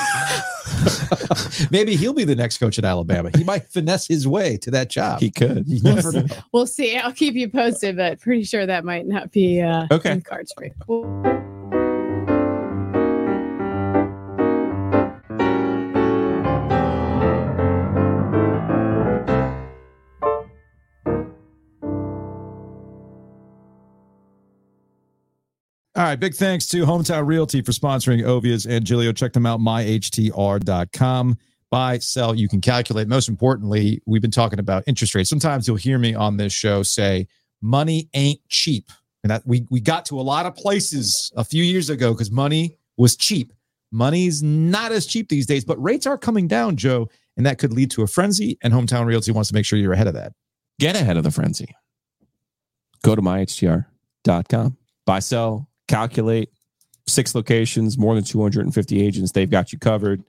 maybe 1.71 1.95
he'll 1.95 2.13
be 2.13 2.23
the 2.23 2.35
next 2.35 2.57
coach 2.57 2.77
at 2.79 2.85
Alabama. 2.85 3.29
He 3.35 3.43
might 3.43 3.67
finesse 3.69 4.07
his 4.07 4.27
way 4.27 4.57
to 4.57 4.71
that 4.71 4.89
job. 4.89 5.19
he 5.19 5.29
could. 5.29 5.67
You 5.67 5.81
never 5.83 6.11
know. 6.11 6.25
we'll 6.51 6.65
see. 6.67 6.97
I'll 6.97 7.11
keep 7.13 7.35
you 7.35 7.49
posted, 7.49 7.97
but 7.97 8.19
pretty 8.19 8.43
sure 8.43 8.65
that 8.65 8.83
might 8.85 9.05
not 9.07 9.31
be 9.31 9.61
uh, 9.61 9.87
Okay. 9.91 10.11
in 10.13 10.21
cards 10.21 10.51
for 10.57 10.65
you. 10.65 10.71
Well, 10.87 11.52
All 25.95 26.03
right. 26.03 26.19
Big 26.19 26.33
thanks 26.33 26.65
to 26.67 26.85
Hometown 26.85 27.27
Realty 27.27 27.61
for 27.61 27.71
sponsoring 27.71 28.23
Ovies 28.23 28.67
and 28.67 28.83
Giglio. 28.83 29.11
Check 29.11 29.33
them 29.33 29.45
out, 29.45 29.59
myhtr.com. 29.59 31.37
Buy, 31.69 31.97
sell, 31.97 32.35
you 32.35 32.47
can 32.47 32.61
calculate. 32.61 33.07
Most 33.07 33.29
importantly, 33.29 34.01
we've 34.05 34.21
been 34.21 34.31
talking 34.31 34.59
about 34.59 34.83
interest 34.85 35.15
rates. 35.15 35.29
Sometimes 35.29 35.67
you'll 35.67 35.77
hear 35.77 35.97
me 35.97 36.13
on 36.13 36.37
this 36.37 36.53
show 36.53 36.83
say, 36.83 37.27
money 37.61 38.09
ain't 38.13 38.39
cheap. 38.47 38.91
And 39.23 39.31
that 39.31 39.41
we, 39.45 39.65
we 39.69 39.79
got 39.79 40.05
to 40.07 40.19
a 40.19 40.21
lot 40.21 40.45
of 40.45 40.55
places 40.55 41.31
a 41.35 41.43
few 41.43 41.63
years 41.63 41.89
ago 41.89 42.13
because 42.13 42.29
money 42.29 42.77
was 42.97 43.15
cheap. 43.15 43.53
Money's 43.91 44.43
not 44.43 44.91
as 44.91 45.05
cheap 45.05 45.29
these 45.29 45.45
days, 45.45 45.63
but 45.63 45.81
rates 45.81 46.05
are 46.05 46.17
coming 46.17 46.47
down, 46.47 46.75
Joe. 46.75 47.09
And 47.37 47.45
that 47.45 47.57
could 47.57 47.71
lead 47.73 47.89
to 47.91 48.03
a 48.03 48.07
frenzy. 48.07 48.57
And 48.61 48.73
Hometown 48.73 49.05
Realty 49.05 49.31
wants 49.31 49.49
to 49.49 49.55
make 49.55 49.65
sure 49.65 49.79
you're 49.79 49.93
ahead 49.93 50.07
of 50.07 50.13
that. 50.15 50.33
Get 50.79 50.95
ahead 50.95 51.17
of 51.17 51.23
the 51.23 51.31
frenzy. 51.31 51.75
Go 53.03 53.15
to 53.15 53.21
myhtr.com. 53.21 54.77
Buy, 55.05 55.19
sell, 55.19 55.67
calculate. 55.87 56.49
Six 57.05 57.35
locations, 57.35 57.97
more 57.97 58.15
than 58.15 58.23
250 58.23 59.05
agents. 59.05 59.33
They've 59.33 59.49
got 59.49 59.73
you 59.73 59.79
covered. 59.79 60.23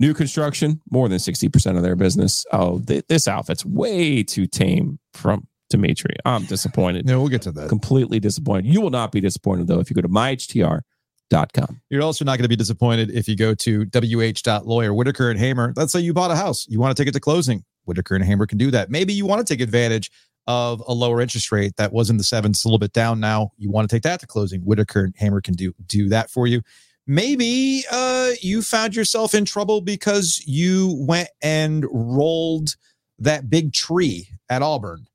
New 0.00 0.14
construction, 0.14 0.80
more 0.90 1.08
than 1.08 1.18
60% 1.18 1.76
of 1.76 1.82
their 1.82 1.96
business. 1.96 2.46
Oh, 2.52 2.78
th- 2.78 3.04
this 3.08 3.28
outfit's 3.28 3.64
way 3.64 4.22
too 4.22 4.46
tame 4.46 4.98
from 5.12 5.46
Dimitri. 5.70 6.14
I'm 6.24 6.44
disappointed. 6.44 7.04
No, 7.04 7.18
we'll 7.18 7.28
get 7.28 7.42
to 7.42 7.52
that. 7.52 7.68
Completely 7.68 8.20
disappointed. 8.20 8.66
You 8.66 8.80
will 8.80 8.90
not 8.90 9.12
be 9.12 9.20
disappointed, 9.20 9.66
though, 9.66 9.80
if 9.80 9.90
you 9.90 9.94
go 9.94 10.02
to 10.02 10.08
myhtr.com. 10.08 11.80
You're 11.90 12.02
also 12.02 12.24
not 12.24 12.38
going 12.38 12.44
to 12.44 12.48
be 12.48 12.56
disappointed 12.56 13.10
if 13.10 13.28
you 13.28 13.36
go 13.36 13.54
to 13.54 13.84
wh.lawyer, 13.86 14.94
Whitaker 14.94 15.30
and 15.30 15.38
Hamer. 15.38 15.74
Let's 15.76 15.92
say 15.92 16.00
you 16.00 16.14
bought 16.14 16.30
a 16.30 16.36
house. 16.36 16.66
You 16.68 16.80
want 16.80 16.96
to 16.96 17.02
take 17.02 17.08
it 17.08 17.12
to 17.12 17.20
closing. 17.20 17.64
Whitaker 17.84 18.14
and 18.14 18.24
Hamer 18.24 18.46
can 18.46 18.58
do 18.58 18.70
that. 18.70 18.90
Maybe 18.90 19.12
you 19.12 19.26
want 19.26 19.46
to 19.46 19.52
take 19.52 19.60
advantage 19.60 20.10
of 20.48 20.82
a 20.88 20.94
lower 20.94 21.20
interest 21.20 21.52
rate 21.52 21.76
that 21.76 21.92
was 21.92 22.08
in 22.10 22.16
the 22.16 22.24
sevens, 22.24 22.64
a 22.64 22.68
little 22.68 22.78
bit 22.78 22.94
down 22.94 23.20
now. 23.20 23.52
You 23.58 23.70
want 23.70 23.88
to 23.88 23.94
take 23.94 24.02
that 24.02 24.18
to 24.20 24.26
closing. 24.26 24.62
Whitaker 24.62 25.04
and 25.04 25.14
Hamer 25.16 25.40
can 25.42 25.54
do 25.54 25.74
do 25.86 26.08
that 26.08 26.30
for 26.30 26.46
you. 26.48 26.62
Maybe 27.06 27.84
uh, 27.92 28.30
you 28.40 28.62
found 28.62 28.96
yourself 28.96 29.34
in 29.34 29.44
trouble 29.44 29.80
because 29.80 30.42
you 30.46 30.96
went 31.06 31.28
and 31.42 31.84
rolled 31.90 32.74
that 33.18 33.48
big 33.48 33.72
tree 33.72 34.28
at 34.50 34.62
Auburn 34.62 35.06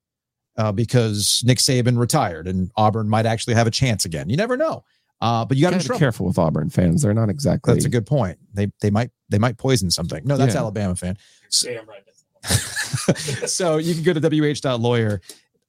uh, 0.57 0.71
because 0.71 1.43
Nick 1.45 1.57
Saban 1.57 1.97
retired 1.97 2.47
and 2.47 2.71
Auburn 2.77 3.09
might 3.09 3.25
actually 3.25 3.55
have 3.55 3.67
a 3.67 3.71
chance 3.71 4.05
again. 4.05 4.29
You 4.29 4.37
never 4.37 4.55
know. 4.55 4.83
Uh, 5.21 5.45
but 5.45 5.57
you 5.57 5.63
got 5.69 5.79
to 5.79 5.89
be 5.89 5.97
careful 5.97 6.25
with 6.27 6.37
Auburn 6.37 6.69
fans. 6.69 7.01
They're 7.01 7.13
not 7.13 7.29
exactly. 7.29 7.73
That's 7.73 7.85
a 7.85 7.89
good 7.89 8.05
point. 8.05 8.37
They 8.53 8.71
they 8.81 8.91
might 8.91 9.09
they 9.29 9.39
might 9.39 9.57
poison 9.57 9.89
something. 9.89 10.21
No, 10.25 10.37
that's 10.37 10.53
Yeah. 10.53 10.61
Alabama 10.61 10.95
fan. 10.95 11.17
Damn 11.61 11.87
right. 11.87 12.03
so 13.45 13.77
you 13.77 13.93
can 13.93 14.03
go 14.03 14.13
to 14.13 14.55
wh.lawyer, 14.79 15.21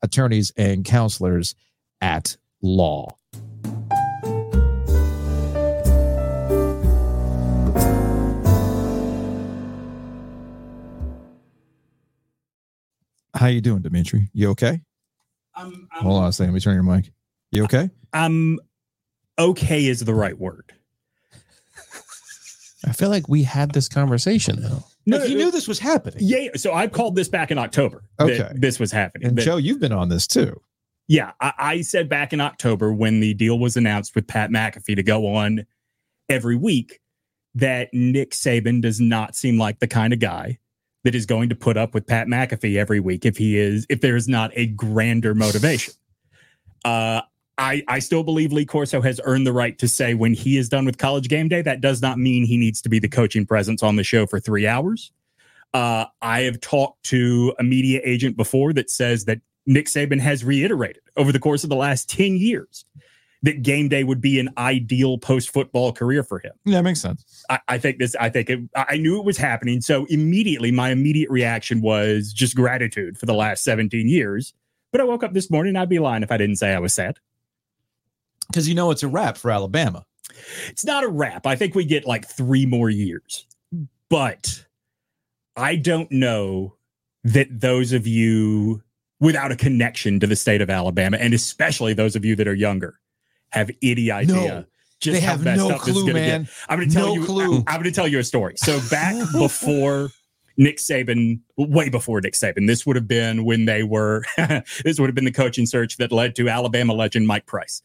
attorneys 0.02 0.52
and 0.56 0.84
counselors 0.84 1.54
at 2.00 2.36
law. 2.62 3.16
How 13.34 13.48
you 13.48 13.60
doing, 13.60 13.82
Dimitri? 13.82 14.28
You 14.32 14.50
okay? 14.50 14.80
I'm, 15.54 15.88
I'm, 15.92 16.02
Hold 16.02 16.22
on 16.22 16.28
a 16.28 16.32
second. 16.32 16.52
Let 16.52 16.54
me 16.54 16.60
turn 16.60 16.74
your 16.74 16.82
mic. 16.82 17.10
You 17.50 17.64
okay? 17.64 17.90
I'm 18.12 18.58
okay 19.38 19.86
is 19.86 20.00
the 20.00 20.14
right 20.14 20.38
word. 20.38 20.72
I 22.86 22.92
feel 22.92 23.08
like 23.08 23.28
we 23.28 23.42
had 23.44 23.72
this 23.72 23.88
conversation 23.88 24.60
though. 24.60 24.84
No, 25.06 25.18
Like, 25.18 25.28
you 25.28 25.36
knew 25.36 25.50
this 25.50 25.68
was 25.68 25.78
happening. 25.78 26.18
Yeah, 26.20 26.48
so 26.56 26.72
I 26.72 26.86
called 26.86 27.14
this 27.16 27.28
back 27.28 27.50
in 27.50 27.58
October. 27.58 28.04
Okay. 28.18 28.50
this 28.54 28.80
was 28.80 28.90
happening. 28.90 29.28
And 29.28 29.38
That- 29.38 29.42
Joe, 29.44 29.56
you've 29.58 29.80
been 29.80 29.92
on 29.92 30.08
this 30.08 30.26
too. 30.26 30.60
yeah, 31.08 31.32
I, 31.40 31.52
I 31.58 31.80
said 31.82 32.08
back 32.08 32.32
in 32.32 32.40
October 32.40 32.92
when 32.92 33.20
the 33.20 33.34
deal 33.34 33.58
was 33.58 33.76
announced 33.76 34.14
with 34.14 34.26
Pat 34.26 34.50
McAfee 34.50 34.96
to 34.96 35.02
go 35.02 35.26
on 35.34 35.66
every 36.30 36.56
week 36.56 37.00
that 37.54 37.88
Nick 37.92 38.30
Saban 38.30 38.80
does 38.80 39.00
not 39.00 39.36
seem 39.36 39.58
like 39.58 39.78
the 39.78 39.86
kind 39.86 40.12
of 40.12 40.18
guy 40.20 40.58
that 41.04 41.14
is 41.14 41.26
going 41.26 41.50
to 41.50 41.54
put 41.54 41.76
up 41.76 41.92
with 41.92 42.06
Pat 42.06 42.26
McAfee 42.26 42.76
every 42.78 42.98
week 42.98 43.26
if 43.26 43.36
he 43.36 43.58
is 43.58 43.86
if 43.90 44.00
there 44.00 44.16
is 44.16 44.26
not 44.26 44.50
a 44.54 44.66
grander 44.68 45.34
motivation. 45.34 45.92
Uh, 46.84 47.20
I 47.58 47.82
I 47.88 47.98
still 47.98 48.22
believe 48.22 48.52
Lee 48.52 48.64
Corso 48.64 49.00
has 49.00 49.20
earned 49.24 49.46
the 49.46 49.52
right 49.52 49.78
to 49.78 49.88
say 49.88 50.14
when 50.14 50.34
he 50.34 50.56
is 50.56 50.68
done 50.68 50.84
with 50.84 50.98
College 50.98 51.28
Game 51.28 51.48
Day. 51.48 51.62
That 51.62 51.80
does 51.80 52.02
not 52.02 52.18
mean 52.18 52.44
he 52.44 52.56
needs 52.56 52.80
to 52.82 52.88
be 52.88 52.98
the 52.98 53.08
coaching 53.08 53.46
presence 53.46 53.82
on 53.82 53.96
the 53.96 54.04
show 54.04 54.26
for 54.26 54.40
three 54.40 54.66
hours. 54.66 55.12
Uh, 55.72 56.06
I 56.22 56.42
have 56.42 56.60
talked 56.60 57.02
to 57.06 57.54
a 57.58 57.64
media 57.64 58.00
agent 58.04 58.36
before 58.36 58.72
that 58.74 58.90
says 58.90 59.24
that 59.24 59.40
Nick 59.66 59.86
Saban 59.86 60.20
has 60.20 60.44
reiterated 60.44 61.02
over 61.16 61.32
the 61.32 61.40
course 61.40 61.64
of 61.64 61.70
the 61.70 61.76
last 61.76 62.08
10 62.08 62.36
years 62.36 62.84
that 63.44 63.62
game 63.62 63.88
day 63.88 64.04
would 64.04 64.20
be 64.22 64.40
an 64.40 64.48
ideal 64.56 65.18
post 65.18 65.50
football 65.50 65.92
career 65.92 66.22
for 66.22 66.38
him. 66.38 66.52
Yeah, 66.64 66.80
makes 66.80 67.00
sense. 67.00 67.44
I, 67.50 67.60
I 67.68 67.78
think 67.78 67.98
this, 67.98 68.16
I 68.16 68.30
think 68.30 68.48
it, 68.48 68.60
I 68.74 68.96
knew 68.96 69.18
it 69.18 69.24
was 69.24 69.36
happening. 69.36 69.82
So 69.82 70.06
immediately, 70.06 70.72
my 70.72 70.90
immediate 70.90 71.30
reaction 71.30 71.82
was 71.82 72.32
just 72.32 72.56
gratitude 72.56 73.18
for 73.18 73.26
the 73.26 73.34
last 73.34 73.62
17 73.62 74.08
years. 74.08 74.54
But 74.92 75.02
I 75.02 75.04
woke 75.04 75.22
up 75.22 75.34
this 75.34 75.50
morning, 75.50 75.76
I'd 75.76 75.90
be 75.90 75.98
lying 75.98 76.22
if 76.22 76.32
I 76.32 76.38
didn't 76.38 76.56
say 76.56 76.72
I 76.72 76.78
was 76.78 76.94
sad. 76.94 77.18
Because 78.48 78.68
you 78.68 78.74
know 78.74 78.90
it's 78.90 79.02
a 79.02 79.08
wrap 79.08 79.36
for 79.36 79.50
Alabama. 79.50 80.04
It's 80.68 80.84
not 80.84 81.04
a 81.04 81.08
wrap. 81.08 81.46
I 81.46 81.56
think 81.56 81.74
we 81.74 81.84
get 81.84 82.04
like 82.06 82.26
three 82.28 82.66
more 82.66 82.90
years. 82.90 83.46
But 84.10 84.64
I 85.56 85.76
don't 85.76 86.10
know 86.12 86.76
that 87.24 87.48
those 87.60 87.92
of 87.92 88.06
you 88.06 88.82
without 89.20 89.50
a 89.52 89.56
connection 89.56 90.20
to 90.20 90.26
the 90.26 90.36
state 90.36 90.60
of 90.60 90.68
Alabama, 90.70 91.16
and 91.18 91.32
especially 91.32 91.94
those 91.94 92.14
of 92.16 92.24
you 92.24 92.36
that 92.36 92.46
are 92.46 92.54
younger, 92.54 92.98
have 93.50 93.70
any 93.82 94.10
idea. 94.10 94.34
No, 94.34 94.64
just 95.00 95.14
they 95.14 95.20
how 95.26 95.32
have 95.38 95.44
no 95.44 95.70
is 95.70 95.80
clue, 95.80 95.94
gonna 96.06 96.12
get. 96.12 96.14
man. 96.14 96.48
I'm 96.68 96.78
going 96.78 96.88
to 96.90 96.94
tell 96.94 97.06
No 97.08 97.14
you. 97.14 97.24
clue. 97.24 97.56
I'm 97.66 97.80
going 97.80 97.84
to 97.84 97.92
tell 97.92 98.08
you 98.08 98.18
a 98.18 98.24
story. 98.24 98.54
So 98.56 98.78
back 98.90 99.14
before 99.32 100.10
Nick 100.56 100.76
Saban, 100.78 101.40
way 101.56 101.88
before 101.88 102.20
Nick 102.20 102.34
Saban, 102.34 102.66
this 102.66 102.84
would 102.84 102.96
have 102.96 103.08
been 103.08 103.44
when 103.44 103.64
they 103.64 103.82
were. 103.82 104.24
this 104.84 104.98
would 105.00 105.06
have 105.06 105.14
been 105.14 105.24
the 105.24 105.32
coaching 105.32 105.66
search 105.66 105.96
that 105.96 106.12
led 106.12 106.34
to 106.36 106.48
Alabama 106.48 106.92
legend 106.92 107.26
Mike 107.26 107.46
Price. 107.46 107.80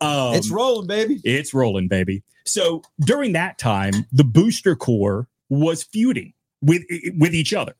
Um, 0.00 0.34
it's 0.34 0.50
rolling, 0.50 0.86
baby. 0.86 1.20
it's 1.24 1.54
rolling, 1.54 1.88
baby. 1.88 2.22
So 2.44 2.82
during 3.00 3.32
that 3.32 3.58
time, 3.58 3.92
the 4.12 4.24
booster 4.24 4.74
Corps 4.74 5.28
was 5.48 5.82
feuding 5.84 6.32
with 6.60 6.82
with 7.18 7.34
each 7.34 7.52
other. 7.54 7.74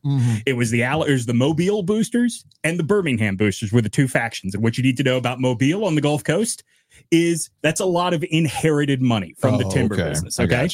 It 0.47 0.55
was 0.57 0.71
the 0.71 0.83
it 0.83 1.09
was 1.09 1.27
the 1.27 1.35
Mobile 1.35 1.83
boosters 1.83 2.45
and 2.65 2.79
the 2.79 2.85
Birmingham 2.85 3.37
boosters 3.37 3.73
were 3.73 3.81
the 3.83 3.89
two 3.89 4.09
factions. 4.09 4.55
And 4.55 4.63
what 4.63 4.77
you 4.79 4.85
need 4.85 4.97
to 4.99 5.03
know 5.03 5.17
about 5.17 5.41
Mobile 5.41 5.85
on 5.85 5.95
the 5.95 6.01
Gulf 6.01 6.23
Coast 6.25 6.63
is 7.11 7.49
that's 7.63 7.81
a 7.81 7.87
lot 7.87 8.13
of 8.13 8.23
inherited 8.31 9.01
money 9.01 9.35
from 9.39 9.57
the 9.59 9.65
Oh, 9.65 9.71
timber 9.71 9.95
okay. 9.95 10.11
business. 10.11 10.39
Okay. 10.39 10.69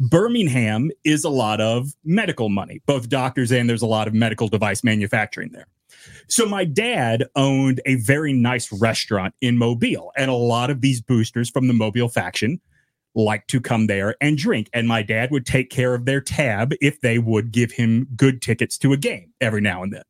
Birmingham 0.00 0.90
is 1.04 1.24
a 1.24 1.28
lot 1.30 1.60
of 1.60 1.94
medical 2.04 2.48
money, 2.48 2.80
both 2.86 3.08
doctors 3.08 3.52
and 3.52 3.68
there's 3.68 3.82
a 3.82 3.86
lot 3.86 4.08
of 4.08 4.14
medical 4.14 4.48
device 4.48 4.82
manufacturing 4.84 5.50
there. 5.52 5.66
So 6.28 6.46
my 6.46 6.64
dad 6.64 7.24
owned 7.36 7.80
a 7.86 7.96
very 7.96 8.32
nice 8.32 8.72
restaurant 8.72 9.34
in 9.40 9.58
Mobile, 9.58 10.12
and 10.16 10.30
a 10.30 10.34
lot 10.34 10.70
of 10.70 10.80
these 10.80 11.00
boosters 11.00 11.50
from 11.50 11.68
the 11.68 11.74
Mobile 11.74 12.08
faction 12.08 12.60
like 13.14 13.46
to 13.46 13.60
come 13.60 13.86
there 13.86 14.16
and 14.20 14.36
drink. 14.36 14.68
And 14.72 14.88
my 14.88 15.02
dad 15.02 15.30
would 15.30 15.46
take 15.46 15.70
care 15.70 15.94
of 15.94 16.04
their 16.04 16.20
tab 16.20 16.72
if 16.80 17.00
they 17.00 17.18
would 17.18 17.52
give 17.52 17.70
him 17.70 18.08
good 18.16 18.42
tickets 18.42 18.76
to 18.78 18.92
a 18.92 18.96
game 18.96 19.32
every 19.40 19.60
now 19.60 19.82
and 19.82 19.92
then. 19.92 20.02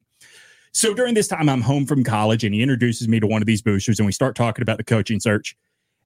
So 0.72 0.94
during 0.94 1.14
this 1.14 1.28
time, 1.28 1.48
I'm 1.48 1.60
home 1.60 1.86
from 1.86 2.02
college, 2.02 2.44
and 2.44 2.54
he 2.54 2.62
introduces 2.62 3.06
me 3.06 3.20
to 3.20 3.26
one 3.26 3.42
of 3.42 3.46
these 3.46 3.62
boosters, 3.62 3.98
and 3.98 4.06
we 4.06 4.12
start 4.12 4.34
talking 4.34 4.62
about 4.62 4.78
the 4.78 4.84
coaching 4.84 5.20
search. 5.20 5.56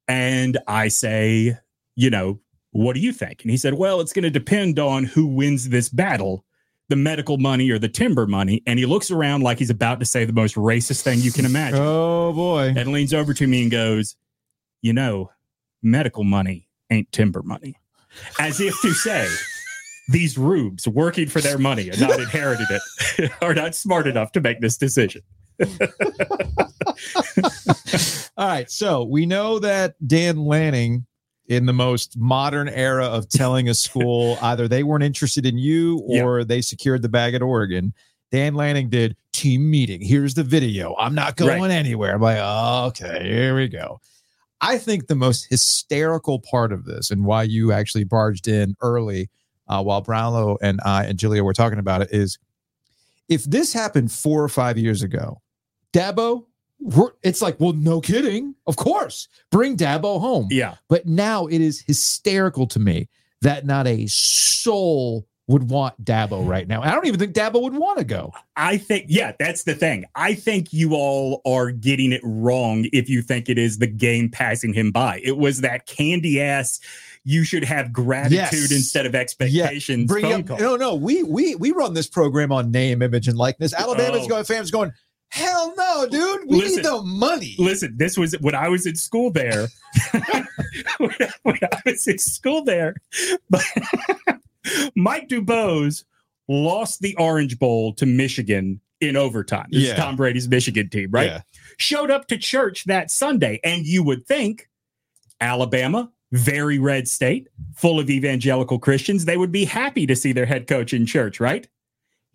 And 0.09 0.59
I 0.66 0.89
say, 0.89 1.57
you 1.97 2.11
know, 2.11 2.41
what 2.72 2.95
do 2.95 3.01
you 3.01 3.12
think? 3.12 3.43
And 3.43 3.51
he 3.51 3.57
said, 3.57 3.74
well, 3.74 4.01
it's 4.01 4.12
going 4.12 4.24
to 4.24 4.31
depend 4.31 4.79
on 4.79 5.05
who 5.05 5.26
wins 5.26 5.68
this 5.68 5.89
battle 5.89 6.45
the 6.89 6.97
medical 6.97 7.36
money 7.39 7.70
or 7.70 7.78
the 7.78 7.89
timber 7.89 8.26
money. 8.26 8.62
And 8.66 8.78
he 8.78 8.86
looks 8.86 9.11
around 9.11 9.43
like 9.43 9.59
he's 9.59 9.70
about 9.70 10.01
to 10.01 10.07
say 10.07 10.24
the 10.24 10.32
most 10.32 10.55
racist 10.57 11.03
thing 11.03 11.20
you 11.20 11.32
can 11.32 11.45
imagine 11.45 11.80
Oh 11.80 12.32
boy. 12.32 12.72
and 12.76 12.89
leans 12.93 13.12
over 13.12 13.34
to 13.34 13.47
me 13.47 13.62
and 13.62 13.70
goes, 13.70 14.16
You 14.82 14.93
know, 14.95 15.30
medical 15.82 16.24
money 16.24 16.68
ain't 16.91 17.11
timber 17.12 17.43
money. 17.43 17.74
As 18.39 18.61
if 18.61 18.74
to 18.80 18.93
say, 18.95 19.28
these 20.09 20.39
rubes 20.39 20.89
working 20.89 21.28
for 21.28 21.41
their 21.43 21.59
money 21.59 21.91
and 21.91 22.01
not 22.01 22.18
inherited 22.18 22.66
it 22.70 23.30
are 23.43 23.55
not 23.55 23.74
smart 23.74 24.07
enough 24.07 24.32
to 24.32 24.41
make 24.41 24.61
this 24.61 24.78
decision. 24.78 25.20
All 28.36 28.47
right. 28.49 28.70
So 28.70 29.05
we 29.05 29.26
know 29.26 29.59
that 29.59 29.95
Dan 30.07 30.45
Lanning, 30.45 31.05
in 31.49 31.66
the 31.66 31.72
most 31.72 32.16
modern 32.16 32.68
era 32.68 33.07
of 33.07 33.28
telling 33.28 33.68
a 33.68 33.74
school 33.86 34.38
either 34.42 34.68
they 34.68 34.82
weren't 34.82 35.05
interested 35.05 35.44
in 35.46 35.59
you 35.59 35.99
or 36.22 36.44
they 36.44 36.61
secured 36.61 37.03
the 37.03 37.09
bag 37.09 37.34
at 37.34 37.42
Oregon, 37.42 37.92
Dan 38.30 38.55
Lanning 38.55 38.88
did 38.90 39.16
team 39.32 39.70
meeting. 39.70 40.01
Here's 40.03 40.34
the 40.34 40.44
video. 40.44 40.94
I'm 40.99 41.14
not 41.14 41.36
going 41.36 41.62
Right. 41.62 41.70
anywhere. 41.70 42.14
I'm 42.14 42.20
like, 42.20 42.38
oh, 42.40 42.86
okay, 42.88 43.22
here 43.24 43.57
we 43.57 43.68
go. 43.68 44.01
I 44.61 44.76
think 44.76 45.07
the 45.07 45.14
most 45.14 45.46
hysterical 45.49 46.40
part 46.40 46.72
of 46.72 46.84
this 46.84 47.11
and 47.11 47.24
why 47.24 47.44
you 47.44 47.72
actually 47.72 48.05
barged 48.05 48.49
in 48.49 48.76
early 48.82 49.30
uh, 49.68 49.82
while 49.82 50.01
Brownlow 50.01 50.59
and 50.61 50.80
I 50.84 51.05
and 51.05 51.18
Julia 51.18 51.44
were 51.44 51.53
talking 51.55 51.78
about 51.78 52.03
it 52.03 52.09
is 52.11 52.38
if 53.28 53.44
this 53.44 53.72
happened 53.72 54.11
four 54.11 54.42
or 54.42 54.49
five 54.49 54.76
years 54.76 55.03
ago, 55.03 55.40
Dabo, 55.92 56.46
it's 57.22 57.43
like, 57.43 57.59
well, 57.61 57.72
no 57.72 58.01
kidding. 58.01 58.55
Of 58.66 58.76
course, 58.76 59.29
bring 59.51 59.76
Dabo 59.76 60.20
home. 60.20 60.49
Yeah. 60.51 60.76
But 60.89 61.07
now 61.07 61.47
it 61.47 61.61
is 61.61 61.81
hysterical 61.81 62.66
to 62.68 62.79
me 62.79 63.09
that 63.43 63.66
not 63.66 63.87
a 63.87 64.07
soul 64.07 65.26
would 65.49 65.70
want 65.70 66.03
Dabo 66.05 66.47
right 66.49 66.68
now. 66.68 66.83
I 66.83 66.91
don't 66.93 67.07
even 67.07 67.18
think 67.18 67.35
Dabo 67.35 67.62
would 67.62 67.74
want 67.74 67.99
to 67.99 68.05
go. 68.05 68.33
I 68.57 68.76
think, 68.76 69.07
yeah, 69.09 69.33
that's 69.39 69.64
the 69.64 69.74
thing. 69.74 70.05
I 70.14 70.35
think 70.35 70.72
you 70.72 70.95
all 70.95 71.41
are 71.47 71.70
getting 71.70 72.12
it 72.12 72.20
wrong 72.24 72.87
if 72.93 73.09
you 73.09 73.22
think 73.22 73.49
it 73.49 73.59
is 73.59 73.79
the 73.79 73.87
game 73.87 74.31
passing 74.31 74.72
him 74.72 74.91
by. 74.93 75.20
It 75.24 75.37
was 75.38 75.63
that 75.63 75.87
candy 75.87 76.41
ass, 76.41 76.80
you 77.25 77.45
should 77.45 77.64
have 77.64 77.92
gratitude 77.92 78.37
Yes. 78.38 78.72
instead 78.72 79.05
of 79.07 79.14
expectations. 79.14 80.07
Bring 80.07 80.25
phone 80.25 80.41
up, 80.41 80.46
call. 80.46 80.59
no, 80.59 80.76
no. 80.76 80.95
We 80.95 81.22
we 81.25 81.55
we 81.57 81.72
run 81.72 81.92
this 81.92 82.07
program 82.07 82.53
on 82.53 82.71
name, 82.71 83.03
image, 83.03 83.29
and 83.29 83.37
likeness. 83.37 83.75
Oh. 83.76 83.83
Alabama's 83.83 84.22
Oh. 84.25 84.29
going, 84.29 84.45
fans 84.45 84.71
going, 84.71 84.92
hell 85.30 85.75
no, 85.76 86.07
dude. 86.09 86.49
We 86.49 86.59
Listen. 86.59 86.76
need 86.76 86.84
the 86.84 87.03
money. 87.03 87.55
Listen, 87.59 87.95
this 87.96 88.17
was 88.18 88.34
when 88.41 88.55
I 88.55 88.68
was 88.68 88.87
in 88.87 88.95
school 88.96 89.30
there. 89.30 89.68
when, 90.13 90.22
I, 91.21 91.30
when 91.42 91.59
I 91.63 91.80
was 91.87 92.07
in 92.07 92.18
school 92.18 92.64
there, 92.64 92.95
but 93.50 93.63
Mike 94.96 95.29
Dubose 95.29 96.05
lost 96.49 97.00
the 97.00 97.14
Orange 97.17 97.59
Bowl 97.59 97.92
to 97.95 98.07
Michigan 98.07 98.80
in 99.00 99.17
overtime. 99.17 99.68
This 99.71 99.84
Yeah. 99.84 99.92
is 99.92 99.99
Tom 99.99 100.17
Brady's 100.17 100.49
Michigan 100.49 100.88
team, 100.88 101.11
right? 101.11 101.26
Yeah. 101.26 101.41
Showed 101.79 102.11
up 102.11 102.26
to 102.29 102.37
church 102.38 102.84
that 102.84 103.11
Sunday, 103.11 103.61
and 103.63 103.87
you 103.87 104.03
would 104.03 104.26
think 104.26 104.68
Alabama, 105.41 106.11
very 106.33 106.79
red 106.79 107.07
state, 107.07 107.49
full 107.76 108.00
of 108.00 108.11
evangelical 108.11 108.79
Christians, 108.79 109.25
they 109.25 109.37
would 109.37 109.53
be 109.53 109.64
happy 109.64 110.07
to 110.07 110.17
see 110.17 110.33
their 110.33 110.46
head 110.46 110.67
coach 110.67 110.92
in 110.92 111.07
church, 111.07 111.38
right? 111.38 111.68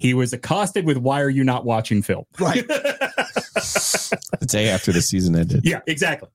He 0.03 0.13
was 0.13 0.33
accosted 0.33 0.85
with, 0.85 0.97
Why 0.97 1.21
are 1.21 1.29
you 1.29 1.45
not 1.45 1.63
watching 1.63 2.01
film? 2.01 2.25
Right. 2.37 2.67
the 2.67 4.45
day 4.47 4.67
after 4.67 4.91
the 4.91 5.01
season 5.01 5.33
ended. 5.35 5.61
Yeah, 5.63 5.79
exactly. 5.87 6.27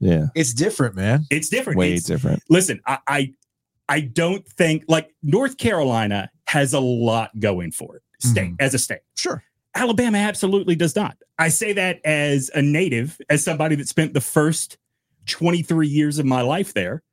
Yeah, 0.00 0.26
It's 0.34 0.52
different, 0.52 0.96
man. 0.96 1.24
It's 1.30 1.48
different. 1.48 1.78
way 1.78 1.90
It's- 1.90 2.02
different. 2.02 2.42
listen, 2.50 2.80
I, 2.84 2.98
I 3.06 3.34
I 3.88 4.00
don't 4.00 4.44
think 4.46 4.82
like 4.88 5.14
North 5.22 5.56
Carolina 5.56 6.28
has 6.48 6.74
a 6.74 6.80
lot 6.80 7.30
going 7.38 7.70
for 7.70 7.94
it, 7.96 8.02
state 8.20 8.50
Mhm. 8.50 8.56
as 8.58 8.74
a 8.74 8.78
state. 8.78 9.02
Sure. 9.14 9.40
Alabama 9.76 10.18
absolutely 10.18 10.74
does 10.74 10.96
not. 10.96 11.16
I 11.38 11.48
say 11.48 11.72
that 11.74 12.00
as 12.04 12.50
a 12.56 12.60
native, 12.62 13.20
as 13.30 13.44
somebody 13.44 13.76
that 13.76 13.86
spent 13.86 14.14
the 14.14 14.20
first 14.20 14.78
23 15.26 15.86
years 15.86 16.18
of 16.18 16.26
my 16.26 16.40
life 16.40 16.74
there. 16.74 17.04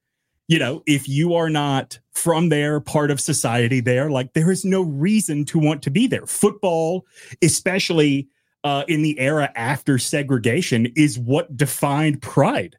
You 0.47 0.57
know, 0.57 0.81
if 0.87 1.07
you 1.07 1.35
are 1.35 1.49
not 1.51 1.99
from 2.23 2.47
there, 2.47 2.79
part 2.79 3.11
of 3.11 3.19
society 3.19 3.81
there, 3.81 4.09
like 4.09 4.31
there 4.31 4.49
is 4.49 4.63
no 4.63 4.81
reason 4.81 5.43
to 5.43 5.59
want 5.59 5.81
to 5.83 5.91
be 5.91 6.07
there. 6.07 6.25
Football, 6.25 7.05
especially 7.41 8.29
uh, 8.63 8.85
in 8.87 9.01
the 9.01 9.19
era 9.19 9.51
after 9.55 9.97
segregation, 9.97 10.87
is 10.95 11.19
what 11.19 11.57
defined 11.57 12.21
pride 12.21 12.77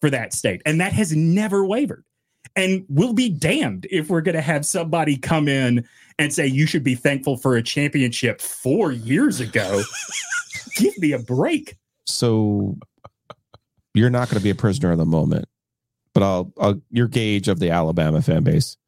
for 0.00 0.08
that 0.08 0.32
state. 0.32 0.62
And 0.64 0.80
that 0.80 0.94
has 0.94 1.14
never 1.14 1.66
wavered. 1.66 2.04
And 2.56 2.86
we'll 2.88 3.12
be 3.12 3.28
damned 3.28 3.86
if 3.90 4.08
we're 4.08 4.22
going 4.22 4.34
to 4.34 4.40
have 4.40 4.64
somebody 4.64 5.18
come 5.18 5.46
in 5.46 5.86
and 6.18 6.32
say, 6.32 6.46
you 6.46 6.64
should 6.66 6.84
be 6.84 6.94
thankful 6.94 7.36
for 7.36 7.54
a 7.54 7.62
championship 7.62 8.40
four 8.40 8.92
years 8.92 9.40
ago. 9.40 9.82
Give 10.76 10.96
me 10.96 11.12
a 11.12 11.18
break. 11.18 11.76
So 12.06 12.78
you're 13.92 14.08
not 14.08 14.30
going 14.30 14.38
to 14.38 14.44
be 14.44 14.50
a 14.50 14.54
prisoner 14.54 14.92
of 14.92 14.98
the 14.98 15.04
moment, 15.04 15.50
but 16.14 16.22
I'll, 16.22 16.50
I'll 16.58 16.80
your 16.90 17.08
gauge 17.08 17.48
of 17.48 17.58
the 17.58 17.68
Alabama 17.68 18.22
fan 18.22 18.42
base. 18.42 18.78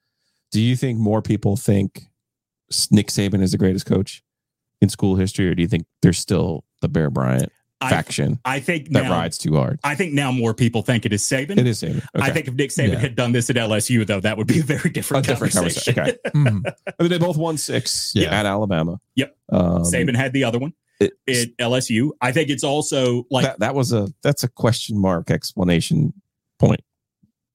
Do 0.51 0.61
you 0.61 0.77
think 0.77 0.99
more 0.99 1.23
people 1.23 1.57
think 1.57 2.07
Nick 2.91 3.09
Saban 3.09 3.43
is 3.43 3.53
the 3.53 3.59
greatest 3.59 3.87
coach 3.87 4.23
in 4.81 4.89
school 4.89 5.17
history, 5.17 5.49
or 5.49 5.55
do 5.55 5.63
you 5.63 5.69
think 5.69 5.85
there's 6.03 6.19
still 6.19 6.65
the 6.81 6.89
Bear 6.89 7.11
Bryant 7.11 7.53
faction 7.81 8.41
I 8.45 8.59
think 8.59 8.91
that 8.91 9.05
now, 9.05 9.11
rides 9.13 9.39
too 9.39 9.55
hard? 9.57 9.79
I 9.85 9.95
think 9.95 10.13
now 10.13 10.33
more 10.33 10.55
people 10.55 10.83
think 10.83 11.05
it 11.07 11.13
is 11.13 11.23
Saban. 11.23 11.59
It 11.59 11.67
is 11.67 11.83
Saban. 11.83 11.99
Okay. 12.17 12.25
I 12.27 12.31
think 12.31 12.49
if 12.49 12.55
Nick 12.55 12.71
Saban 12.71 12.93
Yeah. 12.95 12.99
had 12.99 13.15
done 13.15 13.33
this 13.33 13.51
at 13.51 13.57
LSU, 13.57 14.07
though, 14.07 14.21
that 14.21 14.37
would 14.39 14.47
be 14.47 14.61
a 14.61 14.63
very 14.63 14.89
a 14.89 14.93
different, 14.93 15.27
different 15.27 15.53
conversation. 15.55 15.95
conversation. 15.95 16.19
Okay. 16.33 16.39
Mhm. 16.39 16.75
I 16.99 17.03
mean, 17.03 17.11
they 17.11 17.19
both 17.19 17.37
won 17.37 17.57
six 17.59 18.13
Yeah. 18.15 18.31
at 18.39 18.47
Alabama. 18.47 19.01
Yep. 19.17 19.37
Um, 19.51 19.83
Saban 19.83 20.17
had 20.17 20.33
the 20.33 20.45
other 20.45 20.59
one 20.59 20.73
it- 21.01 21.13
at 21.29 21.57
LSU. 21.59 22.11
I 22.21 22.33
think 22.33 22.49
it's 22.51 22.65
also 22.65 23.27
like 23.31 23.45
that, 23.45 23.59
that 23.61 23.75
was 23.75 23.93
a 23.93 24.09
that's 24.23 24.43
a 24.45 24.49
question 24.49 24.99
mark 24.99 25.31
explanation 25.31 26.13
point. 26.59 26.81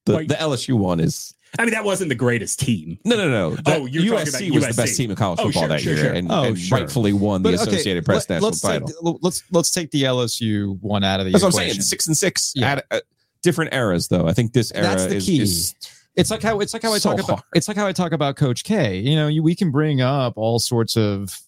The, 0.06 0.12
Like- 0.14 0.28
the 0.28 0.34
LSU 0.36 0.74
one 0.78 1.00
is 1.00 1.34
I 1.58 1.62
mean 1.64 1.72
that 1.72 1.84
wasn't 1.84 2.08
the 2.08 2.14
greatest 2.14 2.58
team. 2.60 2.98
no 3.04 3.16
no 3.16 3.28
no. 3.30 3.56
That- 3.56 3.80
Oh, 3.80 3.86
you're 3.86 4.02
talking 4.16 4.26
USC 4.32 4.46
about 4.50 4.54
was 4.66 4.76
the 4.76 4.82
best 4.82 4.96
team 4.96 5.10
in 5.10 5.16
college 5.16 5.38
Oh, 5.40 5.44
football 5.44 5.62
sure, 5.62 5.68
that 5.68 5.80
sure, 5.80 5.94
year, 5.94 6.04
sure. 6.04 6.12
and, 6.12 6.30
Oh, 6.30 6.42
and 6.44 6.58
sure. 6.58 6.78
rightfully 6.78 7.12
won 7.12 7.42
the 7.42 7.50
But, 7.52 7.60
okay, 7.60 7.70
Associated 7.72 8.04
Press 8.04 8.28
let- 8.28 8.36
national 8.36 8.50
let's 8.50 8.60
title. 8.60 8.88
Take, 8.88 8.96
let's 9.22 9.42
let's 9.52 9.70
take 9.70 9.90
the 9.90 10.02
LSU 10.04 10.78
one 10.80 11.04
out 11.04 11.20
of 11.20 11.26
the 11.26 11.32
That's 11.32 11.44
what 11.44 11.54
I'm 11.54 11.60
equation. 11.60 11.74
saying. 11.74 11.82
Six 11.82 12.06
and 12.06 12.16
six 12.16 12.52
Yeah. 12.56 12.72
at 12.72 12.84
uh, 12.90 13.00
different 13.42 13.74
eras, 13.74 14.08
though. 14.08 14.26
I 14.26 14.32
think 14.32 14.52
this 14.52 14.72
era 14.72 14.84
That's 14.84 15.06
the 15.06 15.16
is 15.16 15.26
key. 15.26 15.38
just 15.38 15.90
It's 16.16 16.30
like 16.30 16.42
how 16.42 16.60
it's 16.60 16.72
like 16.72 16.82
how 16.82 16.92
I 16.92 16.98
So 16.98 17.10
talk 17.16 17.24
about 17.24 17.44
it's 17.54 17.68
like 17.68 17.76
how 17.76 17.86
I 17.86 17.92
talk 17.92 18.12
about 18.12 18.36
Coach 18.36 18.64
K. 18.64 18.98
You 18.98 19.16
know, 19.16 19.28
you, 19.28 19.42
we 19.42 19.54
can 19.54 19.70
bring 19.70 20.00
up 20.00 20.34
all 20.36 20.58
sorts 20.58 20.96
of 20.96 21.38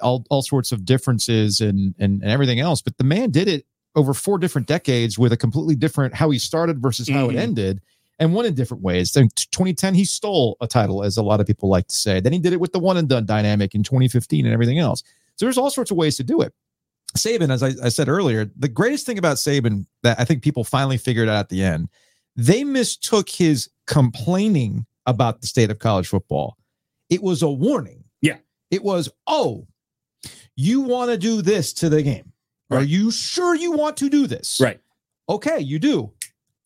all, 0.00 0.24
all 0.30 0.40
sorts 0.42 0.72
of 0.72 0.84
differences 0.86 1.60
and, 1.60 1.94
and 1.98 2.22
and 2.22 2.30
everything 2.30 2.60
else, 2.60 2.80
but 2.82 2.96
the 2.98 3.04
man 3.04 3.30
did 3.30 3.46
it 3.48 3.66
over 3.94 4.12
four 4.14 4.38
different 4.38 4.66
decades 4.66 5.18
with 5.18 5.32
a 5.32 5.36
completely 5.36 5.74
different 5.74 6.14
how 6.14 6.30
he 6.30 6.38
started 6.38 6.80
versus 6.82 7.08
how 7.08 7.26
Mhm. 7.28 7.32
it 7.32 7.36
ended, 7.36 7.80
and 8.18 8.32
won 8.32 8.46
in 8.46 8.54
different 8.54 8.82
ways. 8.82 9.16
In 9.16 9.28
2010, 9.28 9.94
he 9.94 10.04
stole 10.04 10.56
a 10.60 10.66
title, 10.66 11.02
as 11.02 11.16
a 11.16 11.22
lot 11.22 11.40
of 11.40 11.46
people 11.46 11.68
like 11.68 11.88
to 11.88 11.94
say. 11.94 12.20
Then 12.20 12.32
he 12.32 12.38
did 12.38 12.52
it 12.52 12.60
with 12.60 12.72
the 12.72 12.78
one 12.78 12.96
and 12.96 13.08
done 13.08 13.26
dynamic 13.26 13.74
in 13.74 13.82
2015 13.82 14.44
and 14.44 14.52
everything 14.52 14.78
else. 14.78 15.02
So 15.36 15.44
there's 15.44 15.58
all 15.58 15.70
sorts 15.70 15.90
of 15.90 15.96
ways 15.96 16.16
to 16.16 16.24
do 16.24 16.40
it. 16.40 16.52
Saban, 17.16 17.50
as 17.50 17.62
I, 17.62 17.72
I 17.84 17.88
said 17.88 18.08
earlier, 18.08 18.50
the 18.56 18.68
greatest 18.68 19.06
thing 19.06 19.18
about 19.18 19.36
Saban 19.36 19.86
that 20.02 20.18
I 20.18 20.24
think 20.24 20.42
people 20.42 20.64
finally 20.64 20.98
figured 20.98 21.28
out 21.28 21.38
at 21.38 21.48
the 21.48 21.62
end, 21.62 21.88
they 22.36 22.64
mistook 22.64 23.28
his 23.28 23.70
complaining 23.86 24.86
about 25.06 25.40
the 25.40 25.46
state 25.46 25.70
of 25.70 25.78
college 25.78 26.08
football. 26.08 26.56
It 27.08 27.22
was 27.22 27.42
a 27.42 27.50
warning. 27.50 28.04
Yeah. 28.20 28.38
It 28.70 28.82
was, 28.82 29.08
oh, 29.26 29.66
you 30.56 30.80
want 30.80 31.10
to 31.10 31.16
do 31.16 31.42
this 31.42 31.72
to 31.74 31.88
the 31.88 32.02
game. 32.02 32.32
Are 32.70 32.82
you 32.82 33.12
sure 33.12 33.54
you 33.54 33.72
want 33.72 33.96
to 33.98 34.10
do 34.10 34.26
this? 34.26 34.58
Right. 34.60 34.80
Okay, 35.28 35.60
you 35.60 35.78
do. 35.78 36.12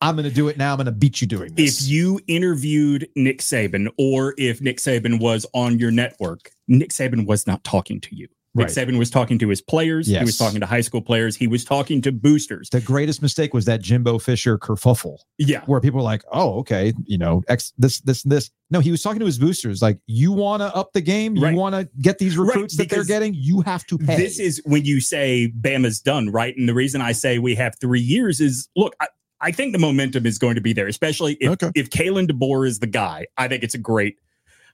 I'm 0.01 0.15
going 0.15 0.27
to 0.27 0.33
do 0.33 0.47
it 0.47 0.57
now. 0.57 0.71
I'm 0.71 0.77
going 0.77 0.85
to 0.87 0.91
beat 0.91 1.21
you 1.21 1.27
doing 1.27 1.53
this. 1.53 1.83
If 1.83 1.87
you 1.89 2.19
interviewed 2.27 3.07
Nick 3.15 3.39
Saban 3.39 3.87
or 3.97 4.33
if 4.37 4.59
Nick 4.61 4.77
Saban 4.77 5.19
was 5.19 5.45
on 5.53 5.77
your 5.79 5.91
network, 5.91 6.51
Nick 6.67 6.89
Saban 6.89 7.25
was 7.27 7.45
not 7.47 7.63
talking 7.63 8.01
to 8.01 8.15
you. 8.15 8.27
Nick 8.53 8.67
Right. 8.67 8.75
Saban 8.75 8.97
was 8.99 9.09
talking 9.09 9.39
to 9.39 9.47
his 9.47 9.61
players. 9.61 10.07
He 10.07 10.19
was 10.19 10.37
talking 10.37 10.59
to 10.59 10.65
high 10.65 10.81
school 10.81 11.01
players. 11.01 11.37
He 11.37 11.47
was 11.47 11.63
talking 11.63 12.01
to 12.01 12.11
boosters. 12.11 12.67
the 12.69 12.81
greatest 12.81 13.21
mistake 13.21 13.53
was 13.53 13.63
that 13.63 13.81
Jimbo 13.81 14.19
Fisher 14.19 14.57
kerfuffle. 14.57 15.19
Yeah. 15.37 15.61
where 15.67 15.79
people 15.79 15.99
were 15.99 16.03
like, 16.03 16.23
"Oh, 16.33 16.59
okay, 16.59 16.91
you 17.05 17.17
know, 17.17 17.43
X 17.47 17.71
this, 17.77 18.01
this, 18.01 18.23
and 18.25 18.31
this." 18.33 18.49
No, 18.69 18.81
he 18.81 18.91
was 18.91 19.01
talking 19.01 19.21
to 19.21 19.25
his 19.25 19.39
boosters, 19.39 19.81
like, 19.81 19.99
"You 20.05 20.33
want 20.33 20.59
to 20.63 20.75
up 20.75 20.91
the 20.91 20.99
game? 20.99 21.37
You 21.37 21.43
Right. 21.43 21.55
want 21.55 21.75
to 21.75 21.87
get 22.01 22.17
these 22.17 22.37
Right, 22.37 22.47
recruits 22.47 22.75
that 22.75 22.89
they're 22.89 23.05
getting? 23.05 23.33
You 23.35 23.61
have 23.61 23.85
to 23.87 23.97
pay." 23.97 24.17
This 24.17 24.37
is 24.37 24.61
when 24.65 24.83
you 24.83 24.99
say 24.99 25.53
Bama's 25.61 26.01
done, 26.01 26.29
right? 26.29 26.53
And 26.57 26.67
the 26.67 26.73
reason 26.73 26.99
I 26.99 27.13
say 27.13 27.39
we 27.39 27.55
have 27.55 27.75
three 27.79 28.01
years 28.01 28.41
is 28.41 28.67
look, 28.75 28.97
I, 28.99 29.07
I 29.41 29.51
think 29.51 29.73
the 29.73 29.79
momentum 29.79 30.25
is 30.25 30.37
going 30.37 30.55
to 30.55 30.61
be 30.61 30.71
there, 30.73 30.87
especially 30.87 31.33
if, 31.41 31.49
Okay. 31.51 31.71
if 31.75 31.89
Kalen 31.89 32.29
DeBoer 32.29 32.67
is 32.67 32.79
the 32.79 32.87
guy. 32.87 33.25
I 33.37 33.47
think 33.47 33.63
it's 33.63 33.73
a 33.73 33.79
great 33.79 34.17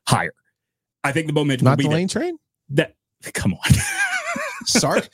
hire. 0.07 0.33
I 1.03 1.11
think 1.13 1.27
the 1.27 1.33
momentum 1.33 1.65
not 1.65 1.71
will 1.71 1.77
be 1.77 1.83
the 1.83 1.89
there. 1.89 1.97
lane 1.97 2.07
train. 2.07 2.37
That 2.69 2.95
come 3.33 3.53
on. 3.53 3.73
Sark. 4.65 5.07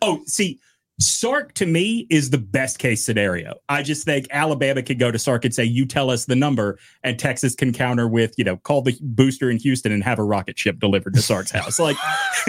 Oh, 0.00 0.22
see, 0.26 0.60
Sark 1.00 1.54
to 1.54 1.66
me 1.66 2.06
is 2.08 2.30
the 2.30 2.38
best 2.38 2.78
case 2.78 3.02
scenario. 3.04 3.54
I 3.68 3.82
just 3.82 4.04
think 4.04 4.28
Alabama 4.30 4.80
could 4.82 5.00
go 5.00 5.10
to 5.10 5.18
Sark 5.18 5.44
and 5.44 5.52
say, 5.52 5.64
"You 5.64 5.86
tell 5.86 6.08
us 6.08 6.26
the 6.26 6.36
number," 6.36 6.78
and 7.02 7.18
Texas 7.18 7.56
can 7.56 7.72
counter 7.72 8.06
with, 8.06 8.34
you 8.38 8.44
know, 8.44 8.58
call 8.58 8.82
the 8.82 8.96
booster 9.00 9.50
in 9.50 9.58
Houston 9.58 9.90
and 9.90 10.04
have 10.04 10.20
a 10.20 10.24
rocket 10.24 10.56
ship 10.56 10.78
delivered 10.78 11.14
to 11.14 11.22
Sark's 11.22 11.50
house. 11.50 11.80
Like, 11.80 11.96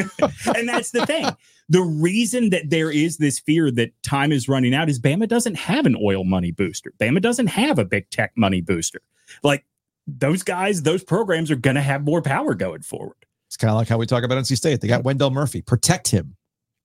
and 0.56 0.70
that's 0.70 0.92
the 0.92 1.06
thing. 1.08 1.26
The 1.70 1.82
reason 1.82 2.52
that 2.52 2.70
there 2.70 2.92
is 2.92 3.18
this 3.18 3.40
fear 3.40 3.72
that 3.72 3.92
time 4.04 4.32
is 4.32 4.48
running 4.48 4.76
out 4.76 4.90
is 4.90 5.00
Bama 5.00 5.28
doesn't 5.28 5.56
have 5.56 5.86
an 5.86 5.98
oil 6.02 6.24
money 6.24 6.52
booster. 6.52 6.94
Bama 7.00 7.22
doesn't 7.22 7.48
have 7.48 7.80
a 7.80 7.86
big 7.86 8.10
tech 8.12 8.34
money 8.36 8.62
booster. 8.62 9.02
Like 9.42 9.66
those 10.06 10.44
guys, 10.44 10.84
those 10.84 11.04
programs 11.04 11.50
are 11.50 11.56
going 11.56 11.76
to 11.76 11.82
have 11.82 12.04
more 12.04 12.22
power 12.22 12.54
going 12.54 12.84
forward. 12.84 13.18
It's 13.48 13.58
kind 13.58 13.72
of 13.72 13.78
like 13.78 13.88
how 13.88 13.98
we 13.98 14.06
talk 14.06 14.24
about 14.24 14.38
NC 14.38 14.58
State. 14.58 14.82
They 14.82 14.88
got 14.88 15.04
Wendell 15.04 15.32
Murphy. 15.32 15.62
Protect 15.62 16.10
him. 16.10 16.36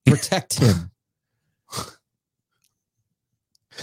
Protect 0.05 0.59
him. 0.59 0.91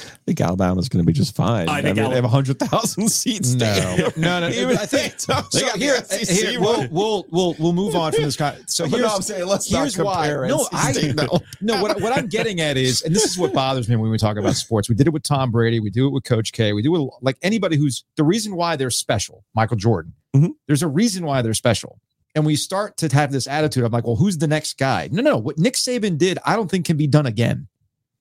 I 0.04 0.18
think 0.26 0.40
Alabama's 0.40 0.88
going 0.88 1.02
to 1.02 1.06
be 1.06 1.12
just 1.12 1.34
fine. 1.34 1.68
I 1.68 1.78
I, 1.78 1.82
think 1.82 1.96
mean, 1.96 2.04
Ala- 2.06 2.14
they 2.14 2.20
have 2.20 2.30
hundred 2.30 2.58
thousand 2.58 3.08
seats. 3.10 3.54
No, 3.54 3.72
stadium. 3.72 4.12
no, 4.16 4.40
no. 4.40 4.48
Even 4.48 4.76
I 4.76 4.86
think 4.86 5.14
if 5.14 5.26
they 5.26 5.32
don't 5.34 5.52
so. 5.52 5.78
Here, 5.78 5.96
SEC 6.04 6.28
here 6.28 6.60
we'll, 6.60 6.88
we'll 6.90 7.26
we'll 7.30 7.54
we'll 7.58 7.72
move 7.72 7.94
on 7.96 8.12
from 8.12 8.24
this. 8.24 8.36
Con- 8.36 8.56
so 8.66 8.84
But 8.84 8.90
no, 8.92 8.96
here's 8.98 9.12
I'm 9.14 9.22
saying 9.22 9.46
let's 9.46 9.70
not 9.70 9.80
here's 9.80 9.98
why. 9.98 10.28
No, 10.28 10.68
I 10.72 11.12
no, 11.16 11.38
no. 11.60 11.82
What, 11.82 12.00
what 12.00 12.16
I'm 12.16 12.26
getting 12.28 12.60
at 12.60 12.76
is, 12.76 13.02
and 13.02 13.14
this 13.14 13.24
is 13.24 13.38
what 13.38 13.52
bothers 13.52 13.88
me 13.88 13.96
when 13.96 14.10
we 14.10 14.18
talk 14.18 14.36
about 14.36 14.54
sports. 14.56 14.88
We 14.88 14.94
did 14.94 15.06
it 15.06 15.12
with 15.12 15.22
Tom 15.22 15.50
Brady. 15.50 15.80
We 15.80 15.90
do 15.90 16.06
it 16.06 16.10
with 16.10 16.24
Coach 16.24 16.52
K. 16.52 16.72
We 16.72 16.82
do 16.82 16.94
it 16.96 17.10
like 17.22 17.36
anybody 17.42 17.76
who's 17.76 18.04
the 18.16 18.24
reason 18.24 18.54
why 18.56 18.76
they're 18.76 18.90
special. 18.90 19.44
Michael 19.54 19.76
Jordan. 19.76 20.12
Mhm. 20.36 20.50
There's 20.66 20.82
a 20.82 20.88
reason 20.88 21.24
why 21.24 21.42
they're 21.42 21.54
special. 21.54 21.98
And 22.34 22.44
we 22.44 22.54
start 22.56 22.98
to 22.98 23.08
have 23.08 23.32
this 23.32 23.48
attitude 23.48 23.84
of 23.84 23.92
like, 23.92 24.06
well, 24.06 24.14
who's 24.14 24.38
the 24.38 24.46
next 24.46 24.78
guy? 24.78 25.08
No, 25.10 25.22
no. 25.22 25.38
What 25.38 25.58
Nick 25.58 25.74
Saban 25.74 26.18
did, 26.18 26.38
I 26.44 26.54
don't 26.54 26.70
think 26.70 26.84
can 26.84 26.96
be 26.96 27.06
done 27.06 27.26
again. 27.26 27.66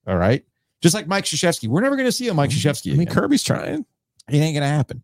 All 0.07 0.15
right. 0.15 0.43
Just 0.81 0.93
like 0.93 1.07
Mike 1.07 1.23
Krzyzewski. 1.23 1.67
We're 1.67 1.81
never 1.81 1.95
going 1.95 2.07
to 2.07 2.11
see 2.11 2.27
a 2.27 2.33
Mike 2.33 2.49
mm-hmm. 2.49 2.67
Krzyzewski. 2.69 2.87
I 2.87 2.93
mean, 2.93 3.01
again. 3.01 3.13
Kirby's 3.15 3.43
trying. 3.43 3.85
It 4.29 4.37
ain't 4.37 4.55
gonna 4.55 4.67
happen. 4.67 5.03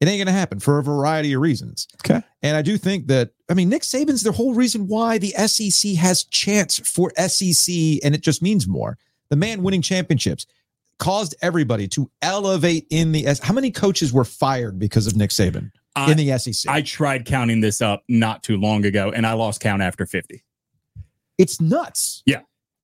It 0.00 0.08
ain't 0.08 0.18
gonna 0.18 0.36
happen 0.36 0.60
for 0.60 0.78
a 0.78 0.82
variety 0.82 1.32
of 1.34 1.40
reasons. 1.40 1.86
Okay. 2.04 2.22
And 2.42 2.56
I 2.56 2.62
do 2.62 2.76
think 2.76 3.06
that 3.08 3.30
I 3.48 3.54
mean 3.54 3.68
Nick 3.68 3.82
Saban's 3.82 4.22
the 4.22 4.32
whole 4.32 4.54
reason 4.54 4.88
why 4.88 5.18
the 5.18 5.30
SEC 5.46 5.94
has 5.94 6.24
chance 6.24 6.78
for 6.78 7.12
SEC, 7.16 7.74
and 8.02 8.14
it 8.14 8.22
just 8.22 8.42
means 8.42 8.66
more. 8.66 8.98
The 9.28 9.36
man 9.36 9.62
winning 9.62 9.82
championships 9.82 10.46
caused 10.98 11.34
everybody 11.42 11.86
to 11.88 12.10
elevate 12.22 12.86
in 12.90 13.12
the 13.12 13.26
S. 13.26 13.38
How 13.40 13.54
many 13.54 13.70
coaches 13.70 14.12
were 14.12 14.24
fired 14.24 14.78
because 14.78 15.06
of 15.06 15.16
Nick 15.16 15.30
Saban 15.30 15.70
I, 15.94 16.10
in 16.10 16.16
the 16.16 16.36
SEC? 16.38 16.70
I 16.70 16.82
tried 16.82 17.24
counting 17.24 17.60
this 17.60 17.80
up 17.80 18.02
not 18.08 18.42
too 18.42 18.56
long 18.56 18.84
ago, 18.84 19.12
and 19.12 19.26
I 19.26 19.34
lost 19.34 19.60
count 19.60 19.80
after 19.82 20.06
50. 20.06 20.42
it's 21.38 21.60
nuts. 21.60 22.22
Yeah. 22.26 22.40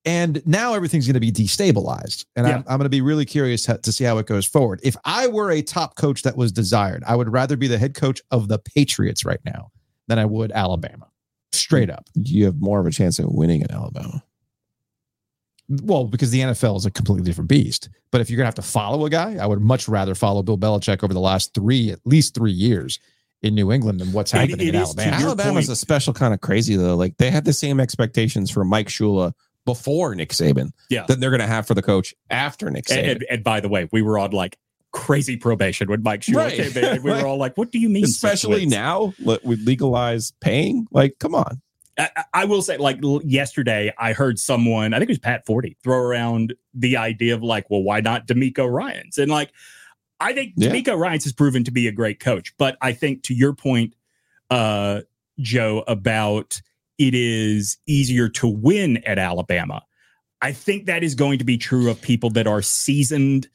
And 0.06 0.40
now 0.46 0.72
everything's 0.74 1.04
going 1.06 1.14
to 1.14 1.20
be 1.20 1.32
destabilized. 1.32 2.24
And 2.36 2.46
I'm, 2.46 2.58
I'm 2.68 2.78
going 2.78 2.84
to 2.84 2.88
be 2.88 3.00
really 3.00 3.24
curious 3.24 3.66
ho- 3.66 3.76
to 3.78 3.90
see 3.92 4.04
how 4.04 4.18
it 4.18 4.26
goes 4.26 4.46
forward. 4.46 4.78
If 4.84 4.96
I 5.04 5.26
were 5.26 5.50
a 5.50 5.60
top 5.62 5.96
coach 5.96 6.22
that 6.22 6.36
was 6.36 6.52
desired, 6.52 7.02
I 7.06 7.16
would 7.16 7.28
rather 7.28 7.56
be 7.56 7.66
the 7.66 7.76
head 7.76 7.94
coach 7.94 8.22
of 8.30 8.46
the 8.46 8.58
Patriots 8.60 9.24
right 9.24 9.40
now 9.44 9.72
than 10.06 10.20
I 10.20 10.24
would 10.24 10.52
Alabama. 10.52 11.08
Straight 11.52 11.90
up. 11.90 12.06
You 12.14 12.44
have 12.44 12.60
more 12.60 12.78
of 12.78 12.86
a 12.86 12.92
chance 12.92 13.18
of 13.18 13.26
winning 13.28 13.62
in 13.62 13.70
Alabama. 13.72 14.22
Well, 15.68 16.04
because 16.04 16.30
the 16.30 16.40
NFL 16.40 16.76
is 16.76 16.86
a 16.86 16.90
completely 16.92 17.24
different 17.24 17.48
beast. 17.50 17.88
But 18.12 18.20
if 18.20 18.30
you're 18.30 18.36
going 18.36 18.44
to 18.44 18.48
have 18.48 18.54
to 18.54 18.62
follow 18.62 19.04
a 19.04 19.10
guy, 19.10 19.36
I 19.40 19.46
would 19.46 19.60
much 19.60 19.88
rather 19.88 20.14
follow 20.14 20.42
Bill 20.44 20.56
Belichick 20.56 21.02
over 21.02 21.12
the 21.12 21.18
last 21.20 21.52
three, 21.54 21.90
at 21.90 21.98
least 22.04 22.34
three 22.34 22.52
years 22.52 23.00
in 23.42 23.54
New 23.56 23.72
England 23.72 24.00
than 24.00 24.12
what's 24.12 24.30
happening 24.30 24.68
it 24.68 24.74
in 24.74 24.80
is 24.80 24.94
to 24.94 25.00
Alabama. 25.00 25.18
your 25.18 25.26
Alabama's 25.30 25.66
point- 25.66 25.68
a 25.70 25.76
special 25.76 26.12
kind 26.14 26.32
of 26.32 26.40
crazy 26.40 26.76
though. 26.76 26.94
Like 26.94 27.16
they 27.16 27.30
had 27.30 27.44
the 27.44 27.52
same 27.52 27.80
expectations 27.80 28.50
for 28.50 28.64
Mike 28.64 28.86
Shula 28.88 29.32
before 29.66 30.14
Nick 30.14 30.30
Saban 30.30 30.70
Yeah. 30.88 31.04
than 31.06 31.20
they're 31.20 31.28
going 31.30 31.40
to 31.42 31.46
have 31.46 31.66
for 31.66 31.74
the 31.74 31.82
coach 31.82 32.14
after 32.30 32.70
Nick 32.70 32.86
Saban. 32.86 33.10
and, 33.12 33.26
and 33.28 33.44
by 33.44 33.60
the 33.60 33.68
way, 33.68 33.86
we 33.92 34.00
were 34.00 34.18
on 34.18 34.30
like 34.30 34.56
crazy 34.92 35.36
probation 35.36 35.88
when 35.90 36.02
Mike 36.02 36.22
Shula 36.22 36.36
Right. 36.36 36.54
came 36.54 36.82
in. 36.82 36.84
And 36.96 37.04
we 37.04 37.10
Right. 37.12 37.22
were 37.22 37.28
all 37.28 37.36
like, 37.36 37.58
what 37.58 37.70
do 37.70 37.78
you 37.78 37.90
mean? 37.90 38.04
Especially 38.04 38.64
now 38.64 39.12
le- 39.18 39.40
with 39.44 39.60
legalized 39.66 40.34
paying. 40.40 40.86
Like, 40.90 41.18
come 41.18 41.34
on. 41.34 41.60
I, 41.98 42.08
I- 42.32 42.44
will 42.46 42.62
say, 42.62 42.78
like 42.78 43.02
l- 43.04 43.20
yesterday, 43.24 43.92
I 43.98 44.12
heard 44.14 44.38
someone, 44.38 44.94
I 44.94 44.98
think 44.98 45.10
it 45.10 45.12
was 45.12 45.18
Pat 45.18 45.44
Forde, 45.46 45.76
throw 45.84 45.98
around 45.98 46.54
the 46.72 46.96
idea 46.96 47.34
of 47.34 47.42
like, 47.42 47.68
well, 47.68 47.82
why 47.82 48.00
not 48.00 48.26
DeMeco 48.26 48.70
Ryans? 48.70 49.18
And 49.18 49.30
like, 49.30 49.50
I 50.20 50.32
think 50.32 50.54
Yeah. 50.56 50.70
DeMeco 50.70 50.98
Ryans 50.98 51.24
has 51.24 51.32
proven 51.34 51.64
to 51.64 51.70
be 51.70 51.88
a 51.88 51.92
great 51.92 52.20
coach. 52.20 52.54
But 52.56 52.78
I 52.80 52.92
think 52.92 53.22
to 53.24 53.34
your 53.34 53.52
point, 53.54 53.94
uh, 54.50 55.02
Joe, 55.40 55.84
about 55.86 56.62
it 56.98 57.14
is 57.14 57.78
easier 57.86 58.28
to 58.30 58.46
win 58.46 58.98
at 59.04 59.18
Alabama. 59.18 59.82
I 60.42 60.52
think 60.52 60.86
that 60.86 61.02
is 61.02 61.14
going 61.14 61.38
to 61.38 61.44
be 61.44 61.56
true 61.58 61.90
of 61.90 62.00
people 62.00 62.30
that 62.30 62.46
are 62.46 62.62
seasoned 62.62 63.48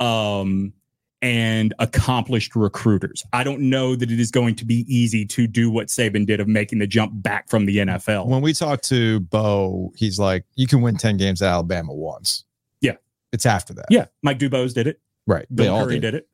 um, 0.00 0.72
and 1.20 1.74
accomplished 1.80 2.54
recruiters. 2.54 3.24
I 3.32 3.42
don't 3.42 3.62
know 3.62 3.96
that 3.96 4.10
it 4.10 4.20
is 4.20 4.30
going 4.30 4.54
to 4.56 4.64
be 4.64 4.84
easy 4.86 5.26
to 5.26 5.46
do 5.48 5.70
what 5.70 5.88
Saban 5.88 6.26
did 6.26 6.38
of 6.40 6.46
making 6.46 6.78
the 6.78 6.86
jump 6.86 7.12
back 7.14 7.48
from 7.48 7.66
the 7.66 7.78
NFL. 7.78 8.26
When 8.28 8.40
we 8.40 8.52
talked 8.52 8.84
to 8.90 9.20
Bo, 9.20 9.92
he's 9.96 10.18
like, 10.20 10.44
you 10.54 10.66
can 10.68 10.80
win 10.80 10.96
10 10.96 11.16
games 11.16 11.42
at 11.42 11.48
Alabama 11.50 11.92
once. 11.92 12.44
Yeah. 12.80 12.94
It's 13.32 13.44
after 13.46 13.74
that. 13.74 13.86
yeah, 13.90 14.06
Mike 14.22 14.38
Dubose 14.38 14.72
did 14.74 14.86
it. 14.86 15.00
Right. 15.26 15.46
Bill 15.54 15.64
They 15.64 15.70
all 15.70 15.84
Curry 15.84 15.98
did. 15.98 16.12
did. 16.12 16.14
it. 16.14 16.28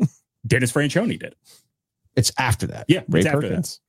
Yeah. 0.00 0.06
Dennis 0.46 0.72
Franchione 0.72 1.18
did 1.18 1.24
it. 1.32 1.36
It's 2.16 2.30
after 2.38 2.68
that. 2.68 2.84
Yeah, 2.88 3.02
Ray 3.08 3.20
it's 3.20 3.26
after 3.26 3.40
that. 3.40 3.48
Perkins. 3.48 3.80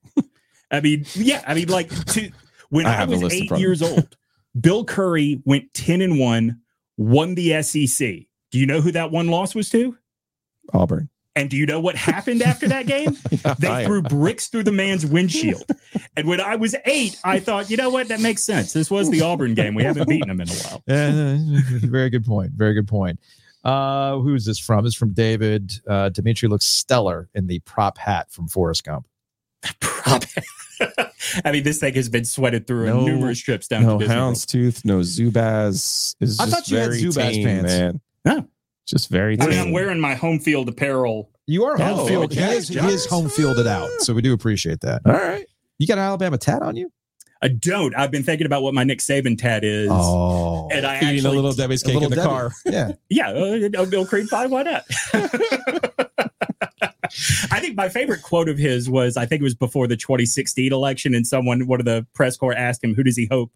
I 0.70 0.80
mean, 0.80 1.06
yeah, 1.14 1.42
I 1.46 1.54
mean, 1.54 1.68
like 1.68 1.88
to 2.12 2.30
when 2.70 2.86
I 2.86 3.02
I, 3.02 3.04
was 3.04 3.22
eight 3.22 3.48
front 3.48 3.52
of 3.52 3.56
me. 3.56 3.60
years 3.60 3.82
old, 3.82 4.16
Bill 4.58 4.84
Curry 4.84 5.40
went 5.44 5.72
ten 5.74 6.00
and 6.00 6.18
one, 6.18 6.60
won 6.96 7.34
the 7.34 7.62
SEC. 7.62 8.26
Do 8.50 8.58
you 8.58 8.66
know 8.66 8.80
who 8.80 8.92
that 8.92 9.10
one 9.10 9.28
loss 9.28 9.54
was 9.54 9.68
to? 9.70 9.96
Auburn. 10.72 11.08
And 11.36 11.50
do 11.50 11.56
you 11.58 11.66
know 11.66 11.78
what 11.80 11.96
happened 11.96 12.40
after 12.42 12.66
that 12.68 12.86
game? 12.86 13.16
They 13.58 13.84
threw 13.84 14.02
bricks 14.02 14.48
through 14.48 14.64
the 14.64 14.72
man's 14.72 15.04
windshield. 15.04 15.64
And 16.16 16.26
when 16.26 16.40
I 16.40 16.56
was 16.56 16.74
eight, 16.86 17.18
I 17.22 17.38
thought, 17.38 17.70
you 17.70 17.76
know 17.76 17.90
what? 17.90 18.08
That 18.08 18.20
makes 18.20 18.42
sense. 18.42 18.72
This 18.72 18.90
was 18.90 19.10
the 19.10 19.20
Auburn 19.20 19.54
game. 19.54 19.74
We 19.74 19.84
haven't 19.84 20.08
beaten 20.08 20.28
them 20.28 20.40
in 20.40 20.48
a 20.48 20.52
while. 20.52 20.82
Uh, 20.88 21.36
very 21.86 22.08
good 22.10 22.24
point. 22.24 22.52
Very 22.52 22.74
good 22.74 22.88
point. 22.88 23.20
Uh, 23.64 24.18
who 24.18 24.34
is 24.34 24.46
this 24.46 24.58
from? 24.58 24.86
It's 24.86 24.94
from 24.94 25.12
David. 25.12 25.72
Uh, 25.86 26.08
Dimitri 26.08 26.48
looks 26.48 26.64
stellar 26.64 27.28
in 27.34 27.46
the 27.46 27.58
prop 27.60 27.98
hat 27.98 28.30
from 28.30 28.48
Forrest 28.48 28.84
Gump. 28.84 29.06
Prop. 29.80 30.24
I 31.44 31.52
mean, 31.52 31.62
this 31.64 31.78
thing 31.80 31.94
has 31.94 32.08
been 32.08 32.24
sweated 32.24 32.66
through 32.66 32.86
No- 32.86 33.04
numerous 33.06 33.40
trips 33.40 33.66
down 33.68 33.82
No 33.82 33.94
to 33.98 34.04
Disney 34.04 34.14
World. 34.16 34.34
houndstooth, 34.34 34.84
no 34.84 34.98
Zubaz. 35.00 36.14
Is 36.20 36.38
I 36.38 36.44
just 36.46 36.54
thought 36.54 36.68
you 36.70 36.76
had 36.78 36.90
Zubaz 36.90 37.32
tame, 37.32 37.44
pants. 37.46 37.72
man. 37.72 38.00
No. 38.24 38.48
Just 38.86 39.08
very 39.08 39.40
I 39.40 39.46
mean, 39.46 39.58
I'm 39.58 39.72
wearing 39.72 39.98
my 40.00 40.14
home 40.14 40.38
field 40.38 40.68
apparel. 40.68 41.30
You 41.46 41.64
are 41.64 41.80
Oh, 41.80 41.84
home 41.96 42.08
field. 42.08 42.32
He 42.32 42.40
is, 42.40 42.68
he 42.68 42.78
is 42.78 43.06
home 43.06 43.28
fielded 43.28 43.66
out. 43.66 43.88
So 44.00 44.14
we 44.14 44.22
do 44.22 44.32
appreciate 44.32 44.80
that. 44.80 45.02
All 45.06 45.12
right. 45.12 45.46
You 45.78 45.86
got 45.86 45.98
an 45.98 46.04
Alabama 46.04 46.38
tat 46.38 46.62
on 46.62 46.76
you? 46.76 46.92
I 47.42 47.48
don't. 47.48 47.94
I've 47.96 48.10
been 48.10 48.22
thinking 48.22 48.46
about 48.46 48.62
what 48.62 48.72
my 48.74 48.84
Nick 48.84 49.00
Saban 49.00 49.36
tat 49.38 49.62
is. 49.64 49.88
Oh. 49.92 50.68
And 50.72 50.86
I 50.86 50.96
Eating 50.98 51.08
actually, 51.18 51.30
a 51.30 51.32
little 51.32 51.52
Debbie's 51.52 51.82
cake 51.82 51.94
little 51.94 52.04
in 52.04 52.10
the 52.10 52.16
Debbie. 52.16 52.28
car. 52.28 52.52
Yeah. 52.64 52.92
yeah, 53.10 53.30
uh, 53.30 53.84
Bill 53.86 54.06
Creed 54.06 54.28
pie. 54.30 54.46
Why 54.46 54.62
not? 54.62 54.84
I 57.50 57.60
think 57.60 57.76
my 57.76 57.88
favorite 57.88 58.22
quote 58.22 58.48
of 58.48 58.58
his 58.58 58.88
was 58.90 59.16
I 59.16 59.26
think 59.26 59.40
it 59.40 59.44
was 59.44 59.54
before 59.54 59.86
the 59.86 59.96
2016 59.96 60.72
election, 60.72 61.14
and 61.14 61.26
someone, 61.26 61.66
one 61.66 61.80
of 61.80 61.86
the 61.86 62.06
press 62.14 62.36
corps 62.36 62.54
asked 62.54 62.82
him, 62.84 62.94
"Who 62.94 63.02
does 63.02 63.16
he 63.16 63.26
hope 63.30 63.52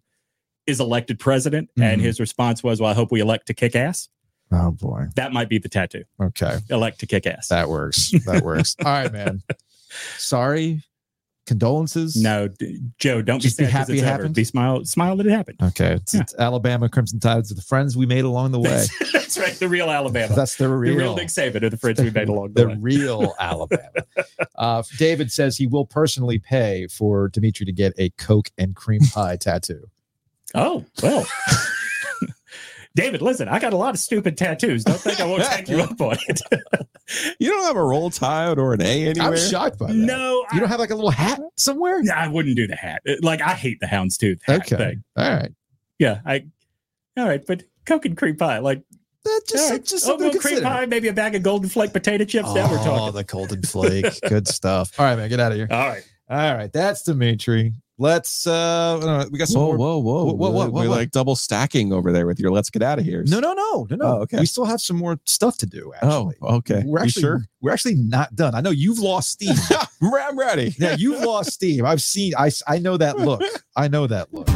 is 0.67 0.81
elected 0.81 1.19
president?" 1.19 1.71
And 1.81 2.01
Mhm. 2.01 2.05
his 2.05 2.21
response 2.21 2.63
was, 2.63 2.81
"Well, 2.81 2.91
I 2.91 2.95
hope 2.95 3.11
we 3.13 3.21
elect 3.21 3.47
to 3.49 3.55
kick 3.55 3.75
ass." 3.77 4.09
Oh 4.53 4.73
boy. 4.73 5.07
That 5.15 5.33
might 5.33 5.49
be 5.49 5.59
the 5.59 5.69
tattoo. 5.69 6.05
Okay. 6.21 6.59
Elect 6.71 6.99
to 7.01 7.07
kick 7.07 7.27
ass. 7.27 7.49
That 7.49 7.69
works. 7.69 8.13
That 8.27 8.43
works. 8.43 8.75
All 8.85 8.87
right, 8.93 9.13
man. 9.13 9.43
Sorry. 10.19 10.83
Condolences. 11.51 12.15
no, 12.15 12.47
d- 12.47 12.79
Joe, 12.99 13.23
don't 13.23 13.41
Just 13.41 13.59
be 13.59 13.65
be 13.65 13.71
happy 13.71 13.95
it 13.95 13.99
over. 14.03 14.07
happened? 14.07 14.35
Be 14.37 14.45
smile, 14.45 14.85
smile 14.85 15.17
that 15.17 15.27
it 15.27 15.31
happened. 15.33 15.59
Okay. 15.61 15.95
It's, 15.95 16.15
Yeah. 16.15 16.21
it's 16.21 16.35
Alabama 16.37 16.89
Crimson 16.89 17.19
Tides 17.19 17.51
are 17.51 17.57
the 17.57 17.63
friends 17.63 17.97
we 17.97 18.07
made 18.07 18.25
along 18.25 18.53
the 18.53 18.61
way. 18.61 18.71
That's, 18.71 19.13
that's 19.13 19.39
right. 19.39 19.53
The 19.55 19.69
real 19.69 19.91
Alabama. 19.91 20.35
That's 20.35 20.55
the 20.57 20.65
the 20.69 20.71
real, 20.75 20.95
real 20.97 21.17
Nick 21.17 21.27
Saban 21.29 21.63
are 21.65 21.69
the 21.71 21.77
friends 21.77 22.01
we 22.01 22.11
made 22.11 22.29
along 22.31 22.53
the, 22.55 22.63
the 22.63 22.69
way. 22.69 22.77
real 22.81 23.35
Alabama. 23.41 23.83
Uh, 24.57 24.83
David 24.97 25.33
says 25.33 25.57
he 25.57 25.67
will 25.67 25.87
personally 25.87 26.39
pay 26.39 26.87
for 26.87 27.29
Dimitri 27.29 27.67
to 27.67 27.73
get 27.73 27.93
a 27.99 28.11
Coke 28.11 28.51
and 28.57 28.77
cream 28.77 29.01
pie 29.13 29.37
tattoo. 29.37 29.89
Oh, 30.55 30.85
well. 31.03 31.27
David, 32.97 33.23
listen, 33.23 33.49
I 33.49 33.59
got 33.61 33.73
a 33.73 33.77
lot 33.77 33.95
of 33.95 34.01
stupid 34.01 34.37
tattoos. 34.37 34.83
Don't 34.85 34.99
think 35.01 35.21
I 35.21 35.25
won't 35.27 35.45
take 35.51 35.69
you 35.69 35.81
up 35.81 36.01
on 36.01 36.17
it. 36.29 36.41
You 37.41 37.51
don't 37.51 37.65
have 37.65 37.75
a 37.75 37.83
roll 37.85 38.09
tide 38.11 38.57
or 38.59 38.73
an 38.73 38.83
A 38.83 39.09
anywhere? 39.09 39.33
I'm 39.33 39.37
shocked 39.37 39.81
by 39.81 39.89
that. 39.89 39.95
no, 39.95 40.35
You 40.35 40.47
I, 40.53 40.59
don't 40.61 40.69
have 40.69 40.79
like 40.79 40.91
a 40.91 40.95
little 40.95 41.11
hat 41.11 41.41
somewhere? 41.57 42.01
Yeah, 42.05 42.15
I 42.15 42.29
wouldn't 42.29 42.55
do 42.55 42.69
the 42.69 42.77
hat. 42.77 43.03
Like, 43.21 43.43
I 43.43 43.55
hate 43.55 43.81
the 43.81 43.87
houndstooth 43.87 44.39
hat 44.45 44.61
Okay. 44.61 44.77
thing. 44.77 45.05
All 45.17 45.29
right. 45.29 45.53
Yeah, 45.99 46.21
I. 46.25 46.45
All 47.17 47.27
right, 47.27 47.45
but 47.45 47.65
Coke 47.85 48.05
and 48.05 48.17
cream 48.17 48.37
pie, 48.37 48.59
like 48.59 48.83
That 49.25 49.41
just, 49.49 49.65
all 49.65 49.71
right, 49.71 49.85
just 49.85 50.09
oatmeal 50.09 50.33
something 50.33 50.41
cream 50.41 50.63
pie, 50.63 50.87
maybe 50.87 51.09
a 51.09 51.13
bag 51.13 51.35
of 51.35 51.43
golden 51.43 51.69
flake 51.69 51.93
potato 51.93 52.25
chips. 52.25 52.55
now 52.55 52.71
we're 52.71 52.79
Oh, 52.89 53.11
the 53.11 53.25
golden 53.25 53.63
flake. 53.63 54.07
Good 54.29 54.47
stuff. 54.47 54.93
All 54.97 55.05
right, 55.05 55.17
man. 55.17 55.29
Get 55.29 55.41
out 55.41 55.51
of 55.51 55.59
here. 55.59 55.67
All 55.69 55.89
right, 55.89 56.05
All 56.29 56.55
right. 56.55 56.73
That's 56.73 57.03
Dimitri. 57.03 57.73
Let's, 58.01 58.47
uh, 58.47 58.99
know, 58.99 59.29
we 59.31 59.39
got 59.39 59.49
some 59.49 59.61
Whoa, 59.61 59.67
more. 59.77 59.77
whoa, 59.77 59.99
whoa. 59.99 60.25
What- 60.25 60.37
what- 60.39 60.53
what- 60.55 60.73
We're 60.73 60.89
like 60.89 61.11
double 61.11 61.37
stacking 61.37 61.93
over 61.93 62.13
there 62.13 62.27
with 62.27 62.41
your 62.41 62.51
let's 62.51 62.71
get 62.71 62.83
out 62.83 62.99
of 62.99 63.05
here. 63.05 63.23
No, 63.27 63.41
no, 63.41 63.53
no, 63.53 63.87
no, 63.91 63.97
no. 63.97 64.05
Oh, 64.07 64.21
okay. 64.23 64.41
We 64.41 64.47
still 64.47 64.65
have 64.65 64.81
some 64.81 64.97
more 64.97 65.19
stuff 65.27 65.59
to 65.59 65.67
do. 65.67 65.93
Oh, 66.03 66.31
Actually, 66.31 66.49
okay. 66.57 66.83
We're 66.87 67.01
You 67.01 67.05
actually 67.05 67.21
sure? 67.23 67.45
we're 67.61 67.73
actually 67.73 67.97
not 67.97 68.35
done. 68.35 68.55
I 68.55 68.63
know 68.63 68.71
you've 68.71 69.01
lost 69.01 69.29
steam. 69.33 69.55
I'm 70.03 70.39
ready. 70.39 70.75
yeah, 70.79 70.97
you've 70.99 71.21
lost 71.21 71.53
steam. 71.53 71.85
I've 71.85 72.01
seen. 72.01 72.33
I 72.39 72.51
I 72.67 72.79
know 72.79 72.97
that 72.97 73.19
look. 73.19 73.43
I 73.77 73.89
know 73.89 74.07
that 74.07 74.33
look. 74.33 74.49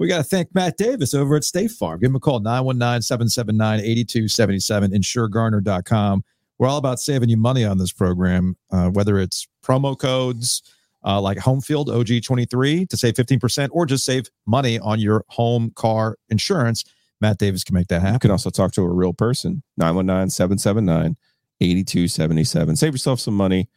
We 0.00 0.08
got 0.08 0.16
to 0.16 0.24
thank 0.24 0.54
Matt 0.54 0.78
Davis 0.78 1.12
over 1.12 1.36
at 1.36 1.44
State 1.44 1.72
Farm. 1.72 2.00
Give 2.00 2.08
him 2.08 2.16
a 2.16 2.20
call, 2.20 2.40
919 2.40 3.02
779 3.02 3.80
8277, 3.80 4.92
insuregarner.com. 4.92 6.24
We're 6.58 6.68
all 6.68 6.78
about 6.78 7.00
saving 7.00 7.28
you 7.28 7.36
money 7.36 7.66
on 7.66 7.76
this 7.76 7.92
program, 7.92 8.56
uh, 8.72 8.88
whether 8.88 9.18
it's 9.18 9.46
promo 9.62 9.98
codes 9.98 10.62
uh, 11.04 11.20
like 11.20 11.36
Homefield 11.36 11.88
OG23 11.88 12.88
to 12.88 12.96
save 12.96 13.12
15% 13.12 13.68
or 13.72 13.84
just 13.84 14.06
save 14.06 14.30
money 14.46 14.78
on 14.78 15.00
your 15.00 15.26
home 15.28 15.70
car 15.74 16.16
insurance. 16.30 16.82
Matt 17.20 17.36
Davis 17.36 17.62
can 17.62 17.74
make 17.74 17.88
that 17.88 18.00
happen. 18.00 18.14
You 18.14 18.20
can 18.20 18.30
also 18.30 18.48
talk 18.48 18.72
to 18.72 18.82
a 18.82 18.88
real 18.88 19.12
person, 19.12 19.62
919 19.76 20.30
779 20.30 21.14
8277. 21.60 22.76
Save 22.76 22.94
yourself 22.94 23.20
some 23.20 23.36
money. 23.36 23.68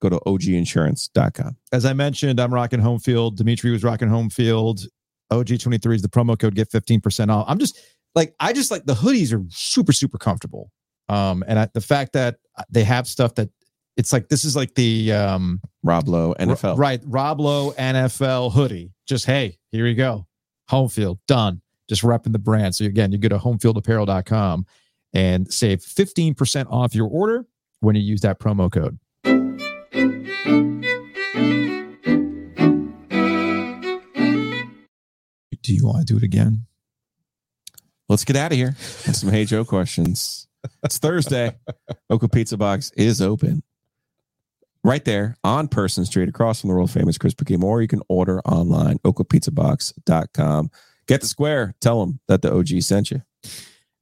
Go 0.00 0.10
to 0.10 0.20
oginsurance.com. 0.26 1.56
As 1.72 1.84
I 1.84 1.92
mentioned, 1.92 2.38
I'm 2.38 2.54
rocking 2.54 2.80
home 2.80 3.00
field. 3.00 3.36
Dimitri 3.36 3.72
was 3.72 3.82
rocking 3.82 4.08
home 4.08 4.30
field. 4.30 4.86
OG23 5.32 5.96
is 5.96 6.02
the 6.02 6.08
promo 6.08 6.38
code. 6.38 6.54
Get 6.54 6.70
15% 6.70 7.30
off. 7.30 7.44
I'm 7.48 7.58
just 7.58 7.78
like, 8.14 8.34
I 8.40 8.52
just 8.52 8.70
like 8.70 8.84
the 8.84 8.94
hoodies 8.94 9.32
are 9.36 9.44
super, 9.50 9.92
super 9.92 10.18
comfortable. 10.18 10.70
Um, 11.08 11.44
and 11.46 11.58
I, 11.58 11.68
the 11.72 11.80
fact 11.80 12.12
that 12.14 12.36
they 12.70 12.84
have 12.84 13.06
stuff 13.06 13.34
that 13.36 13.50
it's 13.96 14.12
like, 14.12 14.28
this 14.28 14.44
is 14.44 14.56
like 14.56 14.74
the, 14.74 15.12
um, 15.12 15.60
Rob 15.82 16.08
Lowe, 16.08 16.34
NFL. 16.38 16.70
R- 16.70 16.76
right. 16.76 17.00
Rob 17.04 17.40
Lowe 17.40 17.72
NFL 17.72 18.52
hoodie. 18.52 18.92
Just, 19.06 19.26
hey, 19.26 19.58
here 19.72 19.86
you 19.86 19.94
go. 19.94 20.26
Home 20.68 20.88
field 20.88 21.18
done. 21.28 21.62
Just 21.88 22.02
repping 22.02 22.32
the 22.32 22.38
brand. 22.38 22.74
So 22.74 22.84
again, 22.84 23.12
you 23.12 23.18
go 23.18 23.28
to 23.28 23.38
homefieldapparel.com 23.38 24.66
and 25.14 25.52
save 25.52 25.80
15% 25.80 26.66
off 26.70 26.94
your 26.94 27.08
order 27.08 27.46
when 27.80 27.94
you 27.96 28.02
use 28.02 28.20
that 28.22 28.40
promo 28.40 28.70
code. 28.70 28.98
Do 35.66 35.74
you 35.74 35.84
want 35.84 35.98
to 35.98 36.04
do 36.04 36.16
it 36.16 36.22
again? 36.22 36.64
Let's 38.08 38.22
get 38.24 38.36
out 38.36 38.52
of 38.52 38.56
here 38.56 38.76
with 39.04 39.16
some 39.16 39.30
Hey 39.30 39.44
Joe 39.44 39.64
questions. 39.64 40.46
It's 40.84 40.98
Thursday. 40.98 41.56
Oka 42.10 42.28
Pizza 42.28 42.56
Box 42.56 42.92
is 42.96 43.20
open. 43.20 43.64
Right 44.84 45.04
there 45.04 45.36
on 45.42 45.66
Person 45.66 46.04
Street, 46.04 46.28
across 46.28 46.60
from 46.60 46.68
the 46.68 46.76
world 46.76 46.92
famous 46.92 47.18
Krispy 47.18 47.42
Kreme, 47.42 47.64
or 47.64 47.82
you 47.82 47.88
can 47.88 48.00
order 48.08 48.40
online, 48.42 49.00
okapizzabox.com. 49.00 50.70
Get 51.08 51.22
the 51.22 51.26
square. 51.26 51.74
Tell 51.80 51.98
them 51.98 52.20
that 52.28 52.42
the 52.42 52.54
OG 52.54 52.82
sent 52.82 53.10
you. 53.10 53.22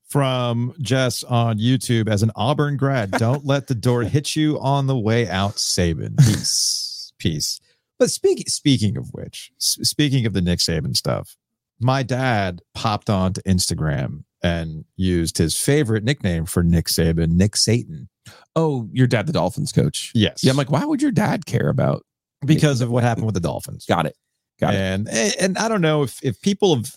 from 0.07 0.75
Jess 0.83 1.25
on 1.25 1.59
YouTube 1.59 2.09
as 2.11 2.23
an 2.23 2.31
Auburn 2.37 2.77
grad. 2.77 3.11
Don't 3.19 3.47
let 3.47 3.69
the 3.69 3.75
door 3.75 4.03
hit 4.03 4.37
you 4.37 4.61
on 4.61 4.87
the 4.87 4.99
way 4.99 5.27
out, 5.31 5.55
Saban. 5.55 6.19
Peace, 6.19 7.13
peace. 7.19 7.59
But 7.99 8.11
speaking 8.11 8.47
speaking 8.49 8.99
of 8.99 9.15
which, 9.15 9.51
speaking 9.57 10.27
of 10.27 10.35
the 10.35 10.43
Nick 10.43 10.59
Saban 10.59 10.95
stuff, 10.95 11.39
my 11.81 12.03
dad 12.03 12.61
popped 12.75 13.11
onto 13.11 13.41
Instagram 13.43 14.25
and 14.43 14.85
used 14.97 15.39
his 15.39 15.57
favorite 15.59 16.05
nickname 16.05 16.45
for 16.47 16.63
Nick 16.63 16.87
Saban, 16.87 17.31
Nick 17.31 17.57
Satan. 17.57 18.09
Oh, 18.57 18.89
your 18.93 19.07
dad, 19.07 19.27
the 19.27 19.33
Dolphins 19.33 19.73
coach. 19.73 20.13
Yes. 20.15 20.43
Yeah, 20.43 20.51
I'm 20.51 20.57
like, 20.57 20.71
why 20.71 20.85
would 20.85 21.03
your 21.03 21.11
dad 21.11 21.47
care 21.47 21.69
about? 21.69 22.05
because 22.47 22.81
of 22.81 22.91
what 22.91 23.03
happened 23.03 23.27
with 23.27 23.35
the 23.35 23.41
Dolphins. 23.41 23.87
Got 23.87 24.07
it. 24.07 24.17
Got 24.61 24.75
it. 24.75 24.79
and 24.79 25.09
and 25.09 25.59
I 25.59 25.69
don't 25.69 25.81
know 25.81 26.03
if 26.03 26.23
if 26.23 26.41
people 26.41 26.77
have 26.77 26.95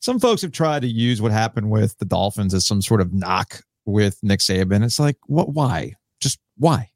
some 0.00 0.20
folks 0.20 0.42
have 0.42 0.52
tried 0.52 0.82
to 0.82 0.88
use 0.88 1.20
what 1.20 1.32
happened 1.32 1.70
with 1.70 1.98
the 1.98 2.04
Dolphins 2.04 2.54
as 2.54 2.66
some 2.66 2.82
sort 2.82 3.00
of 3.00 3.12
knock 3.12 3.62
with 3.84 4.18
Nick 4.22 4.40
Saban. 4.40 4.84
It's 4.84 5.00
like, 5.00 5.16
what? 5.26 5.52
Why? 5.52 5.94
Just 6.20 6.38
why? 6.56 6.90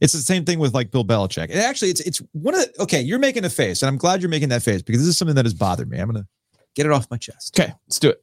It's 0.00 0.12
the 0.12 0.18
same 0.18 0.44
thing 0.44 0.58
with 0.58 0.74
like 0.74 0.90
Bill 0.90 1.04
Belichick. 1.04 1.50
And 1.50 1.58
actually, 1.58 1.90
it's 1.90 2.00
it's 2.00 2.22
one 2.32 2.54
of 2.54 2.60
the, 2.60 2.82
okay. 2.82 3.00
You're 3.00 3.18
making 3.18 3.44
a 3.44 3.50
face, 3.50 3.82
and 3.82 3.88
I'm 3.88 3.96
glad 3.96 4.20
you're 4.20 4.28
making 4.28 4.50
that 4.50 4.62
face 4.62 4.82
because 4.82 5.00
this 5.00 5.08
is 5.08 5.18
something 5.18 5.36
that 5.36 5.44
has 5.44 5.54
bothered 5.54 5.90
me. 5.90 5.98
I'm 5.98 6.06
gonna 6.06 6.26
get 6.74 6.86
it 6.86 6.92
off 6.92 7.10
my 7.10 7.16
chest. 7.16 7.58
Okay, 7.58 7.72
let's 7.86 7.98
do 7.98 8.10
it. 8.10 8.22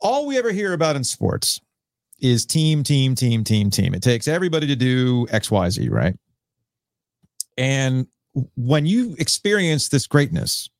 All 0.00 0.26
we 0.26 0.38
ever 0.38 0.52
hear 0.52 0.72
about 0.72 0.96
in 0.96 1.04
sports 1.04 1.60
is 2.20 2.46
team, 2.46 2.82
team, 2.82 3.14
team, 3.14 3.44
team, 3.44 3.70
team. 3.70 3.94
It 3.94 4.02
takes 4.02 4.28
everybody 4.28 4.66
to 4.66 4.76
do 4.76 5.26
X, 5.30 5.50
Y, 5.50 5.70
Z, 5.70 5.88
right? 5.88 6.16
And 7.56 8.06
when 8.56 8.86
you 8.86 9.16
experience 9.18 9.88
this 9.88 10.06
greatness 10.06 10.70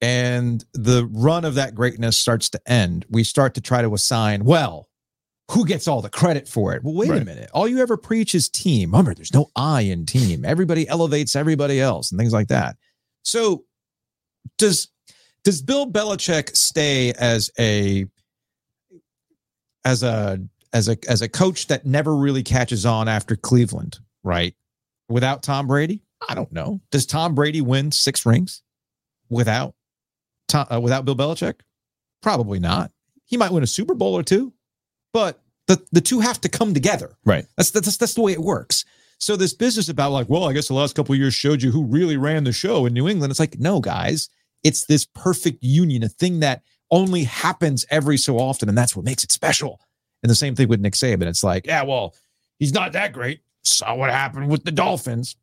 and 0.00 0.64
the 0.74 1.08
run 1.10 1.44
of 1.44 1.54
that 1.54 1.74
greatness 1.74 2.16
starts 2.16 2.50
to 2.50 2.60
end, 2.70 3.06
we 3.10 3.24
start 3.24 3.54
to 3.54 3.60
try 3.60 3.82
to 3.82 3.94
assign, 3.94 4.44
well, 4.44 4.87
who 5.50 5.64
gets 5.64 5.88
all 5.88 6.02
the 6.02 6.10
credit 6.10 6.46
for 6.46 6.74
it? 6.74 6.82
Well, 6.84 6.94
wait 6.94 7.10
a 7.10 7.24
minute. 7.24 7.50
All 7.54 7.66
you 7.66 7.78
ever 7.80 7.96
preach 7.96 8.34
is 8.34 8.48
team. 8.48 8.90
Remember, 8.90 9.14
there's 9.14 9.32
no 9.32 9.50
I 9.56 9.82
in 9.82 10.04
team. 10.04 10.44
Everybody 10.44 10.86
elevates 10.88 11.34
everybody 11.34 11.80
else 11.80 12.10
and 12.10 12.18
things 12.18 12.32
like 12.32 12.48
that. 12.48 12.76
So 13.22 13.64
does 14.58 14.88
does 15.44 15.62
Bill 15.62 15.90
Belichick 15.90 16.54
stay 16.56 17.12
as 17.14 17.50
a 17.58 18.06
as 19.84 20.02
a 20.02 20.40
as 20.72 20.88
a 20.88 20.98
as 21.08 21.22
a 21.22 21.28
coach 21.28 21.68
that 21.68 21.86
never 21.86 22.14
really 22.14 22.42
catches 22.42 22.84
on 22.84 23.08
after 23.08 23.36
Cleveland, 23.36 23.98
right? 24.22 24.54
Without 25.08 25.42
Tom 25.42 25.66
Brady? 25.66 26.02
I 26.28 26.34
don't 26.34 26.52
know. 26.52 26.80
Does 26.90 27.06
Tom 27.06 27.34
Brady 27.34 27.62
win 27.62 27.90
six 27.92 28.26
rings 28.26 28.62
without 29.30 29.74
Tom, 30.48 30.66
uh, 30.70 30.80
without 30.80 31.04
Bill 31.04 31.16
Belichick? 31.16 31.60
Probably 32.20 32.58
not. 32.58 32.90
He 33.24 33.36
might 33.36 33.52
win 33.52 33.62
a 33.62 33.66
Super 33.66 33.94
Bowl 33.94 34.14
or 34.14 34.22
two, 34.22 34.52
but 35.12 35.40
the 35.66 35.82
the 35.92 36.00
two 36.00 36.20
have 36.20 36.40
to 36.40 36.48
come 36.48 36.74
together. 36.74 37.16
Right. 37.24 37.46
That's 37.56 37.70
that's 37.70 37.96
that's 37.96 38.14
the 38.14 38.22
way 38.22 38.32
it 38.32 38.40
works. 38.40 38.84
So 39.18 39.36
this 39.36 39.52
business 39.52 39.88
about 39.88 40.12
like, 40.12 40.28
well, 40.28 40.44
I 40.44 40.52
guess 40.52 40.68
the 40.68 40.74
last 40.74 40.94
couple 40.94 41.12
of 41.12 41.18
years 41.18 41.34
showed 41.34 41.62
you 41.62 41.70
who 41.70 41.84
really 41.84 42.16
ran 42.16 42.44
the 42.44 42.52
show 42.52 42.86
in 42.86 42.94
New 42.94 43.08
England. 43.08 43.30
It's 43.30 43.40
like, 43.40 43.58
no, 43.58 43.80
guys, 43.80 44.28
it's 44.62 44.84
this 44.86 45.04
perfect 45.04 45.62
union, 45.62 46.04
a 46.04 46.08
thing 46.08 46.40
that 46.40 46.62
only 46.90 47.24
happens 47.24 47.84
every 47.90 48.16
so 48.16 48.38
often, 48.38 48.68
and 48.68 48.78
that's 48.78 48.94
what 48.94 49.04
makes 49.04 49.24
it 49.24 49.32
special. 49.32 49.80
And 50.22 50.30
the 50.30 50.36
same 50.36 50.54
thing 50.54 50.68
with 50.68 50.80
Nick 50.80 50.94
Saban. 50.94 51.24
It's 51.24 51.44
like, 51.44 51.66
yeah, 51.66 51.82
well, 51.82 52.14
he's 52.58 52.72
not 52.72 52.92
that 52.92 53.12
great. 53.12 53.40
Saw 53.62 53.94
what 53.94 54.10
happened 54.10 54.48
with 54.48 54.64
the 54.64 54.72
Dolphins. 54.72 55.36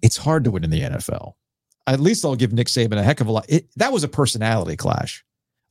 It's 0.00 0.16
hard 0.16 0.44
to 0.44 0.50
win 0.50 0.64
in 0.64 0.70
the 0.70 0.80
NFL. 0.80 1.34
At 1.86 2.00
least 2.00 2.24
I'll 2.24 2.36
give 2.36 2.52
Nick 2.52 2.68
Saban 2.68 2.98
a 2.98 3.02
heck 3.02 3.20
of 3.20 3.26
a 3.26 3.32
lot. 3.32 3.46
It, 3.48 3.68
that 3.76 3.92
was 3.92 4.04
a 4.04 4.08
personality 4.08 4.76
clash 4.76 5.24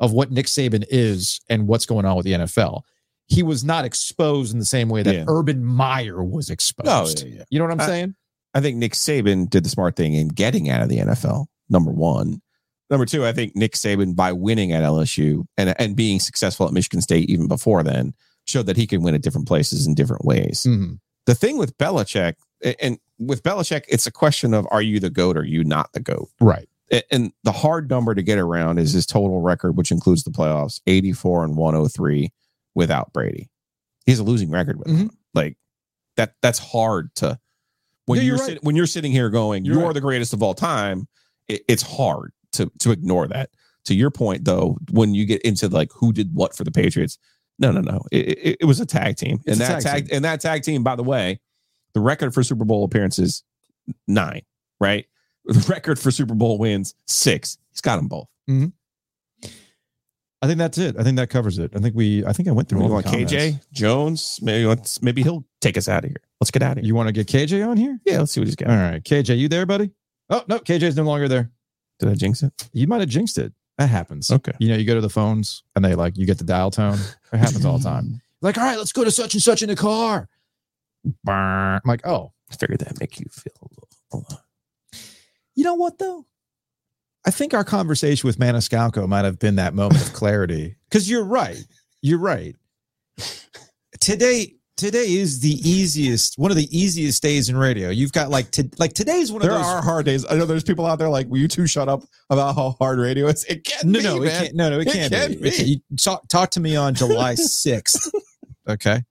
of 0.04 0.12
what 0.14 0.32
Nick 0.32 0.46
Saban 0.48 0.84
is 0.90 1.40
and 1.50 1.68
what's 1.68 1.86
going 1.86 2.06
on 2.06 2.16
with 2.18 2.26
the 2.26 2.34
NFL. 2.34 2.82
He 3.28 3.42
was 3.42 3.64
not 3.64 3.86
exposed 3.86 4.52
in 4.54 4.60
the 4.60 4.66
same 4.66 4.90
way 4.90 5.02
that 5.02 5.16
Yeah. 5.16 5.26
Urban 5.28 5.64
Meyer 5.64 6.24
was 6.24 6.50
exposed. 6.50 7.24
Oh, 7.24 7.28
yeah, 7.28 7.36
yeah. 7.38 7.44
You 7.50 7.60
know 7.60 7.66
what 7.66 7.72
I'm 7.74 7.82
I- 7.82 7.86
saying? 7.86 8.16
I 8.54 8.62
think 8.62 8.78
Nick 8.78 8.94
Saban 8.94 9.50
did 9.50 9.64
the 9.66 9.70
smart 9.70 9.96
thing 9.96 10.14
in 10.14 10.28
getting 10.28 10.70
out 10.70 10.82
of 10.84 10.90
the 10.90 10.98
NFL. 11.00 11.48
Number 11.70 11.92
one. 11.92 12.42
Number 12.90 13.06
two, 13.06 13.26
I 13.26 13.32
think 13.32 13.56
Nick 13.56 13.72
Saban, 13.74 14.16
by 14.16 14.32
winning 14.34 14.72
at 14.74 14.84
LSU 14.84 15.46
and, 15.58 15.74
and 15.80 15.96
being 15.96 16.20
successful 16.20 16.68
at 16.68 16.74
Michigan 16.74 17.02
State 17.02 17.30
even 17.30 17.48
before 17.48 17.82
then, 17.82 18.14
showed 18.46 18.68
that 18.68 18.78
he 18.78 18.86
can 18.86 19.02
win 19.02 19.16
at 19.16 19.22
different 19.24 19.48
places 19.48 19.88
in 19.88 19.96
different 19.96 20.26
ways. 20.26 20.66
Mhm. 20.68 21.00
The 21.26 21.34
thing 21.34 21.58
with 21.58 21.76
Belichick, 21.78 22.34
and 22.82 23.00
with 23.18 23.42
Belichick, 23.42 23.84
it's 23.88 24.06
a 24.06 24.12
question 24.12 24.54
of 24.54 24.68
are 24.70 24.82
you 24.82 25.00
the 25.00 25.10
GOAT 25.10 25.38
or 25.38 25.40
are 25.40 25.46
you 25.46 25.64
not 25.64 25.92
the 25.94 26.02
GOAT? 26.02 26.30
Right. 26.42 26.68
And 27.12 27.32
the 27.44 27.52
hard 27.52 27.90
number 27.90 28.14
to 28.14 28.22
get 28.22 28.38
around 28.38 28.78
is 28.78 28.94
his 28.94 29.06
total 29.06 29.42
record, 29.42 29.78
which 29.78 29.92
includes 29.92 30.24
the 30.24 30.32
playoffs 30.32 30.80
84 30.86 31.46
and 31.46 31.56
103 31.56 32.32
without 32.76 33.14
Brady. 33.14 33.50
He 34.06 34.12
has 34.12 34.20
a 34.20 34.24
losing 34.24 34.52
record 34.52 34.78
with 34.78 34.88
mm-hmm. 34.88 35.02
him. 35.04 35.18
Like 35.34 35.58
that, 36.18 36.34
that's 36.42 36.60
hard 36.60 37.14
to 37.16 37.40
when 38.06 38.18
Yeah, 38.18 38.24
you're, 38.24 38.36
you're 38.36 38.46
right. 38.46 38.54
sit- 38.54 38.64
when 38.64 38.76
you're 38.76 38.86
sitting 38.86 39.12
here 39.12 39.30
going, 39.30 39.66
You're 39.66 39.76
you're, 39.76 39.86
right. 39.86 39.94
the 39.94 40.02
greatest 40.02 40.34
of 40.34 40.44
all 40.44 40.54
time. 40.54 41.08
It, 41.48 41.62
it's 41.68 41.84
hard 41.84 42.32
to 42.54 42.72
to 42.80 42.92
ignore 42.92 43.28
that. 43.28 43.50
To 43.86 43.96
your 43.96 44.12
point, 44.12 44.46
though, 44.46 44.78
when 44.92 45.14
you 45.14 45.26
get 45.26 45.42
into 45.42 45.68
like 45.68 45.90
who 45.94 46.14
did 46.14 46.34
what 46.34 46.56
for 46.56 46.64
the 46.64 46.72
Patriots, 46.72 47.18
no, 47.60 47.72
no, 47.72 47.82
no, 47.82 48.02
it, 48.12 48.30
it, 48.30 48.58
it 48.62 48.66
was 48.66 48.80
a 48.80 48.86
tag 48.86 49.18
team, 49.18 49.40
It's 49.46 49.60
and 49.60 49.62
that 49.62 49.82
tag 49.82 50.06
tag, 50.06 50.14
and 50.14 50.26
that 50.26 50.42
tag 50.42 50.64
team, 50.64 50.84
by 50.84 50.96
the 50.96 51.04
way, 51.04 51.40
the 51.94 52.00
record 52.00 52.34
for 52.34 52.44
Super 52.44 52.64
Bowl 52.66 52.86
appearances 52.86 53.44
nine, 54.08 54.42
right? 54.80 55.06
The 55.46 55.66
record 55.68 56.00
for 56.00 56.10
Super 56.12 56.34
Bowl 56.36 56.58
wins 56.58 56.96
six. 57.08 57.58
He's 57.72 57.82
got 57.82 57.98
them 57.98 58.08
both. 58.08 58.28
Mm-hmm. 58.50 58.68
I 60.42 60.48
think 60.48 60.58
that's 60.58 60.78
it. 60.78 60.96
I 61.00 61.04
think 61.04 61.16
that 61.18 61.30
covers 61.30 61.58
it. 61.58 61.72
I 61.76 61.80
think 61.80 61.96
we. 61.96 62.26
I 62.26 62.34
think 62.34 62.50
I 62.50 62.52
went 62.52 62.68
through 62.68 62.80
You 62.80 62.84
all 62.84 62.90
the 62.90 62.94
want. 62.96 63.06
KJ 63.08 63.60
Jones? 63.72 64.40
Maybe 64.42 64.66
let's 64.66 65.02
maybe 65.02 65.24
he'll 65.24 65.46
take 65.62 65.78
us 65.78 65.88
out 65.88 66.04
of 66.04 66.10
here. 66.10 66.22
Let's 66.42 66.52
get 66.52 66.62
out 66.62 66.74
of 66.74 66.78
here. 66.80 66.86
You 66.88 66.96
want 66.96 67.08
to 67.08 67.14
get 67.14 67.28
KJ 67.28 67.66
on 67.66 67.78
here? 67.78 67.98
Yeah, 68.06 68.20
let's 68.20 68.34
see 68.34 68.42
what 68.42 68.48
he's 68.48 68.56
got. 68.58 68.70
All 68.70 68.76
right, 68.76 69.02
KJ, 69.02 69.38
you 69.38 69.48
there, 69.48 69.66
buddy? 69.66 69.92
Oh 70.30 70.44
no, 70.48 70.60
KJ's 70.60 70.98
no 70.98 71.04
longer 71.04 71.28
there. 71.30 71.50
Did 72.00 72.10
I 72.10 72.16
jinx 72.16 72.44
it? 72.44 72.70
You 72.74 72.88
might 72.88 73.00
have 73.00 73.10
jinxed 73.10 73.38
it. 73.38 73.54
That 73.78 73.88
happens. 73.88 74.32
Okay. 74.32 74.52
You 74.60 74.70
know, 74.70 74.76
you 74.76 74.86
go 74.86 74.96
to 74.96 75.02
the 75.02 75.10
phones 75.10 75.64
and 75.76 75.84
they 75.84 75.96
like 75.96 76.18
you 76.18 76.26
get 76.26 76.38
the 76.38 76.44
dial 76.44 76.72
tone. 76.72 77.00
It 77.32 77.38
happens 77.38 77.66
all 77.66 77.78
the 77.78 77.84
time. 77.84 78.22
Like, 78.42 78.58
all 78.58 78.66
right, 78.66 78.78
let's 78.78 78.92
go 78.92 79.06
to 79.06 79.10
such 79.10 79.36
and 79.36 79.42
such 79.42 79.62
in 79.62 79.70
the 79.70 79.76
car. 79.78 80.28
I'm 81.26 81.80
like, 81.86 82.06
oh, 82.06 82.34
I 82.52 82.56
figured 82.56 82.80
that 82.80 83.00
make 83.00 83.18
you 83.18 83.26
feel 83.32 83.54
a 83.62 83.68
little. 84.12 84.43
You 85.56 85.64
know 85.64 85.76
what 85.76 85.98
though? 86.00 86.26
I 87.26 87.32
think 87.32 87.54
our 87.54 87.64
conversation 87.64 88.28
with 88.28 88.38
Maniscalco 88.38 89.08
might 89.08 89.24
have 89.26 89.40
been 89.40 89.56
that 89.56 89.74
moment 89.74 90.02
of 90.06 90.14
clarity. 90.14 90.76
Because 90.90 91.10
you're 91.10 91.24
right. 91.26 91.58
You're 92.04 92.20
right. 92.20 92.56
Today, 94.00 94.54
today 94.78 95.06
is 95.14 95.40
the 95.40 95.54
easiest, 95.68 96.38
one 96.38 96.52
of 96.52 96.58
the 96.58 96.68
easiest 96.78 97.24
days 97.24 97.50
in 97.50 97.58
radio. 97.58 97.90
You've 97.90 98.12
got 98.12 98.30
like 98.30 98.52
to, 98.52 98.70
like 98.78 98.94
today's 98.94 99.32
one 99.32 99.42
of 99.42 99.48
There 99.48 99.58
those. 99.58 99.66
are 99.66 99.82
hard 99.82 100.06
days. 100.06 100.24
I 100.30 100.36
know 100.36 100.46
there's 100.46 100.64
people 100.64 100.86
out 100.86 101.00
there 101.00 101.10
like, 101.10 101.28
will 101.30 101.38
you 101.40 101.48
two 101.48 101.66
shut 101.66 101.90
up 101.90 102.04
about 102.30 102.56
how 102.56 102.76
hard 102.80 103.00
radio 103.00 103.28
is? 103.28 103.44
It 103.46 103.64
can 103.64 103.92
no, 103.92 104.00
be, 104.00 104.04
no, 104.06 104.18
it 104.18 104.26
man. 104.26 104.44
can't. 104.44 104.56
No, 104.56 104.70
no, 104.70 104.80
it, 104.80 104.88
It 104.88 104.94
can't, 104.94 105.14
can 105.14 105.32
be. 105.32 105.38
be. 105.38 105.48
It 105.48 105.54
can't- 105.56 105.68
you 105.68 105.78
talk, 105.98 106.28
talk 106.28 106.52
to 106.52 106.60
me 106.60 106.76
on 106.76 106.94
July 106.94 107.34
sixth. 107.36 108.12
okay, 108.68 109.02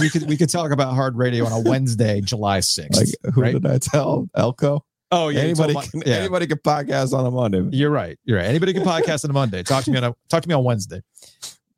we 0.00 0.08
could 0.08 0.26
we 0.28 0.36
could 0.38 0.48
talk 0.50 0.70
about 0.70 0.94
hard 0.94 1.16
radio 1.16 1.44
on 1.46 1.52
a 1.52 1.60
Wednesday, 1.68 2.20
July 2.22 2.60
sixth. 2.60 2.98
Like, 3.24 3.34
who 3.34 3.42
right? 3.42 3.52
did 3.52 3.66
I 3.66 3.78
tell? 3.78 4.28
Elko? 4.34 4.84
Oh 5.10 5.28
yeah, 5.28 5.40
anybody, 5.40 5.74
can, 5.74 6.02
yeah. 6.06 6.16
anybody 6.16 6.46
can 6.46 6.58
podcast 6.58 7.12
on 7.16 7.26
a 7.26 7.30
Monday. 7.30 7.76
You're 7.76 7.90
right. 7.90 8.18
You're 8.24 8.38
right. 8.38 8.46
Anybody 8.46 8.72
can 8.72 8.82
podcast 8.84 9.24
on 9.24 9.30
a 9.30 9.34
Monday. 9.34 9.62
Talk 9.62 9.84
to 9.84 9.90
me 9.90 9.96
on 9.98 10.04
a 10.04 10.14
talk 10.28 10.42
to 10.42 10.48
me 10.48 10.54
on 10.54 10.64
Wednesday. 10.64 11.02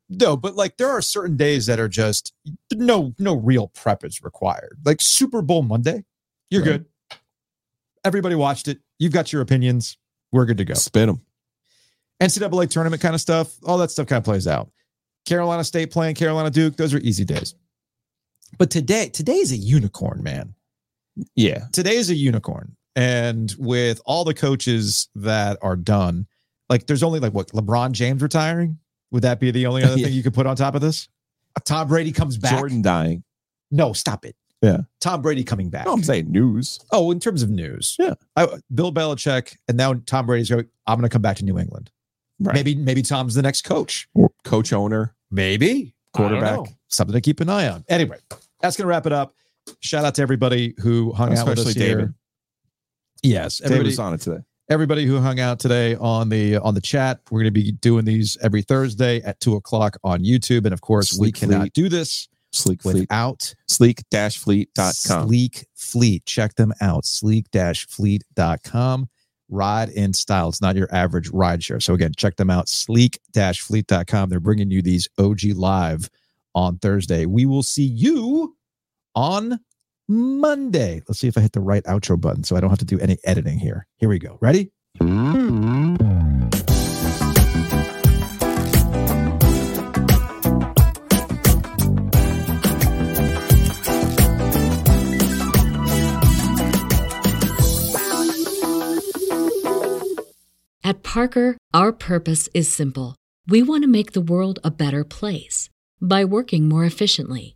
No, 0.09 0.35
but 0.35 0.55
like 0.55 0.77
there 0.77 0.89
are 0.89 1.01
certain 1.01 1.37
days 1.37 1.65
that 1.67 1.79
are 1.79 1.87
just 1.87 2.33
no 2.73 3.13
no 3.17 3.35
real 3.35 3.67
prep 3.67 4.03
is 4.03 4.21
required. 4.21 4.77
Like 4.85 5.01
Super 5.01 5.41
Bowl 5.41 5.61
Monday, 5.63 6.03
you're 6.49 6.61
Right. 6.61 6.83
good. 7.09 7.19
Everybody 8.03 8.35
watched 8.35 8.67
it. 8.67 8.79
You've 8.99 9.13
got 9.13 9.31
your 9.31 9.41
opinions. 9.41 9.97
We're 10.31 10.45
good 10.45 10.57
to 10.57 10.65
go. 10.65 10.73
Spin 10.73 11.07
them. 11.07 11.21
NCAA 12.21 12.69
tournament 12.69 13.01
kind 13.01 13.15
of 13.15 13.21
stuff, 13.21 13.55
all 13.65 13.77
that 13.79 13.91
stuff 13.91 14.07
kind 14.07 14.19
of 14.19 14.23
plays 14.23 14.47
out. 14.47 14.71
Carolina 15.25 15.63
State 15.63 15.91
playing 15.91 16.15
Carolina 16.15 16.49
Duke, 16.49 16.75
those 16.77 16.93
are 16.93 16.99
easy 16.99 17.25
days. 17.25 17.55
But 18.57 18.69
today, 18.69 19.09
today 19.09 19.37
is 19.37 19.51
a 19.51 19.57
unicorn, 19.57 20.21
man. 20.23 20.53
Yeah. 21.35 21.65
Today 21.71 21.95
is 21.95 22.09
a 22.09 22.15
unicorn. 22.15 22.75
And 22.95 23.53
with 23.57 24.01
all 24.05 24.23
the 24.23 24.33
coaches 24.33 25.07
that 25.15 25.57
are 25.61 25.75
done, 25.75 26.27
like 26.69 26.87
there's 26.87 27.03
only 27.03 27.19
like 27.19 27.33
what 27.33 27.47
LeBron 27.49 27.91
James 27.93 28.21
retiring. 28.21 28.79
Would 29.11 29.23
that 29.23 29.39
be 29.39 29.51
the 29.51 29.65
only 29.65 29.83
other 29.83 29.95
Yeah. 29.97 30.05
thing 30.05 30.13
you 30.13 30.23
could 30.23 30.33
put 30.33 30.45
on 30.47 30.55
top 30.55 30.75
of 30.75 30.81
this? 30.81 31.07
Tom 31.65 31.87
Brady 31.87 32.11
comes 32.11 32.37
back. 32.37 32.51
Jordan 32.57 32.81
dying. 32.81 33.23
No, 33.71 33.93
stop 33.93 34.25
it. 34.25 34.35
Yeah. 34.61 34.77
Tom 34.99 35.21
Brady 35.21 35.43
coming 35.43 35.69
back. 35.69 35.85
No, 35.85 35.93
I'm 35.93 36.03
saying 36.03 36.31
news. 36.31 36.79
Oh, 36.91 37.11
in 37.11 37.19
terms 37.19 37.41
of 37.41 37.49
news, 37.49 37.95
Yeah. 37.99 38.13
I, 38.35 38.47
Bill 38.73 38.91
Belichick, 38.93 39.57
and 39.67 39.75
now 39.75 39.93
Tom 40.05 40.27
Brady's 40.27 40.49
going. 40.49 40.67
I'm 40.87 40.97
going 40.99 41.09
to 41.09 41.13
come 41.13 41.21
back 41.21 41.37
to 41.37 41.45
New 41.45 41.57
England. 41.57 41.89
Right. 42.39 42.53
Maybe, 42.55 42.75
maybe 42.75 43.01
Tom's 43.01 43.33
the 43.35 43.41
next 43.41 43.63
coach. 43.63 44.07
Or 44.13 44.29
coach 44.43 44.71
owner. 44.73 45.15
Maybe 45.31 45.93
Quarterback. 46.13 46.43
I 46.51 46.55
don't 46.55 46.65
know. 46.65 46.71
Something 46.89 47.13
to 47.13 47.21
keep 47.21 47.39
an 47.39 47.49
eye 47.49 47.67
on. 47.69 47.85
Anyway, 47.87 48.17
that's 48.61 48.75
going 48.77 48.83
to 48.85 48.89
wrap 48.89 49.05
it 49.05 49.13
up. 49.13 49.35
Shout 49.79 50.05
out 50.05 50.15
to 50.15 50.21
everybody 50.21 50.73
who 50.79 51.11
hung 51.13 51.35
out 51.37 51.47
with 51.47 51.59
us 51.59 51.65
Especially 51.67 51.87
here. 51.87 52.13
Yes, 53.23 53.57
David 53.57 53.71
everybody, 53.73 53.89
was 53.89 53.99
on 53.99 54.13
it 54.13 54.21
today. 54.21 54.43
everybody 54.69 55.05
who 55.05 55.19
hung 55.19 55.39
out 55.39 55.59
today 55.59 55.95
on 55.95 56.29
the 56.29 56.57
on 56.57 56.73
the 56.73 56.81
chat. 56.81 57.19
We're 57.29 57.41
going 57.41 57.53
to 57.53 57.61
be 57.61 57.71
doing 57.71 58.05
these 58.05 58.37
every 58.41 58.61
Thursday 58.61 59.21
at 59.21 59.39
two 59.39 59.55
o'clock 59.55 59.97
on 60.03 60.23
YouTube, 60.23 60.65
and 60.65 60.73
of 60.73 60.81
course, 60.81 61.11
we 61.13 61.27
Sleek 61.27 61.35
cannot 61.35 61.59
Fleet. 61.61 61.73
do 61.73 61.89
this 61.89 62.27
Sleek 62.51 62.81
Fleet. 62.81 62.95
without 63.01 63.53
Sleek 63.67 64.03
Dash 64.09 64.37
Fleet.com. 64.37 64.93
Sleek 65.27 65.65
Fleet. 65.75 66.25
Check 66.25 66.55
them 66.55 66.73
out. 66.81 67.05
Sleek 67.05 67.49
Dash 67.51 67.85
Fleet.com. 67.87 69.07
ride 69.49 69.89
in 69.89 70.13
style. 70.13 70.49
It's 70.49 70.61
not 70.61 70.75
your 70.75 70.93
average 70.93 71.29
ride 71.29 71.63
share. 71.63 71.79
So 71.79 71.93
again, 71.93 72.13
check 72.17 72.37
them 72.37 72.49
out, 72.49 72.67
Sleek 72.69 73.19
Dash 73.33 73.61
Fleet.com. 73.61 74.29
They're 74.29 74.39
bringing 74.39 74.71
you 74.71 74.81
these 74.81 75.07
OG 75.19 75.43
live 75.55 76.09
on 76.55 76.77
Thursday. 76.79 77.25
We 77.25 77.45
will 77.45 77.63
see 77.63 77.85
you 77.85 78.55
on 79.15 79.59
Monday. 80.11 81.01
Let's 81.07 81.19
see 81.19 81.29
if 81.29 81.37
I 81.37 81.41
hit 81.41 81.53
the 81.53 81.61
right 81.61 81.83
outro 81.85 82.19
button 82.19 82.43
so 82.43 82.57
I 82.57 82.59
don't 82.59 82.69
have 82.69 82.79
to 82.79 82.85
do 82.85 82.99
any 82.99 83.17
editing 83.23 83.59
here. 83.59 83.87
Here 83.97 84.09
we 84.09 84.19
go. 84.19 84.37
Ready? 84.41 84.71
At 100.83 101.03
Parker, 101.03 101.55
our 101.73 101.93
purpose 101.93 102.49
is 102.53 102.69
simple. 102.69 103.15
We 103.47 103.63
want 103.63 103.83
to 103.83 103.87
make 103.87 104.11
the 104.11 104.19
world 104.19 104.59
a 104.61 104.71
better 104.71 105.05
place 105.05 105.69
by 106.01 106.25
working 106.25 106.67
more 106.67 106.83
efficiently, 106.83 107.55